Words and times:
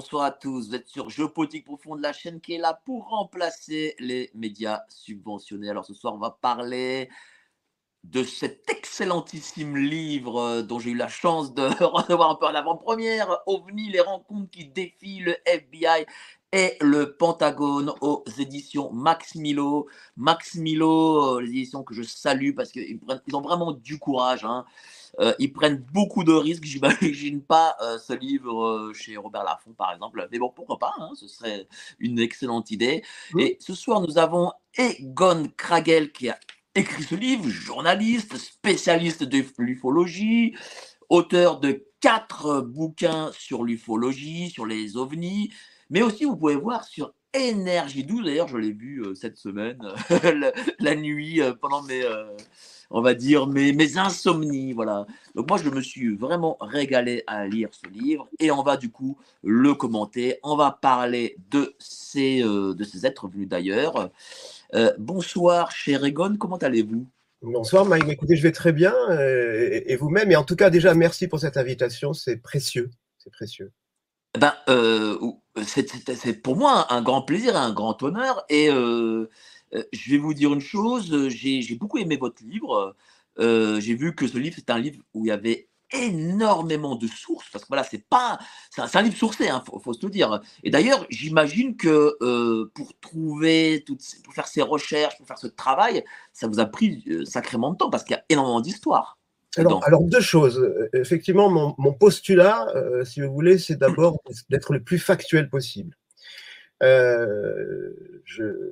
Bonsoir 0.00 0.24
à 0.24 0.30
tous. 0.30 0.68
Vous 0.68 0.74
êtes 0.74 0.88
sur 0.88 1.10
Géopolitique 1.10 1.66
Profonde, 1.66 2.00
la 2.00 2.14
chaîne 2.14 2.40
qui 2.40 2.54
est 2.54 2.58
là 2.58 2.80
pour 2.86 3.10
remplacer 3.10 3.94
les 3.98 4.30
médias 4.32 4.80
subventionnés. 4.88 5.68
Alors 5.68 5.84
ce 5.84 5.92
soir, 5.92 6.14
on 6.14 6.18
va 6.18 6.38
parler 6.40 7.10
de 8.04 8.24
cet 8.24 8.70
excellentissime 8.70 9.76
livre 9.76 10.40
euh, 10.40 10.62
dont 10.62 10.78
j'ai 10.78 10.92
eu 10.92 10.96
la 10.96 11.08
chance 11.08 11.52
de 11.52 11.64
recevoir 11.84 12.30
un 12.30 12.34
peu 12.36 12.46
en 12.46 12.54
avant-première, 12.54 13.40
OVNI, 13.44 13.90
les 13.90 14.00
rencontres 14.00 14.50
qui 14.50 14.64
défient 14.68 15.20
le 15.20 15.36
FBI 15.44 16.06
et 16.52 16.78
le 16.80 17.14
Pentagone 17.18 17.92
aux 18.00 18.24
éditions 18.38 18.90
Max 18.94 19.34
Milo. 19.34 19.86
Max 20.16 20.54
Milo, 20.54 21.36
euh, 21.36 21.40
les 21.42 21.50
éditions 21.50 21.84
que 21.84 21.92
je 21.92 22.04
salue 22.04 22.54
parce 22.54 22.72
qu'ils 22.72 22.98
ont 23.34 23.42
vraiment 23.42 23.72
du 23.72 23.98
courage. 23.98 24.46
hein. 24.46 24.64
Euh, 25.20 25.34
ils 25.38 25.52
prennent 25.52 25.84
beaucoup 25.92 26.24
de 26.24 26.32
risques. 26.32 26.64
J'imagine 26.70 27.42
pas 27.42 27.76
euh, 27.82 27.98
ce 27.98 28.12
livre 28.12 28.64
euh, 28.64 28.92
chez 28.92 29.16
Robert 29.16 29.44
Laffont, 29.44 29.72
par 29.72 29.92
exemple. 29.92 30.26
Mais 30.32 30.38
bon, 30.38 30.50
pourquoi 30.54 30.78
pas 30.78 30.94
hein, 30.98 31.10
Ce 31.14 31.28
serait 31.28 31.66
une 31.98 32.18
excellente 32.18 32.70
idée. 32.70 33.02
Et 33.38 33.56
ce 33.60 33.74
soir, 33.74 34.00
nous 34.00 34.18
avons 34.18 34.52
Egon 34.76 35.48
Kragel 35.56 36.12
qui 36.12 36.28
a 36.28 36.38
écrit 36.74 37.02
ce 37.02 37.14
livre, 37.14 37.48
journaliste, 37.48 38.36
spécialiste 38.36 39.24
de 39.24 39.44
l'ufologie, 39.58 40.54
auteur 41.08 41.60
de 41.60 41.84
quatre 42.00 42.60
bouquins 42.60 43.30
sur 43.32 43.64
l'ufologie, 43.64 44.50
sur 44.50 44.64
les 44.64 44.96
ovnis, 44.96 45.52
mais 45.90 46.02
aussi 46.02 46.24
vous 46.24 46.36
pouvez 46.36 46.54
voir 46.54 46.84
sur 46.84 47.12
Énergie 47.32 48.02
12, 48.02 48.24
d'ailleurs 48.24 48.48
je 48.48 48.56
l'ai 48.56 48.72
vu 48.72 49.02
euh, 49.02 49.14
cette 49.14 49.36
semaine, 49.36 49.78
la, 50.22 50.52
la 50.80 50.96
nuit, 50.96 51.40
euh, 51.40 51.52
pendant 51.54 51.80
mes, 51.82 52.02
euh, 52.02 52.36
on 52.90 53.00
va 53.02 53.14
dire, 53.14 53.46
mes, 53.46 53.72
mes 53.72 53.98
insomnies, 53.98 54.72
voilà. 54.72 55.06
Donc 55.36 55.48
moi 55.48 55.56
je 55.58 55.70
me 55.70 55.80
suis 55.80 56.16
vraiment 56.16 56.56
régalé 56.60 57.22
à 57.28 57.46
lire 57.46 57.68
ce 57.72 57.88
livre, 57.88 58.28
et 58.40 58.50
on 58.50 58.64
va 58.64 58.76
du 58.76 58.90
coup 58.90 59.16
le 59.44 59.74
commenter, 59.74 60.40
on 60.42 60.56
va 60.56 60.72
parler 60.72 61.36
de 61.50 61.74
ces, 61.78 62.42
de 62.42 62.84
ces 62.84 63.06
êtres 63.06 63.28
venus 63.28 63.48
d'ailleurs. 63.48 64.10
Bonsoir, 64.98 65.70
cher 65.70 66.04
Egon, 66.04 66.36
comment 66.36 66.56
allez-vous? 66.56 67.06
Bonsoir 67.42 67.86
Mike, 67.86 68.08
écoutez, 68.08 68.34
je 68.34 68.42
vais 68.42 68.52
très 68.52 68.72
bien 68.72 68.92
et, 69.18 69.84
et 69.86 69.96
vous-même. 69.96 70.30
Et 70.32 70.36
en 70.36 70.44
tout 70.44 70.56
cas, 70.56 70.68
déjà, 70.68 70.94
merci 70.94 71.28
pour 71.28 71.38
cette 71.38 71.56
invitation, 71.56 72.12
c'est 72.12 72.36
précieux, 72.36 72.90
c'est 73.18 73.30
précieux. 73.30 73.72
Eh 74.34 74.38
Ben, 74.38 74.52
euh, 74.68 75.18
c'est 75.64 75.88
c'est- 76.14 76.34
pour 76.42 76.56
moi 76.56 76.92
un 76.92 77.02
grand 77.02 77.22
plaisir, 77.22 77.56
un 77.56 77.72
grand 77.72 78.02
honneur. 78.02 78.44
Et 78.48 78.70
euh, 78.70 79.28
euh, 79.74 79.84
je 79.92 80.10
vais 80.12 80.18
vous 80.18 80.34
dire 80.34 80.52
une 80.52 80.60
chose, 80.60 81.12
euh, 81.12 81.28
j'ai 81.28 81.74
beaucoup 81.76 81.98
aimé 81.98 82.16
votre 82.16 82.42
livre. 82.44 82.96
Euh, 83.38 83.80
j'ai 83.80 83.94
vu 83.94 84.14
que 84.14 84.26
ce 84.26 84.38
livre, 84.38 84.56
c'est 84.58 84.70
un 84.70 84.78
livre 84.78 85.02
où 85.14 85.24
il 85.24 85.28
y 85.28 85.32
avait 85.32 85.68
énormément 85.92 86.96
de 86.96 87.06
sources, 87.08 87.48
parce 87.50 87.64
que 87.64 87.68
voilà, 87.68 87.84
c'est 87.84 88.06
pas, 88.08 88.38
c'est 88.70 88.96
un, 88.96 89.02
livre 89.02 89.16
sourcé, 89.16 89.48
hein, 89.48 89.62
faut, 89.82 89.92
se 89.92 90.04
le 90.06 90.10
dire. 90.10 90.40
Et 90.62 90.70
d'ailleurs, 90.70 91.06
j'imagine 91.10 91.76
que 91.76 92.16
euh, 92.22 92.70
pour 92.74 92.98
trouver, 93.00 93.82
toutes 93.86 94.02
pour 94.24 94.34
faire 94.34 94.46
ces 94.46 94.62
recherches, 94.62 95.16
pour 95.18 95.26
faire 95.26 95.38
ce 95.38 95.48
travail, 95.48 96.04
ça 96.32 96.46
vous 96.48 96.60
a 96.60 96.66
pris 96.66 97.02
euh, 97.08 97.24
sacrément 97.24 97.72
de 97.72 97.76
temps, 97.76 97.90
parce 97.90 98.04
qu'il 98.04 98.14
y 98.14 98.18
a 98.18 98.24
énormément 98.28 98.60
d'histoires. 98.60 99.19
Alors, 99.56 99.84
alors 99.84 100.02
deux 100.04 100.20
choses. 100.20 100.58
Euh, 100.58 100.88
Effectivement, 100.94 101.50
mon, 101.50 101.74
mon 101.78 101.92
postulat, 101.92 102.68
euh, 102.76 103.04
si 103.04 103.20
vous 103.20 103.32
voulez, 103.32 103.58
c'est 103.58 103.76
d'abord 103.76 104.18
d'être 104.50 104.72
le 104.72 104.82
plus 104.82 104.98
factuel 104.98 105.48
possible. 105.48 105.96
Euh, 106.82 107.92
je, 108.24 108.70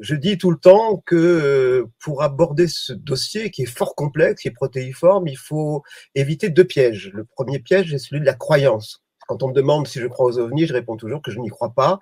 je 0.00 0.14
dis 0.14 0.38
tout 0.38 0.50
le 0.50 0.58
temps 0.58 1.02
que 1.06 1.86
pour 1.98 2.22
aborder 2.22 2.68
ce 2.68 2.92
dossier 2.92 3.50
qui 3.50 3.62
est 3.62 3.66
fort 3.66 3.94
complexe, 3.94 4.42
qui 4.42 4.48
est 4.48 4.52
protéiforme, 4.52 5.26
il 5.28 5.38
faut 5.38 5.82
éviter 6.14 6.50
deux 6.50 6.64
pièges. 6.64 7.10
Le 7.14 7.24
premier 7.24 7.58
piège 7.58 7.92
est 7.92 7.98
celui 7.98 8.20
de 8.20 8.26
la 8.26 8.34
croyance. 8.34 9.02
Quand 9.26 9.42
on 9.42 9.48
me 9.48 9.54
demande 9.54 9.86
si 9.86 9.98
je 9.98 10.06
crois 10.06 10.26
aux 10.26 10.38
ovnis, 10.38 10.66
je 10.66 10.72
réponds 10.72 10.96
toujours 10.96 11.20
que 11.20 11.30
je 11.30 11.38
n'y 11.38 11.48
crois 11.48 11.70
pas 11.70 11.98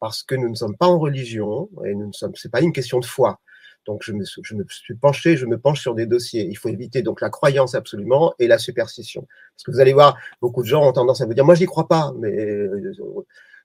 parce 0.00 0.22
que 0.22 0.34
nous 0.34 0.48
ne 0.48 0.54
sommes 0.54 0.76
pas 0.76 0.86
en 0.86 0.98
religion 0.98 1.70
et 1.86 1.94
nous 1.94 2.08
ne 2.08 2.12
sommes. 2.12 2.34
C'est 2.34 2.50
pas 2.50 2.60
une 2.60 2.72
question 2.72 3.00
de 3.00 3.04
foi. 3.06 3.40
Donc 3.86 4.02
je 4.02 4.12
me, 4.12 4.24
suis- 4.24 4.42
je 4.44 4.54
me 4.54 4.64
suis 4.68 4.94
penché, 4.94 5.36
je 5.36 5.46
me 5.46 5.58
penche 5.58 5.80
sur 5.80 5.94
des 5.94 6.06
dossiers. 6.06 6.44
Il 6.44 6.56
faut 6.56 6.68
éviter 6.68 7.02
donc 7.02 7.20
la 7.20 7.30
croyance 7.30 7.74
absolument 7.74 8.34
et 8.38 8.48
la 8.48 8.58
superstition. 8.58 9.26
Parce 9.54 9.62
que 9.64 9.70
vous 9.70 9.80
allez 9.80 9.92
voir, 9.92 10.16
beaucoup 10.40 10.62
de 10.62 10.66
gens 10.68 10.82
ont 10.86 10.92
tendance 10.92 11.20
à 11.20 11.26
vous 11.26 11.34
dire, 11.34 11.44
moi 11.44 11.54
j'y 11.54 11.66
crois 11.66 11.86
pas, 11.88 12.12
mais 12.18 12.32
euh, 12.36 12.92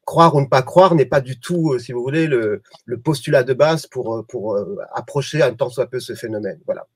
croire 0.05 0.35
ou 0.35 0.41
ne 0.41 0.45
pas 0.47 0.61
croire 0.61 0.93
n'est 0.95 1.05
pas 1.05 1.21
du 1.21 1.39
tout, 1.39 1.73
euh, 1.73 1.79
si 1.79 1.91
vous 1.91 2.01
voulez, 2.01 2.27
le, 2.27 2.61
le 2.85 2.99
postulat 2.99 3.43
de 3.43 3.53
base 3.53 3.87
pour, 3.87 4.15
euh, 4.15 4.23
pour 4.23 4.55
euh, 4.55 4.77
approcher 4.93 5.41
un 5.41 5.53
tant 5.53 5.69
soit 5.69 5.87
peu 5.87 5.99
ce 5.99 6.13
phénomène. 6.15 6.59
Voilà. 6.65 6.87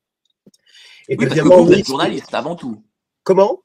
Et 1.08 1.16
Oui, 1.18 1.18
parce 1.18 1.30
que 1.30 1.44
deuxièmement, 1.44 1.64
vous, 1.64 1.74
êtes 1.74 1.86
journaliste 1.88 2.34
avant 2.34 2.56
tout. 2.56 2.84
comment? 3.24 3.62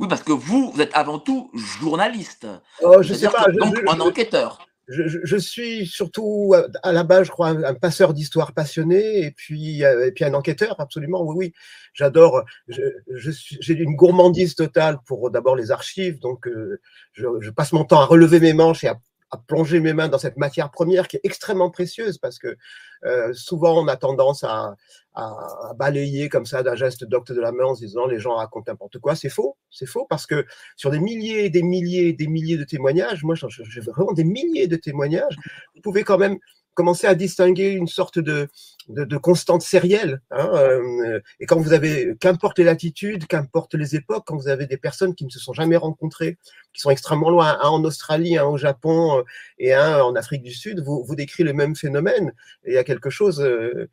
Oui, 0.00 0.08
parce 0.08 0.22
que 0.22 0.32
vous, 0.32 0.70
vous 0.72 0.80
êtes 0.80 0.94
avant 0.94 1.18
tout 1.18 1.50
journaliste. 1.54 2.46
oh, 2.82 3.02
Je 3.02 3.12
sais 3.14 3.28
pas. 3.28 3.44
je- 3.52 3.58
donc 3.58 3.76
je- 3.76 3.90
un 3.94 4.00
enquêteur. 4.00 4.66
Je, 4.92 5.18
je- 5.24 5.36
suis 5.36 5.86
surtout 5.86 6.54
à 6.82 6.92
la 6.92 7.02
base, 7.04 7.26
je 7.26 7.30
crois, 7.30 7.48
un, 7.48 7.74
passeur 7.74 8.14
d'histoire 8.14 8.52
passionné 8.52 9.24
et 9.24 9.30
puis, 9.30 9.84
euh, 9.84 10.06
et 10.06 10.12
puis 10.12 10.24
un 10.24 10.34
enquêteur, 10.34 10.78
absolument. 10.80 11.22
Oui, 11.24 11.34
oui. 11.36 11.52
J'adore. 11.94 12.44
J'ai 12.68 13.74
une 13.74 13.96
gourmandise 13.96 14.54
totale 14.54 14.98
pour 15.06 15.28
euh, 15.28 15.30
d'abord 15.30 15.56
les 15.56 15.70
archives. 15.70 16.18
Donc, 16.20 16.46
euh, 16.46 16.80
je 17.14 17.50
passe 17.50 17.72
mon 17.72 17.84
temps 17.84 18.00
à 18.00 18.06
relever 18.06 18.40
mes 18.40 18.52
manches 18.52 18.84
et 18.84 18.88
à, 18.88 18.98
à 19.32 19.38
plonger 19.38 19.80
mes 19.80 19.94
mains 19.94 20.08
dans 20.08 20.18
cette 20.18 20.36
matière 20.36 20.70
première 20.70 21.08
qui 21.08 21.16
est 21.16 21.20
extrêmement 21.24 21.70
précieuse 21.70 22.18
parce 22.18 22.38
que 22.38 22.56
euh, 23.04 23.32
souvent 23.32 23.82
on 23.82 23.88
a 23.88 23.96
tendance 23.96 24.44
à, 24.44 24.76
à, 25.14 25.72
balayer 25.74 26.28
comme 26.28 26.44
ça 26.46 26.62
d'un 26.62 26.74
geste 26.74 27.04
docte 27.04 27.32
de 27.32 27.40
la 27.40 27.50
main 27.50 27.64
en 27.64 27.74
se 27.74 27.80
disant 27.80 28.06
les 28.06 28.20
gens 28.20 28.34
racontent 28.34 28.70
n'importe 28.70 28.98
quoi. 28.98 29.16
C'est 29.16 29.30
faux. 29.30 29.56
C'est 29.70 29.86
faux 29.86 30.06
parce 30.08 30.26
que 30.26 30.44
sur 30.76 30.90
des 30.90 31.00
milliers 31.00 31.46
et 31.46 31.50
des 31.50 31.62
milliers 31.62 32.08
et 32.08 32.12
des 32.12 32.26
milliers 32.26 32.58
de 32.58 32.64
témoignages, 32.64 33.24
moi 33.24 33.34
j'ai 33.34 33.80
vraiment 33.80 34.12
des 34.12 34.24
milliers 34.24 34.68
de 34.68 34.76
témoignages, 34.76 35.36
vous 35.74 35.80
pouvez 35.80 36.04
quand 36.04 36.18
même 36.18 36.38
commencer 36.74 37.06
à 37.06 37.14
distinguer 37.14 37.70
une 37.70 37.86
sorte 37.86 38.18
de, 38.18 38.48
de, 38.88 39.04
de 39.04 39.16
constante 39.16 39.62
sérielle. 39.62 40.20
Hein, 40.30 40.50
euh, 40.54 41.20
et 41.40 41.46
quand 41.46 41.58
vous 41.58 41.72
avez, 41.72 42.16
qu'importe 42.20 42.58
les 42.58 42.64
latitudes, 42.64 43.26
qu'importe 43.26 43.74
les 43.74 43.94
époques, 43.94 44.24
quand 44.26 44.36
vous 44.36 44.48
avez 44.48 44.66
des 44.66 44.76
personnes 44.76 45.14
qui 45.14 45.24
ne 45.24 45.30
se 45.30 45.38
sont 45.38 45.52
jamais 45.52 45.76
rencontrées, 45.76 46.38
qui 46.72 46.80
sont 46.80 46.90
extrêmement 46.90 47.30
loin, 47.30 47.58
un 47.62 47.68
en 47.68 47.84
Australie, 47.84 48.36
un 48.38 48.46
au 48.46 48.56
Japon 48.56 49.18
euh, 49.18 49.22
et 49.58 49.74
un 49.74 50.02
en 50.02 50.14
Afrique 50.14 50.42
du 50.42 50.54
Sud, 50.54 50.80
vous, 50.80 51.04
vous 51.04 51.16
décrit 51.16 51.44
le 51.44 51.52
même 51.52 51.76
phénomène. 51.76 52.32
Et 52.64 52.70
il 52.70 52.74
y 52.74 52.78
a 52.78 52.84
quelque 52.84 53.10
chose 53.10 53.40
euh, 53.40 53.88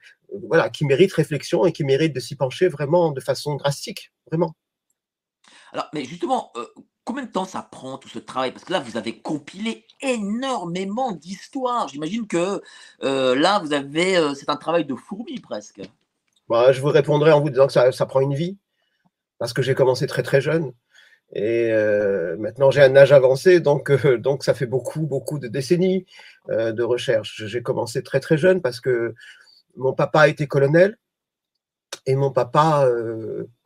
voilà, 0.47 0.69
qui 0.69 0.85
mérite 0.85 1.13
réflexion 1.13 1.65
et 1.65 1.71
qui 1.71 1.83
mérite 1.83 2.13
de 2.13 2.19
s'y 2.19 2.35
pencher 2.35 2.67
vraiment 2.67 3.11
de 3.11 3.21
façon 3.21 3.55
drastique, 3.55 4.11
vraiment. 4.27 4.55
Alors, 5.71 5.87
mais 5.93 6.03
justement, 6.03 6.51
euh, 6.55 6.65
combien 7.03 7.23
de 7.23 7.31
temps 7.31 7.45
ça 7.45 7.61
prend 7.61 7.97
tout 7.97 8.09
ce 8.09 8.19
travail? 8.19 8.51
Parce 8.51 8.65
que 8.65 8.71
là, 8.71 8.79
vous 8.79 8.97
avez 8.97 9.19
compilé 9.19 9.85
énormément 10.01 11.11
d'histoires. 11.11 11.87
J'imagine 11.87 12.27
que 12.27 12.61
euh, 13.03 13.35
là, 13.35 13.59
vous 13.59 13.73
avez, 13.73 14.17
euh, 14.17 14.33
c'est 14.33 14.49
un 14.49 14.55
travail 14.55 14.85
de 14.85 14.95
fourmi 14.95 15.39
presque. 15.39 15.81
Bah, 16.47 16.71
je 16.71 16.81
vous 16.81 16.89
répondrai 16.89 17.31
en 17.31 17.41
vous 17.41 17.49
disant 17.49 17.67
que 17.67 17.73
ça, 17.73 17.91
ça 17.91 18.05
prend 18.05 18.21
une 18.21 18.33
vie, 18.33 18.57
parce 19.37 19.53
que 19.53 19.61
j'ai 19.61 19.75
commencé 19.75 20.07
très 20.07 20.23
très 20.23 20.41
jeune. 20.41 20.71
Et 21.31 21.71
euh, 21.71 22.37
maintenant 22.39 22.71
j'ai 22.71 22.81
un 22.81 22.95
âge 22.95 23.11
avancé, 23.11 23.59
donc, 23.59 23.91
donc 24.17 24.43
ça 24.43 24.55
fait 24.55 24.65
beaucoup, 24.65 25.01
beaucoup 25.01 25.37
de 25.37 25.47
décennies 25.47 26.07
de 26.47 26.81
recherche. 26.81 27.43
J'ai 27.45 27.61
commencé 27.61 28.01
très 28.01 28.19
très 28.19 28.35
jeune 28.35 28.63
parce 28.63 28.79
que 28.79 29.13
mon 29.75 29.93
papa 29.93 30.27
était 30.27 30.47
colonel 30.47 30.97
et 32.07 32.15
mon 32.15 32.31
papa, 32.31 32.89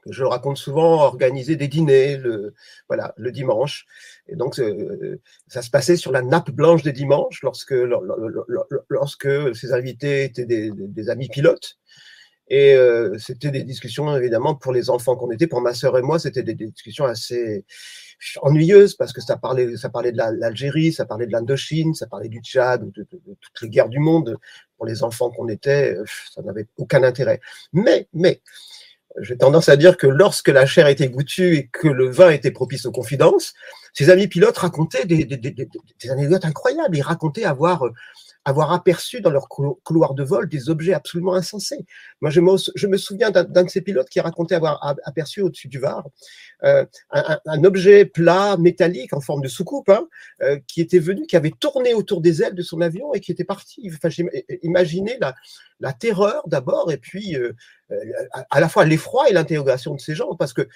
je 0.10 0.22
le 0.22 0.28
raconte 0.28 0.58
souvent, 0.58 1.04
organisait 1.04 1.56
des 1.56 1.68
dîners 1.68 2.18
le, 2.18 2.54
voilà, 2.88 3.14
le 3.18 3.32
dimanche. 3.32 3.86
Et 4.28 4.36
donc 4.36 4.60
ça 5.48 5.62
se 5.62 5.70
passait 5.70 5.98
sur 5.98 6.12
la 6.12 6.22
nappe 6.22 6.52
blanche 6.52 6.84
des 6.84 6.92
dimanches 6.92 7.42
lorsque, 7.44 7.72
lor- 7.72 8.02
lor- 8.02 8.18
lor- 8.18 8.46
lor- 8.48 8.84
lorsque 8.90 9.56
ses 9.56 9.74
invités 9.74 10.24
étaient 10.26 10.46
des, 10.46 11.10
amis 11.10 11.30
pilotes. 11.30 11.78
Et 12.50 12.76
euh, 12.76 13.18
c'était 13.18 13.52
des 13.52 13.64
discussions, 13.64 14.16
évidemment, 14.16 14.54
pour 14.54 14.74
les 14.74 14.90
enfants 14.90 15.16
qu'on 15.16 15.32
était, 15.32 15.48
pour 15.48 15.62
ma 15.62 15.74
sœur 15.74 15.98
et 15.98 16.02
moi, 16.02 16.20
c'était 16.20 16.44
des, 16.44 16.54
discussions 16.54 17.06
assez 17.06 17.66
ennuyeuses 18.42 18.96
parce 18.96 19.14
que 19.14 19.22
ça 19.22 19.38
parlait, 19.38 19.76
ça 19.78 19.90
parlait 19.90 20.12
de 20.12 20.18
l'Algérie, 20.18 20.92
ça 20.92 21.06
parlait 21.06 21.26
de 21.26 21.32
l'Indochine, 21.32 21.94
ça 21.94 22.08
parlait 22.08 22.30
du 22.30 22.40
Tchad, 22.40 22.92
de, 22.92 23.08
toutes 23.10 23.62
les 23.62 23.70
guerres 23.70 23.90
du 23.90 24.00
monde. 24.00 24.38
Pour 24.78 24.86
les 24.86 25.04
enfants 25.04 25.30
qu'on 25.30 25.48
était, 25.48 25.96
ça 26.34 26.42
n'avait 26.42 26.68
aucun 26.78 27.04
intérêt. 27.04 27.40
Mais, 27.72 28.08
mais, 28.14 28.42
j'ai 29.21 29.38
tendance 29.38 29.69
à 29.69 29.75
dire 29.75 29.98
que 29.98 30.07
lorsque 30.07 30.48
la 30.48 30.65
chair 30.65 30.88
était 30.88 31.07
goûtue 31.07 31.56
et 31.56 31.68
que 31.68 31.88
le 31.88 32.10
vin 32.10 32.30
était 32.31 32.51
propice 32.51 32.86
aux 32.86 32.92
confidences, 32.92 33.54
ses 33.94 34.10
amis 34.10 34.27
pilotes 34.27 34.57
racontaient 34.57 35.06
des, 35.06 35.24
des, 35.25 36.10
anecdotes 36.10 36.45
incroyables. 36.45 36.98
Ils 36.98 37.04
racontaient 37.04 37.45
avoir 37.45 37.86
avoir 38.45 38.72
aperçu 38.74 39.22
dans 39.22 39.30
leur 39.30 39.48
couloir 39.48 40.13
de 40.13 40.24
vol 40.24 40.50
des 40.50 40.69
objets 40.69 40.94
absolument 40.94 41.34
insensés. 41.34 41.86
Moi, 42.22 42.30
je 42.30 42.42
me, 42.88 42.98
souviens 42.98 43.31
d'un 43.31 43.63
de 43.63 43.69
ces 43.69 43.81
pilotes 43.81 44.10
qui 44.10 44.19
racontait 44.19 44.56
avoir 44.56 44.80
aperçu 45.06 45.42
au-dessus 45.42 45.68
du 45.68 45.80
Var 45.80 46.04
euh, 46.63 46.86
un, 47.12 47.63
objet 47.63 48.06
plat, 48.06 48.57
métallique, 48.57 49.13
en 49.13 49.22
forme 49.22 49.42
de 49.42 49.48
soucoupe, 49.48 49.90
hein, 49.90 50.07
euh, 50.42 50.60
qui 50.68 50.81
était 50.81 51.00
venu, 51.00 51.25
qui 51.25 51.36
avait 51.36 51.54
tourné 51.57 51.94
autour 51.94 52.22
des 52.22 52.42
ailes 52.42 52.56
de 52.56 52.62
son 52.62 52.81
avion 52.81 53.13
et 53.13 53.22
qui 53.22 53.31
était 53.31 53.44
parti. 53.44 53.90
Enfin, 53.94 54.10
imaginez 54.62 55.18
la, 55.19 55.94
terreur 55.94 56.48
d'abord, 56.48 56.92
et 56.92 56.98
puis 56.98 57.36
euh, 57.36 57.54
à 58.50 58.60
la 58.60 58.69
fois 58.69 58.86
l'effroi 58.86 59.30
et 59.30 59.34
l'interrogation 59.34 59.96
de 59.96 60.00
ces 60.00 60.16
gens, 60.16 60.36
parce 60.36 60.54
que 60.54 60.68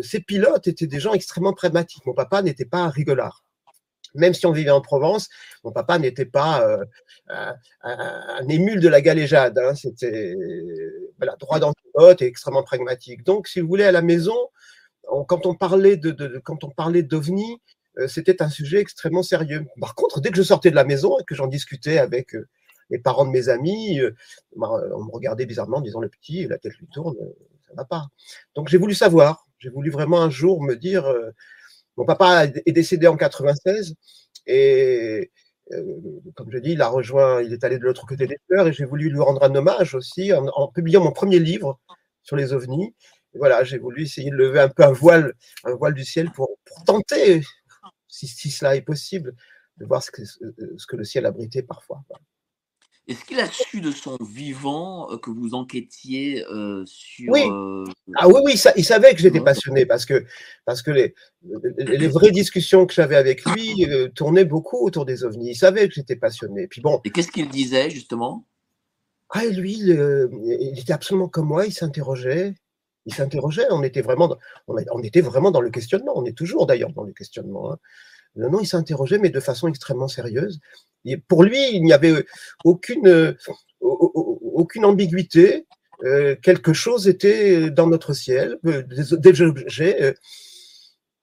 ces 0.00 0.20
pilotes 0.20 0.68
étaient 0.68 0.86
des 0.86 1.00
gens 1.00 1.12
extrêmement 1.12 1.52
pragmatiques. 1.52 2.06
Mon 2.06 2.14
papa 2.14 2.42
n'était 2.42 2.64
pas 2.64 2.88
rigolard 2.88 3.44
même 4.14 4.34
si 4.34 4.46
on 4.46 4.52
vivait 4.52 4.70
en 4.70 4.80
Provence, 4.80 5.28
mon 5.64 5.72
papa 5.72 5.98
n'était 5.98 6.26
pas 6.26 6.66
euh, 6.66 6.84
un, 7.82 8.48
émule 8.48 8.80
de 8.80 8.88
la 8.88 9.00
galéjade. 9.00 9.58
Hein. 9.58 9.74
C'était 9.74 10.34
droit 11.40 11.58
dans 11.58 11.70
les 11.70 11.90
bottes 11.94 12.22
et 12.22 12.26
extrêmement 12.26 12.62
pragmatique. 12.62 13.24
Donc, 13.24 13.48
si 13.48 13.60
vous 13.60 13.68
voulez, 13.68 13.84
à 13.84 13.92
la 13.92 14.02
maison, 14.02 14.36
quand 15.28 15.46
on 15.46 15.54
parlait 15.54 15.96
de, 15.96 16.40
quand 16.44 16.64
on 16.64 16.70
parlait 16.70 17.02
d'OVNI, 17.02 17.60
euh, 17.98 18.08
c'était 18.08 18.42
un 18.42 18.48
sujet 18.48 18.78
extrêmement 18.78 19.22
sérieux. 19.22 19.66
Par 19.80 19.94
contre, 19.94 20.20
dès 20.20 20.30
que 20.30 20.36
je 20.36 20.42
sortais 20.42 20.70
de 20.70 20.76
la 20.76 20.84
maison 20.84 21.18
et 21.18 21.24
que 21.24 21.34
j'en 21.34 21.46
discutais 21.46 21.98
avec 21.98 22.34
euh, 22.34 22.48
les 22.90 22.98
parents 22.98 23.24
de 23.24 23.30
mes 23.30 23.48
amis, 23.48 24.00
bah, 24.56 24.68
on 24.94 25.04
me 25.04 25.10
regardait 25.10 25.46
bizarrement 25.46 25.78
en 25.78 25.82
disant 25.82 26.00
le 26.00 26.08
petit, 26.08 26.46
la 26.46 26.58
tête 26.58 26.74
lui 26.78 26.88
tourne, 26.92 27.16
ça 27.66 27.72
va 27.74 27.84
pas. 27.84 28.08
Donc 28.54 28.68
j'ai 28.68 28.76
voulu 28.76 28.94
savoir, 28.94 29.46
j'ai 29.58 29.70
voulu 29.70 29.90
vraiment 29.90 30.20
un 30.20 30.28
jour 30.28 30.62
me 30.62 30.74
dire 30.74 31.10
mon 31.96 32.04
papa 32.04 32.44
est 32.44 32.72
décédé 32.72 33.06
en 33.06 33.16
96 33.16 33.94
et 34.46 35.30
euh, 35.72 36.00
comme 36.34 36.50
je 36.50 36.58
dis, 36.58 36.72
il 36.72 36.82
a 36.82 36.88
rejoint, 36.88 37.42
il 37.42 37.52
est 37.52 37.64
allé 37.64 37.78
de 37.78 37.84
l'autre 37.84 38.06
côté 38.06 38.26
des 38.26 38.38
fleurs 38.46 38.66
et 38.66 38.72
j'ai 38.72 38.84
voulu 38.84 39.08
lui 39.08 39.20
rendre 39.20 39.42
un 39.42 39.54
hommage 39.54 39.94
aussi 39.94 40.32
en, 40.32 40.68
publiant 40.68 41.02
mon 41.02 41.12
premier 41.12 41.38
livre 41.38 41.78
sur 42.22 42.36
les 42.36 42.52
ovnis. 42.52 42.94
voilà, 43.34 43.64
j'ai 43.64 43.78
voulu 43.78 44.02
essayer 44.02 44.30
de 44.30 44.36
lever 44.36 44.60
un 44.60 44.68
peu 44.68 44.84
un 44.84 44.92
voile, 44.92 45.34
du 45.94 46.04
ciel 46.04 46.30
pour, 46.32 46.50
tenter, 46.86 47.42
si, 48.08 48.50
cela 48.50 48.76
est 48.76 48.82
possible, 48.82 49.34
de 49.78 49.86
voir 49.86 50.02
ce 50.02 50.10
que 50.10 50.96
le 50.96 51.04
ciel 51.04 51.26
abritait 51.26 51.62
parfois. 51.62 52.02
Est-ce 53.08 53.24
qu'il 53.24 53.40
a 53.40 53.48
su 53.48 53.80
de 53.80 53.90
son 53.90 54.16
vivant 54.20 55.08
que 55.18 55.30
vous 55.30 55.54
enquêtiez 55.54 56.44
euh, 56.46 56.84
sur. 56.86 57.32
Oui. 57.32 57.42
Euh, 57.50 57.84
ah 58.16 58.28
oui, 58.28 58.40
oui, 58.44 58.62
il 58.76 58.84
savait 58.84 59.12
que 59.14 59.20
j'étais 59.20 59.40
passionné 59.40 59.86
parce 59.86 60.06
que, 60.06 60.24
parce 60.64 60.82
que 60.82 60.92
les, 60.92 61.14
les 61.78 62.08
vraies 62.08 62.30
discussions 62.30 62.86
que 62.86 62.94
j'avais 62.94 63.16
avec 63.16 63.44
lui 63.44 63.86
tournaient 64.14 64.44
beaucoup 64.44 64.84
autour 64.86 65.04
des 65.04 65.24
ovnis. 65.24 65.50
Il 65.50 65.56
savait 65.56 65.88
que 65.88 65.94
j'étais 65.94 66.16
passionné. 66.16 66.68
Puis 66.68 66.80
bon. 66.80 67.00
Et 67.04 67.10
qu'est-ce 67.10 67.32
qu'il 67.32 67.48
disait 67.48 67.90
justement? 67.90 68.46
Ah, 69.30 69.46
lui, 69.46 69.78
il 69.78 70.78
était 70.78 70.92
absolument 70.92 71.28
comme 71.28 71.48
moi, 71.48 71.66
il 71.66 71.72
s'interrogeait. 71.72 72.54
Il 73.06 73.14
s'interrogeait, 73.14 73.66
on 73.70 73.82
était 73.82 74.02
vraiment, 74.02 74.36
on, 74.68 75.02
était 75.02 75.22
vraiment 75.22 75.50
dans 75.50 75.60
le 75.60 75.70
questionnement. 75.70 76.12
On 76.14 76.24
est 76.24 76.36
toujours 76.36 76.66
d'ailleurs 76.66 76.92
dans 76.92 77.02
le 77.02 77.12
questionnement. 77.12 77.72
Hein. 77.72 77.78
Non, 78.36 78.50
non, 78.50 78.60
il 78.60 78.66
s'interrogeait, 78.66 79.18
mais 79.18 79.30
de 79.30 79.40
façon 79.40 79.68
extrêmement 79.68 80.08
sérieuse. 80.08 80.60
Et 81.04 81.16
pour 81.16 81.42
lui, 81.42 81.58
il 81.72 81.82
n'y 81.82 81.92
avait 81.92 82.24
aucune, 82.64 83.36
aucune 83.80 84.84
ambiguïté. 84.84 85.66
Euh, 86.04 86.34
quelque 86.36 86.72
chose 86.72 87.06
était 87.06 87.70
dans 87.70 87.86
notre 87.86 88.12
ciel, 88.12 88.58
euh, 88.66 88.82
des, 88.82 89.42
objets, 89.42 90.02
euh, 90.02 90.12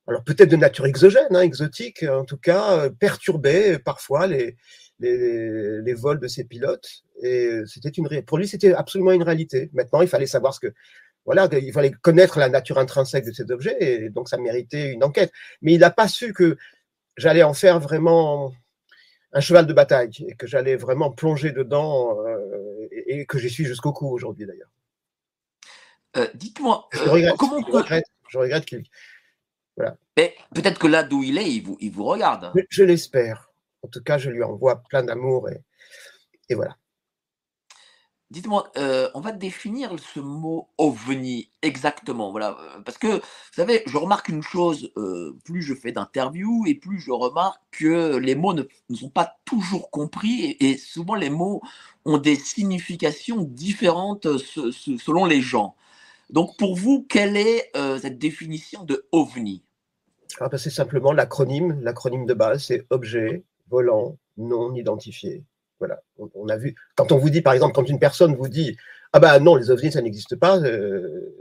alors 0.07 0.23
peut-être 0.23 0.49
de 0.49 0.55
nature 0.55 0.85
exogène, 0.85 1.35
hein, 1.35 1.41
exotique, 1.41 2.03
en 2.03 2.23
tout 2.23 2.37
cas, 2.37 2.89
perturbaient 2.89 3.77
parfois 3.77 4.25
les, 4.27 4.55
les, 4.99 5.81
les, 5.81 5.93
vols 5.93 6.19
de 6.21 6.27
ses 6.27 6.45
pilotes. 6.45 7.03
Et 7.21 7.61
c'était 7.65 7.89
une, 7.89 8.23
pour 8.23 8.37
lui, 8.37 8.47
c'était 8.47 8.73
absolument 8.73 9.11
une 9.11 9.23
réalité. 9.23 9.69
Maintenant, 9.73 10.01
il 10.01 10.07
fallait 10.07 10.27
savoir 10.27 10.53
ce 10.53 10.61
que, 10.61 10.73
voilà, 11.25 11.49
il 11.51 11.73
fallait 11.73 11.91
connaître 11.91 12.39
la 12.39 12.47
nature 12.47 12.77
intrinsèque 12.77 13.25
de 13.25 13.33
ces 13.33 13.51
objets, 13.51 13.75
et 13.81 14.09
donc 14.09 14.29
ça 14.29 14.37
méritait 14.37 14.93
une 14.93 15.03
enquête. 15.03 15.31
Mais 15.61 15.73
il 15.73 15.79
n'a 15.79 15.91
pas 15.91 16.07
su 16.07 16.31
que 16.31 16.57
j'allais 17.19 17.43
en 17.43 17.53
faire 17.53 17.79
vraiment 17.79 18.53
un 19.33 19.39
cheval 19.41 19.67
de 19.67 19.73
bataille 19.73 20.25
et 20.27 20.35
que 20.35 20.47
j'allais 20.47 20.75
vraiment 20.75 21.11
plonger 21.11 21.51
dedans 21.51 22.19
euh, 22.25 22.87
et, 22.91 23.25
que 23.25 23.37
j'y 23.37 23.49
suis 23.49 23.65
jusqu'au 23.65 23.93
cou 23.93 24.07
aujourd'hui 24.07 24.45
d'ailleurs. 24.45 24.71
Euh, 26.17 26.27
dites-moi, 26.33 26.87
je 26.91 27.03
regrette, 27.07 27.37
comment 27.37 27.59
je 27.59 27.71
regrette, 27.71 28.05
je 28.29 28.37
regrette 28.37 28.65
qu'il. 28.65 28.83
Voilà. 29.77 29.95
peut-être 30.15 30.79
que 30.79 30.87
là 30.87 31.03
d'où 31.03 31.23
il 31.23 31.37
est, 31.37 31.49
il 31.49 31.61
vous, 31.61 31.77
il 31.79 31.91
vous 31.91 32.05
regarde. 32.05 32.51
Je, 32.69 32.83
l'espère. 32.83 33.51
En 33.83 33.87
tout 33.87 34.01
cas, 34.01 34.17
je 34.17 34.29
lui 34.29 34.43
envoie 34.43 34.81
plein 34.89 35.03
d'amour 35.03 35.49
et, 35.49 35.61
et 36.49 36.55
voilà. 36.55 36.75
Dites-moi, 38.31 38.71
euh, 38.77 39.09
on 39.15 39.21
va 39.21 39.31
définir 39.31 39.95
ce 40.13 40.19
mot 40.19 40.69
ovni 40.77 41.49
exactement, 41.63 42.29
voilà, 42.29 42.57
euh, 42.59 42.79
parce 42.85 42.99
que 42.99 43.07
vous 43.07 43.55
savez, 43.55 43.81
je 43.87 43.97
remarque 43.97 44.29
une 44.29 44.43
chose, 44.43 44.91
euh, 44.97 45.35
plus 45.45 45.63
je 45.63 45.73
fais 45.73 45.91
d'interviews 45.91 46.67
et 46.67 46.75
plus 46.75 46.99
je 46.99 47.09
remarque 47.09 47.59
que 47.71 48.17
les 48.17 48.35
mots 48.35 48.53
ne, 48.53 48.61
sont 48.93 49.09
pas 49.09 49.39
toujours 49.45 49.89
compris 49.89 50.55
et, 50.59 50.77
souvent 50.77 51.15
les 51.15 51.31
mots 51.31 51.63
ont 52.05 52.19
des 52.19 52.35
significations 52.35 53.41
différentes 53.41 54.27
selon 54.37 55.25
les 55.25 55.41
gens. 55.41 55.75
Donc 56.29 56.55
pour 56.59 56.75
vous, 56.75 57.07
quelle 57.09 57.35
est 57.35 57.71
cette 57.99 58.19
définition 58.19 58.83
de 58.83 59.07
ovni? 59.11 59.63
Ah, 60.39 60.49
ben, 60.49 60.59
C'est 60.59 60.69
simplement 60.69 61.13
l'acronyme, 61.13 61.79
l'acronyme 61.81 62.27
de 62.27 62.35
base, 62.35 62.65
c'est 62.65 62.85
objet 62.91 63.43
volant 63.69 64.17
non 64.37 64.75
identifié. 64.75 65.43
Voilà, 65.79 66.01
on, 66.17 66.49
a 66.49 66.57
vu. 66.57 66.75
Quand 66.95 67.11
on 67.11 67.17
vous 67.17 67.29
dit, 67.29 67.41
par 67.41 67.53
exemple, 67.53 67.73
quand 67.73 67.87
une 67.87 67.99
personne 67.99 68.35
vous 68.35 68.49
dit 68.49 68.75
Ah 69.13 69.19
ben 69.19 69.39
non, 69.39 69.55
les 69.55 69.71
ovnis, 69.71 69.93
ça 69.93 70.01
n'existe 70.01 70.35
pas, 70.35 70.59
euh, 70.59 71.33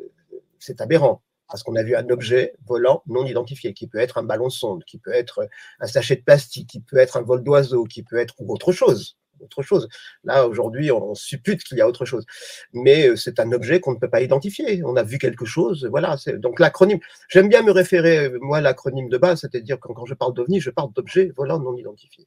c'est 0.59 0.81
aberrant. 0.81 1.23
Parce 1.49 1.63
qu'on 1.63 1.77
a 1.77 1.83
vu 1.83 1.97
un 1.97 2.09
objet 2.11 2.55
volant 2.67 3.03
non 3.07 3.25
identifié, 3.25 3.73
qui 3.73 3.87
peut 3.89 3.99
être 3.99 4.19
un 4.19 4.23
ballon 4.23 4.51
sonde, 4.51 4.85
qui 4.85 4.99
peut 4.99 5.13
être 5.13 5.49
un 5.81 5.87
sachet 5.87 6.17
de 6.17 6.23
plastique, 6.23 6.69
qui 6.69 6.81
peut 6.81 6.99
être 6.99 7.17
un 7.17 7.23
vol 7.23 7.43
d'oiseau, 7.43 7.85
qui 7.85 8.03
peut 8.03 8.19
être 8.19 8.35
ou 8.39 8.53
autre 8.53 8.71
chose. 8.73 9.17
Autre 9.41 9.63
chose. 9.63 9.89
Là, 10.25 10.47
aujourd'hui, 10.47 10.91
on 10.93 11.15
suppute 11.15 11.63
qu'il 11.63 11.79
y 11.79 11.81
a 11.81 11.89
autre 11.89 12.05
chose. 12.05 12.27
Mais 12.73 13.09
euh, 13.09 13.17
c'est 13.17 13.41
un 13.41 13.53
objet 13.53 13.81
qu'on 13.81 13.93
ne 13.93 13.99
peut 13.99 14.11
pas 14.11 14.21
identifier. 14.21 14.83
On 14.85 14.97
a 14.97 15.03
vu 15.03 15.19
quelque 15.19 15.45
chose. 15.45 15.87
Voilà. 15.91 16.17
Donc, 16.39 16.61
l'acronyme, 16.61 16.99
j'aime 17.29 17.49
bien 17.49 17.63
me 17.63 17.71
référer, 17.71 18.31
moi, 18.41 18.61
l'acronyme 18.61 19.09
de 19.09 19.19
base, 19.19 19.41
c'est-à-dire 19.41 19.79
quand, 19.81 19.95
quand 19.95 20.07
je 20.07 20.15
parle 20.15 20.35
d'ovni, 20.35 20.61
je 20.61 20.71
parle 20.71 20.93
d'objet 20.93 21.33
volant 21.37 21.61
non 21.61 21.77
identifié. 21.77 22.27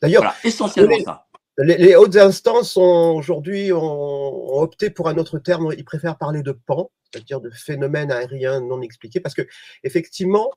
D'ailleurs, 0.00 0.34
essentiellement 0.44 0.96
les, 0.96 1.04
ça. 1.04 1.26
Les, 1.58 1.94
hautes 1.96 2.16
instances 2.16 2.76
ont 2.76 3.14
aujourd'hui 3.16 3.72
ont, 3.72 4.60
opté 4.60 4.90
pour 4.90 5.08
un 5.08 5.18
autre 5.18 5.38
terme. 5.38 5.72
Ils 5.76 5.84
préfèrent 5.84 6.16
parler 6.16 6.42
de 6.42 6.52
pan, 6.52 6.90
c'est-à-dire 7.12 7.40
de 7.40 7.50
phénomène 7.50 8.10
aérien 8.10 8.60
non 8.60 8.80
expliqué, 8.80 9.20
parce 9.20 9.34
que 9.34 9.46
effectivement, 9.84 10.50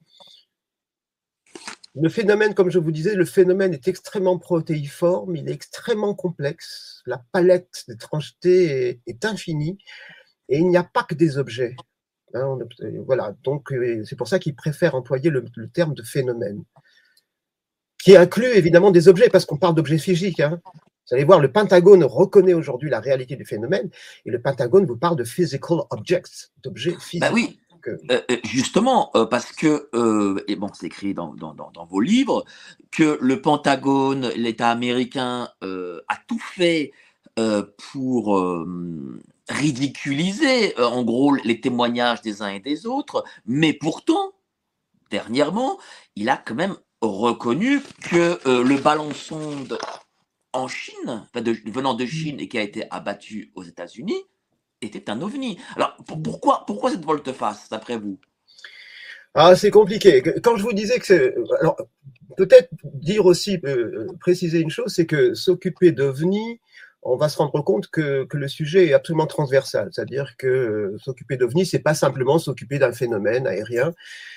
le 1.96 2.10
phénomène, 2.10 2.54
comme 2.54 2.70
je 2.70 2.80
vous 2.80 2.92
disais, 2.92 3.16
le 3.16 3.26
phénomène 3.26 3.74
est 3.74 3.88
extrêmement 3.88 4.38
protéiforme, 4.38 5.36
il 5.36 5.50
est 5.50 5.54
extrêmement 5.54 6.14
complexe. 6.14 7.02
La 7.06 7.22
palette 7.32 7.84
d'étrangeté 7.88 9.02
est, 9.06 9.26
infinie, 9.26 9.78
et 10.48 10.60
il 10.60 10.68
n'y 10.68 10.78
a 10.78 10.84
pas 10.84 11.04
que 11.04 11.16
des 11.16 11.38
objets. 11.38 11.76
Hein, 12.34 12.58
voilà, 13.06 13.36
donc 13.44 13.72
euh, 13.72 14.04
c'est 14.06 14.18
pour 14.18 14.28
ça 14.28 14.40
qu'ils 14.40 14.56
préfèrent 14.56 14.96
employer 14.96 15.30
le 15.30 15.70
terme 15.70 15.94
de 15.94 16.04
phénomène 16.04 16.64
qui 18.06 18.16
inclut 18.16 18.54
évidemment 18.54 18.92
des 18.92 19.08
objets, 19.08 19.30
parce 19.30 19.46
qu'on 19.46 19.58
parle 19.58 19.74
d'objets 19.74 19.98
physiques. 19.98 20.40
Hein. 20.40 20.62
Vous 21.10 21.16
allez 21.16 21.24
voir, 21.24 21.40
le 21.40 21.52
Pentagone 21.52 22.04
reconnaît 22.04 22.54
aujourd'hui 22.54 22.88
la 22.88 23.00
réalité 23.00 23.36
du 23.36 23.46
phénomène, 23.46 23.90
et 24.28 24.30
le 24.30 24.40
Pentagone 24.40 24.86
vous 24.86 24.96
parle 24.96 25.16
de 25.16 25.24
physical 25.24 25.80
objects, 25.90 26.52
d'objets 26.64 26.96
physiques. 27.00 27.22
Bah 27.22 27.32
oui, 27.34 27.60
euh, 27.88 27.98
euh, 28.12 28.38
justement, 28.44 29.10
euh, 29.16 29.26
parce 29.26 29.52
que, 29.52 29.90
et 30.48 30.56
bon, 30.56 30.70
c'est 30.76 30.86
écrit 30.86 31.16
dans, 31.16 31.34
dans, 31.34 31.56
dans, 31.56 31.86
vos 31.86 32.00
livres, 32.00 32.46
que 32.92 33.18
le 33.20 33.42
Pentagone, 33.42 34.30
l'État 34.36 34.70
américain, 34.70 35.50
a 35.64 36.18
tout 36.28 36.40
fait 36.40 36.92
pour 37.92 38.40
ridiculiser, 39.50 40.78
en 40.80 41.04
gros, 41.04 41.34
les 41.34 41.60
témoignages 41.60 42.22
des 42.22 42.44
uns 42.44 42.50
et 42.50 42.60
des 42.60 42.86
autres, 42.86 43.24
mais 43.48 43.74
pourtant, 43.74 44.34
dernièrement, 45.10 45.80
il 46.16 46.30
a 46.30 46.38
quand 46.38 46.54
même 46.54 46.76
reconnu 47.08 47.82
que 48.10 48.40
euh, 48.48 48.64
le 48.64 48.78
ballon 48.78 49.14
sonde 49.14 49.78
en 50.54 50.68
Chine, 50.68 51.28
venant 51.66 51.94
de 51.94 52.06
Chine 52.06 52.40
et 52.40 52.48
qui 52.48 52.58
a 52.58 52.62
été 52.62 52.86
abattu 52.92 53.52
aux 53.56 53.64
États-Unis, 53.64 54.24
était 54.82 55.10
un 55.10 55.22
ovni. 55.22 55.58
Alors 55.76 55.96
pourquoi, 56.24 56.64
pourquoi 56.66 56.92
cette 56.92 57.06
volte-face, 57.06 57.70
d'après 57.70 57.98
vous? 57.98 58.20
Ah, 59.34 59.56
c'est 59.56 59.72
compliqué. 59.72 60.24
Quand 60.44 60.56
je 60.56 60.64
vous 60.64 60.74
disais 60.74 60.98
que 60.98 61.06
c'est, 61.06 61.36
alors 61.60 61.76
peut-être 62.38 62.70
dire 62.94 63.26
aussi, 63.26 63.60
euh, 63.66 64.08
préciser 64.20 64.60
une 64.60 64.70
chose, 64.70 64.94
c'est 64.94 65.06
que 65.06 65.34
s'occuper 65.34 65.92
d'OVNI, 65.92 66.62
on 67.02 67.18
va 67.18 67.30
se 67.30 67.38
rendre 67.38 67.62
compte 67.62 67.88
que, 67.88 68.24
que, 68.24 68.38
le 68.38 68.48
sujet 68.48 68.88
est 68.88 68.94
absolument 68.94 69.28
transversal. 69.28 69.90
C'est-à-dire 69.92 70.38
que 70.38 70.48
euh, 70.48 70.98
s'occuper 71.00 71.38
d'OVNI, 71.38 71.66
c'est 71.66 71.80
pas 71.80 71.94
simplement 71.94 72.40
s'occuper 72.40 72.80
d'un 72.80 72.94
phénomène 72.94 73.46
aérien, 73.46 73.94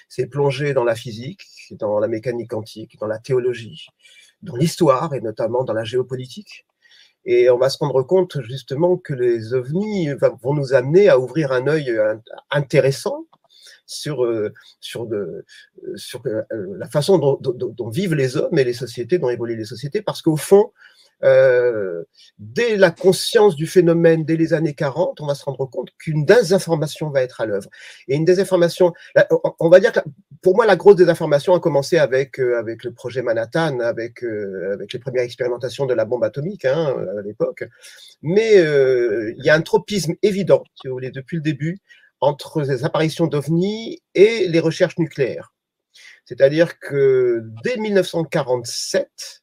c'est 0.09 0.27
plonger 0.27 0.75
dans 0.75 0.85
la 0.85 0.95
physique, 0.95 1.47
dans 1.75 1.99
la 1.99 2.09
mécanique 2.09 2.51
quantique, 2.51 2.99
dans 2.99 3.07
la 3.07 3.19
théologie, 3.19 3.89
dans 4.43 4.57
l'histoire 4.57 5.15
et 5.15 5.21
notamment 5.21 5.65
dans 5.65 5.75
la 5.75 5.85
géopolitique. 5.85 6.67
Et 7.25 7.51
on 7.51 7.59
va 7.59 7.69
se 7.69 7.79
rendre 7.79 8.03
compte 8.03 8.41
justement 8.43 8.97
que 8.97 9.13
les 9.13 9.53
ovnis 9.53 10.09
vont 10.43 10.55
nous 10.55 10.73
amener 10.73 11.09
à 11.09 11.19
ouvrir 11.19 11.53
un 11.53 11.67
œil 11.67 11.91
euh, 11.91 12.15
intéressant 12.51 13.27
sur, 13.87 14.25
euh, 14.25 14.53
sur, 14.81 15.09
euh, 15.13 15.43
la 16.79 16.89
façon 16.89 17.19
dont, 17.19 17.89
vivent 17.91 18.15
les 18.15 18.37
hommes 18.37 18.59
et 18.59 18.65
les 18.65 18.73
sociétés, 18.73 19.19
dont 19.19 19.31
évoluent 19.31 19.57
les 19.57 19.65
sociétés, 19.65 20.03
parce 20.03 20.23
qu'au 20.23 20.37
fond, 20.37 20.73
euh, 21.25 22.05
dès 22.39 22.77
la 22.77 22.91
conscience 22.91 23.57
du 23.57 23.67
phénomène, 23.67 24.25
dès 24.25 24.37
les 24.37 24.53
années 24.55 24.75
40, 24.75 25.21
on 25.21 25.27
va 25.27 25.35
se 25.35 25.45
rendre 25.45 25.67
compte 25.67 25.91
qu'une 25.99 26.25
désinformation 26.25 27.11
va 27.11 27.23
être 27.23 27.41
à 27.41 27.47
l'œuvre. 27.47 27.69
Et 28.07 28.17
une 28.17 28.25
désinformation, 28.25 28.93
on 29.59 29.69
va 29.69 29.81
dire 29.81 29.93
que 29.93 30.01
pour 30.43 30.55
moi, 30.55 30.67
la 30.67 30.77
grosse 30.77 30.97
désinformation 30.97 31.55
a 31.55 31.61
commencé 31.61 31.99
avec, 31.99 32.39
euh, 32.39 32.59
avec 32.59 32.85
le 32.85 32.93
projet 32.93 33.23
Manhattan, 33.23 33.81
avec, 33.81 34.23
euh, 34.23 34.75
avec 34.75 34.93
les 34.93 34.99
premières 34.99 35.25
expérimentations 35.25 35.87
de 35.87 35.95
la 35.95 36.05
bombe 36.05 36.25
atomique 36.25 36.65
hein, 36.65 36.95
à 37.19 37.23
l'époque. 37.23 37.65
Mais 38.23 38.55
il 38.57 39.45
y 39.45 39.51
a 39.51 39.55
un 39.55 39.63
tropisme 39.63 40.15
évident, 40.23 40.63
si 40.75 40.89
vous 40.89 40.95
voulez, 40.95 41.11
depuis 41.11 41.37
le 41.37 41.43
début, 41.43 41.79
entre 42.21 42.63
les 42.63 42.85
apparitions 42.85 43.27
d'OVNI 43.27 44.03
et 44.15 44.49
les 44.49 44.61
recherches 44.61 44.99
nucléaires. 44.99 45.53
C'est-à-dire 46.25 46.79
que 46.79 47.43
dès 47.65 47.77
1947, 47.77 49.43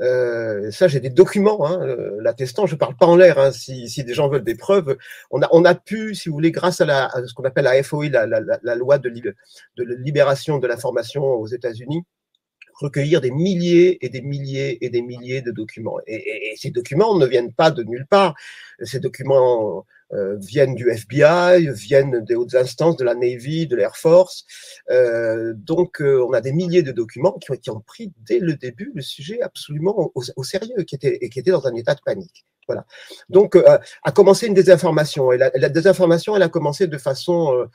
euh, 0.00 0.70
ça, 0.70 0.88
j'ai 0.88 1.00
des 1.00 1.10
documents 1.10 1.66
hein, 1.66 1.80
euh, 1.82 2.18
l'attestant. 2.20 2.66
Je 2.66 2.76
parle 2.76 2.96
pas 2.96 3.06
en 3.06 3.16
l'air. 3.16 3.38
Hein, 3.38 3.52
si, 3.52 4.04
des 4.04 4.14
gens 4.14 4.28
veulent 4.28 4.44
des 4.44 4.54
preuves, 4.54 4.96
on 5.30 5.42
a, 5.42 5.74
pu, 5.74 6.14
si 6.14 6.28
vous 6.28 6.34
voulez, 6.34 6.50
grâce 6.50 6.80
à, 6.80 7.10
ce 7.26 7.34
qu'on 7.34 7.44
appelle 7.44 7.64
la 7.64 7.82
FOI, 7.82 8.08
la, 8.08 8.74
loi 8.74 8.98
de, 8.98 9.10
de 9.10 9.84
libération 9.96 10.58
de 10.58 10.66
l'information 10.66 11.22
aux 11.22 11.46
États-Unis, 11.46 12.02
recueillir 12.80 13.20
des 13.20 13.30
milliers 13.30 14.04
et 14.04 14.08
des 14.08 14.22
milliers 14.22 14.84
et 14.84 14.88
des 14.88 15.02
milliers 15.02 15.42
de 15.42 15.50
documents. 15.50 15.98
Et, 16.06 16.52
et 16.52 16.56
ces 16.56 16.70
documents 16.70 17.18
ne 17.18 17.26
viennent 17.26 17.52
pas 17.52 17.70
de 17.70 17.82
nulle 17.82 18.06
part. 18.06 18.34
Ces 18.82 19.00
documents 19.00 19.84
euh, 20.12 20.36
viennent 20.38 20.74
du 20.74 20.90
FBI, 20.90 21.68
viennent 21.72 22.24
des 22.24 22.34
hautes 22.34 22.54
instances 22.54 22.96
de 22.96 23.04
la 23.04 23.14
Navy, 23.14 23.66
de 23.66 23.76
l'Air 23.76 23.96
Force. 23.96 24.44
Euh, 24.90 25.52
donc, 25.56 26.00
euh, 26.00 26.24
on 26.28 26.32
a 26.32 26.40
des 26.40 26.52
milliers 26.52 26.82
de 26.82 26.92
documents 26.92 27.32
qui 27.32 27.50
ont, 27.52 27.56
qui 27.56 27.70
ont, 27.70 27.80
pris 27.80 28.12
dès 28.18 28.38
le 28.38 28.54
début 28.54 28.92
le 28.94 29.02
sujet 29.02 29.40
absolument 29.42 30.10
au, 30.14 30.22
au 30.36 30.44
sérieux, 30.44 30.82
qui 30.86 30.94
était, 30.94 31.18
et 31.20 31.28
qui 31.28 31.38
était 31.38 31.50
dans 31.52 31.66
un 31.66 31.74
état 31.74 31.94
de 31.94 32.00
panique. 32.04 32.44
Voilà. 32.66 32.84
Donc, 33.28 33.56
euh, 33.56 33.78
a 34.02 34.12
commencé 34.12 34.46
une 34.46 34.54
désinformation. 34.54 35.32
Et 35.32 35.38
la, 35.38 35.50
la, 35.54 35.68
désinformation, 35.68 36.36
elle 36.36 36.42
a 36.42 36.48
commencé 36.48 36.86
de 36.86 36.98
façon 36.98 37.52
euh, 37.54 37.66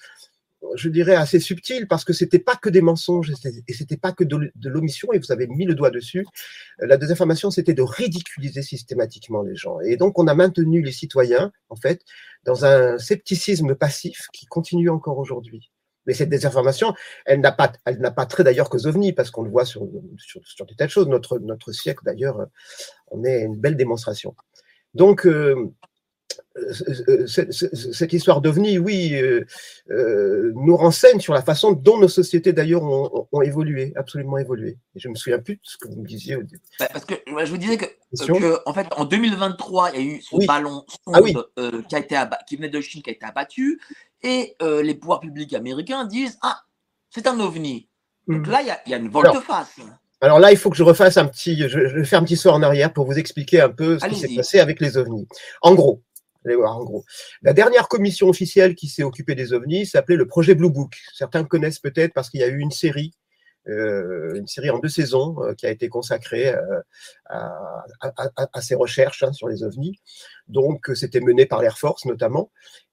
je 0.75 0.89
dirais, 0.89 1.15
assez 1.15 1.39
subtil 1.39 1.87
parce 1.87 2.03
que 2.03 2.13
c'était 2.13 2.39
pas 2.39 2.55
que 2.55 2.69
des 2.69 2.81
mensonges 2.81 3.31
et 3.31 3.73
c'était 3.73 3.97
pas 3.97 4.11
que 4.11 4.23
de, 4.23 4.51
l'omission 4.63 5.11
et 5.13 5.19
vous 5.19 5.31
avez 5.31 5.47
mis 5.47 5.65
le 5.65 5.75
doigt 5.75 5.91
dessus. 5.91 6.25
La 6.79 6.97
désinformation, 6.97 7.51
c'était 7.51 7.73
de 7.73 7.81
ridiculiser 7.81 8.61
systématiquement 8.61 9.43
les 9.43 9.55
gens. 9.55 9.79
Et 9.81 9.97
donc, 9.97 10.17
on 10.19 10.27
a 10.27 10.33
maintenu 10.33 10.81
les 10.81 10.91
citoyens, 10.91 11.51
en 11.69 11.75
fait, 11.75 12.01
dans 12.43 12.65
un 12.65 12.97
scepticisme 12.97 13.75
passif 13.75 14.27
qui 14.33 14.45
continue 14.45 14.89
encore 14.89 15.17
aujourd'hui. 15.17 15.71
Mais 16.05 16.13
cette 16.13 16.29
désinformation, 16.29 16.93
elle 17.25 17.41
n'a 17.41 17.51
pas, 17.51 17.71
elle 17.85 17.99
n'a 17.99 18.11
pas 18.11 18.25
trait 18.25 18.43
d'ailleurs 18.43 18.69
qu'aux 18.69 18.85
ovnis, 18.85 19.13
parce 19.13 19.31
qu'on 19.31 19.43
le 19.43 19.49
voit 19.49 19.65
sur, 19.65 19.87
sur, 20.17 20.41
sur, 20.45 20.65
de 20.65 20.87
choses. 20.87 21.07
Notre, 21.07 21.39
notre 21.39 21.71
siècle, 21.71 22.01
d'ailleurs, 22.05 22.45
on 23.07 23.23
est 23.23 23.41
une 23.41 23.57
belle 23.57 23.75
démonstration. 23.75 24.35
Donc, 24.93 25.25
euh, 25.25 25.73
cette 27.27 28.13
histoire 28.13 28.41
d'OVNI, 28.41 28.79
oui, 28.79 29.13
euh, 29.13 29.45
euh, 29.91 30.51
nous 30.55 30.75
renseigne 30.75 31.19
sur 31.19 31.33
la 31.33 31.41
façon 31.41 31.73
dont 31.73 31.97
nos 31.97 32.07
sociétés 32.07 32.53
d'ailleurs 32.53 32.83
ont, 32.83 33.27
ont, 33.31 33.41
évolué, 33.41 33.93
absolument 33.95 34.37
évolué. 34.37 34.77
Et 34.95 34.99
je 34.99 35.09
me 35.09 35.15
souviens 35.15 35.39
plus 35.39 35.55
de 35.55 35.61
ce 35.63 35.77
que 35.77 35.87
vous 35.87 36.01
me 36.01 36.07
disiez 36.07 36.35
au 36.35 36.43
début. 36.43 36.61
Bah, 36.79 36.87
parce 36.91 37.05
que 37.05 37.15
je 37.27 37.51
vous 37.51 37.57
disais 37.57 37.77
que, 37.77 37.85
que, 37.85 38.59
en 38.65 38.73
fait, 38.73 38.87
en 38.97 39.05
2023, 39.05 39.91
il 39.91 39.95
y 39.95 39.97
a 39.97 40.15
eu 40.15 40.21
ce 40.21 40.35
oui. 40.35 40.45
ballon 40.45 40.83
sonde, 40.87 41.15
ah 41.15 41.21
oui. 41.21 41.35
euh, 41.59 41.81
qui, 41.83 41.95
a 41.95 41.99
été 41.99 42.21
qui 42.47 42.55
venait 42.55 42.69
de 42.69 42.81
Chine, 42.81 43.01
qui 43.01 43.09
a 43.09 43.13
été 43.13 43.25
abattu, 43.25 43.79
et 44.23 44.55
euh, 44.61 44.81
les 44.81 44.95
pouvoirs 44.95 45.19
publics 45.19 45.53
américains 45.53 46.05
disent 46.05 46.37
ah, 46.41 46.61
c'est 47.09 47.27
un 47.27 47.39
OVNI. 47.39 47.87
Donc 48.27 48.47
mmh. 48.47 48.51
là, 48.51 48.61
il 48.61 48.67
y, 48.67 48.71
a, 48.71 48.81
il 48.85 48.91
y 48.91 48.95
a 48.95 48.97
une 48.97 49.09
volte-face. 49.09 49.75
Alors 50.21 50.39
là, 50.39 50.51
il 50.51 50.57
faut 50.57 50.69
que 50.69 50.77
je 50.77 50.83
refasse 50.83 51.17
un 51.17 51.27
petit, 51.27 51.67
je, 51.67 51.87
je 51.87 52.03
faire 52.03 52.19
un 52.19 52.23
petit 52.23 52.37
saut 52.37 52.49
en 52.49 52.63
arrière 52.63 52.91
pour 52.91 53.05
vous 53.05 53.19
expliquer 53.19 53.61
un 53.61 53.69
peu 53.69 53.99
ce 53.99 54.07
qui 54.07 54.15
s'est 54.15 54.35
passé 54.35 54.59
avec 54.59 54.79
les 54.79 54.97
ovnis. 54.97 55.27
En 55.61 55.75
gros, 55.75 56.01
allez 56.45 56.55
voir 56.55 56.77
en 56.77 56.83
gros. 56.83 57.05
La 57.41 57.53
dernière 57.53 57.87
commission 57.87 58.29
officielle 58.29 58.75
qui 58.75 58.87
s'est 58.87 59.03
occupée 59.03 59.35
des 59.35 59.53
ovnis 59.53 59.85
s'appelait 59.85 60.15
le 60.15 60.27
projet 60.27 60.55
Blue 60.55 60.69
Book. 60.69 60.97
Certains 61.13 61.43
connaissent 61.43 61.79
peut-être 61.79 62.13
parce 62.13 62.29
qu'il 62.29 62.41
y 62.41 62.43
a 62.43 62.47
eu 62.47 62.59
une 62.59 62.71
série, 62.71 63.13
euh, 63.67 64.35
une 64.35 64.47
série 64.47 64.69
en 64.69 64.79
deux 64.79 64.89
saisons 64.89 65.35
euh, 65.43 65.53
qui 65.53 65.65
a 65.65 65.71
été 65.71 65.89
consacrée 65.89 66.49
euh, 66.49 66.81
à, 67.29 68.61
ces 68.61 68.75
recherches 68.75 69.23
hein, 69.23 69.33
sur 69.33 69.47
les 69.47 69.63
ovnis. 69.63 69.99
Donc, 70.47 70.91
c'était 70.93 71.21
mené 71.21 71.45
par 71.45 71.61
l'Air 71.61 71.77
Force 71.77 72.05
notamment. 72.05 72.51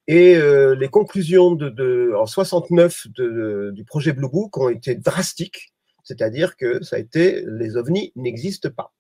Et 0.09 0.35
les 0.35 0.88
conclusions 0.88 1.52
de, 1.52 2.12
en 2.18 2.26
69 2.26 3.06
de, 3.14 3.71
du 3.73 3.85
projet 3.85 4.12
Blue 4.12 4.28
Book 4.28 4.59
ont 4.59 4.68
été 4.68 4.97
drastiques, 4.97 5.73
c'est-à-dire 6.02 6.56
que 6.56 6.82
ça 6.82 6.97
a 6.97 6.99
été 6.99 7.44
les 7.47 7.76
ovnis 7.76 8.12
n'existent 8.16 8.71
pas. 8.71 8.92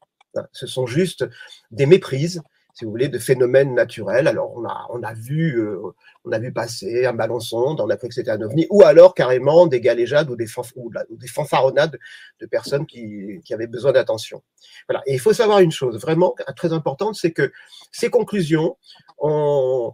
Ce 0.52 0.68
sont 0.68 0.86
juste 0.86 1.26
des 1.72 1.86
méprises 1.86 2.40
si 2.74 2.84
vous 2.84 2.90
voulez, 2.90 3.08
de 3.08 3.18
phénomènes 3.18 3.74
naturels. 3.74 4.28
Alors, 4.28 4.52
on 4.56 4.64
a, 4.64 4.86
on 4.90 5.02
a 5.02 5.12
vu, 5.12 5.58
euh, 5.60 5.78
on 6.24 6.32
a 6.32 6.38
vu 6.38 6.52
passer 6.52 7.04
un 7.06 7.12
ballon 7.12 7.40
sonde, 7.40 7.80
on 7.80 7.90
a 7.90 7.96
cru 7.96 8.08
que 8.08 8.14
c'était 8.14 8.30
un 8.30 8.40
ovni, 8.40 8.66
ou 8.70 8.82
alors 8.82 9.14
carrément 9.14 9.66
des 9.66 9.80
galéjades 9.80 10.30
ou 10.30 10.36
des, 10.36 10.46
ou, 10.76 10.90
des 11.10 11.28
fanfaronnades 11.28 11.98
de 12.40 12.46
personnes 12.46 12.86
qui, 12.86 13.40
qui 13.44 13.54
avaient 13.54 13.66
besoin 13.66 13.92
d'attention. 13.92 14.42
Voilà. 14.88 15.02
Et 15.06 15.14
il 15.14 15.20
faut 15.20 15.32
savoir 15.32 15.60
une 15.60 15.72
chose 15.72 16.00
vraiment 16.00 16.34
très 16.56 16.72
importante, 16.72 17.14
c'est 17.14 17.32
que 17.32 17.52
ces 17.90 18.10
conclusions 18.10 18.76
ont, 19.18 19.92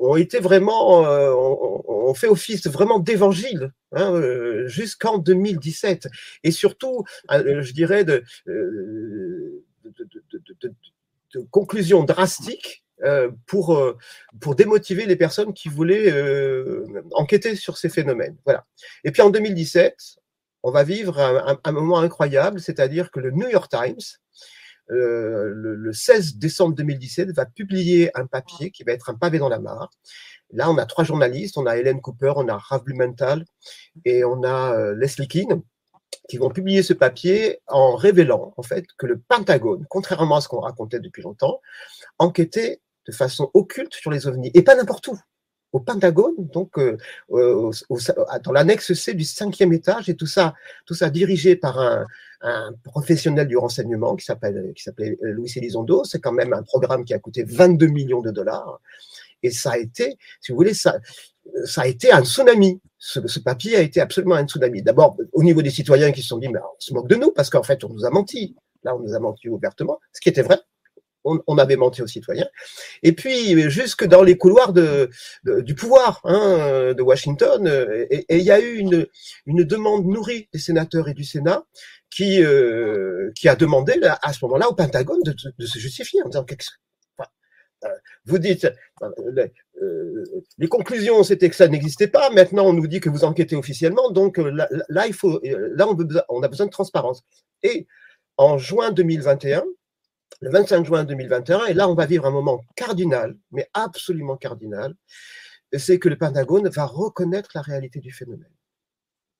ont 0.00 0.16
été 0.16 0.38
vraiment, 0.38 1.06
euh, 1.06 1.32
ont, 1.34 2.14
fait 2.14 2.28
office 2.28 2.66
vraiment 2.66 2.98
d'évangile 2.98 3.72
hein, 3.92 4.12
euh, 4.14 4.68
jusqu'en 4.68 5.18
2017. 5.18 6.08
Et 6.44 6.50
surtout, 6.50 7.04
euh, 7.30 7.62
je 7.62 7.72
dirais, 7.72 8.04
de, 8.04 8.22
euh, 8.48 9.64
de, 9.84 9.92
de, 9.98 10.42
de 10.60 10.74
de 11.36 11.46
conclusions 11.50 12.02
drastiques 12.04 12.84
euh, 13.04 13.30
pour, 13.46 13.76
euh, 13.76 13.96
pour 14.40 14.54
démotiver 14.54 15.04
les 15.04 15.16
personnes 15.16 15.52
qui 15.52 15.68
voulaient 15.68 16.10
euh, 16.10 16.86
enquêter 17.12 17.54
sur 17.54 17.76
ces 17.76 17.90
phénomènes. 17.90 18.36
Voilà. 18.46 18.64
Et 19.04 19.12
puis 19.12 19.20
en 19.20 19.28
2017, 19.28 19.94
on 20.62 20.70
va 20.70 20.82
vivre 20.82 21.20
un, 21.20 21.72
moment 21.72 21.98
incroyable, 22.00 22.58
c'est-à-dire 22.58 23.10
que 23.10 23.20
le 23.20 23.32
New 23.32 23.48
York 23.48 23.70
Times, 23.70 24.00
le, 24.88 25.52
le, 25.52 25.92
16 25.92 26.38
décembre 26.38 26.74
2017, 26.74 27.30
va 27.36 27.44
publier 27.44 28.10
un 28.18 28.26
papier 28.26 28.70
qui 28.70 28.82
va 28.82 28.92
être 28.92 29.10
un 29.10 29.14
pavé 29.14 29.38
dans 29.38 29.48
la 29.48 29.60
mare. 29.60 29.90
Là, 30.52 30.70
on 30.70 30.78
a 30.78 30.86
trois 30.86 31.04
journalistes, 31.04 31.58
on 31.58 31.66
a 31.66 31.76
Hélène 31.76 32.00
Cooper, 32.00 32.32
on 32.36 32.48
a 32.48 32.56
Rav 32.56 32.82
Blumenthal 32.82 33.44
et 34.04 34.24
on 34.24 34.42
a 34.42 34.94
Leslie 34.94 35.28
Keane 35.28 35.62
qui 36.28 36.38
vont 36.38 36.50
publier 36.50 36.82
ce 36.82 36.92
papier 36.92 37.60
en 37.66 37.96
révélant 37.96 38.54
en 38.56 38.62
fait 38.62 38.86
que 38.98 39.06
le 39.06 39.18
Pentagone, 39.18 39.86
contrairement 39.88 40.36
à 40.36 40.40
ce 40.40 40.48
qu'on 40.48 40.60
racontait 40.60 41.00
depuis 41.00 41.22
longtemps, 41.22 41.60
enquêtait 42.18 42.80
de 43.06 43.12
façon 43.12 43.50
occulte 43.54 43.94
sur 43.94 44.10
les 44.10 44.26
ovnis 44.26 44.50
et 44.54 44.62
pas 44.62 44.74
n'importe 44.74 45.06
où. 45.08 45.18
Au 45.72 45.80
Pentagone, 45.80 46.34
donc 46.38 46.78
euh, 46.78 46.96
au, 47.28 47.70
dans 48.44 48.52
l'annexe 48.52 48.94
C 48.94 49.14
du 49.14 49.24
cinquième 49.24 49.72
étage, 49.72 50.08
et 50.08 50.14
tout 50.14 50.26
ça, 50.26 50.54
tout 50.86 50.94
ça 50.94 51.10
dirigé 51.10 51.54
par 51.56 51.78
un, 51.78 52.06
un 52.40 52.72
professionnel 52.84 53.48
du 53.48 53.56
renseignement 53.56 54.16
qui 54.16 54.24
s'appelle 54.24 54.72
qui 54.74 54.82
s'appelait 54.82 55.18
Louis 55.20 55.52
Elizondo. 55.56 56.04
C'est 56.04 56.20
quand 56.20 56.32
même 56.32 56.52
un 56.52 56.62
programme 56.62 57.04
qui 57.04 57.14
a 57.14 57.18
coûté 57.18 57.44
22 57.44 57.86
millions 57.88 58.22
de 58.22 58.30
dollars. 58.30 58.80
Et 59.42 59.50
ça 59.50 59.72
a 59.72 59.78
été, 59.78 60.16
si 60.40 60.52
vous 60.52 60.56
voulez, 60.56 60.74
ça, 60.74 60.98
ça 61.64 61.82
a 61.82 61.86
été 61.86 62.12
un 62.12 62.24
tsunami. 62.24 62.80
Ce, 62.98 63.26
ce, 63.26 63.38
papier 63.38 63.76
a 63.76 63.80
été 63.80 64.00
absolument 64.00 64.34
un 64.34 64.46
tsunami. 64.46 64.82
D'abord, 64.82 65.16
au 65.32 65.42
niveau 65.42 65.62
des 65.62 65.70
citoyens 65.70 66.12
qui 66.12 66.22
se 66.22 66.28
sont 66.28 66.38
dit, 66.38 66.48
mais 66.48 66.58
on 66.58 66.76
se 66.78 66.92
moque 66.94 67.08
de 67.08 67.16
nous, 67.16 67.30
parce 67.30 67.50
qu'en 67.50 67.62
fait, 67.62 67.84
on 67.84 67.88
nous 67.88 68.04
a 68.04 68.10
menti. 68.10 68.56
Là, 68.84 68.96
on 68.96 69.00
nous 69.00 69.14
a 69.14 69.18
menti 69.18 69.48
ouvertement, 69.48 69.98
ce 70.12 70.20
qui 70.20 70.28
était 70.28 70.42
vrai. 70.42 70.58
on, 71.24 71.58
avait 71.58 71.76
menti 71.76 72.02
aux 72.02 72.06
citoyens. 72.06 72.48
Et 73.02 73.12
puis, 73.12 73.68
jusque 73.68 74.04
dans 74.04 74.22
les 74.22 74.36
couloirs 74.36 74.72
de, 74.72 75.10
du 75.44 75.74
pouvoir 75.74 76.20
hein, 76.24 76.94
de 76.94 77.02
Washington, 77.02 77.66
et, 78.10 78.24
il 78.28 78.44
y 78.44 78.50
a 78.50 78.60
eu 78.60 78.76
une, 78.76 79.06
une 79.46 79.64
demande 79.64 80.06
nourrie 80.06 80.48
des 80.52 80.60
sénateurs 80.60 81.08
et 81.08 81.14
du 81.14 81.24
Sénat 81.24 81.64
qui, 82.10 82.42
euh, 82.42 83.30
qui 83.34 83.48
a 83.48 83.56
demandé 83.56 83.94
à 84.02 84.32
ce 84.32 84.38
moment-là 84.44 84.68
au 84.68 84.74
Pentagone 84.74 85.22
de, 85.22 85.34
de, 85.58 85.66
se 85.66 85.78
justifier 85.78 86.22
en 86.22 86.28
disant 86.28 86.44
que 86.44 86.54
euh, 87.84 87.88
vous 88.26 88.38
dites, 88.38 88.68
euh, 89.02 90.24
les 90.58 90.68
conclusions, 90.68 91.22
c'était 91.22 91.48
que 91.48 91.56
ça 91.56 91.68
n'existait 91.68 92.08
pas. 92.08 92.30
Maintenant, 92.30 92.66
on 92.66 92.72
nous 92.72 92.86
dit 92.86 93.00
que 93.00 93.08
vous 93.08 93.24
enquêtez 93.24 93.56
officiellement. 93.56 94.10
Donc 94.10 94.38
là, 94.38 94.68
là 94.88 95.06
il 95.06 95.14
faut, 95.14 95.40
là, 95.42 95.86
on 96.28 96.42
a 96.42 96.48
besoin 96.48 96.66
de 96.66 96.70
transparence. 96.70 97.22
Et 97.62 97.86
en 98.36 98.58
juin 98.58 98.90
2021, 98.90 99.64
le 100.40 100.50
25 100.50 100.84
juin 100.84 101.04
2021, 101.04 101.66
et 101.66 101.74
là, 101.74 101.88
on 101.88 101.94
va 101.94 102.06
vivre 102.06 102.26
un 102.26 102.30
moment 102.30 102.60
cardinal, 102.74 103.36
mais 103.52 103.68
absolument 103.74 104.36
cardinal, 104.36 104.94
c'est 105.76 105.98
que 105.98 106.08
le 106.08 106.16
Pentagone 106.16 106.68
va 106.68 106.84
reconnaître 106.84 107.50
la 107.54 107.62
réalité 107.62 108.00
du 108.00 108.12
phénomène. 108.12 108.50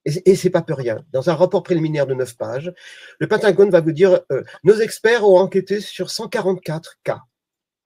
Et, 0.05 0.37
c'est 0.37 0.51
pas 0.51 0.63
peu 0.63 0.73
rien. 0.73 1.05
Dans 1.13 1.31
un 1.31 1.35
rapport 1.35 1.65
préliminaire 1.65 2.07
de 2.07 2.15
9 2.15 2.37
pages, 2.37 2.73
le 3.19 3.27
Pentagone 3.27 3.71
va 3.71 3.81
vous 3.81 3.91
dire 3.91 4.21
euh, 4.31 4.45
nos 4.63 4.77
experts 4.77 5.29
ont 5.29 5.41
enquêté 5.41 5.81
sur 5.81 6.11
144 6.11 7.01
cas. 7.03 7.23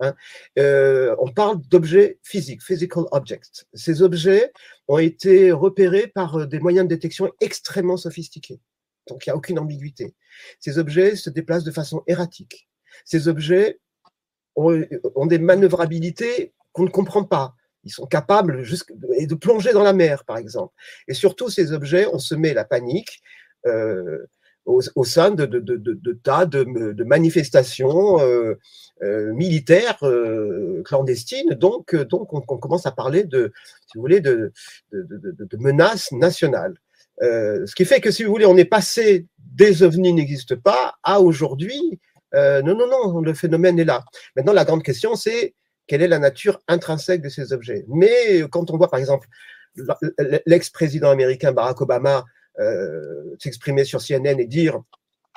Hein. 0.00 0.14
Euh, 0.58 1.14
on 1.18 1.30
parle 1.32 1.60
d'objets 1.68 2.18
physiques, 2.22 2.62
physical 2.62 3.04
objects. 3.12 3.66
Ces 3.74 4.02
objets 4.02 4.52
ont 4.88 4.98
été 4.98 5.52
repérés 5.52 6.06
par 6.06 6.36
euh, 6.36 6.46
des 6.46 6.58
moyens 6.58 6.86
de 6.86 6.94
détection 6.94 7.30
extrêmement 7.40 7.96
sophistiqués. 7.96 8.60
Donc 9.08 9.26
il 9.26 9.30
n'y 9.30 9.32
a 9.32 9.36
aucune 9.36 9.58
ambiguïté. 9.58 10.14
Ces 10.58 10.78
objets 10.78 11.16
se 11.16 11.30
déplacent 11.30 11.64
de 11.64 11.70
façon 11.70 12.02
erratique. 12.06 12.68
Ces 13.04 13.28
objets 13.28 13.80
ont, 14.56 14.82
ont 15.14 15.26
des 15.26 15.38
manœuvrabilités 15.38 16.52
qu'on 16.72 16.84
ne 16.84 16.90
comprend 16.90 17.24
pas. 17.24 17.54
Ils 17.84 17.92
sont 17.92 18.06
capables 18.06 18.62
de, 18.62 19.34
plonger 19.34 19.72
dans 19.72 19.82
la 19.82 19.92
mer, 19.92 20.24
par 20.24 20.36
exemple. 20.36 20.74
Et 21.08 21.14
surtout, 21.14 21.48
ces 21.48 21.72
objets, 21.72 22.06
on 22.12 22.18
se 22.18 22.34
met 22.34 22.52
la 22.52 22.64
panique 22.64 23.22
euh, 23.66 24.26
au, 24.66 25.04
sein 25.04 25.30
de, 25.30 25.46
tas 26.22 26.46
de, 26.46 27.04
manifestations 27.04 28.20
euh, 28.20 28.54
euh, 29.02 29.32
militaires 29.32 30.00
clandestines. 30.84 31.54
Donc, 31.54 31.94
donc 31.94 32.32
on, 32.32 32.58
commence 32.58 32.86
à 32.86 32.92
parler 32.92 33.24
de, 33.24 33.52
si 33.86 33.96
vous 33.96 34.02
voulez, 34.02 34.20
de, 34.20 34.52
menaces 35.58 36.12
nationales. 36.12 36.74
ce 37.20 37.74
qui 37.74 37.84
fait 37.84 38.00
que, 38.00 38.10
si 38.10 38.24
vous 38.24 38.30
voulez, 38.30 38.46
on 38.46 38.56
est 38.56 38.64
passé 38.64 39.26
des 39.38 39.82
ovnis 39.82 40.12
n'existent 40.12 40.56
pas 40.56 40.94
à 41.02 41.20
aujourd'hui. 41.20 41.98
non, 42.34 42.62
non, 42.74 42.86
non, 42.86 43.20
le 43.20 43.34
phénomène 43.34 43.78
est 43.78 43.84
là. 43.84 44.04
Maintenant, 44.36 44.52
la 44.52 44.64
grande 44.64 44.82
question, 44.82 45.16
c'est 45.16 45.54
quelle 45.86 46.02
est 46.02 46.08
la 46.08 46.20
nature 46.20 46.60
intrinsèque 46.68 47.22
de 47.22 47.28
ces 47.28 47.52
objets? 47.52 47.84
Mais 47.88 48.44
quand 48.50 48.70
on 48.70 48.76
voit, 48.76 48.90
par 48.90 49.00
exemple, 49.00 49.26
l'ex-président 50.46 51.10
américain 51.10 51.52
Barack 51.52 51.80
Obama 51.80 52.18
euh, 52.18 52.20
s'exprimer 53.38 53.84
sur 53.84 54.00
CNN 54.00 54.38
et 54.38 54.46
dire 54.46 54.80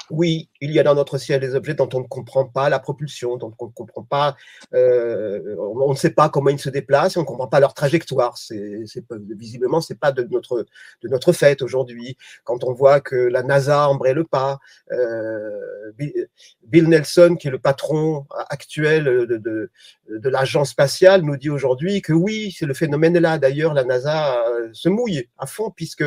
oui, 0.09 0.49
il 0.59 0.71
y 0.71 0.79
a 0.79 0.83
dans 0.83 0.95
notre 0.95 1.17
ciel 1.17 1.39
des 1.39 1.55
objets 1.55 1.73
dont 1.75 1.89
on 1.93 2.01
ne 2.01 2.07
comprend 2.07 2.45
pas 2.45 2.69
la 2.69 2.79
propulsion, 2.79 3.37
dont 3.37 3.53
on 3.59 3.67
ne 3.67 3.71
comprend 3.71 4.03
pas, 4.03 4.35
euh, 4.73 5.55
on 5.57 5.91
ne 5.91 5.95
sait 5.95 6.09
pas 6.11 6.29
comment 6.29 6.49
ils 6.49 6.59
se 6.59 6.69
déplacent, 6.69 7.15
on 7.15 7.21
ne 7.21 7.25
comprend 7.25 7.47
pas 7.47 7.59
leur 7.59 7.73
trajectoire. 7.73 8.37
C'est, 8.37 8.83
c'est 8.85 9.05
visiblement, 9.29 9.81
c'est 9.81 9.99
pas 9.99 10.11
de 10.11 10.23
notre 10.23 10.65
de 11.01 11.07
notre 11.07 11.31
fait 11.31 11.61
aujourd'hui. 11.61 12.17
Quand 12.43 12.63
on 12.63 12.73
voit 12.73 12.99
que 12.99 13.15
la 13.15 13.43
NASA 13.43 13.89
embraye 13.89 14.13
le 14.13 14.25
pas, 14.25 14.59
euh, 14.91 15.91
Bill 15.97 16.89
Nelson, 16.89 17.37
qui 17.39 17.47
est 17.47 17.51
le 17.51 17.59
patron 17.59 18.25
actuel 18.49 19.05
de, 19.05 19.37
de, 19.37 19.71
de 20.09 20.29
l'agence 20.29 20.71
spatiale, 20.71 21.21
nous 21.21 21.37
dit 21.37 21.49
aujourd'hui 21.49 22.01
que 22.01 22.13
oui, 22.13 22.53
c'est 22.57 22.65
le 22.65 22.73
phénomène 22.73 23.17
là. 23.19 23.37
D'ailleurs, 23.37 23.73
la 23.73 23.83
NASA 23.83 24.43
euh, 24.47 24.69
se 24.73 24.89
mouille 24.89 25.29
à 25.37 25.45
fond 25.45 25.71
puisque 25.71 26.05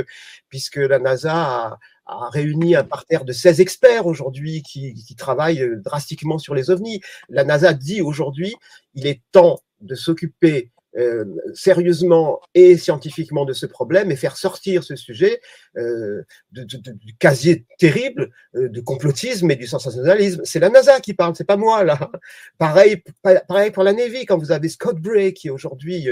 puisque 0.49 0.77
la 0.77 0.99
NASA 0.99 1.35
a, 1.35 1.79
a 2.07 2.29
réuni 2.31 2.77
un 2.77 2.85
parterre 2.85 3.25
de 3.25 3.33
16 3.33 3.61
experts 3.61 4.07
aujourd'hui 4.07 4.63
qui, 4.63 4.95
qui, 4.95 5.17
travaillent 5.17 5.63
euh, 5.63 5.81
drastiquement 5.83 6.39
sur 6.39 6.55
les 6.55 6.71
ovnis. 6.71 7.01
La 7.29 7.45
NASA 7.45 7.73
dit 7.73 8.01
aujourd'hui, 8.01 8.55
il 8.95 9.07
est 9.07 9.23
temps 9.33 9.61
de 9.81 9.95
s'occuper 9.95 10.71
euh, 10.97 11.25
sérieusement 11.53 12.41
et 12.55 12.79
scientifiquement 12.79 13.45
de 13.45 13.53
ce 13.53 13.67
problème 13.67 14.11
et 14.11 14.17
faire 14.17 14.37
sortir 14.37 14.83
ce 14.83 14.97
sujet 14.97 15.43
euh, 15.77 16.23
du 16.53 17.15
casier 17.19 17.67
terrible 17.79 18.31
euh, 18.55 18.71
du 18.71 18.83
complotisme 18.83 19.51
et 19.51 19.57
du 19.57 19.67
sensationnalisme. 19.67 20.41
C'est 20.45 20.59
la 20.59 20.71
NASA 20.71 21.01
qui 21.01 21.13
parle, 21.13 21.35
c'est 21.37 21.45
pas 21.45 21.59
moi 21.59 21.85
là. 21.85 22.11
Pareil, 22.59 23.03
pareil 23.23 23.71
pour 23.71 23.83
la 23.83 23.93
Navy 23.93 24.25
quand 24.25 24.39
vous 24.39 24.53
avez 24.53 24.71
Scott 24.71 24.99
Bray 24.99 25.35
qui 25.35 25.49
est 25.49 25.51
aujourd'hui 25.51 26.09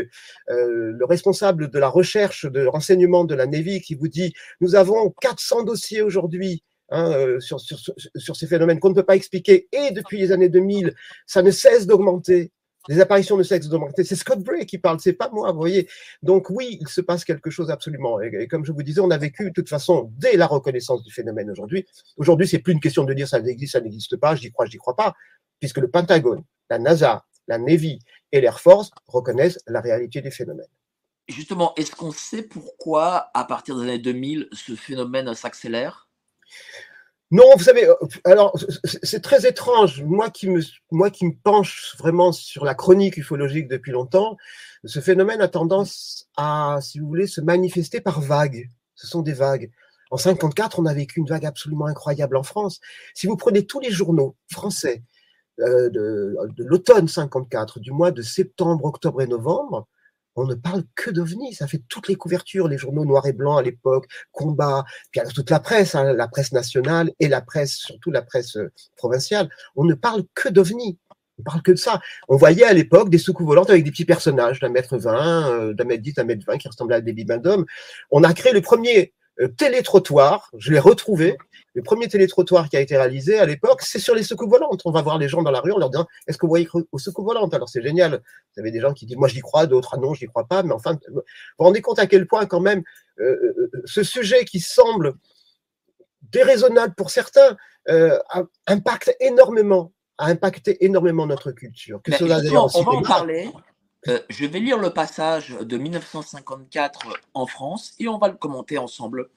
le 0.49 1.05
responsable 1.05 1.71
de 1.71 1.79
la 1.79 1.89
recherche 1.89 2.45
de 2.45 2.67
renseignement 2.67 3.25
de 3.25 3.35
la 3.35 3.47
Navy 3.47 3.81
qui 3.81 3.95
vous 3.95 4.09
dit 4.09 4.35
nous 4.61 4.75
avons 4.75 5.15
400 5.21 5.63
dossiers 5.63 6.03
aujourd'hui 6.03 6.63
Hein, 6.91 7.41
sur, 7.41 7.61
sur, 7.61 7.79
sur, 8.15 8.37
ces 8.37 8.47
phénomènes 8.47 8.79
qu'on 8.79 8.91
ne 8.91 8.95
peut 8.95 9.05
pas 9.05 9.17
expliquer. 9.17 9.69
Et 9.73 9.91
depuis 9.93 10.19
les 10.19 10.33
années 10.33 10.51
2000, 10.51 10.95
ça 11.27 11.43
ne 11.43 11.51
cesse 11.51 11.87
d'augmenter 11.87 12.53
les 12.89 13.01
apparitions 13.01 13.37
de 13.37 13.43
sexe. 13.43 13.69
C'est 14.05 14.17
Scott 14.17 14.41
Bray 14.41 14.67
qui 14.67 14.79
parle, 14.79 15.01
c'est 15.01 15.13
pas 15.13 15.31
moi, 15.31 15.53
vous 15.53 15.59
voyez. 15.59 15.89
Donc 16.23 16.51
oui, 16.51 16.79
il 16.81 16.89
se 16.89 17.01
passe 17.01 17.25
quelque 17.25 17.51
chose 17.51 17.71
absolument. 17.71 18.21
Et, 18.21 18.47
comme 18.49 18.65
je 18.65 18.73
vous 18.73 18.83
disais, 18.83 19.01
on 19.01 19.11
a 19.11 19.19
vécu 19.19 19.45
de 19.45 19.51
toute 19.51 19.69
façon 19.69 20.11
dès 20.17 20.37
la 20.37 20.47
reconnaissance 20.47 21.03
du 21.03 21.13
phénomène 21.13 21.51
aujourd'hui. 21.51 21.87
Aujourd'hui, 22.17 22.47
c'est 22.47 22.59
plus 22.59 22.73
une 22.73 22.81
question 22.81 23.05
de 23.05 23.15
dire 23.15 23.29
ça 23.29 23.39
existe, 23.39 23.73
ça 23.73 23.81
n'existe 23.81 24.17
pas, 24.17 24.35
j'y 24.35 24.51
crois, 24.51 24.67
j'y 24.67 24.79
crois 24.79 24.97
pas, 24.97 25.15
puisque 25.61 25.79
le 25.79 25.91
Pentagone, 25.91 26.43
la 26.71 26.79
NASA, 26.79 27.25
la 27.49 27.59
Navy 27.59 27.99
et 28.33 28.41
l'Air 28.41 28.61
Force 28.61 28.91
reconnaissent 29.07 29.61
la 29.67 29.81
réalité 29.81 30.21
des 30.21 30.31
phénomènes. 30.31 30.67
Justement, 31.29 31.73
est-ce 31.77 31.93
qu'on 31.93 32.13
sait 32.13 32.43
pourquoi, 32.43 33.31
à 33.33 33.45
partir 33.45 33.77
des 33.77 33.85
années 33.85 33.99
2000, 33.99 34.49
ce 34.53 34.75
phénomène 34.75 35.33
s'accélère? 35.35 36.09
Non, 37.31 37.45
vous 37.57 37.65
savez, 37.65 37.89
euh, 37.89 37.95
alors 38.25 38.55
c'est 38.85 39.23
très 39.23 39.47
étrange. 39.47 40.03
Moi 40.03 40.31
qui 40.31 40.49
me, 40.49 40.61
moi 40.91 41.11
qui 41.11 41.27
me 41.27 41.35
penche 41.35 41.97
vraiment 41.99 42.33
sur 42.33 42.65
la 42.65 42.75
chronique 42.75 43.17
ufologique 43.17 43.67
depuis 43.69 43.93
longtemps, 43.93 44.37
ce 44.85 45.01
phénomène 45.01 45.41
a 45.41 45.49
tendance 45.49 46.29
à, 46.37 46.79
si 46.83 46.99
vous 46.99 47.09
voulez, 47.09 47.27
se 47.27 47.41
manifester 47.41 48.01
par 48.01 48.21
vagues. 48.21 48.69
Ce 48.95 49.07
sont 49.07 49.23
des 49.23 49.33
vagues. 49.33 49.71
En 50.11 50.17
54, 50.17 50.79
on 50.79 50.87
a 50.87 50.95
vécu 50.95 51.19
une 51.19 51.27
vague 51.27 51.47
absolument 51.47 51.87
incroyable 51.87 52.37
en 52.37 52.43
France. 52.43 52.81
Si 53.15 53.27
vous 53.27 53.37
prenez 53.37 53.67
tous 53.67 53.81
les 53.81 53.91
journaux 53.91 54.37
français 54.53 55.03
euh, 55.61 55.89
de, 55.89 56.37
de 56.57 56.65
l'automne 56.65 57.09
54, 57.09 57.81
du 57.81 57.91
mois 57.91 58.13
de 58.13 58.23
septembre, 58.23 58.85
octobre 58.85 59.23
et 59.23 59.27
novembre, 59.27 59.89
on 60.37 60.45
ne 60.45 60.55
parle 60.55 60.85
que 60.95 61.11
d'OVNI. 61.11 61.55
Ça 61.55 61.67
fait 61.67 61.83
toutes 61.89 62.09
les 62.09 62.17
couvertures, 62.17 62.69
les 62.69 62.79
journaux 62.79 63.05
noirs 63.05 63.27
et 63.27 63.33
blancs 63.33 63.59
à 63.59 63.63
l'époque, 63.63 64.07
combat, 64.33 64.85
puis 65.11 65.21
toute 65.35 65.51
la 65.51 65.61
presse, 65.61 65.95
hein, 65.95 66.13
la 66.13 66.29
presse 66.29 66.53
nationale 66.53 67.11
et 67.21 67.29
la 67.29 67.41
presse, 67.41 67.75
surtout 67.75 68.11
la 68.11 68.23
presse 68.23 68.57
euh, 68.57 68.71
provinciale. 68.97 69.49
On 69.77 69.85
ne 69.85 69.95
parle 69.95 70.25
que 70.35 70.49
d'OVNI. 70.49 70.99
On 71.39 71.43
parle 71.43 71.63
que 71.63 71.73
de 71.73 71.77
ça. 71.77 72.01
On 72.29 72.37
voyait 72.37 72.65
à 72.65 72.73
l'époque 72.73 73.11
des 73.11 73.19
soucoupes 73.19 73.47
volantes 73.47 73.71
avec 73.71 73.83
des 73.85 73.91
petits 73.91 74.05
personnages 74.05 74.61
d'un 74.61 74.69
mètre 74.69 74.97
vingt, 74.97 75.51
euh, 75.51 75.73
d'un 75.73 75.85
mètre 75.85 76.03
dix, 76.03 76.15
d'un 76.15 76.25
mètre 76.25 76.45
vingt 76.47 76.59
qui 76.59 76.69
ressemblaient 76.69 76.97
à 76.97 77.01
des 77.01 77.13
bibendums. 77.13 77.65
On 78.11 78.23
a 78.23 78.33
créé 78.35 78.53
le 78.53 78.61
premier 78.61 79.13
télétrottoir. 79.57 80.51
Je 80.59 80.73
l'ai 80.73 80.79
retrouvé. 80.79 81.37
Le 81.75 81.83
premier 81.83 82.07
télétrottoir 82.07 82.69
qui 82.69 82.77
a 82.77 82.81
été 82.81 82.97
réalisé 82.97 83.39
à 83.39 83.47
l'époque, 83.47 83.83
c'est 83.83 83.99
sur 83.99 84.15
les 84.15 84.23
secours 84.23 84.49
volantes. 84.49 84.83
On 84.85 84.93
va 84.93 85.03
voir 85.03 85.19
les 85.19 85.29
gens 85.29 85.43
dans 85.43 85.51
la 85.51 85.61
rue 85.61 85.73
en 85.73 85.79
leur 85.79 85.91
disant 85.91 86.07
Est-ce 86.27 86.39
que 86.39 86.47
vous 86.47 86.51
voyez 86.51 86.69
aux 86.93 86.99
secours 86.99 87.25
volantes? 87.25 87.53
Alors 87.53 87.69
c'est 87.69 87.83
génial. 87.83 88.23
Vous 88.55 88.61
avez 88.61 88.71
des 88.71 88.81
gens 88.81 88.93
qui 88.93 89.07
disent 89.07 89.17
Moi 89.17 89.29
j'y 89.29 89.41
crois, 89.41 89.67
d'autres 89.67 89.91
ah 89.95 89.97
non, 89.97 90.15
j'y 90.15 90.27
crois 90.27 90.45
pas. 90.45 90.63
Mais 90.63 90.73
enfin, 90.73 90.99
vous 91.09 91.23
vous 91.59 91.65
rendez 91.65 91.81
compte 91.81 91.99
à 91.99 92.07
quel 92.07 92.27
point, 92.27 92.47
quand 92.47 92.61
même, 92.61 92.83
euh, 93.19 93.25
euh, 93.25 93.83
ce 93.85 94.03
sujet 94.03 94.45
qui 94.45 94.61
semble 94.61 95.15
déraisonnable 96.31 96.95
pour 96.95 97.11
certains 97.11 97.57
euh, 97.89 98.19
impacte 98.67 99.15
énormément 99.21 99.93
a 100.17 100.27
impacté 100.27 100.85
énormément 100.85 101.27
notre 101.27 101.51
culture. 101.51 102.01
Que 102.03 102.13
cela, 102.13 102.39
on 102.55 102.83
va 102.83 102.93
en 102.93 103.03
parler. 103.03 103.51
Je 104.07 104.47
vais 104.47 104.61
lire 104.61 104.79
le 104.79 104.91
passage 104.91 105.57
de 105.61 105.79
1954 105.79 107.09
en 107.35 107.47
France 107.47 107.95
et 107.99 108.09
on 108.09 108.19
va 108.19 108.29
le 108.29 108.37
commenter 108.37 108.79
ensemble. 108.79 109.31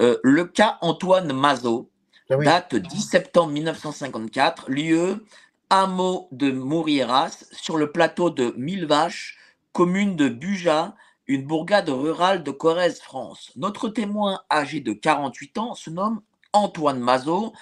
Euh, 0.00 0.18
le 0.22 0.44
cas 0.44 0.78
Antoine 0.80 1.32
Mazot 1.32 1.90
ah 2.30 2.36
date 2.36 2.76
10 2.76 3.00
septembre 3.00 3.52
1954, 3.52 4.70
lieu 4.70 5.24
hameau 5.70 6.28
de 6.30 6.50
Mourieras, 6.50 7.44
sur 7.52 7.76
le 7.76 7.90
plateau 7.90 8.30
de 8.30 8.54
Millevaches, 8.56 9.38
commune 9.72 10.14
de 10.14 10.28
Buja, 10.28 10.94
une 11.26 11.46
bourgade 11.46 11.88
rurale 11.88 12.42
de 12.42 12.50
Corrèze, 12.50 13.00
France. 13.00 13.52
Notre 13.56 13.88
témoin, 13.88 14.40
âgé 14.50 14.80
de 14.80 14.92
48 14.92 15.58
ans, 15.58 15.74
se 15.74 15.90
nomme 15.90 16.20
Antoine 16.52 17.00
Mazot. 17.00 17.52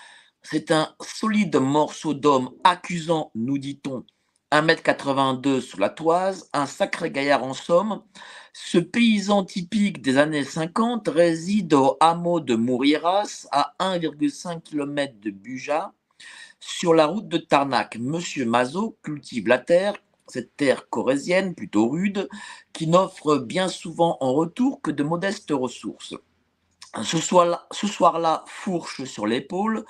C'est 0.43 0.71
un 0.71 0.95
solide 1.01 1.57
morceau 1.57 2.15
d'homme 2.15 2.51
accusant, 2.65 3.31
nous 3.35 3.59
dit-on, 3.59 4.05
1m82 4.53 5.61
sous 5.61 5.79
la 5.79 5.89
toise, 5.89 6.49
un 6.53 6.67
sacré 6.67 7.11
gaillard 7.11 7.43
en 7.43 7.53
somme, 7.53 8.03
ce 8.53 8.79
paysan 8.79 9.45
typique 9.45 10.01
des 10.03 10.19
années 10.19 10.45
50 10.45 11.09
réside 11.09 11.75
au 11.75 11.97
hameau 12.01 12.41
de 12.41 12.55
Mouriras, 12.55 13.49
à 13.51 13.75
1,5 13.81 14.63
km 14.63 15.15
de 15.21 15.31
Buja. 15.31 15.93
Sur 16.61 16.95
la 16.95 17.07
route 17.07 17.29
de 17.29 17.39
Tarnac, 17.39 17.97
Monsieur 17.99 18.47
Mazot 18.47 18.97
cultive 19.03 19.49
la 19.49 19.59
terre, 19.59 19.95
cette 20.29 20.57
terre 20.57 20.89
corésienne 20.89 21.55
plutôt 21.55 21.89
rude, 21.89 22.29
qui 22.73 22.87
n'offre 22.87 23.39
bien 23.39 23.69
souvent 23.69 24.17
en 24.21 24.33
retour 24.33 24.81
que 24.81 24.91
de 24.93 25.03
modestes 25.03 25.53
ressources. 25.53 26.15
Ce 27.03 27.19
soir-là, 27.19 28.45
fourche 28.47 29.05
sur 29.05 29.27
l'épaule, 29.27 29.85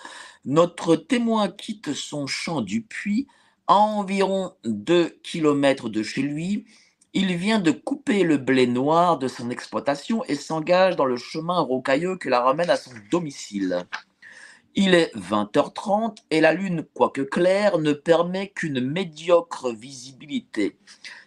notre 0.44 0.96
témoin 0.96 1.48
quitte 1.48 1.92
son 1.92 2.26
champ 2.26 2.62
du 2.62 2.82
puits 2.82 3.28
à 3.68 3.74
environ 3.76 4.52
deux 4.64 5.18
kilomètres 5.22 5.88
de 5.88 6.02
chez 6.02 6.22
lui. 6.22 6.66
Il 7.14 7.34
vient 7.36 7.60
de 7.60 7.70
couper 7.70 8.22
le 8.24 8.36
blé 8.36 8.66
noir 8.66 9.18
de 9.18 9.28
son 9.28 9.50
exploitation 9.50 10.24
et 10.24 10.34
s'engage 10.34 10.96
dans 10.96 11.06
le 11.06 11.16
chemin 11.16 11.60
rocailleux 11.60 12.16
que 12.16 12.28
la 12.28 12.40
ramène 12.40 12.70
à 12.70 12.76
son 12.76 12.92
domicile. 13.10 13.86
Il 14.74 14.94
est 14.94 15.10
20h30 15.16 16.18
et 16.30 16.42
la 16.42 16.52
lune, 16.52 16.86
quoique 16.92 17.22
claire, 17.22 17.78
ne 17.78 17.94
permet 17.94 18.50
qu'une 18.50 18.80
médiocre 18.80 19.70
visibilité. 19.72 20.78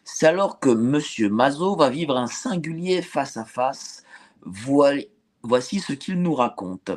C'est 0.04 0.28
alors 0.28 0.60
que 0.60 0.70
M. 0.70 1.32
Mazot 1.32 1.76
va 1.76 1.90
vivre 1.90 2.16
un 2.16 2.28
singulier 2.28 3.02
face-à-face. 3.02 4.04
Voici 5.42 5.80
ce 5.80 5.94
qu'il 5.94 6.22
nous 6.22 6.36
raconte. 6.36 6.92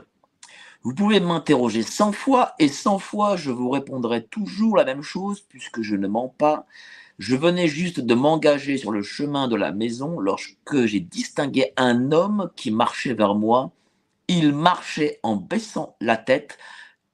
Vous 0.82 0.94
pouvez 0.94 1.20
m'interroger 1.20 1.82
cent 1.82 2.12
fois 2.12 2.54
et 2.58 2.68
cent 2.68 2.98
fois 2.98 3.36
je 3.36 3.50
vous 3.50 3.70
répondrai 3.70 4.24
toujours 4.24 4.76
la 4.76 4.84
même 4.84 5.02
chose 5.02 5.40
puisque 5.40 5.82
je 5.82 5.96
ne 5.96 6.08
mens 6.08 6.28
pas. 6.28 6.66
Je 7.18 7.36
venais 7.36 7.68
juste 7.68 8.00
de 8.00 8.14
m'engager 8.14 8.78
sur 8.78 8.90
le 8.90 9.02
chemin 9.02 9.48
de 9.48 9.56
la 9.56 9.72
maison 9.72 10.18
lorsque 10.18 10.86
j'ai 10.86 11.00
distingué 11.00 11.72
un 11.76 12.10
homme 12.12 12.50
qui 12.56 12.70
marchait 12.70 13.14
vers 13.14 13.34
moi 13.34 13.72
il 14.28 14.52
marchait 14.52 15.20
en 15.22 15.36
baissant 15.36 15.96
la 16.00 16.16
tête. 16.16 16.58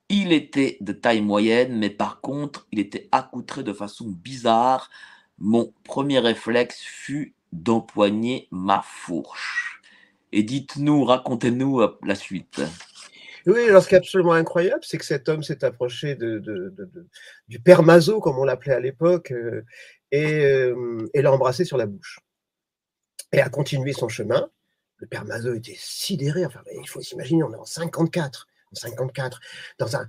Il 0.09 0.33
était 0.33 0.79
de 0.81 0.93
taille 0.93 1.21
moyenne, 1.21 1.77
mais 1.77 1.91
par 1.91 2.21
contre, 2.21 2.67
il 2.73 2.79
était 2.79 3.09
accoutré 3.13 3.63
de 3.63 3.73
façon 3.73 4.07
bizarre. 4.09 4.89
Mon 5.39 5.73
premier 5.85 6.21
réflexe 6.21 6.81
fut 6.81 7.35
d'empoigner 7.53 8.49
ma 8.51 8.83
fourche. 8.83 9.83
Et 10.33 10.43
dites-nous, 10.43 11.05
racontez-nous 11.05 11.81
euh, 11.81 11.99
la 12.05 12.15
suite. 12.15 12.61
Oui, 13.49 13.67
alors 13.67 13.83
ce 13.83 13.89
qui 13.89 13.95
est 13.95 13.99
absolument 13.99 14.35
incroyable, 14.35 14.83
c'est 14.83 14.99
que 14.99 15.07
cet 15.07 15.27
homme 15.31 15.43
s'est 15.43 15.65
approché 15.65 16.17
du 17.49 17.61
père 17.61 17.83
Mazot, 17.83 18.21
comme 18.21 18.39
on 18.39 18.45
l'appelait 18.45 18.75
à 18.75 18.81
l'époque, 18.81 19.33
euh, 19.33 19.65
euh, 20.13 21.09
et 21.15 21.23
l'a 21.23 21.33
embrassé 21.33 21.65
sur 21.65 21.79
la 21.79 21.87
bouche. 21.87 22.21
Et 23.33 23.41
a 23.41 23.49
continué 23.49 23.95
son 23.95 24.09
chemin 24.09 24.51
le 24.99 25.07
père 25.07 25.25
Mazot 25.25 25.55
était 25.55 25.77
sidéré. 25.79 26.45
Enfin, 26.45 26.61
il 26.79 26.89
faut 26.89 27.01
s'imaginer, 27.01 27.43
on 27.43 27.53
est 27.53 27.57
en 27.57 27.65
54. 27.65 28.47
En 28.71 28.75
54, 28.75 29.41
dans 29.79 29.97
un, 29.97 30.07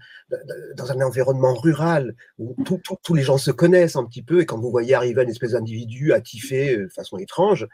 un 0.77 1.01
environnement 1.01 1.53
rural 1.53 2.13
où 2.39 2.57
tous 3.03 3.13
les 3.13 3.23
gens 3.23 3.37
se 3.37 3.51
connaissent 3.51 3.95
un 3.95 4.03
petit 4.03 4.21
peu, 4.21 4.41
et 4.41 4.45
quand 4.45 4.59
vous 4.59 4.69
voyez 4.69 4.95
arriver 4.95 5.23
une 5.23 5.29
espèce 5.29 5.51
d'individu 5.51 6.11
attifé 6.11 6.75
euh, 6.75 6.83
de 6.87 6.89
façon 6.89 7.17
étrange, 7.17 7.69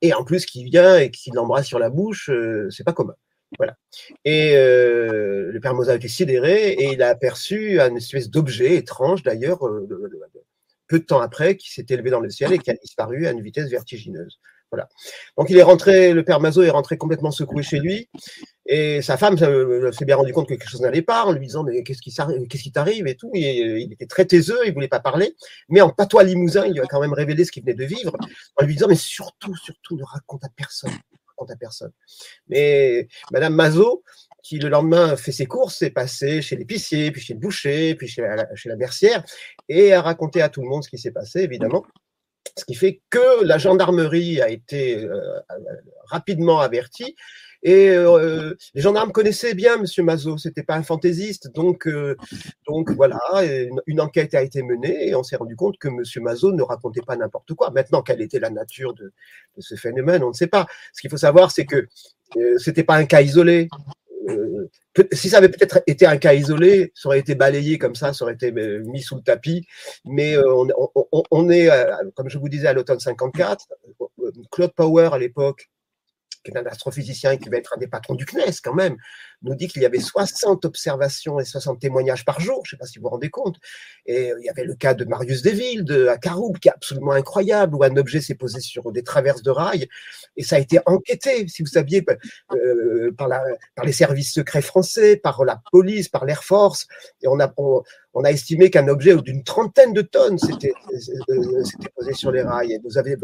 et 0.00 0.12
en 0.12 0.24
plus 0.24 0.44
qui 0.44 0.64
vient 0.64 0.98
et 0.98 1.12
qui 1.12 1.30
l'embrasse 1.30 1.66
sur 1.66 1.78
la 1.78 1.88
bouche, 1.88 2.32
c'est 2.70 2.82
pas 2.82 2.92
commun. 2.92 3.14
Voilà. 3.58 3.76
Et 4.24 4.56
euh, 4.56 5.52
le 5.52 5.60
père 5.60 5.74
Mazot 5.74 5.92
était 5.92 6.08
sidéré 6.08 6.70
et 6.72 6.92
il 6.92 7.02
a 7.02 7.08
aperçu 7.08 7.78
une 7.78 7.96
espèce 7.96 8.30
d'objet 8.30 8.74
étrange 8.74 9.22
d'ailleurs, 9.22 9.60
peu 10.88 10.98
de 10.98 11.04
temps 11.04 11.20
après, 11.20 11.56
qui 11.56 11.72
s'est 11.72 11.86
élevé 11.88 12.10
dans 12.10 12.20
le 12.20 12.30
ciel 12.30 12.52
et 12.52 12.58
qui 12.58 12.70
a 12.70 12.74
disparu 12.74 13.26
à 13.26 13.30
une 13.30 13.42
vitesse 13.42 13.70
vertigineuse. 13.70 14.40
Voilà. 14.70 14.88
Donc 15.38 15.50
il 15.50 15.56
est 15.56 15.62
rentré, 15.62 16.12
le 16.12 16.24
père 16.24 16.40
Mazot 16.40 16.62
est 16.62 16.70
rentré 16.70 16.96
complètement 16.96 17.30
secoué 17.30 17.62
chez 17.62 17.78
lui, 17.78 18.08
et 18.66 19.02
sa 19.02 19.16
femme 19.16 19.38
s'est 19.38 20.04
bien 20.04 20.16
rendu 20.16 20.32
compte 20.32 20.48
que 20.48 20.54
quelque 20.54 20.68
chose 20.68 20.80
n'allait 20.80 21.02
pas, 21.02 21.24
en 21.24 21.32
lui 21.32 21.46
disant 21.46 21.62
mais 21.62 21.84
qu'est-ce 21.84 22.02
qui, 22.02 22.12
qu'est-ce 22.12 22.62
qui 22.62 22.72
t'arrive 22.72 23.06
et 23.06 23.14
tout. 23.14 23.30
Et, 23.34 23.82
il 23.82 23.92
était 23.92 24.06
très 24.06 24.24
taiseux, 24.24 24.58
il 24.66 24.74
voulait 24.74 24.88
pas 24.88 24.98
parler, 24.98 25.36
mais 25.68 25.80
en 25.80 25.90
patois 25.90 26.24
limousin, 26.24 26.66
il 26.66 26.72
lui 26.72 26.80
a 26.80 26.86
quand 26.86 27.00
même 27.00 27.12
révélé 27.12 27.44
ce 27.44 27.52
qu'il 27.52 27.62
venait 27.62 27.74
de 27.74 27.84
vivre, 27.84 28.16
en 28.56 28.64
lui 28.64 28.74
disant 28.74 28.88
mais 28.88 28.96
surtout, 28.96 29.54
surtout, 29.54 29.96
ne 29.96 30.02
raconte 30.02 30.42
à 30.42 30.48
personne, 30.56 30.90
à 31.50 31.56
personne. 31.56 31.92
Mais 32.48 33.08
Madame 33.32 33.54
Mazot, 33.54 34.02
qui 34.42 34.58
le 34.58 34.68
lendemain 34.68 35.16
fait 35.16 35.32
ses 35.32 35.46
courses, 35.46 35.82
est 35.82 35.90
passée 35.90 36.42
chez 36.42 36.56
l'épicier, 36.56 37.10
puis 37.10 37.22
chez 37.22 37.34
le 37.34 37.40
boucher, 37.40 37.94
puis 37.94 38.08
chez 38.08 38.22
la, 38.22 38.54
chez 38.54 38.74
bercière, 38.76 39.24
et 39.68 39.92
a 39.92 40.02
raconté 40.02 40.42
à 40.42 40.48
tout 40.48 40.62
le 40.62 40.68
monde 40.68 40.84
ce 40.84 40.90
qui 40.90 40.98
s'est 40.98 41.12
passé, 41.12 41.40
évidemment. 41.40 41.84
Ce 42.56 42.64
qui 42.64 42.74
fait 42.74 43.00
que 43.10 43.42
la 43.42 43.58
gendarmerie 43.58 44.40
a 44.40 44.50
été 44.50 45.04
euh, 45.04 45.40
rapidement 46.06 46.60
avertie. 46.60 47.16
Et 47.64 47.88
euh, 47.88 48.54
les 48.74 48.82
gendarmes 48.82 49.10
connaissaient 49.10 49.54
bien 49.54 49.76
M. 49.76 50.04
Mazot, 50.04 50.38
c'était 50.38 50.62
pas 50.62 50.76
un 50.76 50.82
fantaisiste, 50.82 51.52
donc 51.54 51.86
euh, 51.86 52.14
donc 52.66 52.90
voilà, 52.90 53.18
une, 53.86 54.00
enquête 54.00 54.34
a 54.34 54.42
été 54.42 54.62
menée 54.62 55.08
et 55.08 55.14
on 55.14 55.22
s'est 55.22 55.36
rendu 55.36 55.56
compte 55.56 55.78
que 55.78 55.88
M. 55.88 56.02
Mazot 56.22 56.52
ne 56.52 56.62
racontait 56.62 57.00
pas 57.00 57.16
n'importe 57.16 57.54
quoi. 57.54 57.70
Maintenant, 57.70 58.02
quelle 58.02 58.20
était 58.20 58.38
la 58.38 58.50
nature 58.50 58.94
de, 58.94 59.12
ce 59.58 59.74
phénomène, 59.76 60.22
on 60.22 60.28
ne 60.28 60.34
sait 60.34 60.46
pas. 60.46 60.66
Ce 60.92 61.00
qu'il 61.00 61.10
faut 61.10 61.16
savoir, 61.16 61.50
c'est 61.50 61.64
que 61.64 61.88
c'était 62.58 62.84
pas 62.84 62.96
un 62.96 63.06
cas 63.06 63.22
isolé. 63.22 63.68
Euh, 64.28 64.68
si 65.12 65.28
ça 65.28 65.38
avait 65.38 65.48
peut-être 65.48 65.82
été 65.86 66.06
un 66.06 66.16
cas 66.16 66.34
isolé, 66.34 66.92
ça 66.94 67.08
aurait 67.08 67.18
été 67.18 67.34
balayé 67.34 67.78
comme 67.78 67.94
ça, 67.94 68.12
ça 68.12 68.24
aurait 68.24 68.34
été 68.34 68.52
euh, 68.52 68.82
mis 68.84 69.02
sous 69.02 69.16
le 69.16 69.22
tapis. 69.22 69.66
Mais 70.04 70.36
euh, 70.36 70.64
on, 71.30 71.50
est, 71.50 71.68
comme 72.14 72.28
je 72.28 72.38
vous 72.38 72.48
disais, 72.48 72.68
à 72.68 72.72
l'automne 72.72 73.00
54. 73.00 73.66
Claude 74.50 74.72
Power, 74.72 75.10
à 75.12 75.18
l'époque, 75.18 75.68
qui 76.44 76.50
est 76.50 76.58
un 76.58 76.66
astrophysicien 76.66 77.36
qui 77.36 77.48
va 77.48 77.56
être 77.56 77.74
un 77.74 77.78
des 77.78 77.86
patrons 77.86 78.14
du 78.14 78.24
CNES 78.24 78.60
quand 78.62 78.74
même, 78.74 78.96
nous 79.42 79.54
dit 79.54 79.68
qu'il 79.68 79.82
y 79.82 79.86
avait 79.86 80.00
60 80.00 80.64
observations 80.64 81.40
et 81.40 81.44
60 81.44 81.80
témoignages 81.80 82.24
par 82.24 82.40
jour, 82.40 82.62
je 82.64 82.68
ne 82.68 82.70
sais 82.70 82.80
pas 82.80 82.86
si 82.86 82.98
vous 82.98 83.04
vous 83.04 83.10
rendez 83.10 83.30
compte. 83.30 83.56
Et 84.06 84.32
il 84.38 84.44
y 84.44 84.48
avait 84.48 84.64
le 84.64 84.74
cas 84.74 84.94
de 84.94 85.04
Marius 85.04 85.42
Deville, 85.42 85.84
de 85.84 86.08
à 86.08 86.18
qui 86.18 86.68
est 86.68 86.72
absolument 86.72 87.12
incroyable, 87.12 87.74
où 87.74 87.84
un 87.84 87.96
objet 87.96 88.20
s'est 88.20 88.34
posé 88.34 88.60
sur 88.60 88.92
des 88.92 89.02
traverses 89.02 89.42
de 89.42 89.50
rails, 89.50 89.88
et 90.36 90.42
ça 90.42 90.56
a 90.56 90.58
été 90.58 90.78
enquêté, 90.86 91.46
si 91.48 91.62
vous 91.62 91.68
saviez, 91.68 92.04
euh, 92.52 93.12
par, 93.16 93.28
les 93.84 93.92
services 93.92 94.32
secrets 94.32 94.62
français, 94.62 95.16
par 95.16 95.44
la 95.44 95.60
police, 95.70 96.08
par 96.08 96.24
l'Air 96.24 96.44
Force, 96.44 96.86
et 97.22 97.28
on 97.28 97.40
a, 97.40 98.30
estimé 98.30 98.70
qu'un 98.70 98.88
objet 98.88 99.16
d'une 99.16 99.42
trentaine 99.42 99.92
de 99.92 100.02
tonnes 100.02 100.38
s'était 100.38 100.72
euh, 101.30 101.62
posé 101.96 102.12
sur 102.14 102.30
les 102.30 102.42
rails. 102.42 102.72
Et 102.72 102.80
vous 102.84 102.98
avez, 102.98 103.16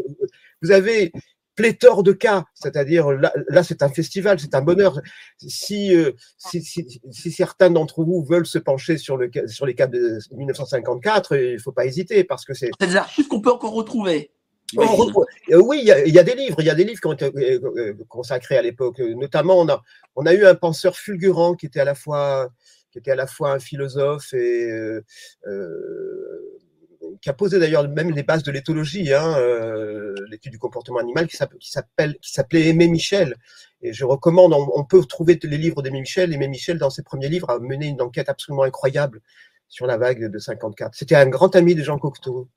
vous 0.63 0.71
avez 0.71 1.13
pléthore 1.61 2.03
de 2.03 2.13
cas, 2.13 2.45
c'est-à-dire 2.55 3.11
là, 3.11 3.63
c'est 3.63 3.83
un 3.83 3.91
festival, 3.91 4.41
c'est 4.41 4.55
un 4.55 4.63
bonheur. 4.63 4.99
Si, 5.47 5.95
euh, 5.95 6.13
si, 6.39 6.63
si, 6.63 7.33
certains 7.33 7.71
d'entre 7.71 8.03
vous 8.03 8.25
veulent 8.25 8.47
se 8.47 8.59
pencher 8.59 8.97
sur, 8.97 9.19
le, 9.19 9.31
sur 9.47 9.67
les 9.67 9.75
cas 9.75 9.87
de 9.87 10.19
1954, 10.33 11.37
il 11.37 11.53
ne 11.55 11.59
faut 11.59 11.73
pas 11.73 11.85
hésiter 11.85 12.25
parce 12.25 12.47
que 12.47 12.55
c'est. 12.55 12.71
C'est 12.81 12.87
des 12.87 12.97
archives 12.97 13.29
qu'on 13.29 13.43
peut 13.43 13.53
encore 13.53 13.75
retrouver. 13.75 14.31
Euh, 14.79 15.61
oui, 15.61 15.81
il 15.83 16.13
y, 16.15 16.19
a, 16.19 16.23
des 16.23 16.35
livres, 16.35 16.57
il 16.61 16.65
y 16.65 16.71
a 16.71 16.75
des 16.75 16.85
livres 16.85 17.01
qui 17.01 17.07
ont 17.09 17.13
été 17.13 17.27
euh, 17.27 17.93
consacrés 18.09 18.57
à 18.57 18.63
l'époque. 18.63 19.01
Notamment, 19.01 19.59
on 19.59 19.69
a, 19.69 19.83
on 20.15 20.25
a 20.27 20.33
eu 20.33 20.47
un 20.47 20.55
penseur 20.55 20.97
fulgurant 20.97 21.55
qui 21.57 21.67
était 21.67 21.81
à 21.81 21.85
la 21.85 21.97
fois, 21.97 22.49
qui 22.93 22.99
était 22.99 23.11
à 23.11 23.17
la 23.17 23.27
fois 23.27 23.53
un 23.53 23.59
philosophe 23.59 24.33
et 24.33 24.71
qui 27.21 27.31
a 27.31 27.33
posé 27.33 27.59
d'ailleurs 27.59 27.89
même 27.89 28.11
les 28.11 28.23
bases 28.23 28.43
de 28.43 28.51
l'éthologie, 28.51 29.13
hein, 29.13 29.35
euh, 29.39 30.15
l'étude 30.29 30.53
du 30.53 30.59
comportement 30.59 30.99
animal, 30.99 31.27
qui 31.27 31.37
qui 31.59 31.71
s'appelait 31.71 32.69
Aimé 32.69 32.89
Michel. 32.89 33.37
Et 33.83 33.93
je 33.93 34.05
recommande, 34.05 34.53
on, 34.53 34.85
peut 34.85 35.03
trouver 35.05 35.39
les 35.43 35.59
livres 35.59 35.83
d'Aimé 35.83 36.01
Michel. 36.01 36.33
Aimé 36.33 36.49
Michel, 36.49 36.79
dans 36.79 36.91
ses 36.91 37.03
premiers 37.03 37.29
livres, 37.29 37.51
a 37.51 37.59
mené 37.59 37.87
une 37.87 38.03
enquête 38.03 38.29
absolument 38.29 38.65
incroyable 38.65 39.23
sur 39.69 39.87
la 39.87 39.97
vague 39.97 40.31
de 40.31 40.39
54. 40.39 40.95
C'était 40.95 41.15
un 41.15 41.27
grand 41.27 41.57
ami 41.57 41.75
de 41.75 41.83
Jean 41.83 41.99
Cocteau. 41.99 42.49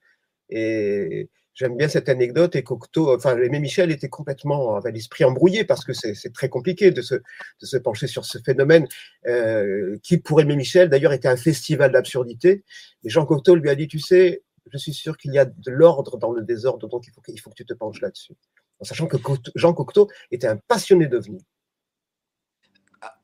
Et 0.50 1.30
J'aime 1.54 1.78
bien 1.78 1.88
cette 1.88 2.10
anecdote 2.10 2.56
et 2.56 2.64
Cocteau, 2.64 3.16
enfin, 3.16 3.38
Aimé 3.38 3.60
Michel 3.60 3.92
était 3.92 4.10
complètement, 4.10 4.76
avait 4.76 4.92
l'esprit 4.92 5.24
embrouillé 5.24 5.64
parce 5.64 5.86
que 5.86 5.94
c'est 5.94 6.34
très 6.34 6.50
compliqué 6.50 6.90
de 6.90 7.02
se, 7.02 7.16
de 7.16 7.66
se 7.66 7.78
pencher 7.78 8.08
sur 8.08 8.26
ce 8.26 8.40
phénomène 8.40 8.88
euh, 9.28 9.98
qui, 10.02 10.18
pour 10.18 10.42
Aimé 10.42 10.56
Michel, 10.56 10.90
d'ailleurs, 10.90 11.14
était 11.14 11.28
un 11.28 11.38
festival 11.38 11.92
d'absurdité. 11.92 12.64
Et 13.04 13.10
Jean 13.10 13.26
Cocteau 13.28 13.56
lui 13.56 13.70
a 13.70 13.76
dit, 13.76 13.88
tu 13.88 14.00
sais, 14.00 14.42
je 14.72 14.78
suis 14.80 14.94
sûr 14.94 15.16
qu'il 15.16 15.32
y 15.34 15.38
a 15.38 15.46
de 15.46 15.72
l'ordre 15.72 16.18
dans 16.18 16.32
le 16.32 16.42
désordre, 16.42 16.88
donc 16.88 17.06
il 17.06 17.12
faut, 17.12 17.22
il 17.28 17.40
faut 17.40 17.52
que 17.52 17.56
tu 17.56 17.66
te 17.66 17.74
penches 17.76 18.02
là-dessus. 18.02 18.34
En 18.80 18.86
sachant 18.86 19.06
que 19.06 19.18
Jean 19.54 19.74
Cocteau 19.74 20.10
était 20.32 20.48
un 20.48 20.58
passionné 20.68 21.06
d'OVNI. 21.08 21.46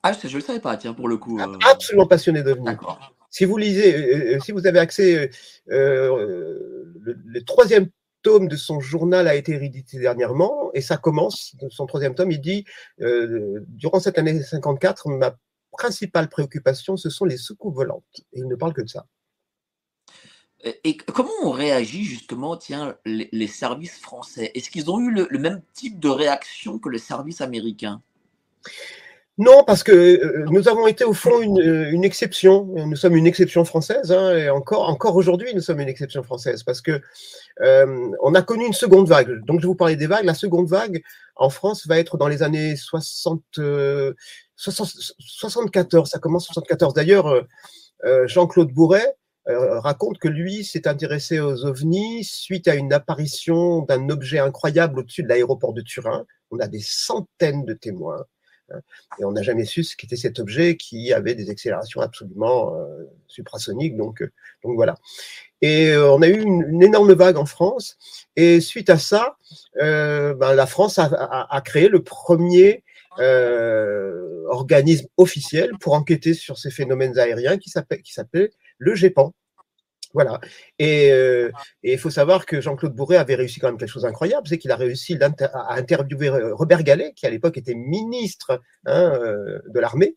Ah, 0.03 0.13
je 0.13 0.27
ne 0.27 0.33
le 0.33 0.41
savais 0.41 0.59
pas, 0.59 0.77
tiens, 0.77 0.93
pour 0.93 1.07
le 1.07 1.17
coup. 1.17 1.39
Euh. 1.39 1.57
Absolument 1.69 2.05
passionné 2.05 2.43
d'OVNI. 2.43 2.77
Si 3.31 3.45
vous 3.45 3.57
lisez, 3.57 3.95
euh, 3.95 4.35
euh, 4.35 4.39
si 4.39 4.51
vous 4.51 4.67
avez 4.67 4.79
accès, 4.79 5.31
le, 5.67 7.39
troisième 7.45 7.89
tome 8.21 8.47
de 8.47 8.55
son 8.55 8.79
journal 8.79 9.27
a 9.27 9.35
été 9.35 9.57
réédité 9.57 9.99
dernièrement, 9.99 10.71
et 10.73 10.81
ça 10.81 10.97
commence, 10.97 11.55
son 11.69 11.85
troisième 11.85 12.15
tome, 12.15 12.31
il 12.31 12.41
dit, 12.41 12.65
durant 13.67 13.99
cette 13.99 14.17
année 14.17 14.41
54, 14.41 15.09
ma 15.09 15.35
principale 15.71 16.29
préoccupation, 16.29 16.97
ce 16.97 17.09
sont 17.09 17.25
les 17.25 17.37
soucoupes 17.37 17.75
volantes. 17.75 18.03
Et 18.33 18.39
il 18.39 18.47
ne 18.47 18.55
parle 18.55 18.73
que 18.73 18.81
de 18.81 18.89
ça. 18.89 19.05
Et 20.83 20.97
comment 20.97 21.31
ont 21.43 21.51
réagi 21.51 22.03
justement, 22.03 22.57
tiens, 22.57 22.97
les, 23.05 23.47
services 23.47 23.97
français? 23.97 24.51
Est-ce 24.55 24.69
qu'ils 24.69 24.91
ont 24.91 24.99
eu 24.99 25.09
le, 25.09 25.39
même 25.39 25.61
type 25.73 25.99
de 25.99 26.09
réaction 26.09 26.79
que 26.79 26.89
les 26.89 26.99
services 26.99 27.39
américains? 27.39 28.01
Non, 29.39 29.63
parce 29.63 29.83
que 29.83 29.93
euh, 29.93 30.45
nous 30.51 30.67
avons 30.67 30.85
été 30.85 31.05
au 31.05 31.13
fond 31.13 31.39
une, 31.41 31.61
euh, 31.61 31.89
une 31.91 32.03
exception. 32.03 32.65
Nous 32.75 32.97
sommes 32.97 33.15
une 33.15 33.25
exception 33.25 33.63
française, 33.63 34.11
hein, 34.11 34.35
et 34.35 34.49
encore, 34.49 34.89
encore 34.89 35.15
aujourd'hui, 35.15 35.53
nous 35.55 35.61
sommes 35.61 35.79
une 35.79 35.87
exception 35.87 36.23
française, 36.23 36.63
parce 36.63 36.81
que 36.81 36.99
euh, 37.61 38.11
on 38.21 38.35
a 38.35 38.41
connu 38.41 38.65
une 38.65 38.73
seconde 38.73 39.07
vague. 39.07 39.45
Donc, 39.45 39.61
je 39.61 39.67
vous 39.67 39.75
parlais 39.75 39.95
des 39.95 40.07
vagues. 40.07 40.25
La 40.25 40.33
seconde 40.33 40.67
vague 40.67 41.01
en 41.37 41.49
France 41.49 41.87
va 41.87 41.97
être 41.99 42.17
dans 42.17 42.27
les 42.27 42.43
années 42.43 42.75
60, 42.75 43.41
74. 44.57 46.09
Ça 46.09 46.19
commence 46.19 46.45
74. 46.47 46.93
D'ailleurs, 46.93 47.47
Jean-Claude 48.25 48.73
Bourret 48.73 49.15
raconte 49.45 50.19
que 50.19 50.27
lui 50.27 50.65
s'est 50.65 50.85
intéressé 50.85 51.39
aux 51.39 51.65
ovnis 51.65 52.25
suite 52.25 52.67
à 52.67 52.75
une 52.75 52.91
apparition 52.91 53.83
d'un 53.83 54.09
objet 54.09 54.39
incroyable 54.39 54.99
au-dessus 54.99 55.23
de 55.23 55.29
l'aéroport 55.29 55.71
de 55.73 55.81
Turin. 55.81 56.25
On 56.51 56.59
a 56.59 56.67
des 56.67 56.81
centaines 56.81 57.63
de 57.63 57.73
témoins 57.73 58.25
et 59.19 59.25
on 59.25 59.31
n'a 59.31 59.41
jamais 59.41 59.65
su 59.65 59.83
ce 59.83 59.95
qu'était 59.95 60.15
cet 60.15 60.39
objet 60.39 60.77
qui 60.77 61.13
avait 61.13 61.35
des 61.35 61.49
accélérations 61.49 62.01
absolument 62.01 62.75
euh, 62.75 63.05
suprasoniques. 63.27 63.97
Donc, 63.97 64.21
euh, 64.21 64.31
donc 64.63 64.75
voilà. 64.75 64.95
Et 65.61 65.89
euh, 65.89 66.11
on 66.11 66.21
a 66.21 66.27
eu 66.27 66.41
une, 66.41 66.81
énorme 66.81 67.13
vague 67.13 67.37
en 67.37 67.45
France. 67.45 67.97
Et 68.35 68.61
suite 68.61 68.89
à 68.89 68.97
ça, 68.97 69.37
ben, 69.75 70.53
la 70.53 70.65
France 70.65 70.99
a, 70.99 71.61
créé 71.65 71.89
le 71.89 72.01
premier 72.03 72.83
organisme 74.47 75.07
officiel 75.17 75.71
pour 75.79 75.93
enquêter 75.93 76.33
sur 76.33 76.57
ces 76.57 76.71
phénomènes 76.71 77.17
aériens 77.19 77.57
qui 77.57 77.69
s'appelait 77.69 78.51
le 78.77 78.95
GEPAN. 78.95 79.33
Voilà. 80.13 80.39
Et 80.79 81.11
euh, 81.11 81.51
il 81.83 81.97
faut 81.99 82.09
savoir 82.09 82.45
que 82.45 82.61
Jean-Claude 82.61 82.95
Bourret 82.95 83.17
avait 83.17 83.35
réussi 83.35 83.59
quand 83.59 83.67
même 83.67 83.77
quelque 83.77 83.89
chose 83.89 84.03
d'incroyable, 84.03 84.47
c'est 84.47 84.57
qu'il 84.57 84.71
a 84.71 84.75
réussi 84.75 85.17
à 85.21 85.75
interviewer 85.75 86.29
Robert 86.51 86.83
Gallet, 86.83 87.13
qui 87.15 87.27
à 87.27 87.29
l'époque 87.29 87.57
était 87.57 87.75
ministre 87.75 88.59
hein, 88.85 89.11
euh, 89.13 89.59
de 89.67 89.79
l'armée, 89.79 90.15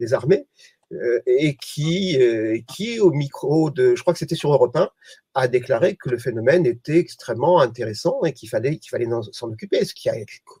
des 0.00 0.14
armées, 0.14 0.46
euh, 0.92 1.20
et 1.26 1.56
qui, 1.56 2.18
qui, 2.66 2.98
au 3.00 3.10
micro 3.10 3.70
de, 3.70 3.94
je 3.94 4.00
crois 4.00 4.14
que 4.14 4.18
c'était 4.18 4.36
sur 4.36 4.52
Europe 4.52 4.76
1, 4.76 4.88
a 5.34 5.48
déclaré 5.48 5.96
que 5.96 6.08
le 6.08 6.18
phénomène 6.18 6.64
était 6.64 6.98
extrêmement 6.98 7.60
intéressant 7.60 8.22
et 8.24 8.32
qu'il 8.32 8.48
fallait, 8.48 8.78
qu'il 8.78 8.90
fallait 8.90 9.08
s'en 9.32 9.50
occuper, 9.50 9.84
ce 9.84 9.94
qui 9.94 10.08
a 10.08 10.14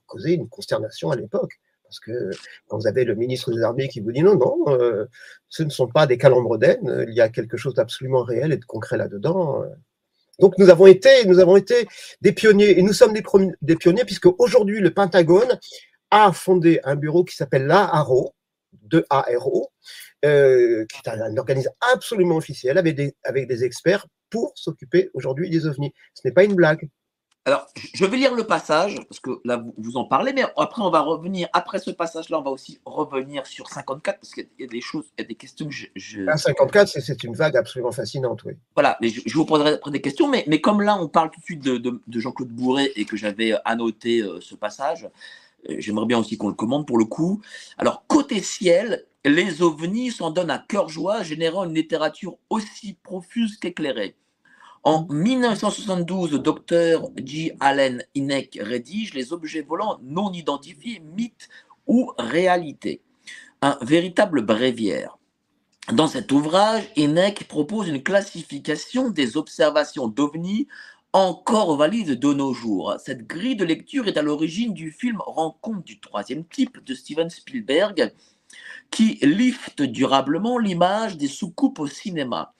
causé 0.06 0.34
une 0.34 0.48
consternation 0.48 1.10
à 1.10 1.16
l'époque. 1.16 1.58
Parce 1.86 2.00
que 2.00 2.30
quand 2.68 2.78
vous 2.78 2.86
avez 2.86 3.04
le 3.04 3.14
ministre 3.14 3.52
des 3.52 3.62
Armées 3.62 3.88
qui 3.88 4.00
vous 4.00 4.12
dit 4.12 4.22
non, 4.22 4.36
non, 4.36 4.56
euh, 4.68 5.06
ce 5.48 5.62
ne 5.62 5.70
sont 5.70 5.86
pas 5.86 6.06
des 6.06 6.18
calembres 6.18 6.58
il 6.62 7.14
y 7.14 7.20
a 7.20 7.28
quelque 7.28 7.56
chose 7.56 7.74
d'absolument 7.74 8.22
réel 8.22 8.52
et 8.52 8.56
de 8.56 8.64
concret 8.64 8.96
là-dedans. 8.96 9.62
Euh. 9.62 9.68
Donc 10.38 10.58
nous 10.58 10.68
avons 10.68 10.86
été, 10.86 11.24
nous 11.26 11.38
avons 11.38 11.56
été 11.56 11.86
des 12.20 12.32
pionniers 12.32 12.78
et 12.78 12.82
nous 12.82 12.92
sommes 12.92 13.14
des, 13.14 13.76
pionniers 13.76 14.04
puisque 14.04 14.28
aujourd'hui 14.38 14.80
le 14.80 14.92
Pentagone 14.92 15.58
a 16.10 16.32
fondé 16.32 16.80
un 16.84 16.94
bureau 16.94 17.24
qui 17.24 17.34
s'appelle 17.34 17.66
l'AARO, 17.66 18.34
de 18.82 19.06
ARO, 19.10 19.70
euh, 20.24 20.84
qui 20.86 21.00
est 21.04 21.10
un, 21.10 21.36
organisme 21.36 21.70
absolument 21.92 22.36
officiel 22.36 22.80
des, 22.82 23.14
avec 23.24 23.48
des 23.48 23.64
experts 23.64 24.06
pour 24.30 24.52
s'occuper 24.54 25.10
aujourd'hui 25.14 25.50
des 25.50 25.66
ovnis. 25.66 25.92
Ce 26.14 26.22
n'est 26.24 26.32
pas 26.32 26.44
une 26.44 26.54
blague. 26.54 26.88
Alors, 27.46 27.68
je 27.94 28.04
vais 28.04 28.16
lire 28.16 28.34
le 28.34 28.42
passage, 28.42 28.96
parce 29.08 29.20
que 29.20 29.30
là, 29.44 29.64
vous, 29.78 29.96
en 29.96 30.04
parlez, 30.04 30.32
mais 30.32 30.42
après, 30.56 30.82
on 30.82 30.90
va 30.90 31.00
revenir, 31.00 31.46
après 31.52 31.78
ce 31.78 31.92
passage-là, 31.92 32.40
on 32.40 32.42
va 32.42 32.50
aussi 32.50 32.80
revenir 32.84 33.46
sur 33.46 33.68
54, 33.68 34.18
parce 34.18 34.34
qu'il 34.34 34.48
y 34.58 34.64
a 34.64 34.66
des 34.66 34.80
choses, 34.80 35.04
il 35.16 35.22
y 35.22 35.24
a 35.24 35.28
des 35.28 35.36
questions 35.36 35.68
que 35.68 35.72
je... 35.72 36.26
54, 36.36 36.92
ah, 36.96 37.00
c'est 37.00 37.22
une 37.22 37.36
vague 37.36 37.56
absolument 37.56 37.92
fascinante, 37.92 38.42
oui. 38.44 38.54
Voilà, 38.74 38.98
mais 39.00 39.10
je, 39.10 39.32
vous 39.32 39.46
poserai 39.46 39.74
après 39.74 39.92
des 39.92 40.00
questions, 40.00 40.26
mais, 40.26 40.42
mais, 40.48 40.60
comme 40.60 40.82
là, 40.82 40.98
on 41.00 41.06
parle 41.06 41.30
tout 41.30 41.38
de 41.38 41.44
suite 41.44 41.62
de, 41.62 42.00
Jean-Claude 42.18 42.48
Bourret 42.48 42.90
et 42.96 43.04
que 43.04 43.16
j'avais 43.16 43.54
annoté 43.64 44.22
euh, 44.22 44.40
ce 44.40 44.56
passage, 44.56 45.08
euh, 45.70 45.76
j'aimerais 45.78 46.06
bien 46.06 46.18
aussi 46.18 46.36
qu'on 46.36 46.48
le 46.48 46.54
commande 46.54 46.84
pour 46.84 46.98
le 46.98 47.04
coup. 47.04 47.42
Alors, 47.78 48.04
côté 48.08 48.42
ciel, 48.42 49.04
les 49.24 49.62
ovnis 49.62 50.10
s'en 50.10 50.32
donnent 50.32 50.50
à 50.50 50.58
cœur 50.58 50.88
joie, 50.88 51.22
générant 51.22 51.62
une 51.62 51.74
littérature 51.74 52.38
aussi 52.50 52.94
profuse 53.04 53.56
qu'éclairée. 53.56 54.16
En 54.86 55.04
1972, 55.10 56.30
le 56.30 56.38
docteur 56.38 57.10
G. 57.16 57.56
Allen 57.58 58.04
Hynek 58.14 58.56
rédige 58.62 59.14
Les 59.14 59.32
objets 59.32 59.62
volants 59.62 59.98
non 60.04 60.32
identifiés, 60.32 61.00
mythes 61.00 61.48
ou 61.88 62.12
réalité. 62.18 63.00
Un 63.62 63.78
véritable 63.82 64.42
bréviaire. 64.42 65.18
Dans 65.92 66.06
cet 66.06 66.30
ouvrage, 66.30 66.84
Hynek 66.94 67.48
propose 67.48 67.88
une 67.88 68.04
classification 68.04 69.10
des 69.10 69.36
observations 69.36 70.06
d'OVNI 70.06 70.68
encore 71.12 71.76
valide 71.76 72.16
de 72.20 72.32
nos 72.32 72.54
jours. 72.54 72.94
Cette 73.04 73.26
grille 73.26 73.56
de 73.56 73.64
lecture 73.64 74.06
est 74.06 74.16
à 74.16 74.22
l'origine 74.22 74.72
du 74.72 74.92
film 74.92 75.18
Rencontre 75.18 75.82
du 75.82 75.98
troisième 75.98 76.44
type 76.44 76.84
de 76.84 76.94
Steven 76.94 77.28
Spielberg, 77.28 78.12
qui 78.92 79.18
lifte 79.20 79.82
durablement 79.82 80.58
l'image 80.58 81.16
des 81.16 81.26
soucoupes 81.26 81.80
au 81.80 81.88
cinéma. 81.88 82.54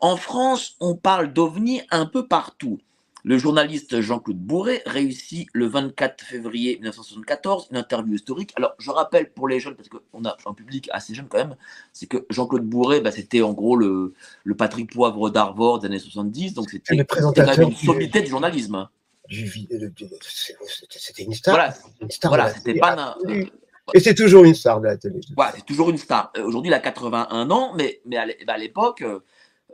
En 0.00 0.16
France, 0.16 0.76
on 0.80 0.94
parle 0.94 1.32
d'OVNI 1.32 1.82
un 1.90 2.06
peu 2.06 2.26
partout. 2.26 2.78
Le 3.22 3.36
journaliste 3.36 4.00
Jean-Claude 4.00 4.38
Bourret 4.38 4.82
réussit 4.86 5.46
le 5.52 5.66
24 5.66 6.24
février 6.24 6.76
1974 6.76 7.68
une 7.70 7.76
interview 7.76 8.14
historique. 8.14 8.54
Alors, 8.56 8.72
je 8.78 8.90
rappelle 8.90 9.30
pour 9.30 9.46
les 9.46 9.60
jeunes, 9.60 9.74
parce 9.74 9.90
qu'on 9.90 10.24
a 10.24 10.38
un 10.46 10.54
public 10.54 10.88
assez 10.90 11.14
jeune 11.14 11.26
quand 11.28 11.36
même, 11.36 11.56
c'est 11.92 12.06
que 12.06 12.24
Jean-Claude 12.30 12.64
Bourret, 12.64 13.02
bah, 13.02 13.10
c'était 13.10 13.42
en 13.42 13.52
gros 13.52 13.76
le, 13.76 14.14
le 14.44 14.54
Patrick 14.54 14.90
Poivre 14.90 15.28
d'Arvor 15.28 15.80
des 15.80 15.86
années 15.86 15.98
70, 15.98 16.54
donc 16.54 16.70
c'était 16.70 16.94
une 16.94 17.76
sommité 17.76 18.22
du 18.22 18.30
journalisme. 18.30 18.88
C'était 19.28 21.22
une 21.22 21.34
star. 21.34 21.54
Voilà, 21.54 21.74
une 22.00 22.10
star 22.10 22.30
voilà 22.30 22.54
c'était 22.54 22.74
pas. 22.74 23.16
Et 23.92 24.00
c'est 24.00 24.14
toujours 24.14 24.44
une 24.44 24.54
star 24.54 24.80
de 24.80 24.86
la 24.86 24.96
télé. 24.96 25.20
Voilà, 25.36 25.52
c'est 25.56 25.66
toujours 25.66 25.90
une 25.90 25.98
star. 25.98 26.32
Euh, 26.36 26.44
aujourd'hui, 26.44 26.70
il 26.70 26.74
a 26.74 26.78
81 26.80 27.50
ans, 27.50 27.74
mais, 27.76 28.00
mais 28.06 28.16
à 28.16 28.58
l'époque, 28.58 29.02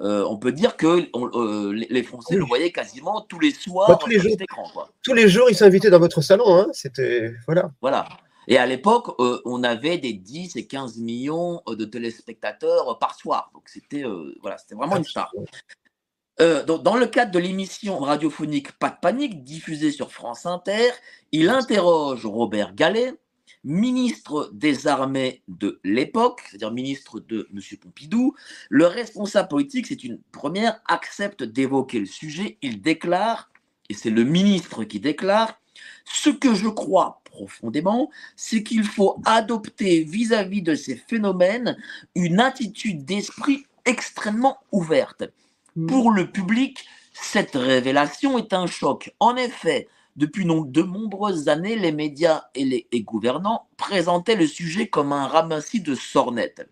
euh, 0.01 0.25
on 0.29 0.37
peut 0.37 0.53
dire 0.53 0.77
que 0.77 1.09
euh, 1.15 1.73
les 1.89 2.03
Français 2.03 2.37
le 2.37 2.45
voyaient 2.45 2.73
quasiment 2.73 3.23
tous 3.23 3.41
les 3.41 3.53
soirs 3.53 3.89
bah, 3.89 3.99
tous 4.01 4.09
les 4.09 4.19
jours. 4.19 4.37
écran. 4.39 4.71
Tous 5.03 5.15
les 5.15 5.29
jours, 5.29 5.49
ils 5.49 5.57
s'invitaient 5.57 5.91
dans 5.91 5.99
votre 5.99 6.21
salon. 6.21 6.45
Hein. 6.55 6.67
C'était 6.73 7.35
voilà. 7.47 7.71
Voilà. 7.81 8.07
Et 8.49 8.59
à 8.59 8.67
l'époque, 8.67 9.15
euh, 9.21 9.41
on 9.45 9.65
avait 9.65 9.99
des 9.99 10.13
10 10.13 10.57
et 10.57 10.67
15 10.67 10.99
millions 10.99 11.63
de 11.67 11.85
téléspectateurs 11.85 12.99
par 12.99 13.15
soir. 13.15 13.51
Donc 13.55 13.65
c'était 13.67 14.05
voilà, 14.43 14.59
c'était 14.59 14.75
vraiment 14.75 14.97
une 14.97 15.05
star. 15.05 15.33
dans 16.39 16.97
le 16.97 17.07
cadre 17.07 17.33
de 17.33 17.39
l'émission 17.39 17.99
radiophonique 17.99 18.73
Pas 18.73 18.91
de 18.91 18.97
panique, 19.01 19.45
diffusée 19.45 19.91
sur 19.91 20.13
France 20.13 20.47
Inter, 20.47 20.91
il 21.33 21.49
interroge 21.49 22.27
Robert 22.27 22.75
Gallet, 22.75 23.15
ministre 23.67 24.49
des 24.53 24.87
Armées 24.87 25.43
de 25.49 25.81
l'époque, 25.83 26.43
c'est-à-dire 26.49 26.71
ministre 26.71 27.19
de 27.19 27.49
M. 27.53 27.61
Pompidou, 27.81 28.35
le 28.71 28.87
responsable 28.87 29.49
politique, 29.49 29.89
c'est 29.89 30.05
une 30.05 30.21
première, 30.31 30.81
accepte 30.87 31.43
d'évoquer 31.43 31.99
le 31.99 32.07
sujet. 32.07 32.59
Il 32.63 32.81
déclare, 32.81 33.51
et 33.91 33.95
c'est 33.95 34.11
le 34.11 34.23
ministre 34.23 34.85
qui 34.85 35.01
déclare, 35.01 35.61
ce 36.05 36.31
que 36.31 36.55
je 36.55 36.69
crois 36.69 37.21
profondément, 37.25 38.09
c'est 38.37 38.63
qu'il 38.63 38.85
faut 38.85 39.21
adopter 39.25 40.05
vis-à-vis 40.05 40.63
de 40.63 40.77
ces 40.77 40.95
phénomènes 40.95 41.77
une 42.15 42.39
attitude 42.39 43.05
d'esprit 43.05 43.67
extrêmement 43.85 44.59
ouverte. 44.71 45.25
Hmm. 45.75 45.87
Pour 45.87 46.13
le 46.13 46.31
public, 46.31 46.87
cette 47.13 47.57
révélation 47.57 48.39
est 48.39 48.53
un 48.53 48.67
choc. 48.67 49.13
En 49.19 49.37
effet, 49.37 49.89
depuis 50.17 50.45
de 50.45 50.83
nombreuses 50.83 51.49
années, 51.49 51.77
les 51.77 51.93
médias 51.93 52.45
et 52.55 52.65
les 52.65 53.03
gouvernants 53.03 53.69
présentaient 53.77 54.37
le 54.37 54.47
sujet 54.47 54.89
comme 54.89 55.13
un 55.13 55.27
ramassis 55.27 55.81
de 55.81 55.95
sornettes. 55.95 56.69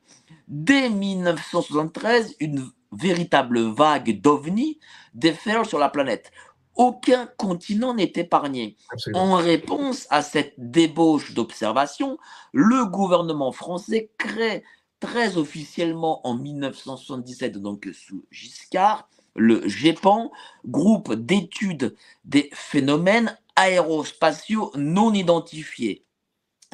Dès 0.48 0.90
1973, 0.90 2.36
une 2.40 2.66
véritable 2.92 3.60
vague 3.60 4.20
d'ovnis 4.20 4.78
déferle 5.14 5.66
sur 5.66 5.78
la 5.78 5.88
planète. 5.88 6.30
Aucun 6.76 7.26
continent 7.36 7.94
n'est 7.94 8.12
épargné. 8.16 8.76
En 9.14 9.36
réponse 9.36 10.06
à 10.10 10.22
cette 10.22 10.54
débauche 10.58 11.32
d'observation, 11.32 12.18
le 12.52 12.84
gouvernement 12.84 13.52
français 13.52 14.10
crée 14.18 14.64
très 14.98 15.36
officiellement 15.36 16.26
en 16.26 16.34
1977, 16.34 17.58
donc 17.58 17.88
sous 17.92 18.24
Giscard, 18.30 19.08
le 19.34 19.66
GEPAN, 19.68 20.30
groupe 20.66 21.14
d'études 21.14 21.96
des 22.24 22.50
phénomènes 22.52 23.36
aérospatiaux 23.56 24.72
non 24.76 25.12
identifiés. 25.12 26.04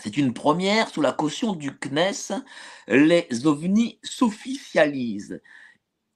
C'est 0.03 0.16
une 0.16 0.33
première 0.33 0.88
sous 0.88 1.03
la 1.03 1.12
caution 1.12 1.55
du 1.55 1.73
CNES. 1.79 2.42
Les 2.88 3.29
ovnis 3.44 3.99
s'officialisent. 4.03 5.42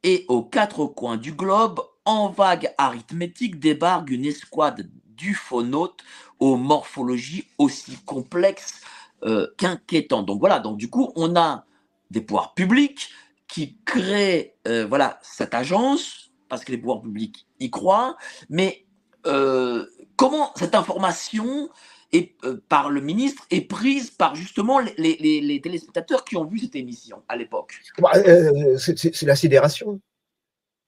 Et 0.03 0.25
aux 0.29 0.43
quatre 0.43 0.87
coins 0.87 1.17
du 1.17 1.33
globe, 1.33 1.81
en 2.05 2.29
vague 2.29 2.73
arithmétique, 2.79 3.59
débarque 3.59 4.11
une 4.11 4.25
escouade 4.25 4.91
d'ufonautes 5.07 6.03
aux 6.41 6.57
morphologies 6.57 7.47
aussi 7.59 7.97
complexes 8.05 8.81
euh, 9.25 9.47
qu'inquiétantes. 9.59 10.27
Donc 10.27 10.41
voilà, 10.41 10.61
donc 10.61 10.77
du 10.77 10.91
coup, 10.91 11.13
on 11.15 11.37
a 11.37 11.65
des 12.11 12.21
pouvoirs 12.21 12.55
publics 12.55 13.11
qui 13.49 13.79
créent 13.85 14.57
euh, 14.67 14.87
voilà, 14.87 15.19
cette 15.23 15.55
agence 15.55 16.24
parce 16.49 16.65
que 16.65 16.73
les 16.73 16.79
pouvoirs 16.79 17.03
publics 17.03 17.47
y 17.61 17.71
croient, 17.71 18.17
mais 18.49 18.85
euh, 19.27 19.87
comment 20.17 20.53
cette 20.57 20.75
information 20.75 21.69
et 22.13 22.37
euh, 22.45 22.61
par 22.69 22.91
le 22.91 23.01
ministre 23.01 23.45
est 23.51 23.63
prise 23.63 24.11
par 24.11 24.35
justement 24.35 24.79
les, 24.79 25.61
téléspectateurs 25.63 26.25
qui 26.25 26.37
ont 26.37 26.45
vu 26.45 26.59
cette 26.59 26.77
émission 26.77 27.23
à 27.29 27.37
l'époque? 27.37 27.75
Bah, 27.99 28.13
euh, 28.17 28.77
c'est- 28.79 29.23
la 29.23 29.37
sidération. 29.37 30.01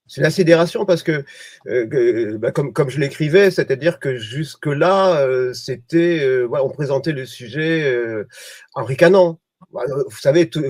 C'est 0.08 0.20
la 0.20 0.30
sidération 0.30 0.84
parce 0.84 1.02
que, 1.02 1.24
bah, 2.36 2.52
comme, 2.52 2.88
je 2.88 3.00
l'écrivais, 3.00 3.50
c'est-à-dire 3.50 3.98
que 3.98 4.16
jusque-là, 4.16 5.26
c'était, 5.52 6.44
on 6.48 6.70
présentait 6.70 7.10
le 7.10 7.26
sujet 7.26 8.24
en 8.74 8.84
ricanant. 8.84 9.40
Bah, 9.72 9.82
Vous 10.08 10.16
savez, 10.18 10.48
tout- 10.48 10.62